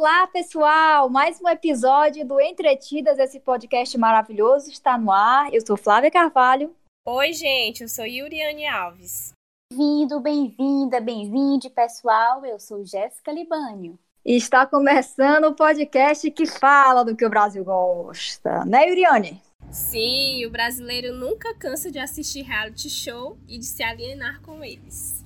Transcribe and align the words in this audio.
Olá, 0.00 0.28
pessoal! 0.28 1.10
Mais 1.10 1.40
um 1.40 1.48
episódio 1.48 2.24
do 2.24 2.40
Entretidas, 2.40 3.18
esse 3.18 3.40
podcast 3.40 3.98
maravilhoso 3.98 4.70
está 4.70 4.96
no 4.96 5.10
ar. 5.10 5.52
Eu 5.52 5.60
sou 5.66 5.76
Flávia 5.76 6.08
Carvalho. 6.08 6.72
Oi, 7.04 7.32
gente, 7.32 7.82
eu 7.82 7.88
sou 7.88 8.06
Yuriane 8.06 8.64
Alves. 8.64 9.32
Bem-vindo, 9.72 10.20
bem-vinda, 10.20 11.00
bem-vinde, 11.00 11.68
pessoal. 11.68 12.46
Eu 12.46 12.60
sou 12.60 12.84
Jéssica 12.84 13.32
Libânio. 13.32 13.98
E 14.24 14.36
está 14.36 14.64
começando 14.64 15.46
o 15.46 15.56
podcast 15.56 16.30
que 16.30 16.46
fala 16.46 17.04
do 17.04 17.16
que 17.16 17.26
o 17.26 17.30
Brasil 17.30 17.64
gosta, 17.64 18.64
né, 18.64 18.88
Yuriane? 18.88 19.42
Sim, 19.68 20.46
o 20.46 20.50
brasileiro 20.50 21.12
nunca 21.12 21.56
cansa 21.56 21.90
de 21.90 21.98
assistir 21.98 22.42
reality 22.42 22.88
show 22.88 23.36
e 23.48 23.58
de 23.58 23.64
se 23.64 23.82
alienar 23.82 24.40
com 24.42 24.62
eles. 24.62 25.17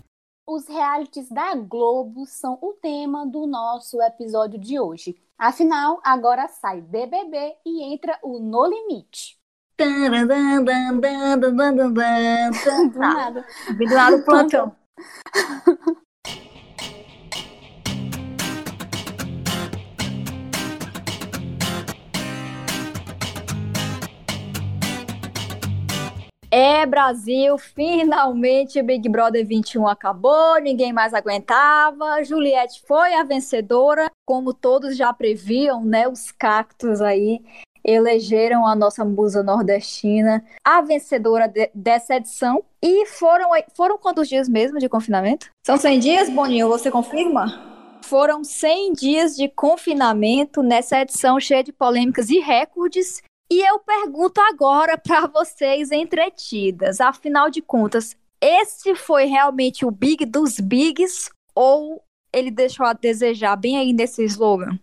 Os 0.46 0.66
realities 0.66 1.28
da 1.28 1.54
Globo 1.54 2.26
são 2.26 2.58
o 2.60 2.72
tema 2.72 3.24
do 3.24 3.46
nosso 3.46 4.02
episódio 4.02 4.58
de 4.58 4.78
hoje. 4.78 5.16
Afinal, 5.38 6.00
agora 6.04 6.48
sai 6.48 6.80
BBB 6.80 7.56
e 7.64 7.82
entra 7.84 8.18
o 8.22 8.40
No 8.40 8.66
Limite. 8.66 9.38
do 12.88 12.98
nada. 12.98 13.46
Do 13.78 13.84
nada, 13.84 14.22
plantão. 14.24 14.76
É, 26.54 26.84
Brasil, 26.84 27.56
finalmente 27.56 28.78
o 28.78 28.84
Big 28.84 29.08
Brother 29.08 29.46
21 29.46 29.88
acabou, 29.88 30.60
ninguém 30.60 30.92
mais 30.92 31.14
aguentava. 31.14 32.22
Juliette 32.22 32.82
foi 32.86 33.14
a 33.14 33.24
vencedora, 33.24 34.10
como 34.26 34.52
todos 34.52 34.94
já 34.94 35.10
previam, 35.14 35.82
né? 35.82 36.06
Os 36.06 36.30
cactos 36.30 37.00
aí 37.00 37.40
elegeram 37.82 38.66
a 38.66 38.76
nossa 38.76 39.02
musa 39.02 39.42
nordestina 39.42 40.44
a 40.62 40.82
vencedora 40.82 41.48
de, 41.48 41.70
dessa 41.74 42.16
edição. 42.16 42.62
E 42.82 43.06
foram, 43.06 43.48
foram 43.74 43.96
quantos 43.96 44.28
dias 44.28 44.46
mesmo 44.46 44.78
de 44.78 44.90
confinamento? 44.90 45.48
São 45.66 45.78
100 45.78 46.00
dias, 46.00 46.28
Boninho? 46.28 46.68
Você 46.68 46.90
confirma? 46.90 47.46
Foram 48.04 48.44
100 48.44 48.92
dias 48.92 49.36
de 49.36 49.48
confinamento 49.48 50.62
nessa 50.62 51.00
edição 51.00 51.40
cheia 51.40 51.64
de 51.64 51.72
polêmicas 51.72 52.28
e 52.28 52.40
recordes 52.40 53.22
e 53.52 53.60
eu 53.60 53.78
pergunto 53.80 54.40
agora 54.40 54.96
para 54.96 55.26
vocês 55.26 55.92
entretidas, 55.92 57.02
afinal 57.02 57.50
de 57.50 57.60
contas, 57.60 58.16
esse 58.40 58.94
foi 58.94 59.26
realmente 59.26 59.84
o 59.84 59.90
big 59.90 60.24
dos 60.24 60.58
bigs 60.58 61.28
ou 61.54 62.02
ele 62.32 62.50
deixou 62.50 62.86
a 62.86 62.94
desejar 62.94 63.54
bem 63.56 63.76
aí 63.76 63.92
nesse 63.92 64.24
slogan? 64.24 64.78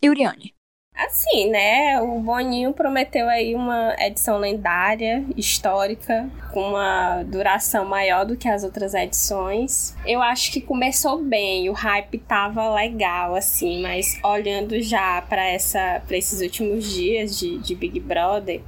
Yuriane. 0.00 0.53
Assim, 0.96 1.50
né? 1.50 2.00
O 2.00 2.20
Boninho 2.20 2.72
prometeu 2.72 3.28
aí 3.28 3.52
uma 3.56 3.96
edição 3.98 4.38
lendária, 4.38 5.24
histórica, 5.36 6.30
com 6.52 6.68
uma 6.68 7.24
duração 7.24 7.84
maior 7.84 8.24
do 8.24 8.36
que 8.36 8.48
as 8.48 8.62
outras 8.62 8.94
edições. 8.94 9.96
Eu 10.06 10.22
acho 10.22 10.52
que 10.52 10.60
começou 10.60 11.20
bem, 11.20 11.68
o 11.68 11.72
hype 11.72 12.18
tava 12.18 12.72
legal, 12.72 13.34
assim, 13.34 13.82
mas 13.82 14.20
olhando 14.22 14.80
já 14.80 15.20
para 15.22 15.44
essa 15.44 16.00
para 16.06 16.16
esses 16.16 16.40
últimos 16.40 16.88
dias 16.92 17.36
de, 17.36 17.58
de 17.58 17.74
Big 17.74 17.98
Brother, 17.98 18.60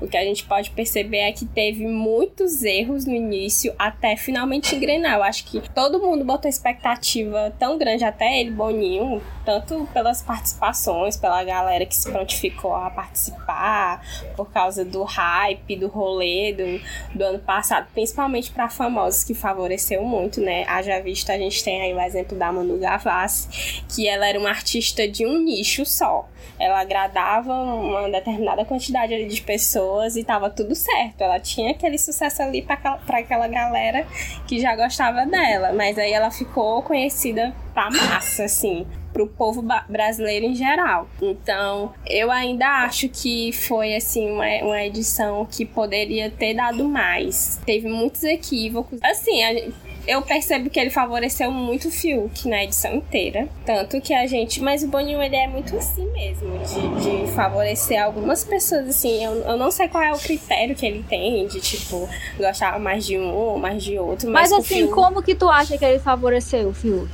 o 0.00 0.08
que 0.08 0.16
a 0.16 0.24
gente 0.24 0.44
pode 0.44 0.70
perceber 0.70 1.18
é 1.18 1.32
que 1.32 1.44
teve 1.44 1.86
muitos 1.86 2.62
erros 2.62 3.04
no 3.04 3.14
início 3.14 3.74
até 3.78 4.16
finalmente 4.16 4.74
engrenar. 4.74 5.16
Eu 5.16 5.22
acho 5.22 5.44
que 5.44 5.60
todo 5.74 6.00
mundo 6.00 6.24
botou 6.24 6.48
expectativa 6.48 7.54
tão 7.58 7.76
grande, 7.76 8.04
até 8.04 8.40
ele, 8.40 8.52
Boninho, 8.52 9.20
tanto 9.44 9.88
pelas 9.92 10.22
participações, 10.22 11.16
pela 11.16 11.42
galera 11.44 11.84
que 11.84 11.94
se 11.94 12.10
prontificou 12.10 12.74
a 12.74 12.90
participar 12.90 14.02
por 14.36 14.50
causa 14.50 14.84
do 14.84 15.02
hype, 15.04 15.76
do 15.76 15.88
rolê 15.88 16.52
do, 16.52 17.16
do 17.16 17.24
ano 17.24 17.38
passado, 17.38 17.86
principalmente 17.92 18.50
para 18.50 18.68
famosos 18.68 19.22
que 19.22 19.34
favoreceu 19.34 20.02
muito, 20.02 20.40
né? 20.40 20.64
Haja 20.66 21.00
visto, 21.00 21.30
a 21.30 21.38
gente 21.38 21.62
tem 21.62 21.82
aí 21.82 21.94
o 21.94 22.00
exemplo 22.00 22.36
da 22.36 22.50
Manu 22.50 22.78
Gavassi, 22.78 23.82
que 23.94 24.08
ela 24.08 24.26
era 24.26 24.38
uma 24.38 24.48
artista 24.48 25.06
de 25.06 25.26
um 25.26 25.38
nicho 25.38 25.84
só. 25.84 26.28
Ela 26.58 26.80
agradava 26.80 27.52
uma 27.52 28.08
determinada 28.10 28.64
quantidade 28.64 29.26
de 29.26 29.40
pessoas 29.42 30.16
e 30.16 30.22
tava 30.22 30.48
tudo 30.50 30.74
certo. 30.74 31.20
Ela 31.20 31.40
tinha 31.40 31.72
aquele 31.72 31.98
sucesso 31.98 32.42
ali 32.42 32.62
para 32.62 32.98
aquela 33.08 33.48
galera 33.48 34.06
que 34.46 34.60
já 34.60 34.76
gostava 34.76 35.26
dela, 35.26 35.72
mas 35.72 35.98
aí 35.98 36.12
ela 36.12 36.30
ficou 36.30 36.82
conhecida 36.82 37.54
pra 37.72 37.90
massa, 37.90 38.44
assim 38.44 38.86
pro 39.14 39.28
povo 39.28 39.64
brasileiro 39.88 40.44
em 40.44 40.54
geral. 40.56 41.08
Então, 41.22 41.94
eu 42.04 42.30
ainda 42.32 42.66
acho 42.84 43.08
que 43.08 43.52
foi 43.52 43.94
assim 43.94 44.28
uma, 44.28 44.46
uma 44.62 44.82
edição 44.82 45.46
que 45.46 45.64
poderia 45.64 46.28
ter 46.28 46.52
dado 46.54 46.84
mais. 46.84 47.60
Teve 47.64 47.88
muitos 47.88 48.24
equívocos. 48.24 48.98
Assim, 49.02 49.42
a, 49.44 49.70
eu 50.06 50.20
percebo 50.20 50.68
que 50.68 50.78
ele 50.78 50.90
favoreceu 50.90 51.50
muito 51.50 51.88
o 51.88 51.90
Fiuk 51.90 52.48
na 52.48 52.64
edição 52.64 52.96
inteira. 52.96 53.48
Tanto 53.64 54.00
que 54.00 54.12
a 54.12 54.26
gente. 54.26 54.60
Mas 54.60 54.82
o 54.82 54.88
Boninho, 54.88 55.22
ele 55.22 55.36
é 55.36 55.46
muito 55.46 55.76
assim 55.76 56.06
mesmo, 56.12 56.58
de, 56.58 57.26
de 57.26 57.32
favorecer 57.32 58.02
algumas 58.02 58.44
pessoas, 58.44 58.88
assim. 58.88 59.24
Eu, 59.24 59.32
eu 59.42 59.56
não 59.56 59.70
sei 59.70 59.88
qual 59.88 60.02
é 60.02 60.12
o 60.12 60.18
critério 60.18 60.74
que 60.74 60.84
ele 60.84 61.04
tem, 61.08 61.46
de, 61.46 61.60
tipo, 61.60 62.08
gostar 62.36 62.78
mais 62.78 63.06
de 63.06 63.16
um 63.16 63.32
ou 63.32 63.58
mais 63.58 63.82
de 63.82 63.98
outro. 63.98 64.30
Mas, 64.30 64.50
mas 64.50 64.60
assim, 64.60 64.80
Fiuk... 64.80 64.92
como 64.92 65.22
que 65.22 65.34
tu 65.34 65.48
acha 65.48 65.78
que 65.78 65.84
ele 65.84 65.98
favoreceu 65.98 66.68
o 66.68 66.74
Fiuk? 66.74 67.10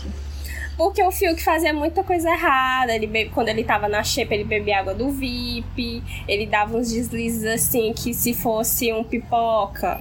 Porque 0.80 1.02
o 1.02 1.12
Fiuk 1.12 1.44
fazia 1.44 1.74
muita 1.74 2.02
coisa 2.02 2.30
errada. 2.30 2.94
Ele 2.94 3.06
be... 3.06 3.26
Quando 3.26 3.50
ele 3.50 3.62
tava 3.62 3.86
na 3.86 4.02
xepa, 4.02 4.32
ele 4.32 4.44
bebia 4.44 4.78
água 4.78 4.94
do 4.94 5.10
VIP. 5.10 6.02
Ele 6.26 6.46
dava 6.46 6.74
uns 6.74 6.91
deslizes 6.91 7.44
assim 7.44 7.92
que 7.92 8.14
se 8.14 8.32
fosse 8.32 8.91
um 8.91 9.04
pipoca 9.04 10.00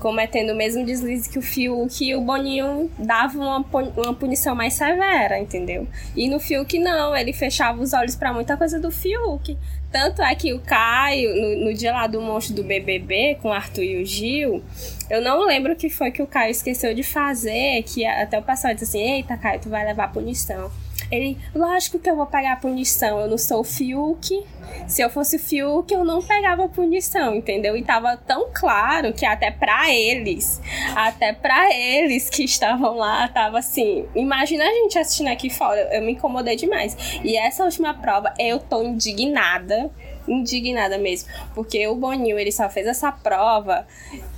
cometendo 0.00 0.50
o 0.50 0.56
mesmo 0.56 0.84
deslize 0.84 1.28
que 1.28 1.38
o 1.38 1.42
Fiuk, 1.42 2.14
o 2.14 2.20
Boninho 2.20 2.90
dava 2.98 3.38
uma, 3.38 3.64
uma 3.96 4.14
punição 4.14 4.54
mais 4.54 4.74
severa, 4.74 5.38
entendeu? 5.38 5.88
E 6.14 6.28
no 6.28 6.38
Fiuk 6.38 6.78
não, 6.78 7.16
ele 7.16 7.32
fechava 7.32 7.80
os 7.80 7.92
olhos 7.92 8.14
para 8.14 8.32
muita 8.32 8.56
coisa 8.56 8.78
do 8.78 8.90
Fiuk. 8.90 9.56
Tanto 9.96 10.20
é 10.20 10.34
que 10.34 10.52
o 10.52 10.60
Caio, 10.60 11.34
no, 11.34 11.64
no, 11.64 11.74
dia 11.74 11.90
lá 11.90 12.06
do 12.06 12.20
monstro 12.20 12.54
do 12.54 12.62
BBB, 12.62 13.38
com 13.40 13.48
o 13.48 13.52
Arthur 13.52 13.82
e 13.82 14.02
o 14.02 14.04
Gil, 14.04 14.62
eu 15.08 15.22
não 15.22 15.46
lembro 15.46 15.72
o 15.72 15.74
que 15.74 15.88
foi 15.88 16.10
que 16.10 16.20
o 16.20 16.26
Caio 16.26 16.50
esqueceu 16.50 16.94
de 16.94 17.02
fazer, 17.02 17.82
que 17.82 18.04
até 18.04 18.38
o 18.38 18.42
pessoal 18.42 18.74
disse 18.74 18.84
assim, 18.84 19.00
eita, 19.00 19.38
Caio, 19.38 19.58
tu 19.58 19.70
vai 19.70 19.86
levar 19.86 20.12
punição. 20.12 20.70
Ele, 21.10 21.38
lógico 21.54 21.98
que 21.98 22.10
eu 22.10 22.16
vou 22.16 22.26
pegar 22.26 22.54
a 22.54 22.56
punição, 22.56 23.20
eu 23.20 23.28
não 23.28 23.38
sou 23.38 23.60
o 23.60 23.64
Fiuk. 23.64 24.44
Se 24.88 25.02
eu 25.02 25.08
fosse 25.08 25.36
o 25.36 25.38
Fiuk, 25.38 25.92
eu 25.92 26.04
não 26.04 26.20
pegava 26.20 26.64
a 26.64 26.68
punição, 26.68 27.34
entendeu? 27.34 27.76
E 27.76 27.82
tava 27.82 28.16
tão 28.16 28.48
claro 28.52 29.12
que 29.12 29.24
até 29.24 29.50
para 29.50 29.92
eles, 29.94 30.60
até 30.94 31.32
para 31.32 31.72
eles 31.72 32.28
que 32.28 32.44
estavam 32.44 32.96
lá, 32.96 33.28
tava 33.28 33.58
assim. 33.58 34.06
Imagina 34.14 34.64
a 34.64 34.72
gente 34.72 34.98
assistindo 34.98 35.28
aqui 35.28 35.48
fora, 35.48 35.88
eu 35.94 36.02
me 36.02 36.12
incomodei 36.12 36.56
demais. 36.56 36.96
E 37.22 37.36
essa 37.36 37.64
última 37.64 37.94
prova, 37.94 38.34
eu 38.38 38.58
tô 38.58 38.82
indignada 38.82 39.90
indignada 40.28 40.98
mesmo, 40.98 41.30
porque 41.54 41.86
o 41.86 41.94
Boninho 41.94 42.36
ele 42.36 42.50
só 42.50 42.68
fez 42.68 42.86
essa 42.86 43.12
prova 43.12 43.86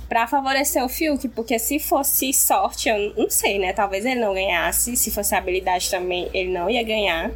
para 0.09 0.25
favorecer 0.25 0.83
o 0.83 0.89
Fiuk, 0.89 1.29
porque 1.29 1.59
se 1.59 1.77
fosse 1.77 2.33
sorte, 2.33 2.89
eu 2.89 3.13
não 3.15 3.29
sei, 3.29 3.59
né? 3.59 3.71
Talvez 3.71 4.03
ele 4.03 4.19
não 4.19 4.33
ganhasse, 4.33 4.97
se 4.97 5.11
fosse 5.11 5.35
habilidade 5.35 5.89
também, 5.89 6.27
ele 6.33 6.51
não 6.51 6.67
ia 6.67 6.81
ganhar. 6.81 7.31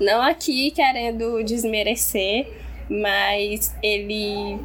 Não 0.00 0.22
aqui 0.22 0.70
querendo 0.70 1.42
desmerecer, 1.42 2.46
mas 2.88 3.74
ele 3.82 4.60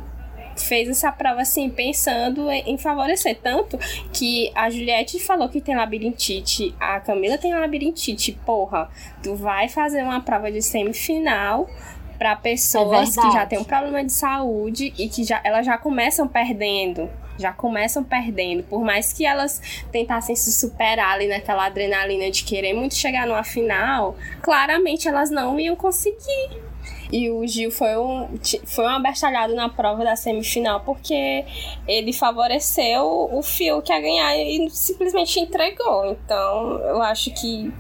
fez 0.55 0.89
essa 0.89 1.11
prova 1.11 1.41
assim, 1.41 1.69
pensando 1.69 2.49
em 2.51 2.77
favorecer. 2.77 3.37
Tanto 3.41 3.77
que 4.13 4.51
a 4.55 4.69
Juliette 4.69 5.19
falou 5.19 5.49
que 5.49 5.61
tem 5.61 5.75
labirintite, 5.75 6.75
a 6.79 6.99
Camila 6.99 7.37
tem 7.37 7.53
labirintite. 7.53 8.37
Porra, 8.45 8.89
tu 9.23 9.35
vai 9.35 9.69
fazer 9.69 10.03
uma 10.03 10.21
prova 10.21 10.51
de 10.51 10.61
semifinal 10.61 11.69
para 12.17 12.35
pessoas 12.35 13.17
é 13.17 13.21
que 13.21 13.31
já 13.31 13.45
têm 13.45 13.59
um 13.59 13.63
problema 13.63 14.03
de 14.03 14.11
saúde 14.11 14.93
e 14.97 15.07
que 15.07 15.23
já, 15.23 15.39
elas 15.43 15.65
já 15.65 15.77
começam 15.77 16.27
perdendo. 16.27 17.09
Já 17.37 17.53
começam 17.53 18.03
perdendo. 18.03 18.63
Por 18.63 18.83
mais 18.83 19.13
que 19.13 19.25
elas 19.25 19.61
tentassem 19.91 20.35
se 20.35 20.51
superar 20.51 21.13
ali 21.13 21.27
naquela 21.27 21.65
adrenalina 21.65 22.31
de 22.31 22.43
querer 22.43 22.73
muito 22.73 22.95
chegar 22.95 23.27
numa 23.27 23.43
final, 23.43 24.15
claramente 24.41 25.07
elas 25.07 25.29
não 25.29 25.59
iam 25.59 25.75
conseguir. 25.75 26.67
E 27.11 27.29
o 27.29 27.45
Gil 27.47 27.71
foi 27.71 27.95
um, 27.95 28.27
foi 28.65 28.83
um 28.83 28.89
abestalhado 28.89 29.55
na 29.55 29.69
prova 29.69 30.03
da 30.03 30.15
semifinal 30.15 30.81
porque 30.81 31.45
ele 31.87 32.11
favoreceu 32.11 33.29
o 33.31 33.41
Fio 33.41 33.81
que 33.81 33.93
ia 33.93 34.01
ganhar 34.01 34.35
e 34.35 34.69
simplesmente 34.69 35.39
entregou. 35.39 36.05
Então 36.11 36.79
eu 36.79 37.01
acho 37.01 37.31
que 37.31 37.71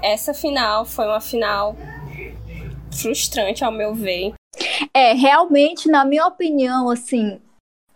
essa 0.00 0.32
final 0.32 0.84
foi 0.84 1.06
uma 1.06 1.20
final 1.20 1.74
frustrante, 3.00 3.64
ao 3.64 3.72
meu 3.72 3.94
ver. 3.94 4.34
É, 4.92 5.12
realmente, 5.12 5.88
na 5.88 6.04
minha 6.04 6.26
opinião, 6.26 6.90
assim, 6.90 7.40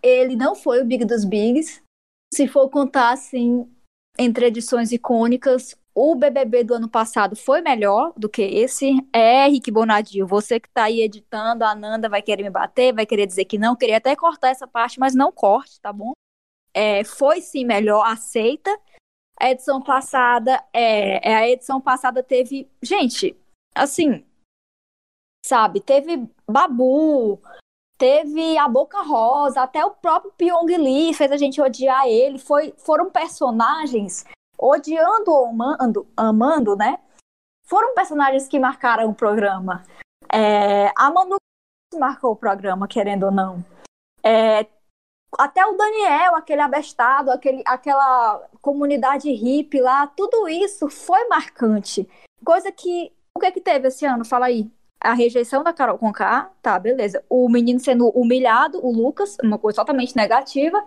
ele 0.01 0.35
não 0.35 0.55
foi 0.55 0.81
o 0.81 0.85
Big 0.85 1.05
dos 1.05 1.25
Bigs. 1.25 1.81
Se 2.33 2.47
for 2.47 2.69
contar, 2.69 3.11
assim, 3.11 3.69
entre 4.17 4.47
edições 4.47 4.91
icônicas, 4.91 5.75
o 5.95 6.15
BBB 6.15 6.63
do 6.63 6.73
ano 6.73 6.89
passado 6.89 7.35
foi 7.35 7.61
melhor 7.61 8.13
do 8.17 8.27
que 8.27 8.41
esse. 8.41 8.91
É, 9.13 9.47
Rick 9.47 9.69
Bonadio, 9.69 10.25
você 10.25 10.59
que 10.59 10.69
tá 10.69 10.85
aí 10.85 11.01
editando, 11.01 11.63
a 11.63 11.75
Nanda 11.75 12.09
vai 12.09 12.21
querer 12.21 12.43
me 12.43 12.49
bater, 12.49 12.93
vai 12.93 13.05
querer 13.05 13.27
dizer 13.27 13.45
que 13.45 13.57
não, 13.57 13.75
queria 13.75 13.97
até 13.97 14.15
cortar 14.15 14.49
essa 14.49 14.67
parte, 14.67 14.99
mas 14.99 15.13
não 15.13 15.31
corte, 15.31 15.79
tá 15.79 15.93
bom? 15.93 16.13
É, 16.73 17.03
foi 17.03 17.41
sim 17.41 17.65
melhor, 17.65 18.03
aceita. 18.05 18.75
A 19.39 19.51
edição 19.51 19.81
passada, 19.81 20.63
é, 20.73 21.31
é, 21.31 21.35
a 21.35 21.49
edição 21.49 21.79
passada 21.79 22.23
teve, 22.23 22.69
gente, 22.81 23.35
assim, 23.75 24.23
sabe, 25.45 25.81
teve 25.81 26.27
Babu, 26.49 27.39
teve 27.97 28.57
a 28.57 28.67
Boca 28.67 29.01
Rosa, 29.01 29.61
até 29.61 29.85
o 29.85 29.91
próprio 29.91 30.31
Pyong 30.37 30.77
Lee 30.77 31.13
fez 31.13 31.31
a 31.31 31.37
gente 31.37 31.61
odiar 31.61 32.07
ele. 32.07 32.37
Foi, 32.39 32.73
foram 32.77 33.09
personagens 33.09 34.25
odiando 34.57 35.31
ou 35.31 35.47
amando, 35.47 36.07
amando, 36.15 36.75
né? 36.75 36.99
Foram 37.65 37.93
personagens 37.93 38.47
que 38.47 38.59
marcaram 38.59 39.09
o 39.09 39.15
programa. 39.15 39.83
É, 40.31 40.91
a 40.97 41.11
Manu 41.11 41.37
marcou 41.97 42.31
o 42.31 42.35
programa, 42.35 42.87
querendo 42.87 43.23
ou 43.23 43.31
não. 43.31 43.63
É, 44.23 44.65
até 45.37 45.65
o 45.65 45.73
Daniel, 45.73 46.35
aquele 46.35 46.61
abestado, 46.61 47.31
aquele, 47.31 47.63
aquela 47.65 48.47
comunidade 48.61 49.31
hippie 49.31 49.81
lá, 49.81 50.07
tudo 50.07 50.47
isso 50.47 50.89
foi 50.89 51.27
marcante. 51.27 52.07
Coisa 52.45 52.71
que. 52.71 53.11
O 53.35 53.39
que 53.39 53.47
é 53.47 53.51
que 53.51 53.61
teve 53.61 53.87
esse 53.87 54.05
ano? 54.05 54.23
Fala 54.23 54.45
aí. 54.45 54.69
A 55.03 55.13
rejeição 55.13 55.63
da 55.63 55.73
Carol 55.73 55.97
Conká, 55.97 56.49
tá, 56.61 56.79
beleza. 56.79 57.23
O 57.29 57.49
menino 57.49 57.79
sendo 57.79 58.07
humilhado, 58.09 58.83
o 58.83 58.89
Lucas, 58.89 59.35
uma 59.43 59.59
coisa 59.59 59.75
totalmente 59.75 60.15
negativa. 60.15 60.81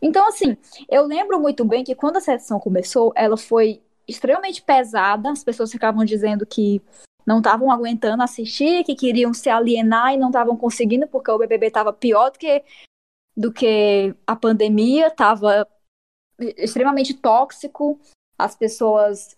Então, 0.00 0.28
assim, 0.28 0.56
eu 0.88 1.04
lembro 1.04 1.40
muito 1.40 1.64
bem 1.64 1.82
que 1.82 1.96
quando 1.96 2.18
a 2.18 2.20
sessão 2.20 2.60
começou, 2.60 3.12
ela 3.16 3.36
foi 3.36 3.82
extremamente 4.06 4.62
pesada. 4.62 5.30
As 5.30 5.42
pessoas 5.42 5.72
ficavam 5.72 6.04
dizendo 6.04 6.46
que 6.46 6.80
não 7.26 7.38
estavam 7.38 7.70
aguentando 7.70 8.22
assistir, 8.22 8.84
que 8.84 8.94
queriam 8.94 9.34
se 9.34 9.50
alienar 9.50 10.14
e 10.14 10.16
não 10.16 10.28
estavam 10.28 10.56
conseguindo 10.56 11.06
porque 11.08 11.30
o 11.30 11.38
BBB 11.38 11.66
estava 11.66 11.92
pior 11.92 12.30
do 12.30 12.38
que, 12.38 12.64
do 13.36 13.52
que 13.52 14.14
a 14.26 14.36
pandemia, 14.36 15.08
estava 15.08 15.68
extremamente 16.56 17.12
tóxico, 17.12 18.00
as 18.38 18.54
pessoas 18.54 19.36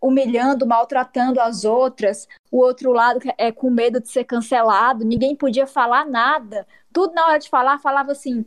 humilhando, 0.00 0.66
maltratando 0.66 1.40
as 1.40 1.64
outras, 1.64 2.26
o 2.50 2.58
outro 2.58 2.92
lado 2.92 3.20
é 3.36 3.52
com 3.52 3.70
medo 3.70 4.00
de 4.00 4.08
ser 4.08 4.24
cancelado, 4.24 5.04
ninguém 5.04 5.36
podia 5.36 5.66
falar 5.66 6.06
nada. 6.06 6.66
Tudo 6.92 7.14
na 7.14 7.26
hora 7.26 7.38
de 7.38 7.48
falar, 7.48 7.78
falava 7.78 8.12
assim: 8.12 8.44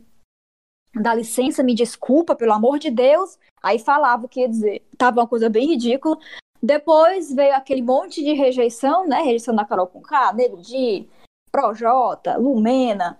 dá 0.94 1.14
licença, 1.14 1.62
me 1.62 1.74
desculpa, 1.74 2.34
pelo 2.34 2.52
amor 2.52 2.78
de 2.78 2.90
Deus. 2.90 3.38
Aí 3.62 3.78
falava 3.78 4.26
o 4.26 4.28
que 4.28 4.40
ia 4.40 4.48
dizer. 4.48 4.86
Tava 4.98 5.20
uma 5.20 5.28
coisa 5.28 5.48
bem 5.48 5.66
ridícula. 5.66 6.18
Depois 6.62 7.32
veio 7.32 7.54
aquele 7.54 7.82
monte 7.82 8.22
de 8.22 8.32
rejeição, 8.32 9.06
né? 9.06 9.18
Rejeição 9.18 9.54
da 9.54 9.64
Carol 9.64 9.86
Conká, 9.86 10.32
Nego 10.32 10.60
Di, 10.60 11.08
Projota, 11.52 12.36
Lumena. 12.36 13.18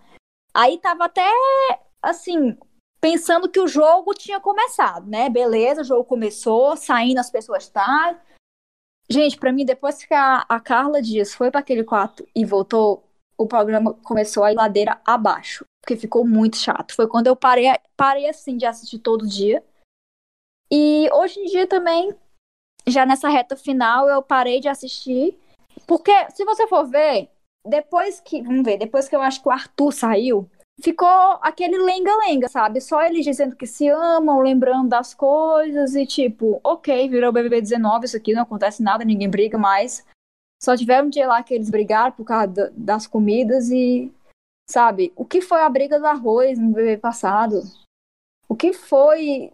Aí 0.53 0.79
tava 0.79 1.07
até, 1.07 1.29
assim, 2.01 2.57
pensando 3.05 3.51
que 3.51 3.61
o 3.61 3.69
jogo 3.69 4.15
tinha 4.15 4.41
começado, 4.41 5.07
né? 5.07 5.29
Beleza, 5.29 5.83
o 5.83 5.85
jogo 5.85 6.05
começou, 6.05 6.75
saindo 6.75 7.19
as 7.19 7.31
pessoas 7.31 7.69
tá. 7.69 8.19
Gente, 9.11 9.37
para 9.37 9.53
mim, 9.53 9.67
depois 9.67 10.03
que 10.03 10.15
a, 10.15 10.39
a 10.49 10.59
Carla 10.59 11.03
Dias 11.03 11.35
foi 11.35 11.51
para 11.51 11.61
aquele 11.61 11.85
quarto 11.85 12.27
e 12.35 12.47
voltou, 12.47 13.05
o 13.37 13.47
programa 13.47 13.93
começou 13.93 14.43
a 14.43 14.53
ir 14.53 14.55
ladeira 14.55 14.99
abaixo 15.05 15.67
porque 15.83 15.99
ficou 15.99 16.27
muito 16.27 16.57
chato. 16.57 16.95
Foi 16.95 17.07
quando 17.07 17.27
eu 17.27 17.37
parei, 17.37 17.67
parei 17.95 18.27
assim 18.27 18.57
de 18.57 18.65
assistir 18.65 18.99
todo 19.01 19.29
dia. 19.29 19.63
E 20.71 21.11
hoje 21.13 21.41
em 21.41 21.45
dia 21.45 21.67
também, 21.67 22.15
já 22.87 23.05
nessa 23.05 23.29
reta 23.29 23.55
final, 23.55 24.09
eu 24.09 24.23
parei 24.23 24.61
de 24.61 24.69
assistir. 24.69 25.39
Porque, 25.87 26.11
se 26.31 26.43
você 26.47 26.67
for 26.67 26.87
ver, 26.87 27.29
depois 27.67 28.19
que. 28.19 28.41
Vamos 28.41 28.65
ver, 28.65 28.79
depois 28.79 29.11
que 29.11 29.15
eu 29.15 29.21
acho 29.21 29.43
que 29.43 29.49
o 29.49 29.53
Arthur 29.53 29.93
saiu, 29.93 30.51
ficou 30.83 31.09
aquele 31.41 31.79
lenga-lenga, 31.79 32.49
sabe? 32.49 32.81
Só 32.81 33.03
eles 33.03 33.25
dizendo 33.25 33.57
que 33.57 33.67
se 33.67 33.89
amam, 33.89 34.41
lembrando 34.41 34.89
das 34.89 35.15
coisas 35.15 35.95
e 35.95 36.07
tipo, 36.07 36.61
ok, 36.63 37.09
virou 37.09 37.33
BBB 37.33 37.61
19, 37.61 38.07
isso 38.07 38.17
aqui 38.17 38.33
não 38.33 38.43
acontece 38.43 38.83
nada, 38.83 39.05
ninguém 39.05 39.31
briga 39.31 39.57
mais. 39.59 40.05
Só 40.63 40.77
tiveram 40.77 41.07
um 41.07 41.11
dia 41.11 41.27
lá 41.27 41.43
que 41.43 41.55
eles 41.55 41.71
brigaram 41.71 42.13
por 42.13 42.25
causa 42.25 42.73
das 42.77 43.07
comidas 43.07 43.71
e 43.71 44.13
Sabe? 44.67 45.13
O 45.15 45.25
que 45.25 45.41
foi 45.41 45.61
a 45.61 45.69
briga 45.69 45.99
do 45.99 46.07
arroz 46.07 46.59
no 46.59 46.73
BBB 46.73 46.97
passado? 46.99 47.63
O 48.49 48.57
que 48.57 48.73
foi, 48.73 49.53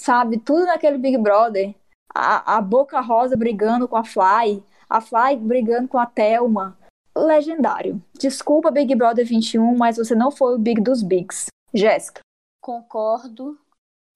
sabe, 0.00 0.38
tudo 0.38 0.64
naquele 0.66 0.98
Big 0.98 1.18
Brother? 1.18 1.74
A, 2.14 2.56
a 2.56 2.60
Boca 2.60 3.00
Rosa 3.00 3.36
brigando 3.36 3.86
com 3.86 3.96
a 3.96 4.04
Fly, 4.04 4.64
a 4.88 5.00
Fly 5.00 5.36
brigando 5.36 5.88
com 5.88 5.98
a 5.98 6.06
Thelma. 6.06 6.76
Legendário. 7.16 8.02
Desculpa, 8.18 8.70
Big 8.70 8.94
Brother 8.94 9.26
21, 9.26 9.76
mas 9.76 9.96
você 9.96 10.14
não 10.14 10.30
foi 10.30 10.54
o 10.54 10.58
Big 10.58 10.80
dos 10.80 11.02
Bigs. 11.02 11.46
Jéssica. 11.72 12.20
Concordo. 12.60 13.58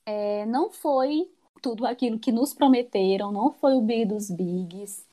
É, 0.07 0.45
não 0.47 0.71
foi 0.71 1.31
tudo 1.63 1.87
aquilo 1.87 2.19
que 2.19 2.33
nos 2.33 2.53
prometeram, 2.53 3.33
não 3.33 3.53
foi 3.53 3.75
o 3.75 3.81
Big 3.81 4.05
dos 4.07 4.31
Bigs. 4.31 5.07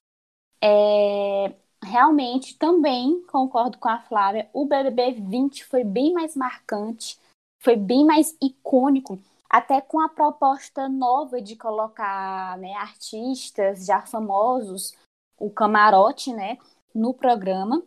É, 0.62 1.54
realmente 1.84 2.57
também 2.57 3.22
concordo 3.24 3.78
com 3.78 3.90
a 3.90 4.00
Flávia. 4.00 4.50
O 4.54 4.66
BBB 4.66 5.13
20 5.13 5.66
foi 5.66 5.83
bem 5.83 6.13
mais 6.13 6.36
marcante, 6.36 7.19
foi 7.62 7.75
bem 7.75 8.06
mais 8.06 8.36
icônico, 8.42 9.19
até 9.50 9.80
com 9.81 10.00
a 10.00 10.10
proposta 10.10 10.90
nova 10.90 11.42
de 11.42 11.56
colocar 11.56 12.57
né, 12.57 12.74
artistas 12.74 13.86
já 13.86 14.01
famosos, 14.01 14.94
o 15.40 15.50
camarote, 15.50 16.33
né, 16.33 16.57
no 16.98 17.14
programa. 17.14 17.84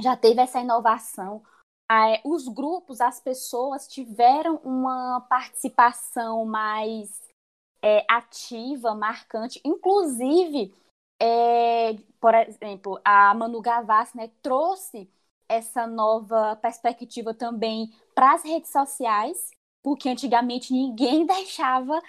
Já 0.00 0.16
teve 0.16 0.40
essa 0.40 0.60
inovação. 0.60 1.42
Os 2.24 2.48
grupos, 2.48 3.00
as 3.00 3.20
pessoas 3.20 3.86
tiveram 3.86 4.56
uma 4.64 5.20
participação 5.28 6.46
mais 6.46 7.20
é, 7.82 8.02
ativa, 8.08 8.94
marcante, 8.94 9.60
inclusive 9.62 10.72
é, 11.20 11.94
por 12.20 12.34
exemplo, 12.34 13.00
a 13.04 13.32
Manu 13.32 13.60
Gavassi 13.60 14.16
né, 14.16 14.28
trouxe 14.42 15.08
essa 15.48 15.86
nova 15.86 16.56
perspectiva 16.56 17.32
também 17.32 17.92
para 18.12 18.32
as 18.32 18.42
redes 18.42 18.72
sociais, 18.72 19.52
porque 19.84 20.08
antigamente 20.08 20.72
ninguém 20.72 21.24
deixava, 21.26 22.02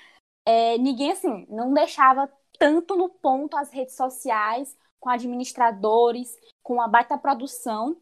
é, 0.45 0.79
ninguém 0.79 1.11
assim, 1.11 1.45
não 1.47 1.73
deixava 1.73 2.27
tanto 2.57 2.95
no 2.95 3.07
ponto 3.07 3.55
as 3.55 3.69
redes 3.69 3.95
sociais 3.95 4.75
com 5.03 5.09
administradores, 5.09 6.39
com 6.63 6.81
a 6.81 6.87
baita 6.87 7.17
produção 7.17 7.97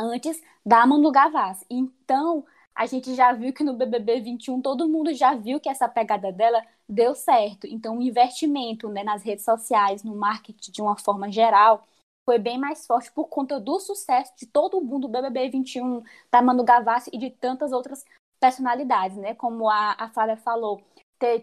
antes 0.00 0.40
da 0.64 0.86
Manu 0.86 1.12
Gavassi. 1.12 1.66
Então, 1.68 2.46
a 2.74 2.86
gente 2.86 3.14
já 3.14 3.30
viu 3.34 3.52
que 3.52 3.62
no 3.62 3.74
BBB 3.74 4.22
21 4.22 4.62
todo 4.62 4.88
mundo 4.88 5.12
já 5.12 5.34
viu 5.34 5.60
que 5.60 5.68
essa 5.68 5.86
pegada 5.86 6.32
dela 6.32 6.64
deu 6.88 7.14
certo. 7.14 7.66
Então, 7.66 7.98
o 7.98 8.02
investimento 8.02 8.88
né, 8.88 9.04
nas 9.04 9.22
redes 9.22 9.44
sociais, 9.44 10.02
no 10.02 10.16
marketing 10.16 10.72
de 10.72 10.80
uma 10.80 10.96
forma 10.96 11.30
geral, 11.30 11.86
foi 12.24 12.38
bem 12.38 12.56
mais 12.56 12.86
forte 12.86 13.12
por 13.12 13.28
conta 13.28 13.60
do 13.60 13.78
sucesso 13.78 14.32
de 14.38 14.46
todo 14.46 14.80
mundo 14.80 15.06
do 15.06 15.12
BBB 15.12 15.50
21, 15.50 16.02
da 16.32 16.40
Manu 16.40 16.64
Gavassi 16.64 17.10
e 17.12 17.18
de 17.18 17.28
tantas 17.28 17.70
outras 17.70 18.02
personalidades, 18.40 19.18
né? 19.18 19.34
Como 19.34 19.68
a, 19.68 19.92
a 19.98 20.08
Flávia 20.08 20.38
falou, 20.38 20.82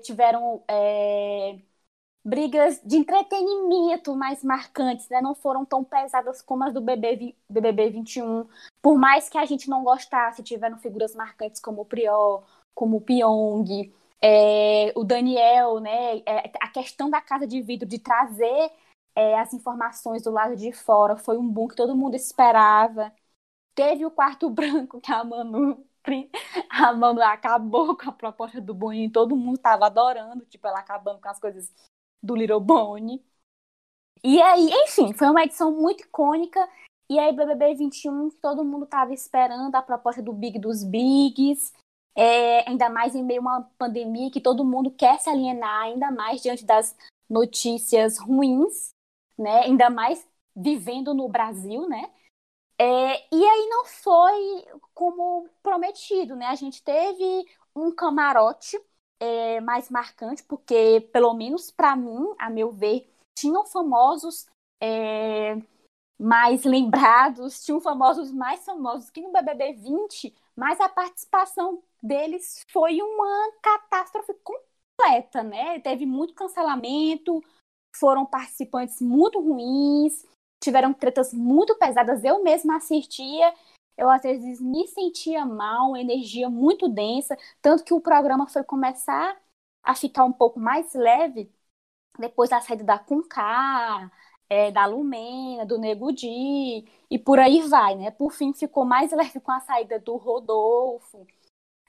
tiveram 0.01 0.63
é, 0.67 1.59
brigas 2.23 2.79
de 2.83 2.97
entretenimento 2.97 4.15
mais 4.15 4.43
marcantes, 4.43 5.09
né? 5.09 5.21
Não 5.21 5.33
foram 5.33 5.65
tão 5.65 5.83
pesadas 5.83 6.41
como 6.41 6.63
as 6.63 6.73
do 6.73 6.81
BBB, 6.81 7.35
BBB 7.49 7.89
21. 7.91 8.47
Por 8.81 8.97
mais 8.97 9.29
que 9.29 9.37
a 9.37 9.45
gente 9.45 9.69
não 9.69 9.83
gostasse, 9.83 10.43
tiveram 10.43 10.77
figuras 10.77 11.15
marcantes 11.15 11.59
como 11.61 11.81
o 11.81 11.85
Prior, 11.85 12.43
como 12.73 12.97
o 12.97 13.01
Pyong, 13.01 13.91
é, 14.21 14.93
o 14.95 15.03
Daniel, 15.03 15.79
né? 15.79 16.19
É, 16.19 16.51
a 16.61 16.67
questão 16.69 17.09
da 17.09 17.21
casa 17.21 17.47
de 17.47 17.61
vidro, 17.61 17.87
de 17.87 17.99
trazer 17.99 18.71
é, 19.15 19.39
as 19.39 19.53
informações 19.53 20.23
do 20.23 20.31
lado 20.31 20.55
de 20.55 20.71
fora, 20.71 21.17
foi 21.17 21.37
um 21.37 21.47
boom 21.47 21.67
que 21.67 21.75
todo 21.75 21.95
mundo 21.95 22.15
esperava. 22.15 23.11
Teve 23.75 24.05
o 24.05 24.11
quarto 24.11 24.49
branco 24.51 25.01
que 25.01 25.11
a 25.11 25.23
Manu 25.23 25.85
a 26.69 26.93
Manu 26.93 27.21
acabou 27.21 27.95
com 27.95 28.09
a 28.09 28.11
proposta 28.11 28.59
do 28.59 28.73
Boninho, 28.73 29.11
todo 29.11 29.35
mundo 29.35 29.57
estava 29.57 29.85
adorando, 29.85 30.45
tipo, 30.45 30.67
ela 30.67 30.79
acabando 30.79 31.21
com 31.21 31.29
as 31.29 31.39
coisas 31.39 31.71
do 32.21 32.35
Little 32.35 32.59
Bone. 32.59 33.23
E 34.23 34.41
aí, 34.41 34.69
enfim, 34.83 35.13
foi 35.13 35.29
uma 35.29 35.43
edição 35.43 35.71
muito 35.71 36.03
icônica. 36.03 36.59
E 37.09 37.19
aí, 37.19 37.33
BBB 37.33 37.75
21, 37.75 38.29
todo 38.41 38.63
mundo 38.63 38.85
estava 38.85 39.13
esperando 39.13 39.75
a 39.75 39.81
proposta 39.81 40.21
do 40.21 40.31
Big 40.31 40.59
dos 40.59 40.83
Bigs. 40.83 41.73
É, 42.15 42.67
ainda 42.69 42.89
mais 42.89 43.15
em 43.15 43.23
meio 43.23 43.39
a 43.39 43.41
uma 43.41 43.71
pandemia 43.77 44.29
que 44.29 44.41
todo 44.41 44.65
mundo 44.65 44.91
quer 44.91 45.19
se 45.19 45.29
alienar, 45.29 45.83
ainda 45.83 46.11
mais 46.11 46.41
diante 46.41 46.65
das 46.65 46.95
notícias 47.29 48.19
ruins, 48.19 48.91
né? 49.37 49.61
Ainda 49.61 49.89
mais 49.89 50.27
vivendo 50.55 51.13
no 51.13 51.29
Brasil, 51.29 51.87
né? 51.87 52.11
É, 52.77 53.35
e 53.35 53.45
aí 53.45 53.67
não 53.69 53.85
foi 53.85 54.65
como 54.93 55.47
prometido, 55.63 56.35
né? 56.35 56.47
A 56.47 56.55
gente 56.55 56.83
teve 56.83 57.45
um 57.75 57.93
camarote 57.93 58.79
é, 59.21 59.61
mais 59.61 59.87
marcante, 59.91 60.43
porque, 60.43 61.07
pelo 61.13 61.31
menos 61.35 61.69
para 61.69 61.95
mim, 61.95 62.33
a 62.39 62.49
meu 62.49 62.71
ver, 62.71 63.07
tinham 63.37 63.63
famosos 63.67 64.47
é, 64.81 65.55
mais 66.19 66.63
lembrados, 66.63 67.61
tinham 67.63 67.79
famosos 67.79 68.31
mais 68.31 68.65
famosos 68.65 69.11
que 69.11 69.21
no 69.21 69.31
BBB 69.31 69.73
20, 69.73 70.35
mas 70.55 70.81
a 70.81 70.89
participação 70.89 71.83
deles 72.01 72.65
foi 72.73 72.99
uma 72.99 73.51
catástrofe 73.61 74.33
completa, 74.43 75.43
né? 75.43 75.79
Teve 75.81 76.07
muito 76.07 76.33
cancelamento, 76.33 77.43
foram 77.95 78.25
participantes 78.25 78.99
muito 79.01 79.39
ruins, 79.39 80.25
tiveram 80.59 80.93
tretas 80.93 81.31
muito 81.31 81.75
pesadas. 81.77 82.23
Eu 82.23 82.43
mesma 82.43 82.77
assistia, 82.77 83.53
eu 84.01 84.10
às 84.10 84.24
vezes 84.24 84.60
me 84.60 84.88
sentia 84.88 85.46
mal, 85.46 85.96
energia 85.96 86.50
muito 86.50 86.89
densa, 86.89 87.38
tanto 87.62 87.84
que 87.84 87.93
o 87.93 88.01
programa 88.01 88.48
foi 88.48 88.63
começar 88.63 89.39
a 89.84 89.96
ficar 89.96 90.24
um 90.25 90.34
pouco 90.34 90.60
mais 90.60 90.93
leve 90.96 91.51
depois 92.20 92.50
da 92.50 92.62
saída 92.62 92.84
da 92.84 93.00
Conká, 93.00 94.12
é, 94.50 94.72
da 94.72 94.86
Lumena, 94.86 95.65
do 95.65 95.77
Nego 95.79 96.12
Di, 96.12 96.86
e 97.12 97.20
por 97.20 97.39
aí 97.39 97.62
vai, 97.70 97.96
né? 97.96 98.12
Por 98.12 98.31
fim, 98.34 98.53
ficou 98.53 98.86
mais 98.86 99.12
leve 99.13 99.39
com 99.39 99.51
a 99.51 99.60
saída 99.62 100.00
do 100.00 100.17
Rodolfo. 100.17 101.27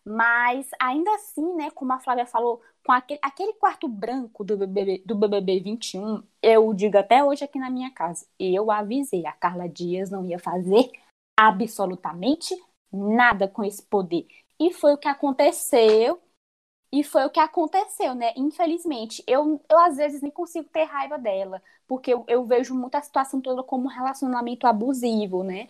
Mas 0.04 0.68
ainda 0.80 1.14
assim, 1.14 1.54
né, 1.54 1.70
como 1.70 1.92
a 1.92 2.00
Flávia 2.00 2.26
falou, 2.26 2.60
com 2.84 2.92
aquele, 2.92 3.20
aquele 3.22 3.54
quarto 3.54 3.88
branco 3.88 4.44
do 4.44 4.56
BBB, 4.58 5.02
do 5.06 5.14
BBB 5.14 5.60
21, 5.60 6.22
eu 6.42 6.74
digo 6.74 6.98
até 6.98 7.24
hoje 7.24 7.44
aqui 7.44 7.58
na 7.58 7.70
minha 7.70 7.90
casa, 7.92 8.26
eu 8.38 8.70
avisei, 8.70 9.26
a 9.26 9.32
Carla 9.32 9.68
Dias 9.68 10.10
não 10.10 10.26
ia 10.26 10.38
fazer 10.38 10.90
absolutamente 11.36 12.54
nada 12.92 13.48
com 13.48 13.64
esse 13.64 13.82
poder. 13.82 14.26
E 14.60 14.72
foi 14.72 14.94
o 14.94 14.98
que 14.98 15.08
aconteceu. 15.08 16.20
E 16.92 17.02
foi 17.02 17.24
o 17.24 17.30
que 17.30 17.40
aconteceu, 17.40 18.14
né? 18.14 18.34
Infelizmente, 18.36 19.24
eu, 19.26 19.64
eu 19.70 19.78
às 19.78 19.96
vezes 19.96 20.20
nem 20.20 20.30
consigo 20.30 20.68
ter 20.68 20.84
raiva 20.84 21.18
dela, 21.18 21.62
porque 21.86 22.12
eu, 22.12 22.22
eu 22.28 22.44
vejo 22.44 22.74
muita 22.74 23.00
situação 23.00 23.40
toda 23.40 23.62
como 23.62 23.84
um 23.84 23.88
relacionamento 23.88 24.66
abusivo, 24.66 25.42
né? 25.42 25.68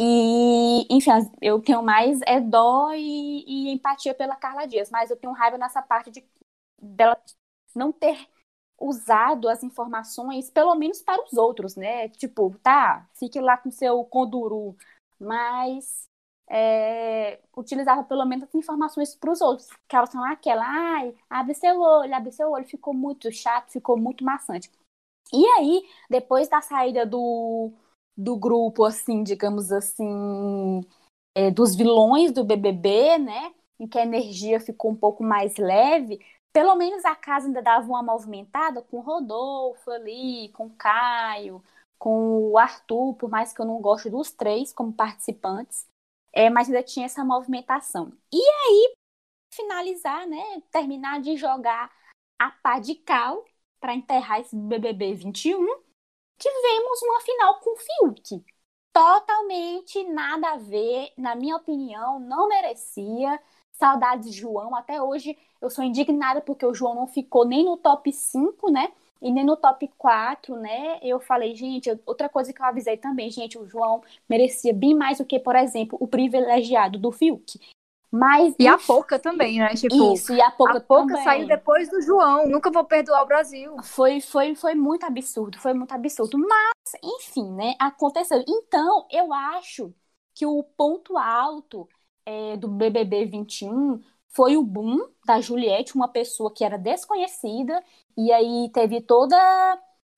E, 0.00 0.86
enfim, 0.94 1.10
eu 1.40 1.60
tenho 1.60 1.82
mais 1.82 2.20
é 2.26 2.40
dó 2.40 2.92
e, 2.92 3.44
e, 3.46 3.72
empatia 3.72 4.14
pela 4.14 4.36
Carla 4.36 4.66
Dias, 4.66 4.90
mas 4.90 5.10
eu 5.10 5.16
tenho 5.16 5.32
raiva 5.32 5.58
nessa 5.58 5.82
parte 5.82 6.10
de 6.10 6.24
dela 6.80 7.20
não 7.74 7.92
ter 7.92 8.28
usado 8.80 9.48
as 9.48 9.62
informações, 9.64 10.50
pelo 10.50 10.74
menos 10.76 11.02
para 11.02 11.22
os 11.24 11.32
outros, 11.32 11.76
né? 11.76 12.08
Tipo, 12.10 12.56
tá, 12.62 13.08
fique 13.14 13.40
lá 13.40 13.56
com 13.56 13.70
seu 13.70 14.04
conduru, 14.04 14.76
mas 15.20 16.08
é, 16.50 17.40
utilizava 17.56 18.04
pelo 18.04 18.24
menos 18.24 18.52
informações 18.54 19.14
para 19.14 19.30
os 19.32 19.40
outros, 19.40 19.68
elas 19.92 20.10
são 20.10 20.24
aquela, 20.24 20.64
ai, 20.64 21.14
abre 21.28 21.54
seu 21.54 21.80
olho, 21.80 22.14
abre 22.14 22.32
seu 22.32 22.50
olho, 22.50 22.66
ficou 22.66 22.94
muito 22.94 23.30
chato, 23.32 23.70
ficou 23.70 23.96
muito 23.98 24.24
maçante. 24.24 24.70
E 25.32 25.46
aí, 25.58 25.82
depois 26.08 26.48
da 26.48 26.60
saída 26.62 27.04
do, 27.04 27.72
do 28.16 28.36
grupo, 28.36 28.84
assim, 28.84 29.22
digamos 29.22 29.70
assim, 29.72 30.80
é, 31.34 31.50
dos 31.50 31.74
vilões 31.76 32.32
do 32.32 32.44
BBB, 32.44 33.18
né? 33.18 33.54
Em 33.78 33.86
que 33.86 33.98
a 33.98 34.02
energia 34.02 34.58
ficou 34.60 34.90
um 34.90 34.96
pouco 34.96 35.22
mais 35.22 35.56
leve, 35.56 36.18
pelo 36.52 36.74
menos 36.74 37.04
a 37.04 37.14
casa 37.14 37.46
ainda 37.46 37.62
dava 37.62 37.86
uma 37.86 38.02
movimentada 38.02 38.82
com 38.82 38.98
o 38.98 39.00
Rodolfo 39.00 39.90
ali, 39.90 40.48
com 40.50 40.66
o 40.66 40.70
Caio, 40.70 41.62
com 41.98 42.50
o 42.50 42.58
Arthur, 42.58 43.14
por 43.14 43.30
mais 43.30 43.52
que 43.52 43.60
eu 43.60 43.66
não 43.66 43.80
goste 43.80 44.10
dos 44.10 44.30
três 44.30 44.72
como 44.72 44.92
participantes, 44.92 45.86
é, 46.32 46.48
mas 46.50 46.68
ainda 46.68 46.82
tinha 46.82 47.06
essa 47.06 47.24
movimentação. 47.24 48.12
E 48.32 48.40
aí, 48.40 48.94
finalizar, 49.54 50.26
né? 50.26 50.62
Terminar 50.70 51.20
de 51.20 51.36
jogar 51.36 51.90
a 52.38 52.50
pá 52.50 52.78
de 52.78 52.94
cal 52.94 53.44
para 53.80 53.94
enterrar 53.94 54.40
esse 54.40 54.56
BBB 54.56 55.14
21 55.14 55.66
tivemos 56.38 57.02
uma 57.02 57.20
final 57.20 57.60
com 57.60 57.74
o 57.74 57.76
Fiuk. 57.76 58.44
Totalmente 58.92 60.02
nada 60.04 60.52
a 60.52 60.56
ver, 60.56 61.12
na 61.16 61.34
minha 61.34 61.56
opinião, 61.56 62.18
não 62.20 62.48
merecia. 62.48 63.40
Saudades 63.72 64.30
de 64.30 64.36
João, 64.36 64.74
até 64.74 65.00
hoje 65.00 65.38
eu 65.60 65.70
sou 65.70 65.84
indignada 65.84 66.40
porque 66.40 66.66
o 66.66 66.74
João 66.74 66.94
não 66.94 67.06
ficou 67.06 67.44
nem 67.44 67.64
no 67.64 67.76
top 67.76 68.12
5, 68.12 68.70
né? 68.72 68.92
E 69.20 69.30
nem 69.30 69.44
no 69.44 69.56
top 69.56 69.88
4, 69.98 70.56
né? 70.56 70.98
Eu 71.02 71.18
falei, 71.18 71.54
gente, 71.54 71.90
outra 72.06 72.28
coisa 72.28 72.52
que 72.52 72.62
eu 72.62 72.66
avisei 72.66 72.96
também, 72.96 73.30
gente, 73.30 73.58
o 73.58 73.66
João 73.66 74.02
merecia 74.28 74.72
bem 74.72 74.94
mais 74.94 75.18
do 75.18 75.24
que, 75.24 75.38
por 75.38 75.56
exemplo, 75.56 75.98
o 76.00 76.06
privilegiado 76.06 76.98
do 76.98 77.10
Fiuk. 77.10 77.58
Mas, 78.10 78.54
e 78.58 78.66
a 78.66 78.78
Pouca 78.78 79.18
também, 79.18 79.58
né? 79.58 79.74
Tipo, 79.74 80.14
isso, 80.14 80.32
e 80.32 80.40
a 80.40 80.50
Pouca, 80.50 80.78
a 80.78 80.80
Pouca 80.80 81.22
saiu 81.22 81.46
depois 81.46 81.90
do 81.90 82.00
João. 82.00 82.48
Nunca 82.48 82.70
vou 82.70 82.84
perdoar 82.84 83.22
o 83.22 83.26
Brasil. 83.26 83.76
Foi, 83.82 84.20
foi, 84.20 84.54
foi 84.54 84.74
muito 84.74 85.04
absurdo, 85.04 85.58
foi 85.58 85.74
muito 85.74 85.92
absurdo. 85.92 86.38
Mas, 86.38 86.94
enfim, 87.04 87.52
né? 87.52 87.74
Aconteceu. 87.78 88.42
Então, 88.48 89.06
eu 89.10 89.32
acho 89.32 89.92
que 90.34 90.46
o 90.46 90.62
ponto 90.62 91.18
alto 91.18 91.86
é, 92.24 92.56
do 92.56 92.68
BBB 92.68 93.26
21 93.26 94.00
foi 94.38 94.56
o 94.56 94.62
boom 94.62 95.00
da 95.26 95.40
Juliette, 95.40 95.96
uma 95.96 96.06
pessoa 96.06 96.54
que 96.54 96.64
era 96.64 96.78
desconhecida, 96.78 97.82
e 98.16 98.30
aí 98.32 98.70
teve 98.72 99.00
toda 99.00 99.36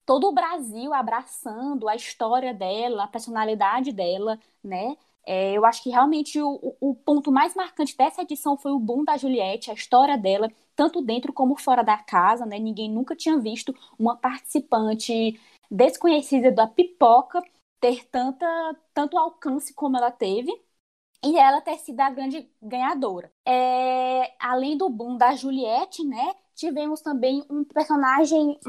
todo 0.05 0.27
o 0.27 0.31
Brasil 0.31 0.93
abraçando 0.93 1.89
a 1.89 1.95
história 1.95 2.53
dela, 2.53 3.05
a 3.05 3.07
personalidade 3.07 3.91
dela, 3.91 4.37
né? 4.63 4.95
É, 5.25 5.53
eu 5.53 5.65
acho 5.65 5.81
que 5.81 5.89
realmente 5.89 6.39
o, 6.39 6.75
o, 6.79 6.93
ponto 6.93 7.31
mais 7.31 7.55
marcante 7.55 7.97
dessa 7.97 8.21
edição 8.21 8.55
foi 8.57 8.71
o 8.71 8.79
boom 8.79 9.03
da 9.03 9.17
Juliette, 9.17 9.71
a 9.71 9.73
história 9.73 10.17
dela, 10.17 10.51
tanto 10.75 11.01
dentro 11.01 11.33
como 11.33 11.55
fora 11.55 11.81
da 11.83 11.97
casa, 11.97 12.45
né? 12.45 12.59
Ninguém 12.59 12.91
nunca 12.91 13.15
tinha 13.15 13.39
visto 13.39 13.73
uma 13.97 14.15
participante 14.15 15.39
desconhecida 15.69 16.51
da 16.51 16.67
pipoca 16.67 17.41
ter 17.79 18.05
tanta, 18.09 18.45
tanto 18.93 19.17
alcance 19.17 19.73
como 19.73 19.97
ela 19.97 20.11
teve 20.11 20.51
e 21.23 21.37
ela 21.37 21.61
ter 21.61 21.77
sido 21.77 21.99
a 21.99 22.09
grande 22.09 22.49
ganhadora. 22.61 23.31
É, 23.45 24.33
além 24.39 24.75
do 24.77 24.89
boom 24.89 25.17
da 25.17 25.33
Juliette, 25.35 26.03
né? 26.03 26.33
Tivemos 26.55 27.01
também 27.01 27.43
um 27.49 27.63
personagem, 27.63 28.59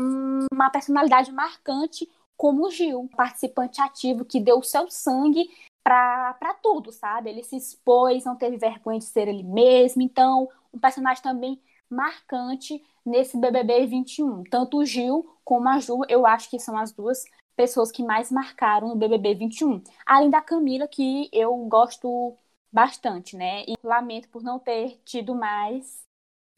uma 0.53 0.71
personalidade 0.71 1.33
marcante 1.33 2.09
como 2.37 2.67
o 2.67 2.71
Gil, 2.71 3.09
participante 3.17 3.81
ativo 3.81 4.25
que 4.25 4.41
deu 4.41 4.59
o 4.59 4.63
seu 4.65 4.91
sangue 4.91 5.49
para 5.83 6.55
tudo, 6.63 6.93
sabe? 6.93 7.31
Ele 7.31 7.43
se 7.43 7.57
expôs, 7.57 8.25
não 8.25 8.37
teve 8.37 8.57
vergonha 8.57 8.99
de 8.99 9.05
ser 9.05 9.29
ele 9.29 9.43
mesmo. 9.43 10.03
Então, 10.03 10.49
um 10.73 10.79
personagem 10.79 11.23
também 11.23 11.61
marcante 11.89 12.83
nesse 13.05 13.39
BBB 13.39 13.87
21. 13.87 14.45
Tanto 14.45 14.79
o 14.79 14.85
Gil 14.85 15.29
como 15.45 15.69
a 15.69 15.79
Ju, 15.79 16.03
eu 16.09 16.27
acho 16.27 16.49
que 16.49 16.59
são 16.59 16.77
as 16.77 16.93
duas 16.93 17.25
pessoas 17.55 17.91
que 17.91 18.03
mais 18.03 18.31
marcaram 18.31 18.89
no 18.89 18.97
BBB 18.97 19.35
21. 19.35 19.83
Além 20.07 20.31
da 20.31 20.41
Camila, 20.41 20.89
que 20.89 21.29
eu 21.33 21.55
gosto 21.67 22.37
bastante, 22.73 23.37
né? 23.37 23.65
E 23.67 23.75
lamento 23.83 24.29
por 24.29 24.43
não 24.43 24.59
ter 24.59 24.99
tido 25.05 25.35
mais 25.35 26.03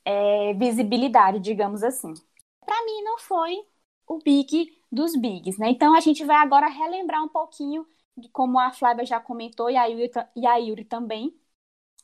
é, 0.05 0.55
visibilidade, 0.55 1.41
digamos 1.41 1.83
assim. 1.83 2.15
Para 2.65 2.85
mim, 2.85 3.03
não 3.03 3.19
foi 3.19 3.65
o 4.07 4.19
big 4.19 4.79
dos 4.91 5.17
bigs, 5.17 5.59
né? 5.59 5.71
Então, 5.71 5.95
a 5.97 6.01
gente 6.01 6.25
vai 6.25 6.37
agora 6.37 6.67
relembrar 6.69 7.23
um 7.25 7.29
pouquinho 7.29 7.87
como 8.33 8.59
a 8.59 8.73
Flávia 8.73 9.05
já 9.05 9.21
comentou 9.21 9.71
e 9.71 9.77
a 9.77 9.87
Yuri, 9.87 10.11
e 10.37 10.47
a 10.47 10.57
Yuri 10.57 10.85
também, 10.85 11.35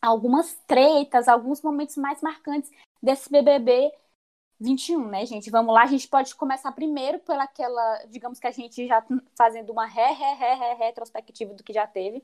algumas 0.02 0.54
tretas, 0.66 1.28
alguns 1.28 1.62
momentos 1.62 1.96
mais 1.96 2.20
marcantes 2.22 2.70
desse 3.02 3.30
BBB 3.30 3.92
21, 4.60 5.08
né, 5.08 5.24
gente? 5.26 5.50
Vamos 5.50 5.74
lá, 5.74 5.82
a 5.84 5.86
gente 5.86 6.08
pode 6.08 6.34
começar 6.34 6.72
primeiro 6.72 7.18
pela 7.20 7.44
aquela, 7.44 8.04
digamos 8.06 8.38
que 8.40 8.46
a 8.46 8.50
gente 8.50 8.86
já 8.86 9.04
fazendo 9.36 9.72
uma 9.72 9.86
ré, 9.86 10.12
ré, 10.12 10.34
ré, 10.34 10.54
ré, 10.54 10.74
retrospectiva 10.74 11.54
do 11.54 11.64
que 11.64 11.72
já 11.72 11.86
teve. 11.86 12.22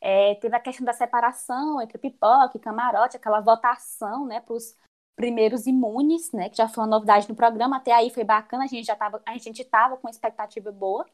É, 0.00 0.34
teve 0.36 0.56
a 0.56 0.60
questão 0.60 0.84
da 0.84 0.94
separação 0.94 1.80
entre 1.80 1.98
pipoca 1.98 2.56
e 2.56 2.60
camarote, 2.60 3.16
aquela 3.16 3.40
votação, 3.40 4.26
né, 4.26 4.40
para 4.40 4.54
os 4.54 4.74
primeiros 5.14 5.66
imunes, 5.66 6.32
né, 6.32 6.48
que 6.48 6.56
já 6.56 6.68
foi 6.68 6.82
uma 6.82 6.90
novidade 6.90 7.28
no 7.28 7.34
programa. 7.34 7.76
Até 7.76 7.92
aí 7.92 8.10
foi 8.10 8.24
bacana, 8.24 8.64
a 8.64 8.66
gente 8.66 8.86
já 8.86 8.96
tava, 8.96 9.22
a 9.26 9.36
gente 9.36 9.62
tava 9.64 9.96
com 9.98 10.08
expectativa 10.08 10.72
boa. 10.72 11.04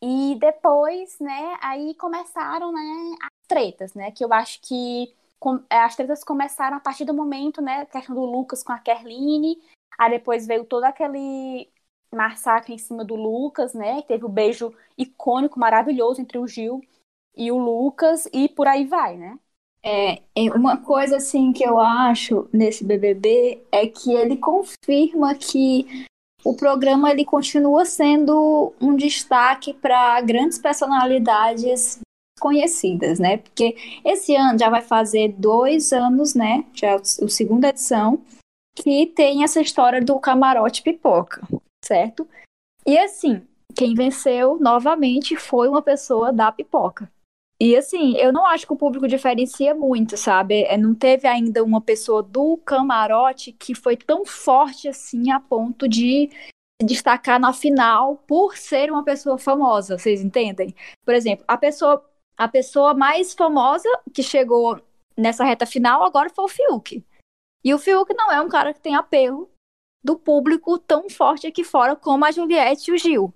E 0.00 0.36
depois, 0.38 1.18
né, 1.18 1.58
aí 1.60 1.94
começaram, 1.94 2.72
né, 2.72 3.16
as 3.22 3.48
tretas, 3.48 3.94
né, 3.94 4.10
que 4.12 4.24
eu 4.24 4.32
acho 4.32 4.60
que 4.60 5.14
com, 5.38 5.56
é, 5.70 5.78
as 5.78 5.96
tretas 5.96 6.22
começaram 6.22 6.76
a 6.76 6.80
partir 6.80 7.04
do 7.04 7.14
momento, 7.14 7.60
né, 7.62 7.82
a 7.82 7.86
questão 7.86 8.14
do 8.14 8.24
Lucas 8.24 8.62
com 8.62 8.72
a 8.72 8.78
Kerline, 8.78 9.58
aí 9.98 10.10
depois 10.10 10.46
veio 10.46 10.64
todo 10.64 10.84
aquele 10.84 11.70
massacre 12.14 12.74
em 12.74 12.78
cima 12.78 13.04
do 13.04 13.16
Lucas, 13.16 13.74
né, 13.74 14.02
teve 14.02 14.24
o 14.24 14.28
um 14.28 14.30
beijo 14.30 14.72
icônico, 14.96 15.58
maravilhoso 15.58 16.20
entre 16.20 16.38
o 16.38 16.46
Gil 16.46 16.82
e 17.36 17.52
o 17.52 17.58
Lucas, 17.58 18.28
e 18.32 18.48
por 18.48 18.66
aí 18.66 18.84
vai, 18.84 19.16
né. 19.16 19.38
É, 19.84 20.20
uma 20.54 20.78
coisa 20.78 21.18
assim 21.18 21.52
que 21.52 21.64
eu 21.64 21.78
acho 21.78 22.48
nesse 22.52 22.84
BBB 22.84 23.62
é 23.70 23.86
que 23.86 24.12
ele 24.12 24.36
confirma 24.36 25.32
que 25.36 25.86
o 26.44 26.56
programa 26.56 27.10
ele 27.10 27.24
continua 27.24 27.84
sendo 27.84 28.72
um 28.80 28.96
destaque 28.96 29.72
para 29.72 30.20
grandes 30.22 30.58
personalidades 30.58 32.00
conhecidas, 32.40 33.18
né? 33.18 33.38
Porque 33.38 33.76
esse 34.04 34.34
ano 34.34 34.58
já 34.58 34.68
vai 34.68 34.82
fazer 34.82 35.34
dois 35.38 35.92
anos, 35.92 36.34
né? 36.34 36.64
Já 36.72 36.88
é 36.88 36.94
a 36.94 37.04
segunda 37.04 37.68
edição. 37.68 38.22
que 38.74 39.06
tem 39.06 39.42
essa 39.42 39.60
história 39.60 40.04
do 40.04 40.20
camarote 40.20 40.82
pipoca, 40.82 41.40
certo? 41.82 42.28
E 42.86 42.98
assim, 42.98 43.40
quem 43.74 43.94
venceu 43.94 44.58
novamente 44.60 45.34
foi 45.34 45.66
uma 45.66 45.80
pessoa 45.80 46.30
da 46.30 46.52
pipoca. 46.52 47.10
E 47.60 47.74
assim, 47.74 48.16
eu 48.18 48.32
não 48.32 48.44
acho 48.46 48.66
que 48.66 48.72
o 48.72 48.76
público 48.76 49.08
diferencia 49.08 49.74
muito, 49.74 50.16
sabe? 50.16 50.64
É, 50.64 50.76
não 50.76 50.94
teve 50.94 51.26
ainda 51.26 51.64
uma 51.64 51.80
pessoa 51.80 52.22
do 52.22 52.58
camarote 52.58 53.52
que 53.52 53.74
foi 53.74 53.96
tão 53.96 54.26
forte 54.26 54.88
assim 54.88 55.30
a 55.30 55.40
ponto 55.40 55.88
de 55.88 56.30
destacar 56.82 57.40
na 57.40 57.54
final 57.54 58.16
por 58.26 58.56
ser 58.56 58.90
uma 58.90 59.02
pessoa 59.02 59.38
famosa, 59.38 59.98
vocês 59.98 60.22
entendem? 60.22 60.74
Por 61.04 61.14
exemplo, 61.14 61.44
a 61.48 61.56
pessoa 61.56 62.04
a 62.36 62.46
pessoa 62.46 62.92
mais 62.92 63.32
famosa 63.32 63.88
que 64.12 64.22
chegou 64.22 64.78
nessa 65.16 65.42
reta 65.42 65.64
final 65.64 66.04
agora 66.04 66.28
foi 66.28 66.44
o 66.44 66.48
Fiuk. 66.48 67.02
E 67.64 67.72
o 67.72 67.78
Fiuk 67.78 68.12
não 68.14 68.30
é 68.30 68.40
um 68.42 68.48
cara 68.48 68.74
que 68.74 68.80
tem 68.80 68.94
apelo 68.94 69.50
do 70.04 70.18
público 70.18 70.78
tão 70.78 71.08
forte 71.08 71.46
aqui 71.46 71.64
fora 71.64 71.96
como 71.96 72.26
a 72.26 72.30
Juliette 72.30 72.90
e 72.90 72.94
o 72.94 72.98
Gil. 72.98 73.34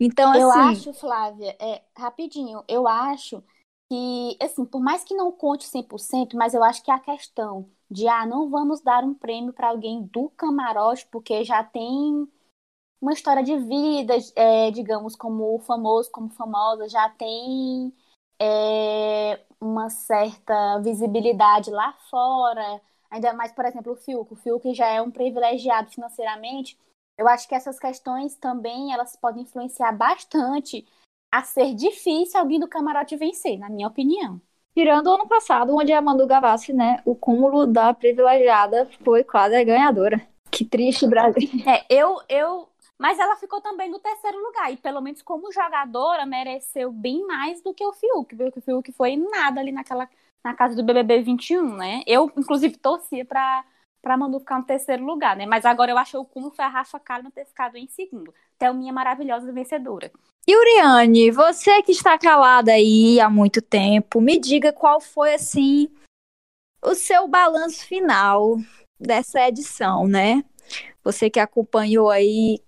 Então, 0.00 0.34
eu 0.34 0.50
assim... 0.50 0.90
acho, 0.90 0.94
Flávia, 0.94 1.54
é, 1.60 1.82
rapidinho, 1.96 2.64
eu 2.66 2.88
acho 2.88 3.42
que, 3.90 4.36
assim, 4.40 4.64
por 4.66 4.80
mais 4.80 5.04
que 5.04 5.14
não 5.14 5.32
conte 5.32 5.66
100%, 5.66 6.36
mas 6.36 6.54
eu 6.54 6.62
acho 6.62 6.82
que 6.82 6.90
a 6.90 6.98
questão 6.98 7.70
de, 7.90 8.06
ah, 8.08 8.26
não 8.26 8.50
vamos 8.50 8.80
dar 8.82 9.02
um 9.04 9.14
prêmio 9.14 9.52
para 9.52 9.68
alguém 9.68 10.02
do 10.04 10.28
camarote, 10.30 11.06
porque 11.06 11.44
já 11.44 11.64
tem 11.64 12.28
uma 13.00 13.12
história 13.12 13.42
de 13.42 13.56
vida, 13.58 14.14
é, 14.36 14.70
digamos, 14.70 15.16
como 15.16 15.58
famoso, 15.60 16.10
como 16.10 16.28
famosa, 16.30 16.88
já 16.88 17.08
tem 17.10 17.92
é, 18.40 19.40
uma 19.60 19.88
certa 19.90 20.78
visibilidade 20.80 21.70
lá 21.70 21.92
fora, 22.10 22.80
ainda 23.10 23.32
mais, 23.32 23.52
por 23.52 23.64
exemplo, 23.64 23.92
o 23.92 23.96
Fiuk. 23.96 24.32
O 24.32 24.36
Fiuk 24.36 24.74
já 24.74 24.88
é 24.88 25.00
um 25.02 25.10
privilegiado 25.10 25.90
financeiramente. 25.90 26.78
Eu 27.16 27.28
acho 27.28 27.48
que 27.48 27.54
essas 27.54 27.78
questões 27.78 28.34
também 28.36 28.92
elas 28.92 29.16
podem 29.16 29.42
influenciar 29.42 29.92
bastante 29.92 30.86
a 31.30 31.42
ser 31.42 31.74
difícil 31.74 32.38
alguém 32.38 32.58
do 32.58 32.68
camarote 32.68 33.16
vencer, 33.16 33.58
na 33.58 33.68
minha 33.68 33.88
opinião. 33.88 34.40
Tirando 34.74 35.08
o 35.08 35.14
ano 35.14 35.26
passado, 35.26 35.74
onde 35.74 35.92
a 35.92 36.00
Manu 36.00 36.26
Gavassi, 36.26 36.72
né, 36.72 37.00
o 37.04 37.14
cúmulo 37.14 37.66
da 37.66 37.92
privilegiada 37.92 38.88
foi 39.04 39.24
quase 39.24 39.56
a 39.56 39.64
ganhadora. 39.64 40.20
Que 40.50 40.64
triste, 40.64 41.06
Brasil. 41.06 41.48
É, 41.66 41.84
eu, 41.90 42.20
eu 42.28 42.68
mas 42.98 43.18
ela 43.18 43.36
ficou 43.36 43.60
também 43.60 43.88
no 43.88 44.00
terceiro 44.00 44.36
lugar. 44.42 44.72
E 44.72 44.76
pelo 44.76 45.00
menos 45.00 45.22
como 45.22 45.52
jogadora, 45.52 46.26
mereceu 46.26 46.90
bem 46.90 47.24
mais 47.26 47.62
do 47.62 47.72
que 47.72 47.86
o 47.86 47.92
Fiuk. 47.92 48.34
Porque 48.34 48.58
o 48.58 48.62
Fiuk 48.62 48.92
foi 48.92 49.16
nada 49.16 49.60
ali 49.60 49.70
naquela, 49.70 50.08
na 50.44 50.52
casa 50.54 50.74
do 50.74 50.82
BBB 50.82 51.22
21, 51.22 51.76
né? 51.76 52.02
Eu, 52.06 52.30
inclusive, 52.36 52.76
torcia 52.76 53.24
pra, 53.24 53.64
pra 54.00 54.16
Manu 54.16 54.40
ficar 54.40 54.58
no 54.58 54.64
terceiro 54.64 55.04
lugar, 55.04 55.36
né? 55.36 55.46
Mas 55.46 55.64
agora 55.64 55.90
eu 55.90 55.98
achei 55.98 56.18
o 56.18 56.24
cúmulo 56.24 56.54
foi 56.54 56.64
a 56.64 56.68
Rafa 56.68 56.98
Kalimann 56.98 57.30
ter 57.30 57.44
ficado 57.44 57.76
em 57.76 57.86
segundo. 57.88 58.32
Thelminha 58.58 58.92
maravilhosa 58.92 59.52
vencedora. 59.52 60.10
Yuriane, 60.48 61.30
você 61.30 61.82
que 61.82 61.92
está 61.92 62.18
calada 62.18 62.72
aí 62.72 63.20
há 63.20 63.28
muito 63.28 63.60
tempo, 63.60 64.20
me 64.20 64.38
diga 64.38 64.72
qual 64.72 65.00
foi, 65.00 65.34
assim, 65.34 65.88
o 66.82 66.94
seu 66.94 67.28
balanço 67.28 67.84
final 67.86 68.56
dessa 68.98 69.46
edição, 69.46 70.06
né? 70.06 70.42
Você 71.04 71.28
que 71.28 71.38
acompanhou 71.38 72.10
aí 72.10 72.62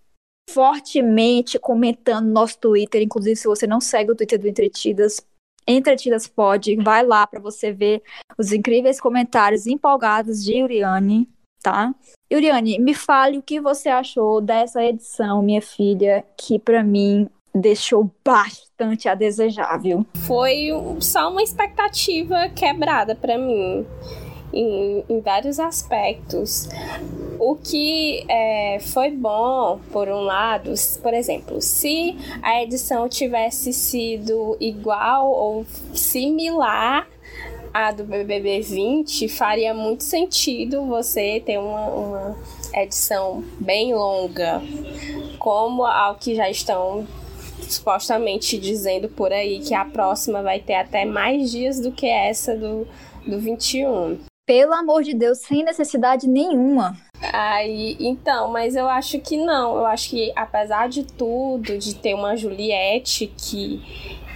fortemente 0.51 1.59
comentando 1.59 2.27
no 2.27 2.33
nosso 2.33 2.59
Twitter. 2.59 3.03
Inclusive, 3.03 3.37
se 3.37 3.47
você 3.47 3.67
não 3.67 3.81
segue 3.81 4.11
o 4.11 4.17
Twitter 4.17 4.39
do 4.39 4.49
Entretidas, 4.49 5.21
Entretidas 5.67 6.27
pode, 6.27 6.77
vai 6.77 7.05
lá 7.05 7.27
para 7.27 7.41
você 7.41 7.73
ver 7.73 8.03
os 8.37 8.53
incríveis 8.53 9.01
comentários 9.01 9.67
empolgados 9.67 10.43
de 10.43 10.63
Uriane, 10.63 11.29
tá? 11.63 11.95
Uriane, 12.33 12.79
me 12.79 12.95
fale 12.95 13.39
o 13.39 13.43
que 13.43 13.61
você 13.61 13.89
achou 13.89 14.41
dessa 14.41 14.85
edição, 14.85 15.43
minha 15.43 15.63
filha, 15.63 16.25
que 16.37 16.59
para 16.59 16.83
mim 16.83 17.29
deixou 17.55 18.11
bastante 18.25 19.09
a 19.09 19.15
desejar, 19.15 19.77
viu? 19.79 20.07
Foi 20.27 20.69
só 21.01 21.31
uma 21.31 21.43
expectativa 21.43 22.49
quebrada 22.55 23.15
para 23.15 23.37
mim 23.37 23.85
em, 24.53 25.05
em 25.09 25.21
vários 25.21 25.59
aspectos. 25.59 26.69
O 27.41 27.57
que 27.57 28.23
é, 28.29 28.79
foi 28.81 29.11
bom, 29.11 29.81
por 29.91 30.09
um 30.09 30.21
lado, 30.21 30.75
por 31.03 31.15
exemplo, 31.15 31.63
se 31.63 32.15
a 32.43 32.63
edição 32.63 33.09
tivesse 33.09 33.73
sido 33.73 34.59
igual 34.61 35.31
ou 35.31 35.65
similar 35.95 37.09
à 37.73 37.93
do 37.93 38.05
BBB 38.05 38.61
20, 38.61 39.27
faria 39.31 39.73
muito 39.73 40.05
sentido 40.05 40.85
você 40.85 41.41
ter 41.41 41.59
uma, 41.59 41.87
uma 41.87 42.37
edição 42.75 43.43
bem 43.59 43.95
longa, 43.95 44.61
como 45.39 45.87
ao 45.87 46.17
que 46.17 46.35
já 46.35 46.51
estão 46.51 47.09
supostamente 47.63 48.59
dizendo 48.59 49.09
por 49.09 49.33
aí 49.33 49.61
que 49.61 49.73
a 49.73 49.87
próxima 49.87 50.43
vai 50.43 50.61
ter 50.61 50.75
até 50.75 51.07
mais 51.07 51.51
dias 51.51 51.81
do 51.81 51.91
que 51.91 52.07
essa 52.07 52.55
do, 52.55 52.87
do 53.27 53.41
21. 53.41 54.19
Pelo 54.47 54.75
amor 54.75 55.03
de 55.03 55.15
Deus, 55.15 55.39
sem 55.39 55.65
necessidade 55.65 56.29
nenhuma. 56.29 57.09
Aí, 57.33 57.97
então, 58.01 58.51
mas 58.51 58.75
eu 58.75 58.89
acho 58.89 59.19
que 59.21 59.37
não. 59.37 59.77
Eu 59.77 59.87
acho 59.87 60.11
que 60.11 60.33
apesar 60.35 60.89
de 60.89 61.05
tudo, 61.05 61.77
de 61.77 61.95
ter 61.95 62.15
uma 62.15 62.37
Juliette 62.37 63.33
que, 63.37 63.83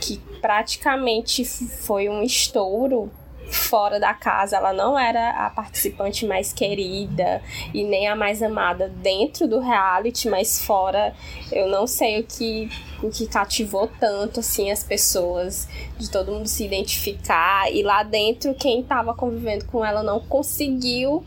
que 0.00 0.18
praticamente 0.40 1.44
foi 1.44 2.08
um 2.08 2.22
estouro 2.22 3.10
fora 3.50 4.00
da 4.00 4.12
casa, 4.12 4.56
ela 4.56 4.72
não 4.72 4.98
era 4.98 5.30
a 5.30 5.50
participante 5.50 6.26
mais 6.26 6.52
querida 6.52 7.42
e 7.72 7.84
nem 7.84 8.08
a 8.08 8.16
mais 8.16 8.42
amada 8.42 8.88
dentro 8.88 9.46
do 9.46 9.60
reality, 9.60 10.28
mas 10.28 10.64
fora, 10.64 11.14
eu 11.52 11.68
não 11.68 11.86
sei 11.86 12.20
o 12.20 12.24
que 12.24 12.68
o 13.02 13.10
que 13.10 13.26
cativou 13.26 13.90
tanto 14.00 14.40
assim 14.40 14.70
as 14.70 14.82
pessoas, 14.82 15.68
de 15.98 16.10
todo 16.10 16.32
mundo 16.32 16.48
se 16.48 16.64
identificar 16.64 17.70
e 17.70 17.82
lá 17.82 18.02
dentro 18.02 18.54
quem 18.54 18.80
estava 18.80 19.14
convivendo 19.14 19.66
com 19.66 19.84
ela 19.84 20.02
não 20.02 20.20
conseguiu 20.20 21.22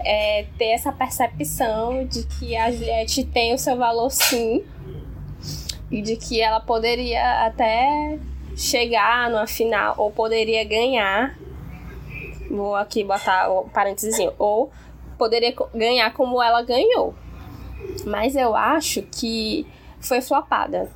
é, 0.00 0.46
ter 0.56 0.70
essa 0.70 0.92
percepção 0.92 2.04
de 2.06 2.24
que 2.24 2.56
a 2.56 2.70
Juliette 2.70 3.24
tem 3.24 3.54
o 3.54 3.58
seu 3.58 3.76
valor 3.76 4.10
sim 4.10 4.64
e 5.90 6.02
de 6.02 6.16
que 6.16 6.40
ela 6.40 6.60
poderia 6.60 7.46
até 7.46 8.18
chegar 8.56 9.30
numa 9.30 9.46
final 9.46 9.94
ou 9.96 10.10
poderia 10.10 10.64
ganhar. 10.64 11.38
Vou 12.50 12.74
aqui 12.74 13.04
botar 13.04 13.50
o 13.50 13.68
parênteses, 13.68 14.16
ou 14.38 14.70
poderia 15.18 15.54
ganhar 15.74 16.12
como 16.14 16.42
ela 16.42 16.62
ganhou. 16.62 17.14
Mas 18.06 18.34
eu 18.34 18.56
acho 18.56 19.02
que 19.02 19.66
foi 20.00 20.20
flopada. 20.20 20.90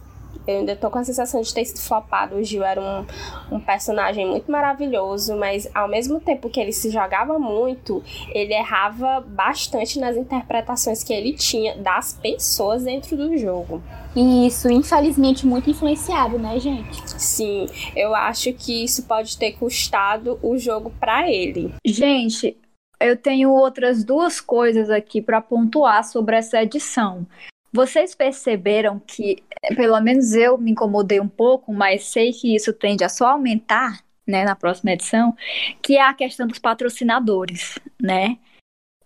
Eu 0.47 0.59
ainda 0.59 0.75
tô 0.75 0.91
com 0.91 0.99
a 0.99 1.05
sensação 1.05 1.41
de 1.41 1.53
ter 1.53 1.65
sido 1.65 1.81
flopado. 1.81 2.37
O 2.37 2.43
Gil 2.43 2.65
era 2.65 2.81
um, 2.81 3.57
um 3.57 3.61
personagem 3.61 4.27
muito 4.27 4.51
maravilhoso, 4.51 5.37
mas 5.37 5.69
ao 5.75 5.89
mesmo 5.89 6.21
tempo 6.21 6.51
que 6.51 6.61
ele 6.61 6.73
se 6.73 6.91
jogava 6.91 7.39
muito, 7.39 8.03
ele 8.35 8.53
errava 8.53 9.21
bastante 9.21 9.99
nas 9.99 10.17
interpretações 10.17 11.05
que 11.05 11.13
ele 11.13 11.33
tinha 11.33 11.77
das 11.77 12.13
pessoas 12.13 12.85
dentro 12.85 13.17
do 13.17 13.37
jogo. 13.37 13.83
E 14.15 14.47
isso, 14.47 14.71
infelizmente, 14.71 15.47
muito 15.47 15.71
influenciado, 15.71 16.39
né, 16.39 16.59
gente? 16.59 17.01
Sim, 17.21 17.67
eu 17.97 18.15
acho 18.15 18.53
que 18.53 18.85
isso 18.85 19.05
pode 19.05 19.39
ter 19.39 19.53
custado 19.53 20.39
o 20.43 20.59
jogo 20.59 20.93
para 21.01 21.31
ele. 21.31 21.73
Gente, 21.85 22.57
eu 23.01 23.17
tenho 23.17 23.51
outras 23.51 24.05
duas 24.05 24.41
coisas 24.41 24.91
aqui 24.91 25.23
para 25.23 25.41
pontuar 25.41 26.05
sobre 26.05 26.37
essa 26.37 26.63
edição. 26.63 27.27
Vocês 27.73 28.15
perceberam 28.15 29.01
que, 29.05 29.43
pelo 29.77 30.01
menos 30.01 30.33
eu 30.33 30.59
me 30.59 30.73
incomodei 30.73 31.21
um 31.21 31.29
pouco, 31.29 31.73
mas 31.73 32.05
sei 32.05 32.33
que 32.33 32.55
isso 32.55 32.73
tende 32.73 33.05
a 33.05 33.09
só 33.09 33.29
aumentar, 33.29 34.05
né, 34.27 34.45
na 34.45 34.57
próxima 34.57 34.93
edição, 34.93 35.37
que 35.81 35.97
é 35.97 36.03
a 36.03 36.15
questão 36.15 36.47
dos 36.47 36.59
patrocinadores, 36.59 37.79
né? 38.01 38.39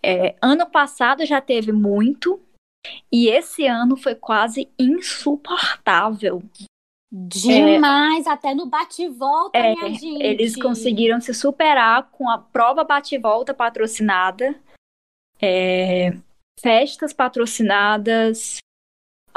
É, 0.03 0.35
ano 0.41 0.65
passado 0.65 1.25
já 1.25 1.41
teve 1.41 1.71
muito, 1.71 2.39
e 3.11 3.27
esse 3.27 3.65
ano 3.65 3.97
foi 3.97 4.15
quase 4.15 4.69
insuportável. 4.79 6.41
Demais, 7.11 8.27
é, 8.27 8.29
até 8.29 8.53
no 8.53 8.65
bate-volta, 8.65 9.57
é, 9.57 9.73
minha 9.73 9.93
gente. 9.93 10.21
Eles 10.21 10.55
conseguiram 10.55 11.21
se 11.21 11.33
superar 11.33 12.09
com 12.11 12.29
a 12.29 12.37
prova 12.37 12.83
bate-volta 12.83 13.53
patrocinada. 13.53 14.55
É, 15.41 16.13
festas 16.59 17.13
patrocinadas, 17.13 18.57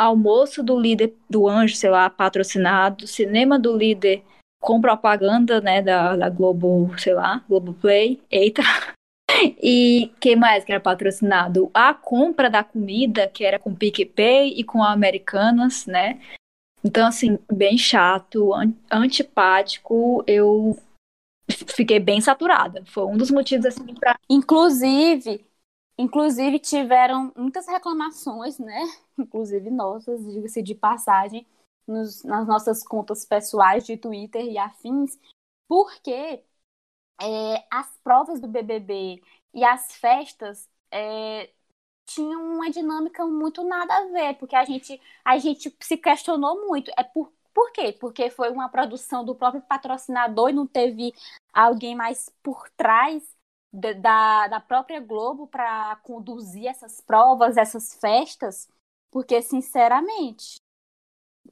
almoço 0.00 0.62
do 0.62 0.78
líder 0.78 1.14
do 1.28 1.46
anjo, 1.46 1.76
sei 1.76 1.90
lá, 1.90 2.08
patrocinado, 2.08 3.06
cinema 3.06 3.58
do 3.58 3.76
líder 3.76 4.22
com 4.60 4.80
propaganda, 4.80 5.60
né, 5.60 5.82
da, 5.82 6.16
da 6.16 6.28
Globo, 6.28 6.92
sei 6.98 7.14
lá, 7.14 7.44
Globo 7.48 7.74
Play, 7.74 8.20
eita. 8.30 8.62
E 9.62 10.12
que 10.20 10.34
mais 10.34 10.64
que 10.64 10.72
era 10.72 10.80
patrocinado? 10.80 11.70
A 11.72 11.94
compra 11.94 12.50
da 12.50 12.64
comida, 12.64 13.28
que 13.28 13.44
era 13.44 13.58
com 13.60 13.74
PicPay 13.74 14.54
e 14.54 14.64
com 14.64 14.82
Americanas, 14.82 15.86
né? 15.86 16.20
Então, 16.84 17.06
assim, 17.06 17.38
bem 17.50 17.78
chato, 17.78 18.50
antipático, 18.90 20.22
eu 20.26 20.76
fiquei 21.48 22.00
bem 22.00 22.20
saturada. 22.20 22.82
Foi 22.86 23.04
um 23.04 23.16
dos 23.16 23.30
motivos, 23.30 23.64
assim, 23.64 23.94
pra... 23.94 24.18
Inclusive, 24.28 25.42
Inclusive, 26.00 26.58
tiveram 26.58 27.30
muitas 27.36 27.66
reclamações, 27.66 28.58
né? 28.58 28.80
Inclusive 29.18 29.68
nossas, 29.70 30.24
diga-se 30.32 30.62
de 30.62 30.74
passagem, 30.74 31.46
nos, 31.86 32.24
nas 32.24 32.48
nossas 32.48 32.82
contas 32.82 33.26
pessoais 33.26 33.84
de 33.84 33.98
Twitter 33.98 34.42
e 34.42 34.56
afins, 34.56 35.18
porque 35.68 36.42
é, 37.20 37.66
as 37.70 37.86
provas 38.02 38.40
do 38.40 38.48
BBB 38.48 39.20
e 39.52 39.62
as 39.62 39.94
festas 39.96 40.66
é, 40.90 41.50
tinham 42.06 42.54
uma 42.54 42.70
dinâmica 42.70 43.26
muito 43.26 43.62
nada 43.62 43.94
a 43.94 44.06
ver, 44.06 44.38
porque 44.38 44.56
a 44.56 44.64
gente, 44.64 44.98
a 45.22 45.36
gente 45.36 45.76
se 45.80 45.98
questionou 45.98 46.66
muito. 46.66 46.90
É 46.96 47.04
por, 47.04 47.30
por 47.52 47.72
quê? 47.72 47.92
Porque 47.92 48.30
foi 48.30 48.48
uma 48.48 48.70
produção 48.70 49.22
do 49.22 49.34
próprio 49.34 49.60
patrocinador 49.60 50.48
e 50.48 50.54
não 50.54 50.66
teve 50.66 51.12
alguém 51.52 51.94
mais 51.94 52.32
por 52.42 52.70
trás 52.70 53.22
da, 53.72 54.48
da 54.48 54.60
própria 54.60 55.00
Globo 55.00 55.46
para 55.46 55.96
conduzir 55.96 56.66
essas 56.66 57.00
provas, 57.00 57.56
essas 57.56 57.94
festas, 57.94 58.68
porque, 59.10 59.42
sinceramente, 59.42 60.60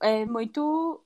é 0.02 0.24
muito 0.26 1.02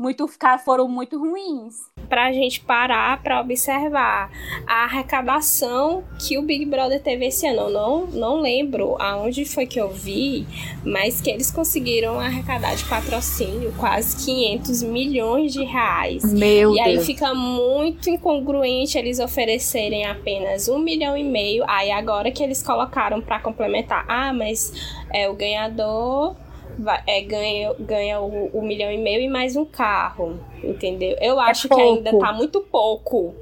muito 0.00 0.26
foram 0.64 0.88
muito 0.88 1.18
ruins. 1.18 1.90
Para 2.08 2.28
a 2.28 2.32
gente 2.32 2.60
parar 2.60 3.22
para 3.22 3.38
observar 3.38 4.30
a 4.66 4.84
arrecadação 4.84 6.02
que 6.18 6.38
o 6.38 6.42
Big 6.42 6.64
Brother 6.64 7.02
teve 7.02 7.26
esse 7.26 7.46
ano. 7.46 7.62
Eu 7.62 7.70
não, 7.70 8.06
não 8.06 8.40
lembro 8.40 8.96
aonde 8.98 9.44
foi 9.44 9.66
que 9.66 9.78
eu 9.78 9.90
vi, 9.90 10.46
mas 10.82 11.20
que 11.20 11.28
eles 11.28 11.50
conseguiram 11.50 12.18
arrecadar 12.18 12.74
de 12.74 12.84
patrocínio 12.84 13.74
quase 13.76 14.16
500 14.24 14.82
milhões 14.84 15.52
de 15.52 15.64
reais. 15.64 16.24
Meu 16.24 16.72
e 16.72 16.82
Deus. 16.82 16.86
aí 16.86 17.04
fica 17.04 17.34
muito 17.34 18.08
incongruente 18.08 18.96
eles 18.96 19.18
oferecerem 19.18 20.06
apenas 20.06 20.66
um 20.66 20.78
milhão 20.78 21.14
e 21.14 21.22
meio. 21.22 21.62
Aí 21.68 21.90
agora 21.90 22.30
que 22.30 22.42
eles 22.42 22.62
colocaram 22.62 23.20
para 23.20 23.38
complementar, 23.38 24.06
ah, 24.08 24.32
mas 24.32 24.72
é 25.12 25.28
o 25.28 25.34
ganhador 25.34 26.34
vai, 26.80 27.02
é, 27.06 27.20
ganha, 27.20 27.74
ganha 27.78 28.20
o, 28.20 28.46
o, 28.52 28.62
milhão 28.62 28.90
e 28.90 28.98
meio 28.98 29.20
e 29.20 29.28
mais 29.28 29.56
um 29.56 29.64
carro, 29.64 30.38
entendeu? 30.62 31.16
Eu 31.20 31.40
é 31.40 31.50
acho 31.50 31.66
é 31.66 31.74
que 31.74 31.80
ainda 31.80 32.18
tá 32.18 32.32
muito 32.32 32.60
pouco 32.60 33.34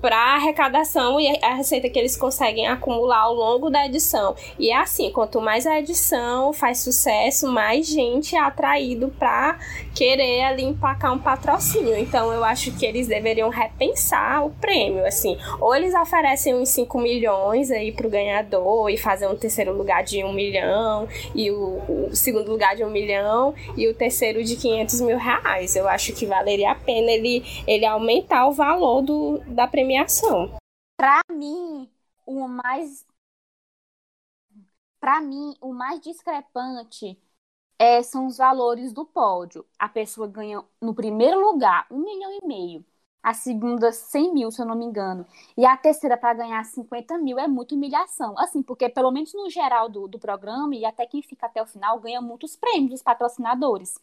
para 0.00 0.34
arrecadação 0.34 1.20
e 1.20 1.38
a 1.42 1.54
receita 1.54 1.88
que 1.88 1.98
eles 1.98 2.16
conseguem 2.16 2.66
acumular 2.66 3.20
ao 3.20 3.34
longo 3.34 3.70
da 3.70 3.84
edição. 3.86 4.34
E 4.58 4.70
é 4.70 4.76
assim, 4.76 5.10
quanto 5.10 5.40
mais 5.40 5.66
a 5.66 5.78
edição 5.78 6.52
faz 6.52 6.78
sucesso, 6.78 7.50
mais 7.50 7.86
gente 7.86 8.34
é 8.34 8.40
atraído 8.40 9.08
para 9.18 9.58
querer 9.94 10.42
ali 10.42 10.64
empacar 10.64 11.12
um 11.12 11.18
patrocínio. 11.18 11.96
Então 11.96 12.32
eu 12.32 12.42
acho 12.42 12.72
que 12.72 12.86
eles 12.86 13.06
deveriam 13.06 13.48
repensar 13.50 14.44
o 14.44 14.50
prêmio, 14.50 15.04
assim, 15.06 15.36
ou 15.60 15.74
eles 15.74 15.94
oferecem 15.94 16.54
uns 16.54 16.70
5 16.70 16.98
milhões 16.98 17.70
aí 17.70 17.92
pro 17.92 18.08
ganhador 18.08 18.88
e 18.90 18.96
fazer 18.96 19.26
um 19.26 19.36
terceiro 19.36 19.76
lugar 19.76 20.02
de 20.02 20.24
1 20.24 20.26
um 20.26 20.32
milhão 20.32 21.08
e 21.34 21.50
o, 21.50 21.80
o, 21.88 22.10
segundo 22.12 22.50
lugar 22.50 22.74
de 22.74 22.84
1 22.84 22.86
um 22.86 22.90
milhão 22.90 23.54
e 23.76 23.88
o 23.88 23.94
terceiro 23.94 24.42
de 24.42 24.56
500 24.56 25.00
mil 25.02 25.18
reais. 25.18 25.76
Eu 25.76 25.88
acho 25.88 26.12
que 26.12 26.24
valeria 26.24 26.70
a 26.72 26.74
pena 26.74 27.10
ele, 27.10 27.44
ele 27.66 27.84
aumentar 27.84 28.46
o 28.46 28.52
valor 28.52 29.02
do, 29.02 29.40
da 29.46 29.66
premiação 29.66 29.89
premiação. 29.90 30.56
Para 30.96 31.20
mim, 31.32 31.90
o 32.24 32.46
mais 32.46 33.04
para 35.00 35.20
mim, 35.20 35.56
o 35.60 35.72
mais 35.72 36.00
discrepante 36.00 37.18
é, 37.78 38.02
são 38.02 38.26
os 38.26 38.36
valores 38.36 38.92
do 38.92 39.04
pódio. 39.04 39.66
A 39.78 39.88
pessoa 39.88 40.28
ganha 40.28 40.62
no 40.80 40.94
primeiro 40.94 41.40
lugar 41.40 41.86
um 41.90 41.98
milhão 41.98 42.30
e 42.32 42.46
meio, 42.46 42.84
a 43.22 43.34
segunda 43.34 43.90
100 43.92 44.34
mil, 44.34 44.50
se 44.50 44.60
eu 44.60 44.66
não 44.66 44.76
me 44.76 44.84
engano, 44.84 45.26
e 45.56 45.64
a 45.64 45.76
terceira 45.76 46.16
para 46.18 46.34
ganhar 46.34 46.62
50 46.64 47.18
mil 47.18 47.38
é 47.38 47.48
muita 47.48 47.74
humilhação. 47.74 48.38
Assim, 48.38 48.62
porque 48.62 48.88
pelo 48.88 49.10
menos 49.10 49.32
no 49.34 49.50
geral 49.50 49.88
do, 49.88 50.06
do 50.06 50.18
programa 50.18 50.74
e 50.76 50.84
até 50.84 51.06
quem 51.06 51.22
fica 51.22 51.46
até 51.46 51.62
o 51.62 51.66
final 51.66 51.98
ganha 51.98 52.20
muitos 52.20 52.54
prêmios 52.56 52.90
dos 52.90 53.02
patrocinadores. 53.02 53.98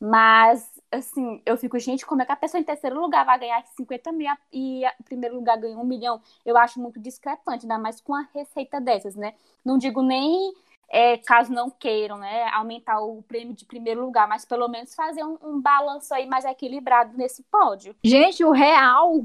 Mas, 0.00 0.75
assim, 0.90 1.40
eu 1.44 1.56
fico, 1.56 1.78
gente, 1.78 2.06
como 2.06 2.22
é 2.22 2.26
que 2.26 2.32
a 2.32 2.36
pessoa 2.36 2.60
em 2.60 2.64
terceiro 2.64 3.00
lugar 3.00 3.24
vai 3.24 3.38
ganhar 3.38 3.64
50 3.76 4.12
mil 4.12 4.30
e 4.52 4.84
em 4.84 5.04
primeiro 5.04 5.36
lugar 5.36 5.58
ganha 5.58 5.78
um 5.78 5.84
milhão? 5.84 6.20
Eu 6.44 6.56
acho 6.56 6.80
muito 6.80 7.00
discrepante, 7.00 7.64
ainda 7.64 7.78
mais 7.78 8.00
com 8.00 8.14
a 8.14 8.26
receita 8.34 8.80
dessas, 8.80 9.14
né? 9.14 9.34
Não 9.64 9.78
digo 9.78 10.02
nem 10.02 10.54
é, 10.88 11.16
caso 11.18 11.52
não 11.52 11.70
queiram, 11.70 12.18
né, 12.18 12.48
aumentar 12.52 13.00
o 13.00 13.22
prêmio 13.22 13.54
de 13.54 13.64
primeiro 13.64 14.04
lugar, 14.04 14.28
mas 14.28 14.44
pelo 14.44 14.68
menos 14.68 14.94
fazer 14.94 15.24
um, 15.24 15.36
um 15.42 15.60
balanço 15.60 16.14
aí 16.14 16.26
mais 16.26 16.44
equilibrado 16.44 17.16
nesse 17.16 17.42
pódio. 17.44 17.94
Gente, 18.04 18.44
o 18.44 18.52
real 18.52 19.24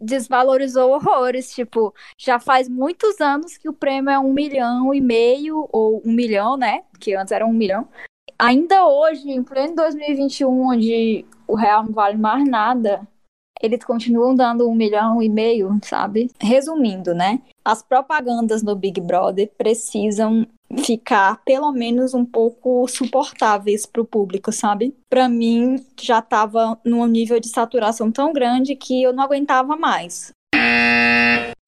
desvalorizou 0.00 0.90
horrores. 0.92 1.54
Tipo, 1.54 1.94
já 2.18 2.38
faz 2.38 2.68
muitos 2.68 3.20
anos 3.20 3.56
que 3.56 3.68
o 3.68 3.72
prêmio 3.72 4.10
é 4.10 4.18
um 4.18 4.32
milhão 4.32 4.92
e 4.92 5.00
meio, 5.00 5.68
ou 5.72 6.02
um 6.04 6.12
milhão, 6.12 6.56
né? 6.56 6.84
Que 7.00 7.14
antes 7.14 7.32
era 7.32 7.46
um 7.46 7.52
milhão 7.52 7.88
ainda 8.38 8.86
hoje, 8.86 9.30
em 9.30 9.42
pleno 9.42 9.76
2021, 9.76 10.68
onde 10.68 11.24
o 11.46 11.54
real 11.54 11.84
não 11.84 11.92
vale 11.92 12.16
mais 12.16 12.48
nada, 12.48 13.06
eles 13.60 13.84
continuam 13.84 14.34
dando 14.34 14.68
um 14.68 14.74
milhão 14.74 15.22
e 15.22 15.28
meio, 15.28 15.78
sabe? 15.82 16.30
Resumindo, 16.40 17.14
né? 17.14 17.40
As 17.64 17.82
propagandas 17.82 18.62
no 18.62 18.76
Big 18.76 19.00
Brother 19.00 19.50
precisam 19.56 20.46
ficar 20.84 21.42
pelo 21.44 21.72
menos 21.72 22.12
um 22.12 22.24
pouco 22.24 22.86
suportáveis 22.88 23.86
para 23.86 24.02
o 24.02 24.06
público, 24.06 24.52
sabe? 24.52 24.94
Para 25.08 25.28
mim 25.28 25.76
já 26.00 26.18
estava 26.18 26.78
num 26.84 27.06
nível 27.06 27.40
de 27.40 27.48
saturação 27.48 28.10
tão 28.10 28.32
grande 28.32 28.74
que 28.74 29.02
eu 29.02 29.12
não 29.12 29.24
aguentava 29.24 29.76
mais. 29.76 30.32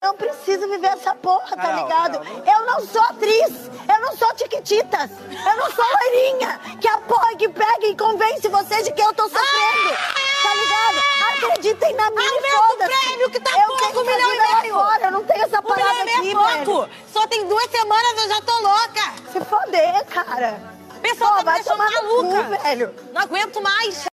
Não 0.01 0.15
preciso 0.15 0.65
viver 0.69 0.87
essa 0.87 1.13
porra, 1.13 1.57
tá 1.57 1.71
ligado? 1.73 2.25
Eu 2.47 2.65
não 2.65 2.79
sou 2.87 3.01
atriz, 3.01 3.69
eu 3.69 3.99
não 3.99 4.15
sou 4.15 4.33
tiquititas, 4.33 5.11
eu 5.11 5.57
não 5.57 5.69
sou 5.71 5.83
loirinha, 5.83 6.57
que 6.79 6.87
a 6.87 6.99
porra 6.99 7.35
que 7.35 7.49
pega 7.49 7.85
e 7.85 7.97
convence 7.97 8.47
vocês 8.47 8.85
de 8.85 8.93
que 8.93 9.01
eu 9.01 9.13
tô 9.13 9.23
sofrendo, 9.23 9.97
tá 10.41 10.53
ligado? 10.53 11.49
Acreditem 11.49 11.95
na 11.95 12.09
minha 12.11 12.31
Aumenta 12.31 12.85
o 12.85 13.01
prêmio 13.01 13.29
que 13.29 13.39
tá 13.41 13.51
eu 13.51 13.67
pouco, 13.67 13.99
um 13.99 14.05
milhão 14.05 14.33
e 14.33 14.61
meio. 14.61 14.73
Fora, 14.73 15.05
eu 15.05 15.11
não 15.11 15.23
tenho 15.25 15.43
essa 15.43 15.61
parada 15.61 15.99
um 15.99 16.01
aqui, 16.01 16.31
é 16.31 16.63
pouco. 16.65 16.89
Só 17.11 17.27
tem 17.27 17.45
duas 17.45 17.69
semanas, 17.69 18.23
eu 18.23 18.29
já 18.29 18.41
tô 18.41 18.53
louca. 18.61 19.13
Se 19.33 19.41
foder, 19.41 20.05
cara. 20.05 20.61
Pessoal, 21.01 21.35
tá 21.35 21.43
vai 21.43 21.61
tomar 21.61 21.91
maluca. 21.91 22.43
Cu, 22.43 22.63
velho. 22.63 22.95
Não 23.11 23.21
aguento 23.21 23.61
mais. 23.61 24.08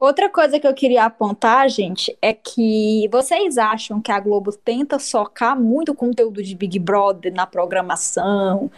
Outra 0.00 0.30
coisa 0.30 0.60
que 0.60 0.66
eu 0.66 0.74
queria 0.74 1.04
apontar, 1.04 1.68
gente, 1.68 2.16
é 2.22 2.32
que 2.32 3.08
vocês 3.10 3.58
acham 3.58 4.00
que 4.00 4.12
a 4.12 4.20
Globo 4.20 4.52
tenta 4.52 4.96
socar 4.96 5.60
muito 5.60 5.92
conteúdo 5.92 6.40
de 6.40 6.54
Big 6.54 6.78
Brother 6.78 7.34
na 7.34 7.46
programação, 7.48 8.70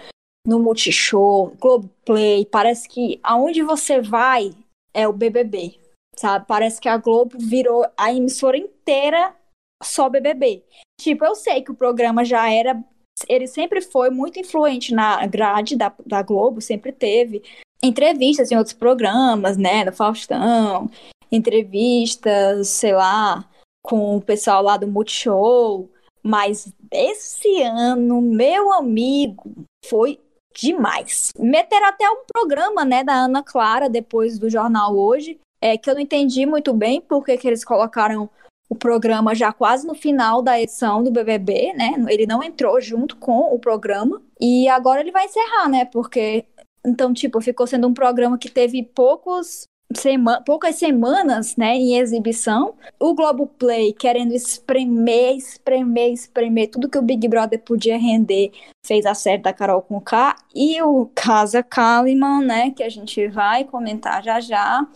no 0.47 0.59
Multishow, 0.59 1.55
Globoplay. 1.61 2.47
Parece 2.47 2.89
que 2.89 3.21
aonde 3.23 3.63
você 3.63 4.01
vai 4.01 4.53
é 4.95 5.07
o 5.07 5.13
BBB, 5.13 5.79
sabe? 6.17 6.47
Parece 6.49 6.81
que 6.81 6.89
a 6.89 6.97
Globo 6.97 7.37
virou 7.39 7.87
a 7.99 8.11
emissora 8.11 8.57
inteira 8.57 9.37
só 9.83 10.09
BBB. 10.09 10.65
Tipo, 10.99 11.27
eu 11.27 11.35
sei 11.35 11.63
que 11.63 11.71
o 11.71 11.77
programa 11.77 12.25
já 12.25 12.51
era. 12.51 12.83
Ele 13.29 13.47
sempre 13.47 13.83
foi 13.83 14.09
muito 14.09 14.39
influente 14.39 14.95
na 14.95 15.27
grade 15.27 15.77
da, 15.77 15.93
da 16.07 16.23
Globo, 16.23 16.63
sempre 16.63 16.93
teve 16.93 17.43
entrevistas 17.83 18.51
em 18.51 18.57
outros 18.57 18.75
programas, 18.75 19.57
né, 19.57 19.85
do 19.85 19.93
Faustão, 19.93 20.91
entrevistas, 21.31 22.69
sei 22.69 22.95
lá, 22.95 23.45
com 23.83 24.17
o 24.17 24.21
pessoal 24.21 24.63
lá 24.63 24.77
do 24.77 24.87
Multishow, 24.87 25.89
mas 26.23 26.73
esse 26.91 27.63
ano, 27.63 28.21
meu 28.21 28.73
amigo, 28.73 29.51
foi 29.87 30.21
demais. 30.55 31.31
Meteram 31.39 31.87
até 31.87 32.09
um 32.11 32.23
programa, 32.33 32.85
né, 32.85 33.03
da 33.03 33.15
Ana 33.15 33.43
Clara 33.43 33.89
depois 33.89 34.39
do 34.39 34.51
jornal 34.51 34.97
hoje, 34.97 35.39
é 35.63 35.79
que 35.79 35.89
eu 35.89 35.95
não 35.95 36.01
entendi 36.01 36.45
muito 36.47 36.73
bem 36.73 37.01
porque 37.01 37.37
que 37.37 37.47
eles 37.47 37.65
colocaram 37.65 38.29
o 38.69 38.75
programa 38.75 39.35
já 39.35 39.53
quase 39.53 39.87
no 39.87 39.95
final 39.95 40.41
da 40.43 40.61
edição 40.61 41.03
do 41.03 41.11
BBB, 41.11 41.73
né? 41.73 41.93
Ele 42.09 42.25
não 42.25 42.41
entrou 42.41 42.81
junto 42.81 43.17
com 43.17 43.53
o 43.53 43.59
programa 43.59 44.23
e 44.41 44.69
agora 44.69 45.01
ele 45.01 45.11
vai 45.11 45.25
encerrar, 45.25 45.69
né? 45.69 45.85
Porque 45.87 46.45
então, 46.85 47.13
tipo, 47.13 47.41
ficou 47.41 47.67
sendo 47.67 47.87
um 47.87 47.95
programa 47.95 48.39
que 48.39 48.51
teve 48.51 48.83
poucos 48.83 49.69
Sema 49.93 50.41
poucas 50.43 50.77
semanas 50.77 51.57
né, 51.57 51.75
em 51.75 51.97
exibição, 51.99 52.77
o 52.97 53.13
Globoplay 53.13 53.93
querendo 53.93 54.33
espremer, 54.33 55.35
espremer, 55.35 56.13
espremer 56.13 56.71
tudo 56.71 56.89
que 56.89 56.97
o 56.97 57.03
Big 57.03 57.27
Brother 57.27 57.61
podia 57.61 57.99
render, 57.99 58.53
fez 58.87 59.05
a 59.05 59.15
série 59.15 59.43
da 59.43 59.53
Carol 59.53 59.83
com 59.83 60.01
K, 60.01 60.37
e 60.55 60.81
o 60.81 61.11
Casa 61.13 61.61
Kalimann, 61.61 62.47
né, 62.47 62.71
que 62.71 62.85
a 62.85 62.89
gente 62.89 63.27
vai 63.27 63.65
comentar 63.65 64.23
já 64.23 64.39
já. 64.39 64.87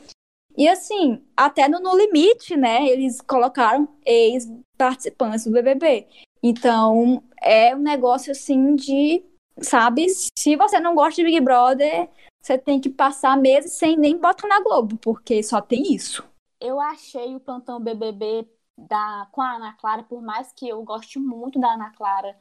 E 0.56 0.68
assim, 0.68 1.20
até 1.36 1.68
no 1.68 1.80
No 1.80 1.96
Limite, 1.96 2.56
né, 2.56 2.86
eles 2.86 3.20
colocaram 3.20 3.88
ex-participantes 4.06 5.44
do 5.44 5.50
BBB. 5.50 6.06
Então, 6.40 7.20
é 7.42 7.74
um 7.74 7.80
negócio 7.80 8.30
assim 8.30 8.76
de 8.76 9.24
sabe? 9.60 10.06
Se 10.08 10.56
você 10.56 10.80
não 10.80 10.94
gosta 10.94 11.16
de 11.16 11.24
Big 11.24 11.40
Brother, 11.40 12.08
você 12.42 12.58
tem 12.58 12.80
que 12.80 12.90
passar 12.90 13.36
meses 13.36 13.72
sem 13.72 13.96
nem 13.96 14.18
botar 14.18 14.46
na 14.46 14.60
Globo, 14.60 14.96
porque 14.98 15.42
só 15.42 15.60
tem 15.60 15.94
isso. 15.94 16.24
Eu 16.60 16.80
achei 16.80 17.34
o 17.34 17.40
plantão 17.40 17.80
BBB 17.80 18.48
da, 18.76 19.28
com 19.32 19.40
a 19.40 19.56
Ana 19.56 19.72
Clara, 19.74 20.02
por 20.02 20.20
mais 20.20 20.52
que 20.52 20.68
eu 20.68 20.82
goste 20.82 21.18
muito 21.18 21.58
da 21.60 21.74
Ana 21.74 21.90
Clara, 21.90 22.36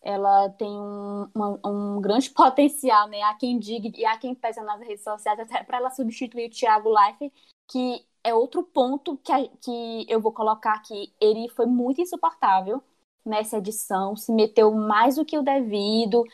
ela 0.00 0.48
tem 0.50 0.68
um, 0.68 1.28
uma, 1.34 1.60
um 1.64 2.00
grande 2.00 2.30
potencial, 2.34 3.08
né? 3.08 3.22
Há 3.22 3.34
quem 3.34 3.58
diga 3.58 3.90
e 3.96 4.04
há 4.04 4.16
quem 4.16 4.34
peça 4.34 4.62
nas 4.62 4.80
redes 4.80 5.02
sociais 5.02 5.38
até 5.40 5.62
para 5.64 5.78
ela 5.78 5.90
substituir 5.90 6.46
o 6.46 6.50
Thiago 6.50 6.90
Leifert, 6.90 7.32
que 7.66 8.06
é 8.22 8.34
outro 8.34 8.62
ponto 8.62 9.16
que, 9.18 9.32
a, 9.32 9.48
que 9.60 10.06
eu 10.08 10.20
vou 10.20 10.32
colocar 10.32 10.74
aqui. 10.74 11.12
Ele 11.20 11.48
foi 11.48 11.66
muito 11.66 12.00
insuportável 12.00 12.82
nessa 13.24 13.58
edição, 13.58 14.16
se 14.16 14.32
meteu 14.32 14.72
mais 14.72 15.16
do 15.16 15.24
que 15.24 15.36
o 15.36 15.42
devido, 15.42 16.24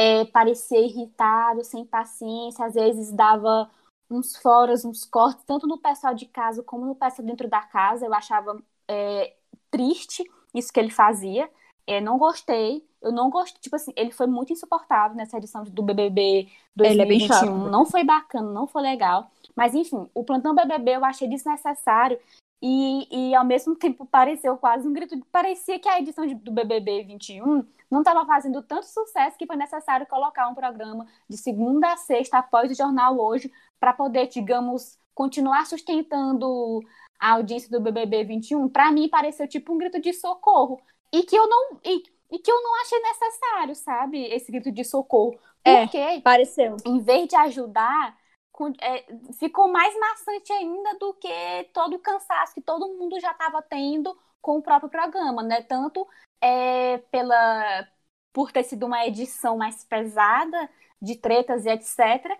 é, 0.00 0.24
parecia 0.24 0.80
irritado, 0.80 1.62
sem 1.62 1.84
paciência, 1.84 2.64
às 2.64 2.72
vezes 2.72 3.12
dava 3.12 3.70
uns 4.10 4.34
foras, 4.34 4.82
uns 4.82 5.04
cortes, 5.04 5.44
tanto 5.44 5.66
no 5.66 5.76
pessoal 5.76 6.14
de 6.14 6.24
casa 6.24 6.62
como 6.62 6.86
no 6.86 6.94
pessoal 6.94 7.26
dentro 7.26 7.46
da 7.46 7.60
casa. 7.60 8.06
Eu 8.06 8.14
achava 8.14 8.58
é, 8.88 9.34
triste 9.70 10.24
isso 10.54 10.72
que 10.72 10.80
ele 10.80 10.90
fazia. 10.90 11.50
É, 11.86 12.00
não 12.00 12.16
gostei. 12.16 12.82
Eu 13.02 13.12
não 13.12 13.28
gostei. 13.28 13.60
Tipo 13.60 13.76
assim, 13.76 13.92
ele 13.94 14.10
foi 14.10 14.26
muito 14.26 14.54
insuportável 14.54 15.14
nessa 15.14 15.36
edição 15.36 15.64
do 15.64 15.82
BBB 15.82 16.48
2021. 16.74 17.36
Ele 17.36 17.66
é. 17.66 17.70
Não 17.70 17.84
foi 17.84 18.02
bacana, 18.02 18.50
não 18.50 18.66
foi 18.66 18.80
legal. 18.80 19.30
Mas, 19.54 19.74
enfim, 19.74 20.08
o 20.14 20.24
plantão 20.24 20.54
BBB 20.54 20.96
eu 20.96 21.04
achei 21.04 21.28
desnecessário. 21.28 22.18
E, 22.62 23.06
e 23.10 23.34
ao 23.34 23.44
mesmo 23.44 23.76
tempo 23.76 24.06
pareceu 24.06 24.56
quase 24.56 24.88
um 24.88 24.94
grito. 24.94 25.20
Parecia 25.30 25.78
que 25.78 25.88
a 25.90 25.98
edição 25.98 26.26
de, 26.26 26.34
do 26.34 26.50
BBB 26.50 27.04
21 27.04 27.66
não 27.90 28.00
estava 28.00 28.24
fazendo 28.24 28.62
tanto 28.62 28.86
sucesso 28.86 29.36
que 29.36 29.46
foi 29.46 29.56
necessário 29.56 30.06
colocar 30.06 30.48
um 30.48 30.54
programa 30.54 31.06
de 31.28 31.36
segunda 31.36 31.92
a 31.92 31.96
sexta 31.96 32.38
após 32.38 32.70
o 32.70 32.74
jornal 32.74 33.18
hoje 33.18 33.52
para 33.78 33.92
poder, 33.92 34.28
digamos, 34.28 34.98
continuar 35.14 35.66
sustentando 35.66 36.80
a 37.18 37.32
audiência 37.32 37.68
do 37.70 37.80
BBB 37.80 38.24
21. 38.24 38.68
Para 38.68 38.92
mim 38.92 39.08
pareceu 39.08 39.48
tipo 39.48 39.74
um 39.74 39.78
grito 39.78 40.00
de 40.00 40.12
socorro 40.12 40.80
e 41.12 41.22
que 41.22 41.36
eu 41.36 41.48
não 41.48 41.80
e, 41.84 42.02
e 42.30 42.38
que 42.38 42.50
eu 42.50 42.62
não 42.62 42.80
achei 42.80 42.98
necessário, 43.00 43.74
sabe? 43.74 44.22
Esse 44.24 44.52
grito 44.52 44.70
de 44.70 44.84
socorro. 44.84 45.38
É, 45.64 45.82
Porque, 45.82 45.98
é, 45.98 46.20
pareceu. 46.20 46.76
Em 46.86 47.00
vez 47.00 47.28
de 47.28 47.36
ajudar, 47.36 48.16
é, 48.80 49.04
ficou 49.38 49.68
mais 49.68 49.98
maçante 49.98 50.52
ainda 50.52 50.94
do 50.98 51.12
que 51.14 51.28
todo 51.72 51.96
o 51.96 51.98
cansaço 51.98 52.54
que 52.54 52.60
todo 52.60 52.88
mundo 52.88 53.18
já 53.20 53.32
estava 53.32 53.60
tendo 53.62 54.16
com 54.40 54.58
o 54.58 54.62
próprio 54.62 54.90
programa, 54.90 55.42
né? 55.42 55.62
Tanto 55.62 56.06
é, 56.42 56.98
pela 57.10 57.88
por 58.32 58.52
ter 58.52 58.62
sido 58.62 58.86
uma 58.86 59.04
edição 59.06 59.56
mais 59.56 59.84
pesada 59.84 60.68
de 61.02 61.16
tretas 61.16 61.66
e 61.66 61.70
etc, 61.70 62.38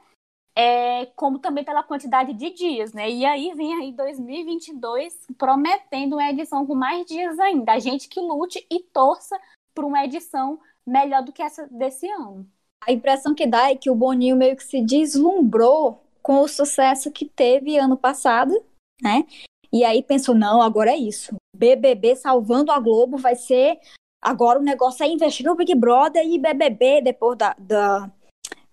é, 0.54 1.06
como 1.16 1.38
também 1.38 1.64
pela 1.64 1.82
quantidade 1.82 2.32
de 2.34 2.50
dias, 2.50 2.92
né? 2.92 3.10
E 3.10 3.24
aí 3.24 3.52
vem 3.54 3.74
aí 3.74 3.92
2022 3.92 5.26
prometendo 5.38 6.14
uma 6.14 6.30
edição 6.30 6.66
com 6.66 6.74
mais 6.74 7.06
dias 7.06 7.38
ainda. 7.38 7.72
A 7.72 7.78
gente 7.78 8.08
que 8.08 8.20
lute 8.20 8.64
e 8.70 8.80
torça 8.80 9.40
por 9.74 9.84
uma 9.84 10.04
edição 10.04 10.60
melhor 10.86 11.22
do 11.22 11.32
que 11.32 11.42
essa 11.42 11.66
desse 11.68 12.08
ano. 12.08 12.46
A 12.86 12.92
impressão 12.92 13.34
que 13.34 13.46
dá 13.46 13.70
é 13.70 13.76
que 13.76 13.90
o 13.90 13.94
Boninho 13.94 14.36
meio 14.36 14.56
que 14.56 14.64
se 14.64 14.80
deslumbrou 14.80 16.02
com 16.22 16.40
o 16.40 16.48
sucesso 16.48 17.10
que 17.10 17.26
teve 17.26 17.78
ano 17.78 17.96
passado, 17.96 18.62
né? 19.02 19.24
E 19.72 19.84
aí 19.84 20.02
pensou, 20.02 20.34
não, 20.34 20.60
agora 20.60 20.90
é 20.90 20.96
isso. 20.96 21.34
BBB 21.60 22.16
salvando 22.16 22.72
a 22.72 22.80
Globo 22.80 23.18
vai 23.18 23.36
ser 23.36 23.78
agora 24.20 24.58
o 24.58 24.62
negócio 24.62 25.04
é 25.04 25.08
investir 25.08 25.44
no 25.44 25.54
Big 25.54 25.74
Brother 25.74 26.26
e 26.26 26.38
BBB 26.38 27.02
depois 27.02 27.36
da, 27.36 27.54
da 27.58 28.10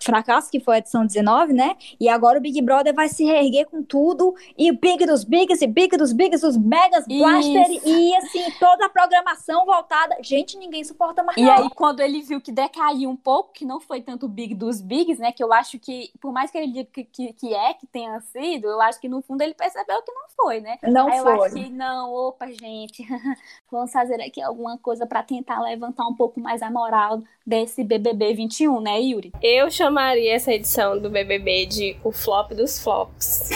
fracasso, 0.08 0.50
que 0.50 0.60
foi 0.60 0.76
a 0.76 0.78
edição 0.80 1.06
19, 1.06 1.54
né? 1.54 1.76
E 2.00 2.08
agora 2.08 2.39
o 2.39 2.41
Big 2.41 2.62
Brother 2.62 2.93
vai 2.93 3.10
se 3.10 3.26
reerguer 3.26 3.67
com 3.67 3.84
tudo, 3.84 4.34
e 4.58 4.72
o 4.72 4.78
Big 4.78 5.06
dos 5.06 5.24
Bigs, 5.24 5.62
e 5.62 5.67
Big 5.67 5.96
dos 5.98 6.13
Bigs, 6.13 6.43
os 6.43 6.58
Megas 6.58 7.06
Blaster, 7.06 7.65
e 7.86 8.15
assim, 8.15 8.50
toda 8.60 8.86
a 8.86 8.89
programação 8.89 9.65
voltada. 9.65 10.17
Gente, 10.22 10.58
ninguém 10.58 10.84
suporta 10.84 11.22
mais. 11.24 11.38
E 11.38 11.41
não. 11.41 11.52
aí, 11.52 11.70
quando 11.72 12.00
ele 12.00 12.22
viu 12.22 12.39
que 12.39 12.52
decaiu 12.52 13.10
um 13.10 13.15
pouco, 13.15 13.52
que 13.52 13.65
não 13.65 13.80
foi 13.80 14.02
tanto 14.02 14.26
o 14.26 14.30
Big 14.30 14.56
dos 14.56 14.80
Bigs, 14.80 15.20
né? 15.20 15.32
Que 15.32 15.43
eu 15.43 15.52
acho 15.52 15.78
que, 15.78 16.12
por 16.22 16.32
mais 16.32 16.50
que 16.50 16.58
ele 16.58 16.67
diga 16.67 16.89
que, 16.91 17.04
que, 17.04 17.34
que 17.34 17.54
é, 17.54 17.74
que 17.74 17.86
tenha 17.86 18.20
sido, 18.22 18.67
eu 18.67 18.82
acho 18.82 19.00
que 19.00 19.10
no 19.10 19.22
fundo 19.22 19.41
ele 19.41 19.54
percebeu 19.54 20.02
que 20.02 20.12
não 20.12 20.24
foi, 20.36 20.62
né? 20.62 20.78
Não 20.84 21.08
aí 21.08 21.20
foi. 21.20 21.34
Eu 21.34 21.43
acho 21.43 21.56
que, 21.56 21.70
não, 21.70 22.13
opa, 22.13 22.48
gente, 22.48 23.06
vamos 23.70 23.91
fazer 23.91 24.22
aqui 24.22 24.41
alguma 24.41 24.78
coisa 24.78 25.06
para 25.06 25.22
tentar 25.22 25.60
levantar 25.60 26.08
um 26.08 26.15
pouco 26.15 26.39
mais 26.39 26.62
a 26.62 26.72
moral 26.72 27.22
desse 27.46 27.84
BBB 27.84 28.34
21, 28.34 28.82
né, 28.82 29.00
Yuri? 29.02 29.32
Eu 29.41 29.70
chamaria 29.97 30.36
essa 30.36 30.53
edição 30.53 30.99
do 30.99 31.10
BBB 31.10 31.65
de 31.65 31.97
o 32.03 32.12
flop 32.12 32.51
dos 32.51 32.77
flops. 32.77 33.49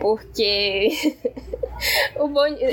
Porque 0.00 0.90
o 2.18 2.26
Boninho, 2.28 2.68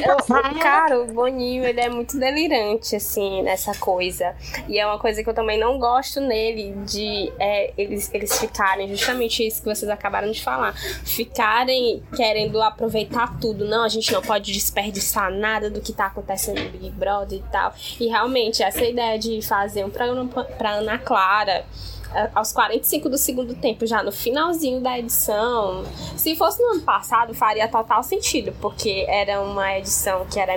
cara, 0.60 1.00
o 1.00 1.06
Boninho, 1.06 1.64
ele 1.64 1.80
é 1.80 1.90
muito 1.90 2.20
delirante 2.20 2.96
assim 2.96 3.44
nessa 3.44 3.76
coisa. 3.76 4.36
E 4.68 4.80
é 4.80 4.86
uma 4.86 4.98
coisa 4.98 5.24
que 5.24 5.30
eu 5.30 5.34
também 5.34 5.60
não 5.60 5.78
gosto 5.78 6.20
nele 6.20 6.74
de 6.86 7.32
é, 7.40 7.74
eles 7.78 8.10
eles 8.12 8.40
ficarem 8.40 8.88
justamente 8.90 9.46
isso 9.46 9.62
que 9.62 9.68
vocês 9.68 9.90
acabaram 9.90 10.32
de 10.32 10.42
falar, 10.44 10.74
ficarem 10.74 12.02
querendo 12.16 12.62
aproveitar 12.62 13.40
tudo. 13.40 13.66
Não, 13.66 13.84
a 13.84 13.90
gente 13.90 14.12
não 14.12 14.22
pode 14.22 14.52
desperdiçar 14.52 15.32
nada 15.32 15.70
do 15.70 15.80
que 15.80 15.94
tá 15.94 16.08
acontecendo 16.08 16.60
no 16.60 16.70
Big 16.72 16.90
Brother 16.90 17.40
e 17.40 17.52
tal. 17.52 17.74
E 18.00 18.08
realmente 18.08 18.64
essa 18.64 18.84
ideia 18.84 19.20
de 19.20 19.42
fazer 19.44 19.86
um 19.86 19.92
programa 19.92 20.28
para 20.58 20.72
Ana 20.72 20.98
Clara 20.98 21.66
aos 22.34 22.52
45 22.52 23.10
do 23.10 23.18
segundo 23.18 23.54
tempo, 23.56 23.86
já 23.86 24.02
no 24.02 24.12
finalzinho 24.12 24.82
da 24.82 24.98
edição. 24.98 25.84
Se 26.16 26.36
fosse 26.36 26.62
no 26.62 26.72
ano 26.72 26.82
passado, 26.82 27.34
faria 27.34 27.68
total 27.68 28.04
sentido, 28.04 28.54
porque 28.62 29.06
era 29.08 29.42
uma 29.42 29.78
edição 29.78 30.26
que 30.26 30.40
era, 30.40 30.54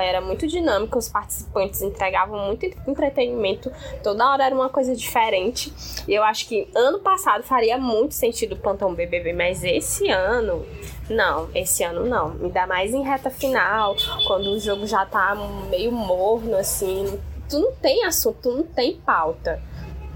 era 0.00 0.20
muito 0.20 0.46
dinâmica, 0.46 0.98
os 0.98 1.08
participantes 1.08 1.82
entregavam 1.82 2.46
muito 2.46 2.64
entretenimento, 2.86 3.70
toda 4.02 4.30
hora 4.30 4.44
era 4.44 4.54
uma 4.54 4.68
coisa 4.68 4.94
diferente. 4.94 5.72
E 6.06 6.14
eu 6.14 6.22
acho 6.22 6.46
que 6.46 6.68
ano 6.74 7.00
passado 7.00 7.42
faria 7.42 7.76
muito 7.76 8.14
sentido 8.14 8.52
o 8.52 8.56
Plantão 8.56 8.94
BBB, 8.94 9.32
mas 9.32 9.64
esse 9.64 10.08
ano. 10.08 10.64
Não, 11.08 11.48
esse 11.52 11.82
ano 11.82 12.06
não. 12.06 12.30
Me 12.34 12.50
dá 12.50 12.68
mais 12.68 12.94
em 12.94 13.02
reta 13.02 13.30
final, 13.30 13.96
quando 14.28 14.50
o 14.52 14.60
jogo 14.60 14.86
já 14.86 15.04
tá 15.04 15.34
meio 15.68 15.90
morno, 15.90 16.56
assim, 16.56 17.18
tu 17.48 17.58
não 17.58 17.72
tem 17.72 18.04
assunto, 18.04 18.38
tu 18.42 18.52
não 18.52 18.62
tem 18.62 18.94
pauta 18.94 19.60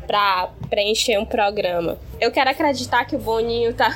para 0.07 0.51
preencher 0.69 1.19
um 1.19 1.25
programa. 1.25 1.99
Eu 2.21 2.31
quero 2.31 2.51
acreditar 2.51 3.05
que 3.05 3.17
o 3.17 3.19
Boninho 3.19 3.75
tá, 3.75 3.91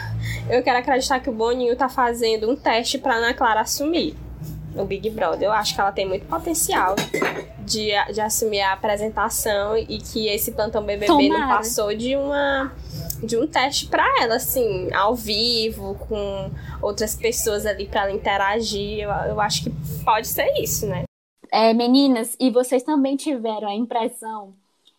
eu 0.51 0.63
quero 0.63 0.79
acreditar 0.79 1.21
que 1.21 1.31
o 1.31 1.33
Boninho 1.33 1.77
tá 1.77 1.89
fazendo 1.89 2.51
um 2.51 2.57
teste 2.57 2.99
para 2.99 3.15
Ana 3.15 3.35
Clara 3.35 3.61
assumir 3.61 4.17
o 4.77 4.85
Big 4.85 5.11
Brother. 5.11 5.49
Eu 5.49 5.53
acho 5.53 5.75
que 5.75 5.81
ela 5.81 5.93
tem 5.93 6.07
muito 6.07 6.27
potencial 6.27 6.95
de, 7.61 7.91
de 8.13 8.21
assumir 8.21 8.61
a 8.61 8.73
apresentação 8.73 9.77
e 9.77 9.99
que 9.99 10.29
esse 10.29 10.53
plantão 10.53 10.83
BBB 10.83 11.07
Tomara. 11.07 11.29
não 11.29 11.49
passou 11.49 11.95
de 11.95 12.17
uma 12.17 12.73
de 13.23 13.37
um 13.37 13.49
teste 13.49 13.87
para 13.87 14.05
ela, 14.23 14.37
assim, 14.37 14.93
ao 14.95 15.15
vivo, 15.15 15.97
com 16.09 16.51
outras 16.81 17.17
pessoas 17.17 17.67
ali 17.67 17.87
para 17.87 18.03
ela 18.03 18.13
interagir. 18.13 19.01
Eu, 19.01 19.11
eu 19.11 19.41
acho 19.41 19.65
que 19.65 19.73
pode 20.05 20.29
ser 20.29 20.49
isso, 20.61 20.87
né? 20.87 21.03
É, 21.51 21.73
meninas, 21.73 22.37
e 22.39 22.51
vocês 22.51 22.83
também 22.83 23.17
tiveram 23.17 23.69
a 23.69 23.75
impressão 23.75 24.55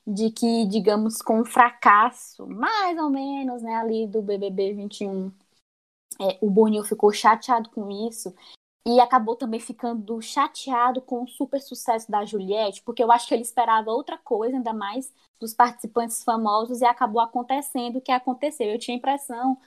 de 0.10 0.32
que, 0.32 0.66
digamos, 0.66 1.22
com 1.22 1.42
o 1.42 1.46
fracasso, 1.46 2.48
mais 2.48 2.98
ou 2.98 3.12
menos, 3.12 3.62
né, 3.62 3.76
ali 3.76 4.08
do 4.08 4.24
BBB 4.24 4.74
21, 4.74 5.32
é, 6.20 6.38
o 6.42 6.50
Boninho 6.50 6.84
ficou 6.84 7.14
chateado 7.14 7.70
com 7.70 7.90
isso 8.08 8.34
e 8.88 9.00
acabou 9.00 9.36
também 9.36 9.60
ficando 9.60 10.20
chateado 10.20 11.00
com 11.00 11.24
o 11.24 11.28
super 11.28 11.62
sucesso 11.62 12.10
da 12.10 12.26
Juliette, 12.26 12.82
porque 12.84 13.04
eu 13.04 13.12
acho 13.12 13.28
que 13.28 13.34
ele 13.36 13.44
esperava 13.44 13.92
outra 13.92 14.18
coisa, 14.18 14.58
ainda 14.58 14.74
mais 14.74 15.14
dos 15.40 15.54
participantes 15.54 16.24
famosos, 16.24 16.82
e 16.82 16.86
acabou 16.86 17.22
acontecendo 17.22 17.98
o 17.98 18.02
que 18.02 18.12
aconteceu. 18.12 18.68
Eu 18.68 18.80
tinha 18.80 18.96
a 18.96 18.98
impressão 18.98 19.58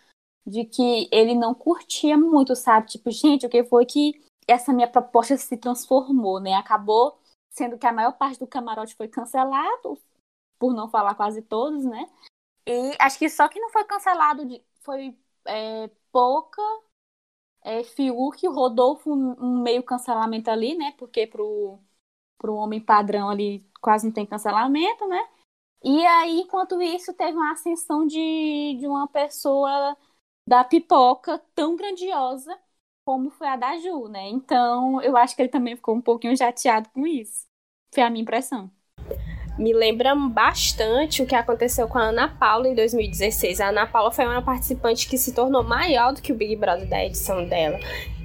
de 0.45 0.65
que 0.65 1.09
ele 1.13 1.37
não 1.37 1.55
curtia 1.55 2.19
muito, 2.19 2.57
sabe? 2.57 2.89
Tipo, 2.89 3.13
gente, 3.13 3.47
o 3.47 3.49
que 3.49 3.63
foi 3.63 3.87
que 3.87 4.21
essa 4.49 4.73
minha 4.73 4.89
proposta 4.89 5.37
se 5.37 5.57
transformou, 5.57 6.41
né? 6.41 6.55
Acabou 6.55 7.17
sendo 7.51 7.79
que 7.79 7.87
a 7.87 7.93
maior 7.93 8.13
parte 8.13 8.41
do 8.41 8.47
camarote 8.47 8.97
foi 8.97 9.07
cancelado, 9.07 9.99
por 10.63 10.73
não 10.73 10.89
falar 10.89 11.17
quase 11.17 11.43
todos, 11.43 11.85
né? 11.85 12.09
E 12.65 12.97
acho 13.01 13.19
que 13.19 13.29
só 13.29 13.49
que 13.49 13.59
não 13.59 13.71
foi 13.71 13.85
cancelado 13.85 14.47
de, 14.47 14.65
foi 14.83 15.19
é, 15.45 15.91
pouca. 16.13 16.63
É, 17.65 17.83
Fiuk, 17.83 18.47
Rodolfo, 18.47 19.13
um 19.13 19.61
meio 19.63 19.83
cancelamento 19.83 20.49
ali, 20.51 20.77
né? 20.77 20.95
Porque 20.99 21.27
pro, 21.27 21.81
pro 22.39 22.55
homem 22.55 22.81
padrão 22.81 23.29
ali 23.29 23.69
quase 23.81 24.07
não 24.07 24.13
tem 24.13 24.25
cancelamento, 24.25 25.07
né? 25.09 25.29
E 25.85 26.07
aí, 26.07 26.41
enquanto 26.43 26.81
isso, 26.81 27.15
teve 27.15 27.33
uma 27.37 27.53
ascensão 27.53 28.07
de, 28.07 28.77
de 28.79 28.87
uma 28.87 29.09
pessoa 29.09 29.97
da 30.49 30.65
pipoca 30.65 31.39
tão 31.57 31.77
grandiosa 31.77 32.57
como 33.05 33.31
foi 33.31 33.49
a 33.49 33.57
da 33.57 33.79
Ju, 33.79 34.09
né? 34.09 34.29
Então, 34.29 35.03
eu 35.03 35.17
acho 35.17 35.35
que 35.37 35.43
ele 35.43 35.49
também 35.49 35.77
ficou 35.77 35.97
um 35.97 36.03
pouquinho 36.03 36.37
chateado 36.37 36.89
com 36.91 37.07
isso. 37.07 37.47
Foi 37.95 38.05
a 38.05 38.11
minha 38.11 38.23
impressão. 38.23 38.71
Me 39.59 39.73
lembra 39.73 40.15
bastante 40.15 41.23
o 41.23 41.27
que 41.27 41.35
aconteceu 41.35 41.87
com 41.87 41.99
a 41.99 42.05
Ana 42.05 42.29
Paula 42.29 42.69
em 42.69 42.75
2016. 42.75 43.61
A 43.61 43.69
Ana 43.69 43.87
Paula 43.87 44.11
foi 44.11 44.25
uma 44.25 44.41
participante 44.41 45.07
que 45.07 45.19
se 45.19 45.35
tornou 45.35 45.63
maior 45.63 46.13
do 46.15 46.23
que 46.23 46.33
o 46.33 46.35
Big 46.35 46.57
Brother 46.57 46.87
da 46.87 47.05
edição 47.05 47.45
dela. 47.45 47.79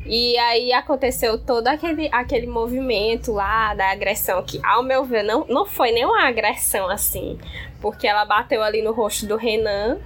E 0.05 0.37
aí 0.37 0.71
aconteceu 0.71 1.37
todo 1.37 1.67
aquele, 1.67 2.07
aquele 2.13 2.47
movimento 2.47 3.33
lá 3.33 3.73
da 3.73 3.91
agressão, 3.91 4.41
que, 4.41 4.57
ao 4.63 4.81
meu 4.81 5.03
ver, 5.03 5.21
não, 5.21 5.45
não 5.49 5.65
foi 5.65 5.91
nenhuma 5.91 6.25
agressão 6.25 6.89
assim. 6.89 7.37
Porque 7.81 8.07
ela 8.07 8.23
bateu 8.23 8.63
ali 8.63 8.81
no 8.81 8.93
rosto 8.93 9.25
do 9.25 9.35
Renan, 9.35 9.97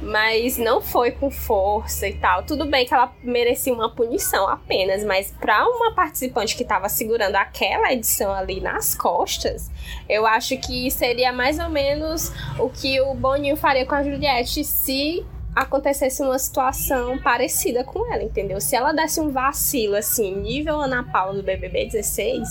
mas 0.00 0.56
não 0.56 0.80
foi 0.80 1.10
com 1.10 1.30
força 1.30 2.06
e 2.06 2.14
tal. 2.14 2.42
Tudo 2.44 2.66
bem 2.66 2.86
que 2.86 2.94
ela 2.94 3.12
merecia 3.22 3.72
uma 3.72 3.90
punição 3.90 4.48
apenas, 4.48 5.04
mas 5.04 5.32
para 5.40 5.66
uma 5.66 5.92
participante 5.92 6.56
que 6.56 6.62
estava 6.62 6.88
segurando 6.88 7.36
aquela 7.36 7.92
edição 7.92 8.32
ali 8.32 8.60
nas 8.60 8.94
costas, 8.94 9.70
eu 10.08 10.26
acho 10.26 10.56
que 10.58 10.90
seria 10.90 11.32
mais 11.32 11.58
ou 11.58 11.68
menos 11.68 12.32
o 12.58 12.68
que 12.68 13.00
o 13.00 13.14
Boninho 13.14 13.56
faria 13.56 13.84
com 13.84 13.94
a 13.94 14.02
Juliette 14.02 14.64
se 14.64 15.24
acontecesse 15.54 16.22
uma 16.22 16.38
situação 16.38 17.18
parecida 17.18 17.82
com 17.82 18.12
ela, 18.12 18.22
entendeu? 18.22 18.60
Se 18.60 18.76
ela 18.76 18.92
desse 18.92 19.20
um 19.20 19.30
vacilo, 19.30 19.96
assim, 19.96 20.34
nível 20.36 20.80
Ana 20.80 21.02
Paula 21.02 21.34
do 21.34 21.42
BBB 21.42 21.86
16, 21.86 22.48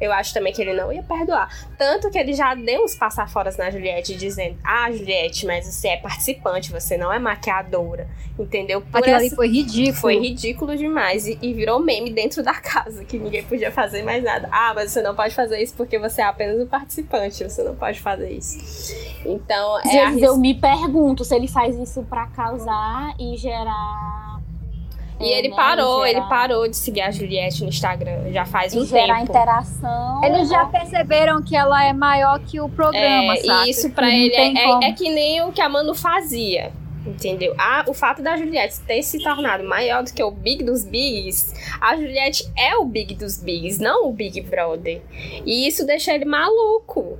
eu 0.00 0.12
acho 0.12 0.32
também 0.32 0.52
que 0.52 0.62
ele 0.62 0.72
não 0.72 0.92
ia 0.92 1.02
perdoar. 1.02 1.48
Tanto 1.76 2.10
que 2.10 2.18
ele 2.18 2.32
já 2.32 2.54
deu 2.54 2.84
uns 2.84 2.94
passaforas 2.94 3.56
na 3.56 3.70
Juliette, 3.70 4.16
dizendo: 4.16 4.58
Ah, 4.64 4.90
Juliette, 4.90 5.46
mas 5.46 5.66
você 5.66 5.88
é 5.88 5.96
participante, 5.96 6.72
você 6.72 6.96
não 6.96 7.12
é 7.12 7.18
maquiadora. 7.18 8.08
Entendeu? 8.38 8.80
Por 8.80 8.98
Aquilo 8.98 9.16
essa... 9.16 9.26
ali 9.26 9.34
foi 9.34 9.48
ridículo. 9.48 9.94
Foi 9.96 10.18
ridículo 10.18 10.76
demais. 10.76 11.26
E, 11.26 11.38
e, 11.42 11.52
virou 11.52 11.78
meme 11.78 12.10
dentro 12.10 12.42
da 12.42 12.54
casa, 12.58 13.04
que 13.04 13.18
ninguém 13.18 13.44
podia 13.44 13.70
fazer 13.70 14.02
mais 14.02 14.24
nada. 14.24 14.48
Ah, 14.50 14.72
mas 14.74 14.92
você 14.92 15.02
não 15.02 15.14
pode 15.14 15.34
fazer 15.34 15.60
isso 15.62 15.74
porque 15.76 15.98
você 15.98 16.22
é 16.22 16.24
apenas 16.24 16.58
um 16.58 16.66
participante, 16.66 17.44
você 17.44 17.62
não 17.62 17.76
pode 17.76 18.00
fazer 18.00 18.30
isso. 18.30 18.94
Então, 19.26 19.78
é. 19.80 20.06
Vezes 20.06 20.22
eu 20.22 20.38
me 20.38 20.54
pergunto 20.54 21.24
se 21.24 21.34
ele 21.34 21.48
faz 21.48 21.76
isso 21.76 22.02
para 22.04 22.26
causar 22.28 23.14
e 23.18 23.36
gerar 23.36 24.39
e 25.20 25.28
ele 25.28 25.48
né, 25.48 25.56
parou, 25.56 26.06
ele 26.06 26.20
parou 26.22 26.66
de 26.66 26.76
seguir 26.76 27.02
a 27.02 27.10
Juliette 27.10 27.62
no 27.62 27.68
Instagram 27.68 28.32
já 28.32 28.44
faz 28.44 28.74
um 28.74 28.84
gerar 28.84 29.18
tempo. 29.18 29.30
interação. 29.30 30.24
Eles 30.24 30.48
já 30.48 30.64
perceberam 30.66 31.42
que 31.42 31.54
ela 31.54 31.84
é 31.84 31.92
maior 31.92 32.40
que 32.40 32.60
o 32.60 32.68
programa, 32.68 33.34
é, 33.34 33.36
sabe? 33.36 33.66
E 33.66 33.70
isso 33.70 33.90
para 33.90 34.08
ele 34.08 34.34
é, 34.34 34.54
é, 34.54 34.88
é, 34.88 34.92
que 34.92 35.08
nem 35.10 35.42
o 35.42 35.52
que 35.52 35.60
a 35.60 35.68
Manu 35.68 35.94
fazia. 35.94 36.72
Entendeu? 37.06 37.54
Ah, 37.58 37.84
o 37.88 37.94
fato 37.94 38.22
da 38.22 38.36
Juliette 38.36 38.78
ter 38.80 39.02
se 39.02 39.22
tornado 39.22 39.64
maior 39.64 40.02
do 40.02 40.12
que 40.12 40.22
o 40.22 40.30
Big 40.30 40.62
dos 40.62 40.84
Bigs, 40.84 41.54
a 41.80 41.96
Juliette 41.96 42.50
é 42.56 42.76
o 42.76 42.84
Big 42.84 43.14
dos 43.14 43.42
Bigs, 43.42 43.78
não 43.78 44.08
o 44.08 44.12
Big 44.12 44.40
Brother. 44.42 45.00
E 45.46 45.66
isso 45.66 45.86
deixa 45.86 46.14
ele 46.14 46.24
maluco 46.24 47.18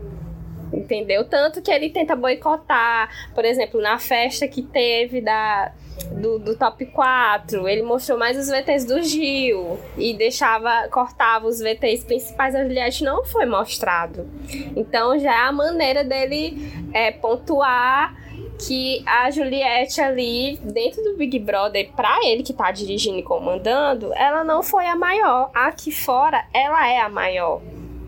entendeu? 0.72 1.24
Tanto 1.24 1.60
que 1.60 1.70
ele 1.70 1.90
tenta 1.90 2.14
boicotar, 2.14 3.10
por 3.34 3.44
exemplo, 3.44 3.80
na 3.80 3.98
festa 3.98 4.46
que 4.46 4.62
teve 4.62 5.20
da 5.20 5.72
do, 6.12 6.38
do 6.38 6.56
top 6.56 6.86
4, 6.86 7.68
ele 7.68 7.82
mostrou 7.82 8.18
mais 8.18 8.36
os 8.36 8.48
VTs 8.48 8.84
do 8.84 9.02
Gil 9.02 9.78
e 9.96 10.14
deixava, 10.14 10.88
cortava 10.88 11.46
os 11.46 11.60
VTs 11.60 12.04
principais 12.04 12.54
da 12.54 12.62
Juliette, 12.62 13.04
não 13.04 13.24
foi 13.24 13.46
mostrado. 13.46 14.28
Então 14.76 15.18
já 15.18 15.32
é 15.32 15.48
a 15.48 15.52
maneira 15.52 16.02
dele 16.02 16.90
é, 16.92 17.10
pontuar 17.10 18.16
que 18.66 19.02
a 19.06 19.30
Juliette 19.30 20.00
ali, 20.00 20.58
dentro 20.62 21.02
do 21.02 21.16
Big 21.16 21.38
Brother, 21.38 21.90
pra 21.96 22.20
ele 22.24 22.42
que 22.42 22.52
tá 22.52 22.70
dirigindo 22.70 23.18
e 23.18 23.22
comandando, 23.22 24.12
ela 24.14 24.44
não 24.44 24.62
foi 24.62 24.86
a 24.86 24.94
maior. 24.94 25.50
Aqui 25.54 25.90
fora, 25.90 26.44
ela 26.52 26.86
é 26.86 27.00
a 27.00 27.08
maior. 27.08 27.62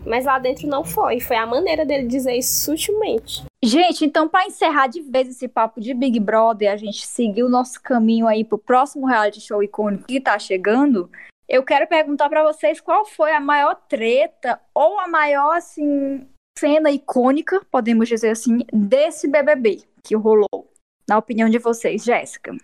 Mas 0.05 0.25
lá 0.25 0.39
dentro 0.39 0.67
não 0.67 0.83
foi. 0.83 1.19
Foi 1.19 1.35
a 1.35 1.45
maneira 1.45 1.85
dele 1.85 2.07
dizer 2.07 2.35
isso 2.35 2.65
sutilmente. 2.65 3.43
Gente, 3.63 4.05
então 4.05 4.27
para 4.27 4.45
encerrar 4.45 4.87
de 4.87 5.01
vez 5.01 5.29
esse 5.29 5.47
papo 5.47 5.79
de 5.79 5.93
Big 5.93 6.19
Brother, 6.19 6.71
a 6.71 6.75
gente 6.75 7.05
seguir 7.05 7.43
o 7.43 7.49
nosso 7.49 7.81
caminho 7.81 8.27
aí 8.27 8.43
pro 8.43 8.57
próximo 8.57 9.07
reality 9.07 9.39
show 9.39 9.63
icônico 9.63 10.05
que 10.05 10.19
tá 10.19 10.37
chegando, 10.37 11.09
eu 11.47 11.63
quero 11.63 11.87
perguntar 11.87 12.29
para 12.29 12.43
vocês 12.43 12.81
qual 12.81 13.05
foi 13.05 13.31
a 13.31 13.39
maior 13.39 13.75
treta 13.87 14.59
ou 14.73 14.99
a 14.99 15.07
maior 15.07 15.55
assim 15.55 16.27
cena 16.57 16.91
icônica, 16.91 17.65
podemos 17.71 18.07
dizer 18.07 18.29
assim, 18.29 18.59
desse 18.71 19.27
BBB 19.27 19.83
que 20.03 20.15
rolou. 20.15 20.71
Na 21.07 21.17
opinião 21.17 21.49
de 21.49 21.57
vocês, 21.57 22.03
Jéssica. 22.03 22.55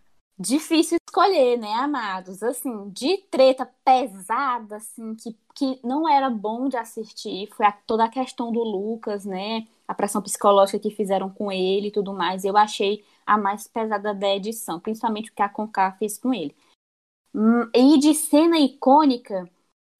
Difícil 0.41 0.97
escolher, 1.06 1.58
né, 1.58 1.73
amados? 1.73 2.41
Assim, 2.41 2.89
de 2.91 3.17
treta 3.30 3.65
pesada, 3.84 4.78
assim, 4.78 5.13
que, 5.15 5.38
que 5.54 5.80
não 5.84 6.08
era 6.08 6.30
bom 6.30 6.69
de 6.69 6.78
assistir, 6.78 7.49
foi 7.54 7.65
a, 7.65 7.71
toda 7.73 8.06
a 8.06 8.10
questão 8.10 8.49
do 8.49 8.63
Lucas, 8.63 9.25
né? 9.25 9.67
A 9.86 9.93
pressão 9.93 10.21
psicológica 10.21 10.80
que 10.80 10.91
fizeram 10.91 11.30
com 11.30 11.52
ele 11.52 11.88
e 11.88 11.91
tudo 11.91 12.13
mais. 12.13 12.45
Eu 12.45 12.56
achei 12.56 13.04
a 13.25 13.38
mais 13.38 13.67
pesada 13.67 14.13
da 14.13 14.30
edição, 14.34 14.80
principalmente 14.80 15.30
o 15.30 15.34
que 15.34 15.41
a 15.41 15.49
Conká 15.49 15.91
fez 15.93 16.17
com 16.17 16.34
ele. 16.34 16.56
Hum, 17.34 17.69
e 17.75 17.99
de 17.99 18.13
cena 18.15 18.58
icônica, 18.60 19.49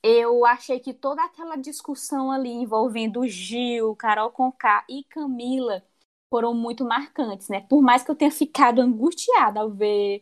eu 0.04 0.46
achei 0.46 0.80
que 0.80 0.94
toda 0.94 1.24
aquela 1.24 1.58
discussão 1.58 2.32
ali 2.32 2.50
envolvendo 2.50 3.28
Gil, 3.28 3.96
Carol 3.96 4.32
Conká 4.32 4.86
e 4.90 5.04
Camila 5.06 5.84
foram 6.30 6.54
muito 6.54 6.86
marcantes, 6.86 7.50
né? 7.50 7.62
Por 7.62 7.82
mais 7.82 8.04
que 8.04 8.12
eu 8.12 8.16
tenha 8.16 8.32
ficado 8.32 8.82
angustiada 8.82 9.62
ao 9.62 9.70
ver 9.72 10.22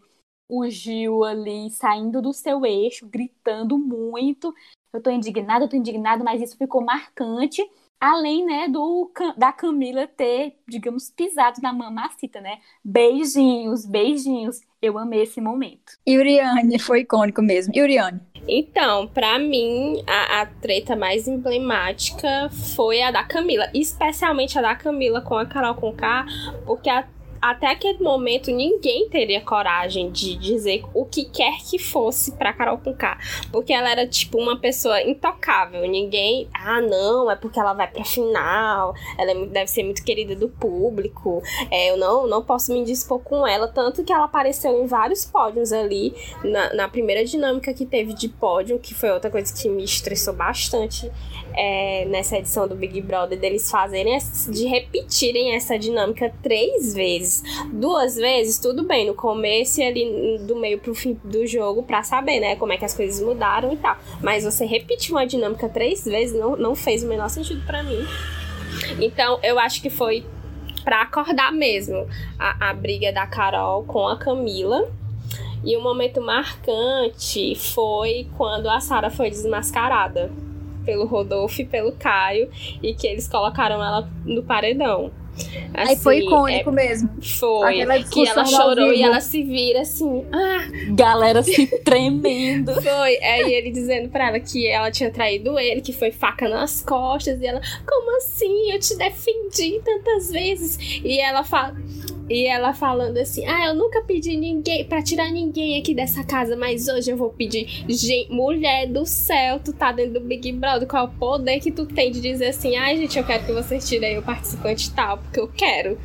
o 0.49 0.67
Gil 0.69 1.23
ali 1.23 1.69
saindo 1.69 2.21
do 2.21 2.33
seu 2.33 2.65
eixo, 2.65 3.07
gritando 3.07 3.77
muito. 3.77 4.53
Eu 4.93 5.01
tô 5.01 5.09
indignada, 5.09 5.65
eu 5.65 5.69
tô 5.69 5.75
indignada, 5.75 6.23
mas 6.23 6.41
isso 6.41 6.57
ficou 6.57 6.83
marcante. 6.83 7.61
Além, 7.99 8.45
né, 8.45 8.67
do, 8.67 9.11
da 9.35 9.51
Camila 9.51 10.07
ter, 10.07 10.55
digamos, 10.67 11.09
pisado 11.09 11.59
na 11.63 11.73
mamacita, 11.73 12.39
né? 12.39 12.59
Beijinhos, 12.83 13.87
beijinhos. 13.87 14.61
Eu 14.79 14.99
amei 14.99 15.23
esse 15.23 15.41
momento. 15.41 15.97
Uriane, 16.07 16.77
foi 16.77 17.01
icônico 17.01 17.41
mesmo. 17.41 17.73
Uriane. 17.75 18.21
Então, 18.47 19.07
para 19.07 19.39
mim, 19.39 20.03
a, 20.05 20.41
a, 20.41 20.45
treta 20.45 20.95
mais 20.95 21.27
emblemática 21.27 22.49
foi 22.75 23.01
a 23.01 23.09
da 23.09 23.23
Camila. 23.23 23.67
Especialmente 23.73 24.59
a 24.59 24.61
da 24.61 24.75
Camila 24.75 25.19
com 25.19 25.35
a 25.35 25.47
Carol 25.47 25.73
Conká, 25.73 26.25
porque 26.65 26.89
a 26.89 27.07
até 27.41 27.67
aquele 27.67 27.99
momento 27.99 28.51
ninguém 28.51 29.09
teria 29.09 29.41
coragem 29.41 30.11
de 30.11 30.35
dizer 30.35 30.83
o 30.93 31.05
que 31.05 31.25
quer 31.25 31.57
que 31.69 31.79
fosse 31.79 32.31
pra 32.33 32.53
Carol 32.53 32.77
Conká. 32.77 33.17
Porque 33.51 33.73
ela 33.73 33.89
era, 33.89 34.07
tipo, 34.07 34.37
uma 34.37 34.59
pessoa 34.59 35.01
intocável. 35.01 35.87
Ninguém. 35.87 36.47
Ah, 36.53 36.81
não, 36.81 37.29
é 37.29 37.35
porque 37.35 37.59
ela 37.59 37.73
vai 37.73 37.87
pra 37.87 38.03
final. 38.03 38.93
Ela 39.17 39.31
é, 39.31 39.45
deve 39.45 39.67
ser 39.67 39.83
muito 39.83 40.03
querida 40.03 40.35
do 40.35 40.49
público. 40.49 41.41
É, 41.69 41.91
eu 41.91 41.97
não, 41.97 42.27
não 42.27 42.43
posso 42.43 42.73
me 42.73 42.83
dispor 42.83 43.19
com 43.19 43.45
ela. 43.45 43.67
Tanto 43.67 44.03
que 44.03 44.11
ela 44.11 44.25
apareceu 44.25 44.83
em 44.83 44.87
vários 44.87 45.25
pódios 45.25 45.71
ali. 45.71 46.13
Na, 46.43 46.73
na 46.73 46.87
primeira 46.87 47.23
dinâmica 47.23 47.73
que 47.73 47.85
teve 47.85 48.13
de 48.13 48.29
pódio, 48.29 48.79
que 48.79 48.93
foi 48.93 49.11
outra 49.11 49.29
coisa 49.29 49.53
que 49.53 49.69
me 49.69 49.83
estressou 49.83 50.33
bastante 50.33 51.11
é, 51.57 52.05
nessa 52.05 52.37
edição 52.37 52.67
do 52.67 52.75
Big 52.75 53.01
Brother, 53.01 53.37
deles 53.37 53.69
fazerem, 53.69 54.15
de 54.49 54.67
repetirem 54.67 55.55
essa 55.55 55.77
dinâmica 55.77 56.31
três 56.43 56.93
vezes. 56.93 57.43
Duas 57.73 58.15
vezes, 58.15 58.59
tudo 58.59 58.83
bem, 58.83 59.07
no 59.07 59.15
começo 59.15 59.81
e 59.81 59.83
ali 59.83 60.37
do 60.41 60.55
meio 60.55 60.77
pro 60.77 60.93
fim 60.93 61.19
do 61.23 61.47
jogo, 61.47 61.81
pra 61.81 62.03
saber, 62.03 62.39
né, 62.39 62.55
como 62.55 62.73
é 62.73 62.77
que 62.77 62.85
as 62.85 62.93
coisas 62.93 63.19
mudaram 63.25 63.73
e 63.73 63.77
tal. 63.77 63.97
Mas 64.21 64.43
você 64.43 64.65
repetir 64.65 65.11
uma 65.11 65.25
dinâmica 65.25 65.67
três 65.67 66.05
vezes 66.05 66.39
não, 66.39 66.55
não 66.55 66.75
fez 66.75 67.03
o 67.03 67.07
menor 67.07 67.29
sentido 67.29 67.65
para 67.65 67.81
mim. 67.81 68.05
Então, 68.99 69.39
eu 69.41 69.57
acho 69.57 69.81
que 69.81 69.89
foi 69.89 70.23
para 70.83 71.01
acordar 71.01 71.51
mesmo 71.51 72.07
a, 72.37 72.69
a 72.69 72.73
briga 72.73 73.11
da 73.11 73.25
Carol 73.25 73.83
com 73.83 74.07
a 74.07 74.15
Camila. 74.15 74.87
E 75.63 75.75
o 75.75 75.81
momento 75.81 76.21
marcante 76.21 77.55
foi 77.55 78.27
quando 78.37 78.69
a 78.69 78.79
Sara 78.79 79.09
foi 79.09 79.31
desmascarada 79.31 80.31
pelo 80.87 81.05
Rodolfo 81.05 81.61
e 81.61 81.65
pelo 81.65 81.91
Caio 81.91 82.49
e 82.81 82.93
que 82.93 83.05
eles 83.05 83.27
colocaram 83.27 83.83
ela 83.83 84.09
no 84.25 84.41
paredão. 84.41 85.11
Assim, 85.73 85.89
Aí 85.91 85.95
foi 85.97 86.19
icônico 86.19 86.69
é, 86.69 86.73
mesmo. 86.73 87.09
Foi. 87.21 87.85
Que 88.09 88.27
ela 88.27 88.45
chorou 88.45 88.91
e 88.91 89.03
ela 89.03 89.19
se 89.19 89.43
vira 89.43 89.81
assim. 89.81 90.25
Ah, 90.31 90.65
galera 90.95 91.43
se 91.43 91.67
tremendo. 91.83 92.73
Foi. 92.81 93.17
Aí 93.17 93.53
ele 93.53 93.69
dizendo 93.69 94.09
pra 94.09 94.29
ela 94.29 94.39
que 94.39 94.65
ela 94.65 94.89
tinha 94.89 95.11
traído 95.11 95.59
ele, 95.59 95.81
que 95.81 95.93
foi 95.93 96.11
faca 96.11 96.49
nas 96.49 96.81
costas. 96.81 97.39
E 97.39 97.45
ela, 97.45 97.61
como 97.85 98.17
assim? 98.17 98.71
Eu 98.71 98.79
te 98.79 98.95
defendi 98.95 99.79
tantas 99.83 100.31
vezes. 100.31 101.01
E 101.03 101.19
ela 101.19 101.43
fala. 101.43 101.75
E 102.29 102.45
ela 102.45 102.73
falando 102.73 103.17
assim: 103.17 103.45
Ah, 103.45 103.67
eu 103.67 103.73
nunca 103.73 104.01
pedi 104.01 104.35
ninguém 104.35 104.83
para 104.85 105.01
tirar 105.01 105.31
ninguém 105.31 105.79
aqui 105.79 105.93
dessa 105.93 106.23
casa, 106.23 106.55
mas 106.55 106.87
hoje 106.87 107.11
eu 107.11 107.17
vou 107.17 107.29
pedir. 107.29 107.85
Gente, 107.87 108.31
mulher 108.31 108.87
do 108.87 109.05
céu, 109.05 109.59
tu 109.59 109.71
tá 109.71 109.91
dentro 109.91 110.15
do 110.15 110.21
Big 110.21 110.51
Brother. 110.51 110.87
Qual 110.87 111.07
poder 111.07 111.59
que 111.59 111.71
tu 111.71 111.85
tem 111.85 112.11
de 112.11 112.19
dizer 112.19 112.47
assim: 112.47 112.75
Ai, 112.75 112.97
gente, 112.97 113.17
eu 113.17 113.25
quero 113.25 113.45
que 113.45 113.53
você 113.53 113.79
tire 113.79 114.05
aí 114.05 114.17
o 114.17 114.23
participante 114.23 114.93
tal, 114.93 115.17
porque 115.19 115.39
eu 115.39 115.47
quero. 115.47 115.97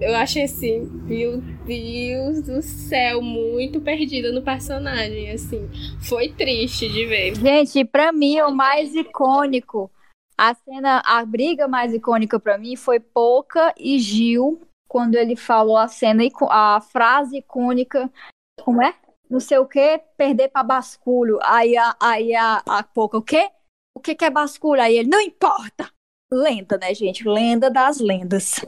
Eu 0.00 0.14
achei 0.14 0.42
assim, 0.42 0.80
meu 1.06 1.40
Deus 1.64 2.42
do 2.42 2.60
céu, 2.60 3.22
muito 3.22 3.80
perdida 3.80 4.30
no 4.30 4.42
personagem, 4.42 5.30
assim. 5.30 5.68
Foi 6.02 6.28
triste 6.28 6.86
de 6.86 7.06
ver. 7.06 7.34
Gente, 7.34 7.82
pra 7.82 8.12
mim, 8.12 8.38
o 8.42 8.50
mais 8.50 8.94
icônico, 8.94 9.90
a 10.36 10.54
cena, 10.54 11.02
a 11.02 11.24
briga 11.24 11.66
mais 11.66 11.94
icônica 11.94 12.38
para 12.38 12.58
mim 12.58 12.76
foi 12.76 13.00
Poca 13.00 13.74
e 13.78 13.98
Gil 13.98 14.60
quando 14.88 15.14
ele 15.14 15.36
falou 15.36 15.76
a 15.76 15.88
cena, 15.88 16.22
a 16.50 16.80
frase 16.80 17.38
icônica, 17.38 18.10
como 18.62 18.82
é? 18.82 18.94
não 19.28 19.40
sei 19.40 19.58
o 19.58 19.66
que, 19.66 20.00
perder 20.16 20.48
para 20.48 20.62
basculho. 20.62 21.38
Aí 21.42 21.76
a, 21.76 21.96
aí 22.00 22.34
a, 22.34 22.62
a 22.66 22.82
pouca, 22.82 23.18
o 23.18 23.22
quê? 23.22 23.50
O 23.94 24.00
que, 24.00 24.14
que 24.14 24.24
é 24.24 24.30
basculho? 24.30 24.80
Aí 24.80 24.98
ele, 24.98 25.08
não 25.08 25.20
importa. 25.20 25.90
Lenda, 26.32 26.76
né, 26.78 26.94
gente? 26.94 27.26
Lenda 27.26 27.70
das 27.70 27.98
lendas. 27.98 28.64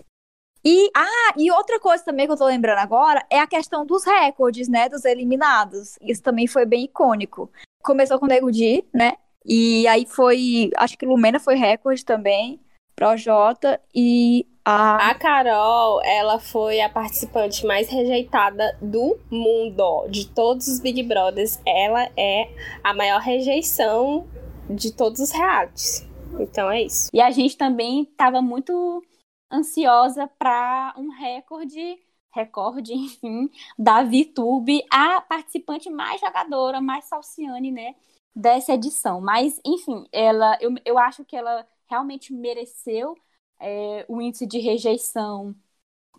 E, 0.65 0.91
ah, 0.95 1.35
e 1.37 1.51
outra 1.51 1.79
coisa 1.79 2.05
também 2.05 2.27
que 2.27 2.33
eu 2.33 2.37
tô 2.37 2.47
lembrando 2.47 2.79
agora 2.79 3.25
é 3.31 3.41
a 3.41 3.47
questão 3.47 3.87
dos 3.87 4.05
recordes, 4.05 4.69
né, 4.69 4.89
dos 4.89 5.05
eliminados. 5.05 5.97
Isso 6.01 6.23
também 6.23 6.47
foi 6.47 6.67
bem 6.67 6.85
icônico. 6.85 7.51
Começou 7.83 8.19
com 8.19 8.27
o 8.27 8.29
Nego 8.29 8.51
Di, 8.51 8.85
né, 8.93 9.15
e 9.45 9.87
aí 9.87 10.05
foi, 10.05 10.71
acho 10.77 10.99
que 10.99 11.07
Lumena 11.07 11.39
foi 11.39 11.55
recorde 11.55 12.05
também, 12.05 12.61
Projota, 12.95 13.81
e 13.95 14.47
a... 14.69 15.11
A 15.11 15.15
Carol, 15.15 16.03
ela 16.05 16.39
foi 16.39 16.83
a 16.83 16.91
participante 16.91 17.65
mais 17.65 17.89
rejeitada 17.89 18.77
do 18.83 19.19
mundo, 19.31 20.07
de 20.09 20.29
todos 20.29 20.69
os 20.69 20.79
Big 20.79 21.03
Brothers. 21.03 21.59
Ela 21.67 22.11
é 22.15 22.51
a 22.85 22.93
maior 22.93 23.21
rejeição 23.21 24.29
de 24.69 24.93
todos 24.93 25.21
os 25.21 25.31
realities. 25.31 26.07
Então 26.39 26.71
é 26.71 26.83
isso. 26.83 27.09
E 27.15 27.21
a 27.21 27.31
gente 27.31 27.57
também 27.57 28.03
estava 28.03 28.43
muito 28.43 29.03
ansiosa 29.51 30.29
para 30.39 30.93
um 30.99 31.09
recorde, 31.09 31.99
recorde, 32.31 32.93
enfim, 32.95 33.49
da 33.79 34.03
VTube, 34.03 34.85
a 34.91 35.23
participante 35.23 35.89
mais 35.89 36.21
jogadora, 36.21 36.79
mais 36.79 37.07
salciane, 37.07 37.73
né, 37.73 37.95
dessa 38.37 38.75
edição. 38.75 39.19
Mas, 39.19 39.59
enfim, 39.65 40.05
ela, 40.13 40.59
eu, 40.61 40.75
eu 40.85 40.99
acho 40.99 41.25
que 41.25 41.35
ela 41.35 41.67
realmente 41.89 42.35
mereceu 42.35 43.17
é, 43.61 44.05
o 44.09 44.21
índice 44.21 44.47
de 44.47 44.59
rejeição 44.59 45.55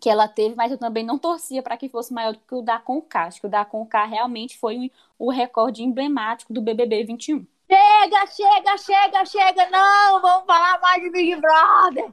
que 0.00 0.08
ela 0.08 0.26
teve, 0.26 0.54
mas 0.54 0.72
eu 0.72 0.78
também 0.78 1.04
não 1.04 1.18
torcia 1.18 1.62
para 1.62 1.76
que 1.76 1.88
fosse 1.88 2.12
maior 2.12 2.32
do 2.32 2.40
que 2.40 2.54
o 2.54 2.62
da 2.62 2.78
Conká. 2.78 3.26
Acho 3.26 3.40
que 3.40 3.46
o 3.46 3.50
da 3.50 3.64
Conká 3.64 4.06
realmente 4.06 4.58
foi 4.58 4.90
o 5.18 5.30
recorde 5.30 5.82
emblemático 5.82 6.52
do 6.52 6.62
BBB 6.62 7.04
21. 7.04 7.46
Chega, 7.68 8.26
chega, 8.26 8.76
chega, 8.78 9.24
chega, 9.26 9.70
não, 9.70 10.20
vamos 10.20 10.46
falar 10.46 10.80
mais 10.80 11.02
de 11.02 11.10
Big 11.10 11.36
Brother. 11.36 12.12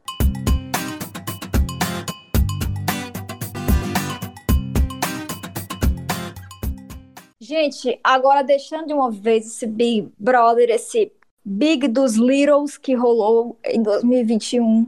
Gente, 7.40 7.98
agora 8.04 8.44
deixando 8.44 8.88
de 8.88 8.94
uma 8.94 9.10
vez 9.10 9.48
esse 9.48 9.66
Big 9.66 10.12
Brother, 10.20 10.70
esse 10.70 11.14
Big 11.46 11.88
dos 11.88 12.16
Littles 12.16 12.78
que 12.78 12.94
rolou 12.94 13.58
em 13.64 13.82
2021, 13.82 14.86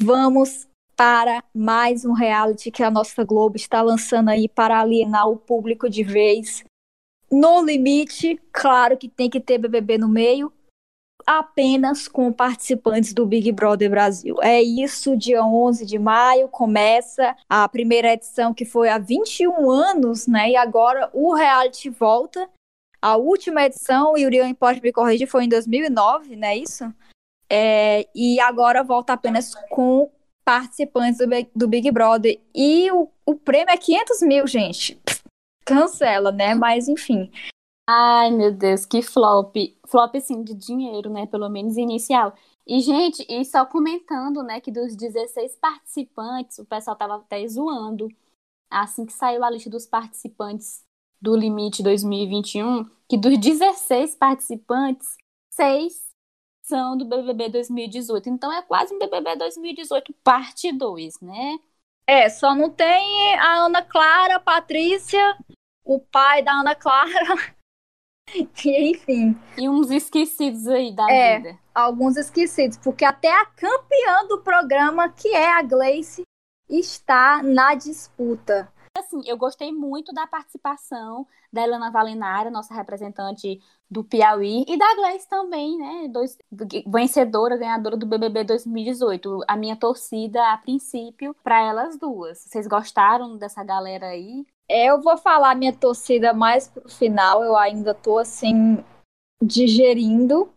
vamos 0.00 0.66
para 0.96 1.42
mais 1.54 2.04
um 2.04 2.12
reality 2.12 2.70
que 2.70 2.82
a 2.82 2.90
nossa 2.90 3.24
Globo 3.24 3.56
está 3.56 3.82
lançando 3.82 4.28
aí 4.28 4.48
para 4.48 4.80
alienar 4.80 5.28
o 5.28 5.36
público 5.36 5.88
de 5.88 6.02
vez. 6.02 6.64
No 7.30 7.64
limite, 7.64 8.40
claro 8.52 8.96
que 8.96 9.08
tem 9.08 9.28
que 9.30 9.40
ter 9.40 9.58
BBB 9.58 9.98
no 9.98 10.08
meio, 10.08 10.52
apenas 11.26 12.08
com 12.08 12.32
participantes 12.32 13.12
do 13.12 13.26
Big 13.26 13.50
Brother 13.52 13.90
Brasil. 13.90 14.36
É 14.42 14.62
isso, 14.62 15.16
dia 15.16 15.44
11 15.44 15.86
de 15.86 15.98
maio 15.98 16.48
começa 16.48 17.34
a 17.48 17.68
primeira 17.68 18.12
edição 18.12 18.52
que 18.52 18.64
foi 18.64 18.88
há 18.88 18.98
21 18.98 19.70
anos, 19.70 20.26
né? 20.26 20.50
E 20.50 20.56
agora 20.56 21.10
o 21.12 21.34
reality 21.34 21.88
volta. 21.88 22.48
A 23.00 23.16
última 23.16 23.64
edição, 23.64 24.16
e 24.16 24.24
o 24.24 24.26
Urian 24.28 24.54
pode 24.54 24.80
me 24.80 24.92
corrigir, 24.92 25.26
foi 25.26 25.44
em 25.44 25.48
2009, 25.48 26.36
não 26.36 26.46
é 26.46 26.56
isso? 26.56 26.84
É, 27.54 28.08
e 28.14 28.40
agora 28.40 28.82
volta 28.82 29.12
apenas 29.12 29.54
com 29.68 30.10
participantes 30.42 31.18
do, 31.18 31.26
do 31.54 31.68
Big 31.68 31.90
Brother. 31.90 32.40
E 32.54 32.90
o, 32.90 33.10
o 33.26 33.34
prêmio 33.34 33.70
é 33.70 33.76
500 33.76 34.22
mil, 34.22 34.46
gente. 34.46 34.98
Cancela, 35.66 36.32
né? 36.32 36.54
Mas 36.54 36.88
enfim. 36.88 37.30
Ai, 37.86 38.30
meu 38.30 38.52
Deus, 38.52 38.86
que 38.86 39.02
flop. 39.02 39.54
Flop, 39.86 40.16
assim, 40.16 40.42
de 40.42 40.54
dinheiro, 40.54 41.10
né? 41.10 41.26
Pelo 41.26 41.50
menos 41.50 41.76
inicial. 41.76 42.34
E, 42.66 42.80
gente, 42.80 43.22
e 43.28 43.44
só 43.44 43.66
comentando, 43.66 44.42
né, 44.42 44.60
que 44.60 44.70
dos 44.70 44.94
16 44.94 45.56
participantes, 45.56 46.58
o 46.58 46.64
pessoal 46.64 46.96
tava 46.96 47.16
até 47.16 47.46
zoando. 47.46 48.08
Assim 48.70 49.04
que 49.04 49.12
saiu 49.12 49.44
a 49.44 49.50
lista 49.50 49.68
dos 49.68 49.84
participantes 49.84 50.82
do 51.20 51.36
Limite 51.36 51.82
2021, 51.82 52.88
que 53.06 53.18
dos 53.18 53.38
16 53.38 54.14
participantes, 54.14 55.16
seis 55.50 56.11
são 56.62 56.96
do 56.96 57.04
BBB 57.04 57.48
2018. 57.50 58.28
Então 58.28 58.52
é 58.52 58.62
quase 58.62 58.94
um 58.94 58.98
BBB 58.98 59.36
2018 59.36 60.12
parte 60.24 60.72
2, 60.72 61.20
né? 61.20 61.58
É, 62.06 62.28
só 62.28 62.54
não 62.54 62.70
tem 62.70 63.34
a 63.36 63.64
Ana 63.64 63.82
Clara, 63.82 64.36
a 64.36 64.40
Patrícia, 64.40 65.36
o 65.84 66.00
pai 66.00 66.42
da 66.42 66.52
Ana 66.52 66.74
Clara 66.74 67.54
E 68.64 68.90
enfim. 68.90 69.36
E 69.58 69.68
uns 69.68 69.90
esquecidos 69.90 70.66
aí 70.68 70.94
da 70.94 71.10
é, 71.10 71.38
vida. 71.38 71.58
Alguns 71.74 72.16
esquecidos, 72.16 72.78
porque 72.78 73.04
até 73.04 73.30
a 73.30 73.46
campeã 73.46 74.26
do 74.28 74.40
programa, 74.40 75.08
que 75.08 75.28
é 75.28 75.52
a 75.52 75.62
Gleice, 75.62 76.22
está 76.68 77.42
na 77.42 77.74
disputa. 77.74 78.71
Assim, 78.96 79.22
eu 79.26 79.38
gostei 79.38 79.72
muito 79.72 80.12
da 80.12 80.26
participação 80.26 81.26
da 81.50 81.62
Helena 81.62 81.90
Valenara, 81.90 82.50
nossa 82.50 82.74
representante 82.74 83.58
do 83.90 84.04
Piauí, 84.04 84.64
e 84.68 84.76
da 84.76 84.94
Gleice 84.94 85.26
também, 85.28 85.78
né? 85.78 86.08
Dois, 86.08 86.36
vencedora, 86.86 87.56
ganhadora 87.56 87.96
do 87.96 88.06
BBB 88.06 88.44
2018. 88.44 89.40
A 89.48 89.56
minha 89.56 89.76
torcida, 89.76 90.52
a 90.52 90.58
princípio, 90.58 91.34
para 91.42 91.60
elas 91.60 91.98
duas. 91.98 92.38
Vocês 92.38 92.66
gostaram 92.66 93.38
dessa 93.38 93.64
galera 93.64 94.08
aí? 94.08 94.46
Eu 94.68 95.00
vou 95.00 95.16
falar 95.16 95.54
minha 95.54 95.72
torcida 95.72 96.34
mais 96.34 96.68
pro 96.68 96.88
final, 96.88 97.42
eu 97.42 97.56
ainda 97.56 97.94
tô 97.94 98.18
assim 98.18 98.84
digerindo 99.42 100.52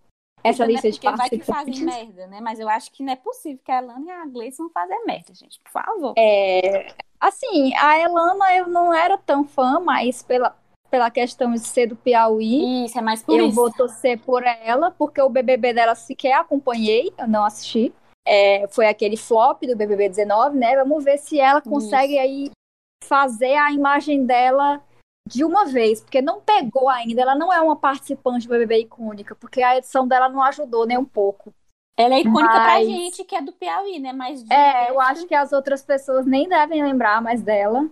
essa 0.46 0.64
então, 0.64 0.68
lista 0.68 0.88
né, 0.88 0.92
de 0.92 1.00
participantes. 1.00 1.48
Vai 1.48 1.66
que 1.66 1.72
fazem 1.72 1.86
merda, 1.86 2.28
né? 2.28 2.40
Mas 2.40 2.60
eu 2.60 2.70
acho 2.70 2.92
que 2.92 3.04
não 3.04 3.12
é 3.12 3.16
possível 3.16 3.60
que 3.64 3.72
a 3.72 3.80
Elana 3.80 4.06
e 4.06 4.12
a 4.12 4.26
Gleice 4.28 4.60
vão 4.60 4.70
fazer 4.70 4.98
merda, 5.06 5.34
gente. 5.34 5.60
Por 5.60 5.72
favor. 5.72 6.14
É, 6.18 6.94
assim, 7.20 7.76
a 7.76 8.00
Elana 8.00 8.56
eu 8.56 8.68
não 8.68 8.94
era 8.94 9.18
tão 9.18 9.44
fã, 9.44 9.80
mas 9.80 10.22
pela, 10.22 10.56
pela 10.92 11.10
questão 11.10 11.52
de 11.52 11.60
ser 11.60 11.88
do 11.88 11.96
Piauí. 11.96 12.86
Isso, 12.86 12.98
é 12.98 13.02
mais 13.02 13.24
por 13.24 13.40
eu 13.40 13.48
isso. 13.48 13.56
vou 13.56 13.72
torcer 13.72 14.20
por 14.20 14.44
ela, 14.44 14.92
porque 14.92 15.20
o 15.20 15.30
BBB 15.30 15.74
dela 15.74 15.96
sequer 15.96 16.34
acompanhei, 16.34 17.12
eu 17.18 17.28
não 17.28 17.44
assisti. 17.44 17.92
É, 18.28 18.68
foi 18.70 18.88
aquele 18.88 19.18
flop 19.18 19.64
do 19.64 19.76
BBB 19.76 20.10
19, 20.10 20.58
né? 20.58 20.76
Vamos 20.76 21.04
ver 21.04 21.18
se 21.18 21.40
ela 21.40 21.62
consegue 21.62 22.14
isso. 22.14 22.22
aí 22.22 22.52
fazer 23.04 23.56
a 23.56 23.72
imagem 23.72 24.26
dela 24.26 24.82
de 25.28 25.44
uma 25.44 25.66
vez, 25.66 26.02
porque 26.02 26.22
não 26.22 26.40
pegou 26.40 26.88
ainda. 26.90 27.22
Ela 27.22 27.36
não 27.36 27.52
é 27.52 27.60
uma 27.60 27.76
participante 27.76 28.48
do 28.48 28.52
BBB 28.52 28.82
icônica, 28.82 29.36
porque 29.36 29.62
a 29.62 29.78
edição 29.78 30.08
dela 30.08 30.30
não 30.30 30.42
ajudou 30.44 30.86
nem 30.86 30.98
um 30.98 31.06
pouco. 31.06 31.54
Ela 31.98 32.16
é 32.16 32.20
icônica 32.20 32.54
Mas... 32.54 32.64
pra 32.64 32.84
gente, 32.84 33.24
que 33.24 33.36
é 33.36 33.42
do 33.42 33.54
Piauí, 33.54 34.00
né? 34.00 34.12
Mas 34.12 34.44
É, 34.50 34.90
eu 34.90 35.00
acho 35.00 35.26
que 35.26 35.34
as 35.34 35.54
outras 35.54 35.82
pessoas 35.82 36.26
nem 36.26 36.48
devem 36.48 36.84
lembrar 36.84 37.22
mais 37.22 37.42
dela. 37.42 37.90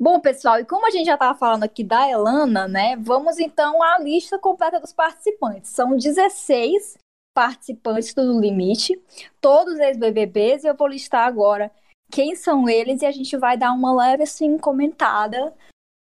Bom, 0.00 0.18
pessoal, 0.18 0.58
e 0.58 0.64
como 0.64 0.86
a 0.86 0.90
gente 0.90 1.06
já 1.06 1.14
estava 1.14 1.38
falando 1.38 1.62
aqui 1.62 1.84
da 1.84 2.08
Elana, 2.08 2.66
né? 2.66 2.96
Vamos 2.96 3.38
então 3.38 3.82
à 3.82 3.98
lista 3.98 4.38
completa 4.38 4.80
dos 4.80 4.92
participantes. 4.92 5.70
São 5.70 5.96
16 5.96 6.98
participantes 7.34 8.14
do 8.14 8.40
Limite, 8.40 9.00
todos 9.40 9.78
ex-BBBs, 9.78 10.64
e 10.64 10.68
eu 10.68 10.74
vou 10.74 10.88
listar 10.88 11.26
agora 11.26 11.70
quem 12.10 12.36
são 12.36 12.68
eles 12.68 13.02
e 13.02 13.06
a 13.06 13.10
gente 13.10 13.36
vai 13.36 13.56
dar 13.56 13.72
uma 13.72 13.92
leve 13.92 14.22
assim 14.22 14.56
comentada 14.56 15.52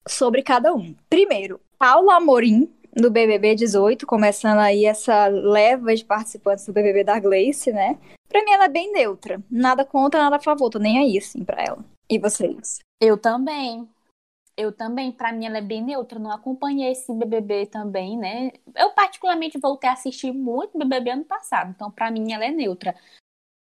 sobre 0.07 0.41
cada 0.41 0.73
um. 0.73 0.95
Primeiro, 1.09 1.59
Paulo 1.77 2.09
Amorim, 2.09 2.71
do 2.93 3.11
BBB 3.11 3.55
18, 3.55 4.07
começando 4.07 4.59
aí 4.59 4.85
essa 4.85 5.27
leva 5.27 5.95
de 5.95 6.03
participantes 6.03 6.65
do 6.65 6.73
BBB 6.73 7.03
da 7.03 7.19
Gleice, 7.19 7.71
né? 7.71 7.97
Pra 8.27 8.43
mim 8.43 8.51
ela 8.51 8.65
é 8.65 8.69
bem 8.69 8.91
neutra. 8.91 9.41
Nada 9.49 9.85
contra, 9.85 10.21
nada 10.21 10.37
a 10.37 10.41
favor. 10.41 10.69
Tô 10.69 10.79
nem 10.79 10.97
aí, 10.97 11.17
assim, 11.17 11.43
pra 11.43 11.63
ela. 11.63 11.85
E 12.09 12.17
vocês? 12.17 12.79
Eu 12.99 13.17
também. 13.17 13.87
Eu 14.57 14.71
também, 14.71 15.11
para 15.11 15.31
mim 15.31 15.45
ela 15.45 15.59
é 15.59 15.61
bem 15.61 15.83
neutra, 15.83 16.17
não 16.17 16.31
acompanhei 16.31 16.91
esse 16.91 17.13
BBB 17.13 17.67
também, 17.67 18.17
né? 18.17 18.51
Eu 18.75 18.89
particularmente 18.89 19.59
voltei 19.59 19.87
a 19.87 19.93
assistir 19.93 20.33
muito 20.33 20.79
BBB 20.79 21.11
ano 21.11 21.25
passado, 21.25 21.69
então 21.69 21.91
para 21.91 22.09
mim 22.09 22.33
ela 22.33 22.43
é 22.43 22.49
neutra. 22.49 22.95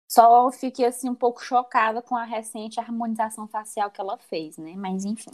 Só 0.08 0.52
fiquei 0.52 0.86
assim 0.86 1.10
um 1.10 1.14
pouco 1.14 1.42
chocada 1.42 2.00
com 2.00 2.14
a 2.14 2.22
recente 2.22 2.78
harmonização 2.78 3.48
facial 3.48 3.90
que 3.90 4.00
ela 4.00 4.16
fez, 4.18 4.56
né? 4.56 4.74
Mas 4.76 5.04
enfim. 5.04 5.32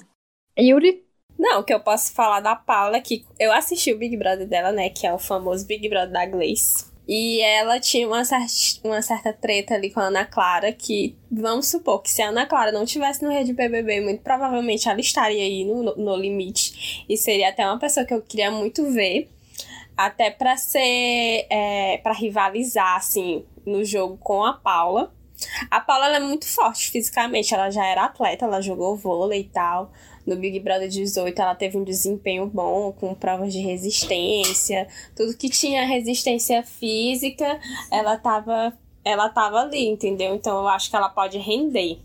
Yuri? 0.59 1.05
Não, 1.39 1.63
que 1.63 1.73
eu 1.73 1.81
posso 1.81 2.13
falar 2.13 2.41
da 2.41 2.55
Paula 2.55 2.99
é 2.99 3.01
que 3.01 3.25
eu 3.39 3.51
assisti 3.53 3.93
o 3.93 3.99
Big 3.99 4.17
Brother 4.17 4.47
dela, 4.47 4.73
né? 4.73 4.91
Que 4.91 5.07
é 5.07 5.13
o 5.13 5.19
famoso 5.19 5.67
Big 5.67 5.89
Brother 5.89 6.13
da 6.13 6.27
Gleice. 6.27 6.91
E 7.09 7.41
ela 7.41 7.81
tinha 7.81 8.07
uma, 8.07 8.25
certa, 8.25 8.47
uma 8.85 9.03
certa 9.03 9.33
treta 9.33 9.75
ali 9.75 9.91
com 9.91 9.99
a 9.99 10.05
Ana 10.05 10.25
Clara, 10.25 10.71
que 10.71 11.17
vamos 11.29 11.67
supor 11.67 12.03
que 12.03 12.11
se 12.11 12.23
a 12.23 12.29
Ana 12.29 12.47
Clara 12.47 12.71
não 12.71 12.85
tivesse 12.85 13.25
no 13.25 13.31
Rede 13.31 13.53
BBB, 13.53 14.01
muito 14.01 14.23
provavelmente 14.23 14.89
ela 14.89 15.01
estaria 15.01 15.43
aí 15.43 15.65
no, 15.65 15.83
no, 15.83 15.97
no 15.97 16.17
limite. 16.17 17.05
E 17.09 17.17
seria 17.17 17.49
até 17.49 17.67
uma 17.67 17.79
pessoa 17.79 18.07
que 18.07 18.15
eu 18.15 18.23
queria 18.23 18.51
muito 18.51 18.89
ver. 18.93 19.29
Até 19.97 20.31
para 20.31 20.57
ser. 20.57 21.47
É, 21.51 21.99
para 22.03 22.13
rivalizar, 22.13 22.97
assim, 22.97 23.45
no 23.67 23.85
jogo 23.85 24.17
com 24.19 24.45
a 24.45 24.53
Paula. 24.53 25.13
A 25.71 25.81
Paula 25.81 26.15
é 26.15 26.21
muito 26.21 26.47
forte 26.47 26.91
fisicamente, 26.91 27.55
ela 27.55 27.71
já 27.71 27.85
era 27.85 28.05
atleta, 28.05 28.45
ela 28.45 28.61
jogou 28.61 28.95
vôlei 28.97 29.41
e 29.41 29.45
tal. 29.45 29.91
No 30.31 30.37
Big 30.37 30.61
Brother 30.61 30.89
18 30.89 31.37
ela 31.43 31.55
teve 31.57 31.77
um 31.77 31.83
desempenho 31.83 32.47
bom, 32.47 32.93
com 32.93 33.13
provas 33.15 33.53
de 33.53 33.59
resistência, 33.59 34.87
tudo 35.17 35.37
que 35.37 35.51
tinha 35.51 35.85
resistência 35.85 36.63
física, 36.63 37.59
ela 37.91 38.17
tava, 38.17 38.73
ela 39.05 39.29
tava 39.29 39.59
ali, 39.59 39.89
entendeu? 39.89 40.35
Então 40.35 40.61
eu 40.61 40.69
acho 40.69 40.89
que 40.89 40.97
ela 40.97 41.09
pode 41.09 41.37
render. 41.39 41.99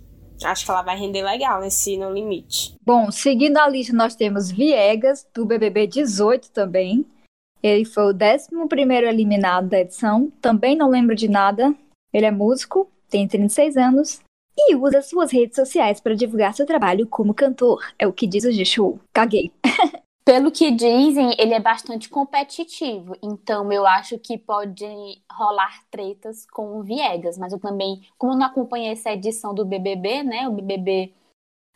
Acho 0.44 0.66
que 0.66 0.72
ela 0.72 0.82
vai 0.82 0.98
render 0.98 1.22
legal 1.22 1.62
nesse 1.62 1.96
No 1.96 2.12
Limite. 2.12 2.76
Bom, 2.86 3.10
seguindo 3.10 3.58
a 3.58 3.70
lista, 3.70 3.96
nós 3.96 4.16
temos 4.16 4.52
Viegas, 4.52 5.26
do 5.34 5.46
BBB 5.46 5.88
18 5.88 6.52
também. 6.52 7.06
Ele 7.64 7.86
foi 7.86 8.12
o 8.12 8.16
11 8.16 9.08
eliminado 9.08 9.70
da 9.70 9.80
edição. 9.80 10.30
Também 10.42 10.76
não 10.76 10.90
lembro 10.90 11.16
de 11.16 11.30
nada. 11.30 11.74
Ele 12.12 12.26
é 12.26 12.32
músico, 12.32 12.90
tem 13.10 13.28
36 13.28 13.78
anos 13.78 14.25
e 14.58 14.76
usa 14.76 15.02
suas 15.02 15.32
redes 15.32 15.56
sociais 15.56 16.00
para 16.00 16.16
divulgar 16.16 16.54
seu 16.54 16.66
trabalho 16.66 17.08
como 17.08 17.34
cantor. 17.34 17.84
É 18.00 18.08
o 18.08 18.14
que 18.14 18.28
diz 18.28 18.46
o 18.46 18.52
G-Show. 18.52 19.00
Caguei. 19.14 19.52
Pelo 20.26 20.52
que 20.52 20.72
dizem, 20.72 21.36
ele 21.38 21.54
é 21.54 21.60
bastante 21.60 22.10
competitivo, 22.10 23.16
então 23.22 23.72
eu 23.72 23.86
acho 23.86 24.18
que 24.18 24.40
pode 24.40 24.84
rolar 25.32 25.84
tretas 25.92 26.48
com 26.48 26.80
o 26.80 26.84
Viegas, 26.84 27.38
mas 27.38 27.54
eu 27.54 27.60
também, 27.60 28.02
como 28.18 28.34
eu 28.34 28.38
não 28.40 28.48
acompanhei 28.48 28.92
essa 28.92 29.12
edição 29.12 29.54
do 29.54 29.64
BBB, 29.64 30.24
né, 30.24 30.50
o 30.50 30.52
BBB 30.52 31.14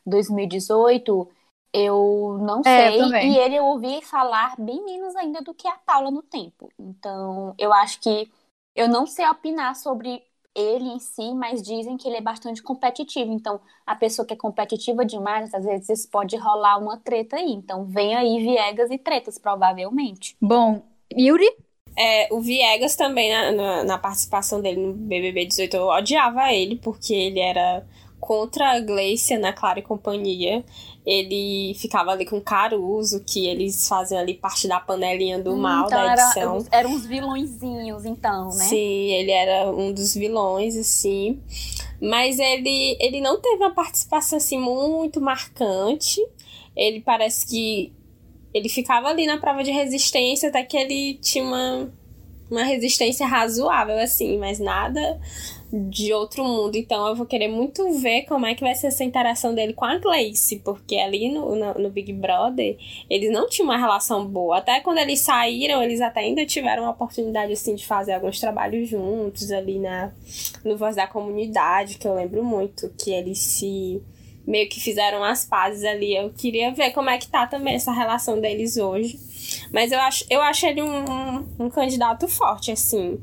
2018, 0.04 1.30
eu 1.72 2.40
não 2.42 2.62
é, 2.62 2.90
sei, 2.92 3.30
e 3.30 3.38
ele 3.38 3.56
eu 3.56 3.66
ouvi 3.66 4.02
falar 4.02 4.56
bem 4.58 4.84
menos 4.84 5.16
ainda 5.16 5.44
do 5.44 5.54
que 5.54 5.68
a 5.68 5.78
Paula 5.78 6.10
no 6.10 6.24
tempo, 6.24 6.72
então 6.80 7.54
eu 7.56 7.72
acho 7.72 8.02
que 8.02 8.32
eu 8.76 8.88
não 8.88 9.06
sei 9.06 9.28
opinar 9.28 9.76
sobre 9.76 10.24
ele 10.56 10.86
em 10.86 11.00
si, 11.00 11.34
mas 11.34 11.62
dizem 11.62 11.98
que 11.98 12.08
ele 12.08 12.18
é 12.18 12.22
bastante 12.22 12.62
competitivo. 12.62 13.32
Então, 13.32 13.60
a 13.86 13.96
pessoa 13.96 14.26
que 14.26 14.34
é 14.34 14.38
competitiva 14.38 15.06
demais, 15.06 15.54
às 15.54 15.64
vezes 15.64 16.06
pode 16.06 16.36
rolar 16.38 16.78
uma 16.78 16.98
treta 16.98 17.38
aí. 17.38 17.52
Então, 17.52 17.86
vem 17.86 18.16
aí 18.16 18.40
Viegas 18.40 18.92
e 18.92 18.98
tretas, 18.98 19.38
provavelmente. 19.38 20.36
Bom, 20.42 20.82
Yuri? 21.18 21.50
É, 21.98 22.28
o 22.32 22.40
Viegas 22.40 22.96
também, 22.96 23.32
na, 23.32 23.52
na, 23.52 23.84
na 23.84 23.98
participação 23.98 24.62
dele 24.62 24.80
no 24.80 24.94
BBB 24.94 25.46
18, 25.46 25.76
eu 25.76 25.88
odiava 25.88 26.54
ele, 26.54 26.78
porque 26.78 27.14
ele 27.14 27.40
era 27.40 27.86
contra 28.20 28.72
a 28.72 28.80
Gleice, 28.80 29.38
na 29.38 29.54
Clara 29.54 29.80
e 29.80 29.82
Companhia. 29.82 30.64
Ele 31.06 31.74
ficava 31.76 32.12
ali 32.12 32.26
com 32.26 32.40
Caruso, 32.40 33.24
que 33.26 33.48
eles 33.48 33.88
fazem 33.88 34.18
ali 34.18 34.36
parte 34.36 34.68
da 34.68 34.80
panelinha 34.80 35.42
do 35.42 35.54
hum, 35.54 35.58
mal 35.58 35.88
então 35.88 35.98
da 35.98 36.14
edição. 36.14 36.58
Era, 36.70 36.82
eram 36.82 36.92
uns 36.92 37.06
vilõezinhos, 37.06 38.06
então, 38.06 38.46
né? 38.50 38.66
Sim, 38.66 39.14
ele 39.14 39.32
era 39.32 39.72
um 39.72 39.92
dos 39.92 40.14
vilões, 40.14 40.76
assim. 40.78 41.42
Mas 42.02 42.38
ele, 42.38 42.98
ele 43.00 43.22
não 43.22 43.40
teve 43.40 43.64
uma 43.64 43.74
participação, 43.74 44.38
assim, 44.38 44.60
muito 44.60 45.20
marcante. 45.20 46.22
Ele 46.76 47.02
parece 47.02 47.48
que 47.48 47.94
ele 48.54 48.70
ficava 48.70 49.08
ali 49.08 49.26
na 49.26 49.38
prova 49.38 49.64
de 49.64 49.72
resistência, 49.72 50.50
até 50.50 50.64
que 50.64 50.78
ele 50.78 51.16
tinha 51.16 51.44
uma, 51.44 51.92
uma 52.52 52.64
resistência 52.64 53.26
razoável, 53.26 53.98
assim, 53.98 54.38
mas 54.38 54.60
nada 54.60 55.20
de 55.72 56.12
outro 56.14 56.44
mundo. 56.44 56.76
Então 56.76 57.08
eu 57.08 57.16
vou 57.16 57.26
querer 57.26 57.48
muito 57.48 57.92
ver 58.00 58.24
como 58.24 58.46
é 58.46 58.56
que 58.56 58.64
vai 58.64 58.74
ser 58.76 58.88
essa 58.88 59.04
interação 59.04 59.54
dele 59.54 59.74
com 59.74 59.86
a 59.86 59.98
Gleice, 59.98 60.60
porque 60.60 60.96
ali 60.96 61.32
no, 61.32 61.56
no, 61.56 61.74
no, 61.76 61.90
Big 61.90 62.12
Brother 62.12 62.78
eles 63.10 63.32
não 63.32 63.48
tinham 63.48 63.68
uma 63.68 63.78
relação 63.78 64.26
boa. 64.26 64.58
Até 64.58 64.80
quando 64.80 64.98
eles 64.98 65.20
saíram, 65.20 65.84
eles 65.84 66.02
até 66.02 66.22
ainda 66.22 66.46
tiveram 66.46 66.86
a 66.86 66.92
oportunidade 66.92 67.54
assim 67.54 67.76
de 67.76 67.86
fazer 67.86 68.14
alguns 68.14 68.40
trabalhos 68.40 68.90
juntos 68.90 69.52
ali 69.52 69.80
na 69.80 70.12
no 70.64 70.76
Voz 70.76 70.96
da 70.96 71.08
Comunidade, 71.08 71.98
que 71.98 72.08
eu 72.08 72.16
lembro 72.16 72.44
muito 72.44 72.90
que 72.98 73.12
eles 73.12 73.38
se 73.40 74.02
meio 74.48 74.68
que 74.68 74.80
fizeram 74.80 75.24
as 75.24 75.46
pazes 75.46 75.84
ali. 75.84 76.16
Eu 76.16 76.32
queria 76.32 76.72
ver 76.72 76.92
como 76.92 77.10
é 77.10 77.18
que 77.20 77.28
tá 77.28 77.46
também 77.46 77.76
essa 77.76 77.92
relação 77.92 78.42
deles 78.42 78.78
hoje. 78.78 79.20
Mas 79.72 79.92
eu 79.92 80.00
acho, 80.00 80.26
eu 80.30 80.42
acho 80.42 80.66
ele 80.66 80.82
um, 80.82 81.06
um, 81.06 81.48
um 81.60 81.70
candidato 81.70 82.28
forte, 82.28 82.72
assim 82.72 83.20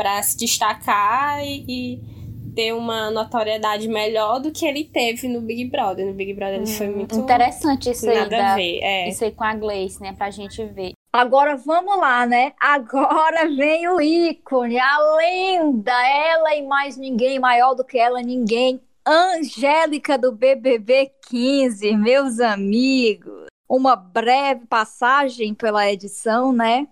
para 0.00 0.22
se 0.22 0.34
destacar 0.38 1.44
e, 1.44 1.64
e, 1.68 2.20
ter 2.54 2.72
uma 2.72 3.10
notoriedade 3.10 3.86
melhor 3.86 4.40
do 4.40 4.50
que 4.50 4.64
ele 4.64 4.82
teve 4.82 5.28
no 5.28 5.42
Big 5.42 5.66
Brother. 5.66 6.06
No 6.06 6.14
Big 6.14 6.32
Brother 6.32 6.58
hum, 6.58 6.62
ele 6.62 6.72
foi 6.72 6.88
hum, 6.88 6.96
muito 6.96 7.14
interessante 7.16 7.90
isso 7.90 8.08
aí, 8.08 8.16
nada 8.16 8.30
da, 8.30 8.52
a 8.52 8.56
ver, 8.56 8.80
é. 8.82 9.08
isso 9.10 9.22
aí 9.22 9.30
com 9.30 9.44
a 9.44 9.54
Gleice, 9.54 10.00
né, 10.00 10.14
pra 10.14 10.30
gente 10.30 10.64
ver. 10.64 10.92
Agora 11.12 11.54
vamos 11.54 11.98
lá, 11.98 12.24
né? 12.24 12.52
Agora 12.58 13.46
vem 13.54 13.86
o 13.88 14.00
ícone, 14.00 14.78
a 14.78 14.98
lenda, 15.16 15.92
ela 15.92 16.54
e 16.56 16.62
mais 16.66 16.96
ninguém, 16.96 17.38
maior 17.38 17.74
do 17.74 17.84
que 17.84 17.98
ela, 17.98 18.22
ninguém. 18.22 18.80
Angélica 19.06 20.16
do 20.16 20.32
BBB 20.32 21.12
15, 21.28 21.94
meus 21.96 22.40
amigos. 22.40 23.46
Uma 23.68 23.94
breve 23.94 24.66
passagem 24.66 25.52
pela 25.52 25.90
edição, 25.90 26.52
né? 26.52 26.88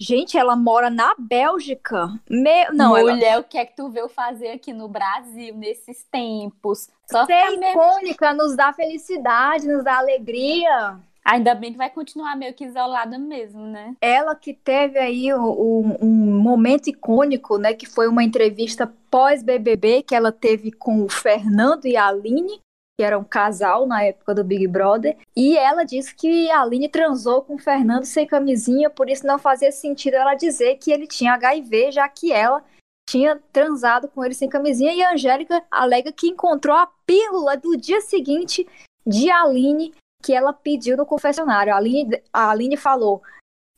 Gente, 0.00 0.38
ela 0.38 0.56
mora 0.56 0.88
na 0.88 1.14
Bélgica. 1.18 2.08
Me... 2.28 2.70
Não, 2.70 2.90
Mulher, 2.90 3.32
ela... 3.32 3.40
o 3.42 3.44
que 3.44 3.58
é 3.58 3.66
que 3.66 3.76
tu 3.76 3.90
veio 3.90 4.08
fazer 4.08 4.48
aqui 4.48 4.72
no 4.72 4.88
Brasil 4.88 5.54
nesses 5.54 6.02
tempos? 6.10 6.88
Só 7.10 7.26
Ser 7.26 7.52
icônica, 7.52 8.32
mesmo... 8.32 8.42
nos 8.42 8.56
dá 8.56 8.72
felicidade, 8.72 9.68
nos 9.68 9.84
dá 9.84 9.98
alegria. 9.98 10.98
Ainda 11.22 11.54
bem 11.54 11.72
que 11.72 11.76
vai 11.76 11.90
continuar 11.90 12.34
meio 12.34 12.54
que 12.54 12.64
isolada 12.64 13.18
mesmo, 13.18 13.66
né? 13.66 13.94
Ela 14.00 14.34
que 14.34 14.54
teve 14.54 14.98
aí 14.98 15.34
um, 15.34 15.96
um 16.00 16.40
momento 16.40 16.88
icônico, 16.88 17.58
né? 17.58 17.74
Que 17.74 17.84
foi 17.84 18.08
uma 18.08 18.24
entrevista 18.24 18.90
pós-BBB 19.10 20.02
que 20.02 20.14
ela 20.14 20.32
teve 20.32 20.72
com 20.72 21.04
o 21.04 21.10
Fernando 21.10 21.84
e 21.84 21.94
a 21.94 22.06
Aline 22.06 22.58
que 23.00 23.04
era 23.04 23.18
um 23.18 23.24
casal 23.24 23.86
na 23.86 24.04
época 24.04 24.34
do 24.34 24.44
Big 24.44 24.66
Brother, 24.66 25.16
e 25.34 25.56
ela 25.56 25.84
disse 25.84 26.14
que 26.14 26.50
a 26.50 26.60
Aline 26.60 26.86
transou 26.86 27.40
com 27.40 27.54
o 27.54 27.58
Fernando 27.58 28.04
sem 28.04 28.26
camisinha, 28.26 28.90
por 28.90 29.08
isso 29.08 29.26
não 29.26 29.38
fazia 29.38 29.72
sentido 29.72 30.16
ela 30.16 30.34
dizer 30.34 30.76
que 30.76 30.92
ele 30.92 31.06
tinha 31.06 31.32
HIV, 31.32 31.92
já 31.92 32.06
que 32.10 32.30
ela 32.30 32.62
tinha 33.08 33.40
transado 33.54 34.06
com 34.06 34.22
ele 34.22 34.34
sem 34.34 34.50
camisinha, 34.50 34.92
e 34.92 35.02
a 35.02 35.14
Angélica 35.14 35.64
alega 35.70 36.12
que 36.12 36.26
encontrou 36.26 36.76
a 36.76 36.90
pílula 37.06 37.56
do 37.56 37.74
dia 37.74 38.02
seguinte 38.02 38.68
de 39.06 39.30
Aline 39.30 39.94
que 40.22 40.34
ela 40.34 40.52
pediu 40.52 40.94
no 40.94 41.06
confessionário. 41.06 41.72
A 41.72 41.78
Aline, 41.78 42.20
a 42.30 42.50
Aline 42.50 42.76
falou: 42.76 43.22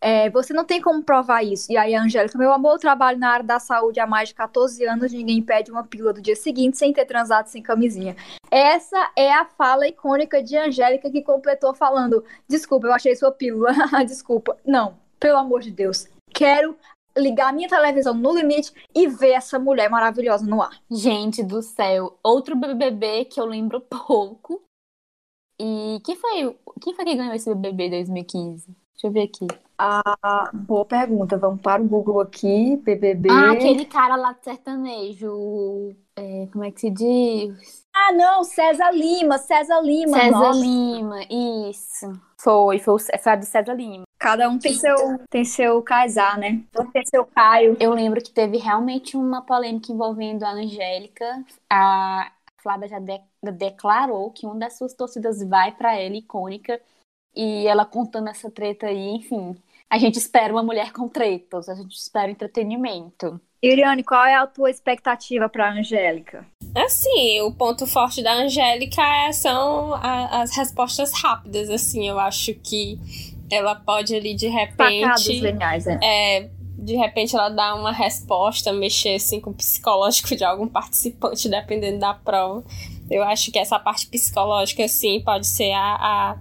é, 0.03 0.29
você 0.31 0.53
não 0.53 0.65
tem 0.65 0.81
como 0.81 1.01
provar 1.01 1.45
isso. 1.45 1.71
E 1.71 1.77
aí, 1.77 1.95
Angélica, 1.95 2.37
meu 2.37 2.53
amor, 2.53 2.73
eu 2.73 2.79
trabalho 2.79 3.21
na 3.21 3.31
área 3.31 3.45
da 3.45 3.61
saúde 3.61 4.01
há 4.01 4.07
mais 4.07 4.31
de 4.31 4.35
14 4.35 4.85
anos, 4.85 5.13
ninguém 5.13 5.41
pede 5.41 5.71
uma 5.71 5.85
pílula 5.85 6.13
do 6.13 6.21
dia 6.21 6.35
seguinte 6.35 6.77
sem 6.77 6.93
ter 6.93 7.05
transado 7.05 7.47
sem 7.47 7.63
camisinha. 7.63 8.17
Essa 8.51 9.13
é 9.17 9.33
a 9.33 9.45
fala 9.45 9.87
icônica 9.87 10.43
de 10.43 10.57
Angélica 10.57 11.09
que 11.09 11.23
completou 11.23 11.73
falando: 11.73 12.25
Desculpa, 12.49 12.89
eu 12.89 12.93
achei 12.93 13.15
sua 13.15 13.31
pílula. 13.31 13.71
Desculpa. 14.05 14.57
Não, 14.67 14.99
pelo 15.21 15.39
amor 15.39 15.61
de 15.61 15.71
Deus. 15.71 16.09
Quero 16.35 16.77
ligar 17.17 17.53
minha 17.53 17.69
televisão 17.69 18.13
no 18.13 18.35
limite 18.35 18.73
e 18.93 19.07
ver 19.07 19.33
essa 19.33 19.57
mulher 19.57 19.89
maravilhosa 19.89 20.45
no 20.45 20.61
ar. 20.61 20.83
Gente 20.91 21.45
do 21.45 21.63
céu, 21.63 22.19
outro 22.25 22.57
BBB 22.57 23.27
que 23.27 23.41
eu 23.41 23.45
lembro 23.45 23.81
pouco. 23.81 24.61
E 25.61 26.01
quem 26.05 26.17
foi, 26.17 26.59
quem 26.81 26.93
foi 26.93 27.05
que 27.05 27.15
ganhou 27.15 27.35
esse 27.35 27.55
BBB 27.55 27.91
2015? 27.91 28.82
Deixa 29.03 29.07
eu 29.09 29.11
ver 29.11 29.23
aqui. 29.23 29.49
Ah, 29.77 30.49
boa 30.53 30.85
pergunta. 30.85 31.37
Vamos 31.37 31.61
para 31.61 31.83
o 31.83 31.89
Google 31.89 32.21
aqui, 32.21 32.77
BBB. 32.77 33.29
Ah, 33.33 33.51
aquele 33.51 33.85
cara 33.85 34.15
lá 34.15 34.31
do 34.31 34.45
sertanejo. 34.45 35.97
É, 36.15 36.47
como 36.53 36.63
é 36.63 36.71
que 36.71 36.83
se 36.83 36.91
diz? 36.91 37.85
Ah, 37.93 38.13
não, 38.13 38.45
César 38.45 38.93
Lima, 38.93 39.39
César 39.39 39.81
Lima. 39.81 40.17
César 40.17 40.31
nossa. 40.31 40.61
Lima, 40.61 41.17
isso. 41.29 42.13
Foi, 42.41 42.79
foi, 42.79 42.97
foi 43.01 43.33
a 43.33 43.37
do 43.37 43.45
César 43.45 43.75
Lima. 43.75 44.05
Cada 44.21 44.49
um 44.49 44.57
tem 44.57 44.73
seu, 44.73 44.95
tem 45.29 45.45
seu 45.45 45.83
casar, 45.83 46.39
né? 46.39 46.63
Tem 46.93 47.05
seu 47.05 47.25
Caio. 47.25 47.77
Eu 47.81 47.93
lembro 47.93 48.23
que 48.23 48.31
teve 48.31 48.59
realmente 48.59 49.17
uma 49.17 49.43
polêmica 49.43 49.91
envolvendo 49.91 50.45
a 50.45 50.53
Angélica. 50.53 51.45
A 51.69 52.31
Flávia 52.59 52.87
já 52.87 53.01
de, 53.01 53.21
declarou 53.51 54.31
que 54.31 54.47
uma 54.47 54.55
das 54.55 54.79
suas 54.79 54.95
torcidas 54.95 55.43
vai 55.43 55.73
para 55.73 55.99
ela, 55.99 56.15
icônica. 56.15 56.81
E 57.35 57.67
ela 57.67 57.85
contando 57.85 58.29
essa 58.29 58.51
treta 58.51 58.87
aí, 58.87 59.11
enfim. 59.11 59.57
A 59.89 59.99
gente 59.99 60.17
espera 60.17 60.53
uma 60.53 60.63
mulher 60.63 60.93
com 60.93 61.09
tretas, 61.09 61.69
a 61.69 61.75
gente 61.75 61.97
espera 61.97 62.31
entretenimento. 62.31 63.41
Iriane, 63.63 64.03
qual 64.03 64.25
é 64.25 64.35
a 64.35 64.47
tua 64.47 64.71
expectativa 64.71 65.49
para 65.49 65.73
Angélica? 65.73 66.45
Assim, 66.75 67.41
o 67.43 67.53
ponto 67.53 67.87
forte 67.87 68.23
da 68.23 68.33
Angélica 68.33 69.03
é, 69.03 69.33
são 69.33 69.95
a, 69.95 70.43
as 70.43 70.57
respostas 70.57 71.13
rápidas, 71.13 71.71
assim, 71.71 72.09
eu 72.09 72.19
acho 72.19 72.55
que 72.55 72.99
ela 73.51 73.75
pode 73.75 74.15
ali 74.15 74.35
de 74.35 74.49
repente. 74.49 75.35
Geniais, 75.35 75.87
é. 75.87 75.99
é. 76.03 76.51
De 76.79 76.97
repente 76.97 77.37
ela 77.37 77.49
dá 77.49 77.77
uma 77.77 77.93
resposta, 77.93 78.73
mexer 78.73 79.15
assim 79.15 79.41
com 79.41 79.51
o 79.51 79.55
psicológico 79.55 80.35
de 80.35 80.43
algum 80.43 80.67
participante, 80.67 81.49
dependendo 81.49 82.01
da 82.01 82.15
prova. 82.15 82.65
Eu 83.09 83.23
acho 83.23 83.53
que 83.53 83.59
essa 83.59 83.79
parte 83.79 84.09
psicológica, 84.09 84.85
assim, 84.85 85.21
pode 85.21 85.47
ser 85.47 85.71
a, 85.73 85.95
a 85.95 86.39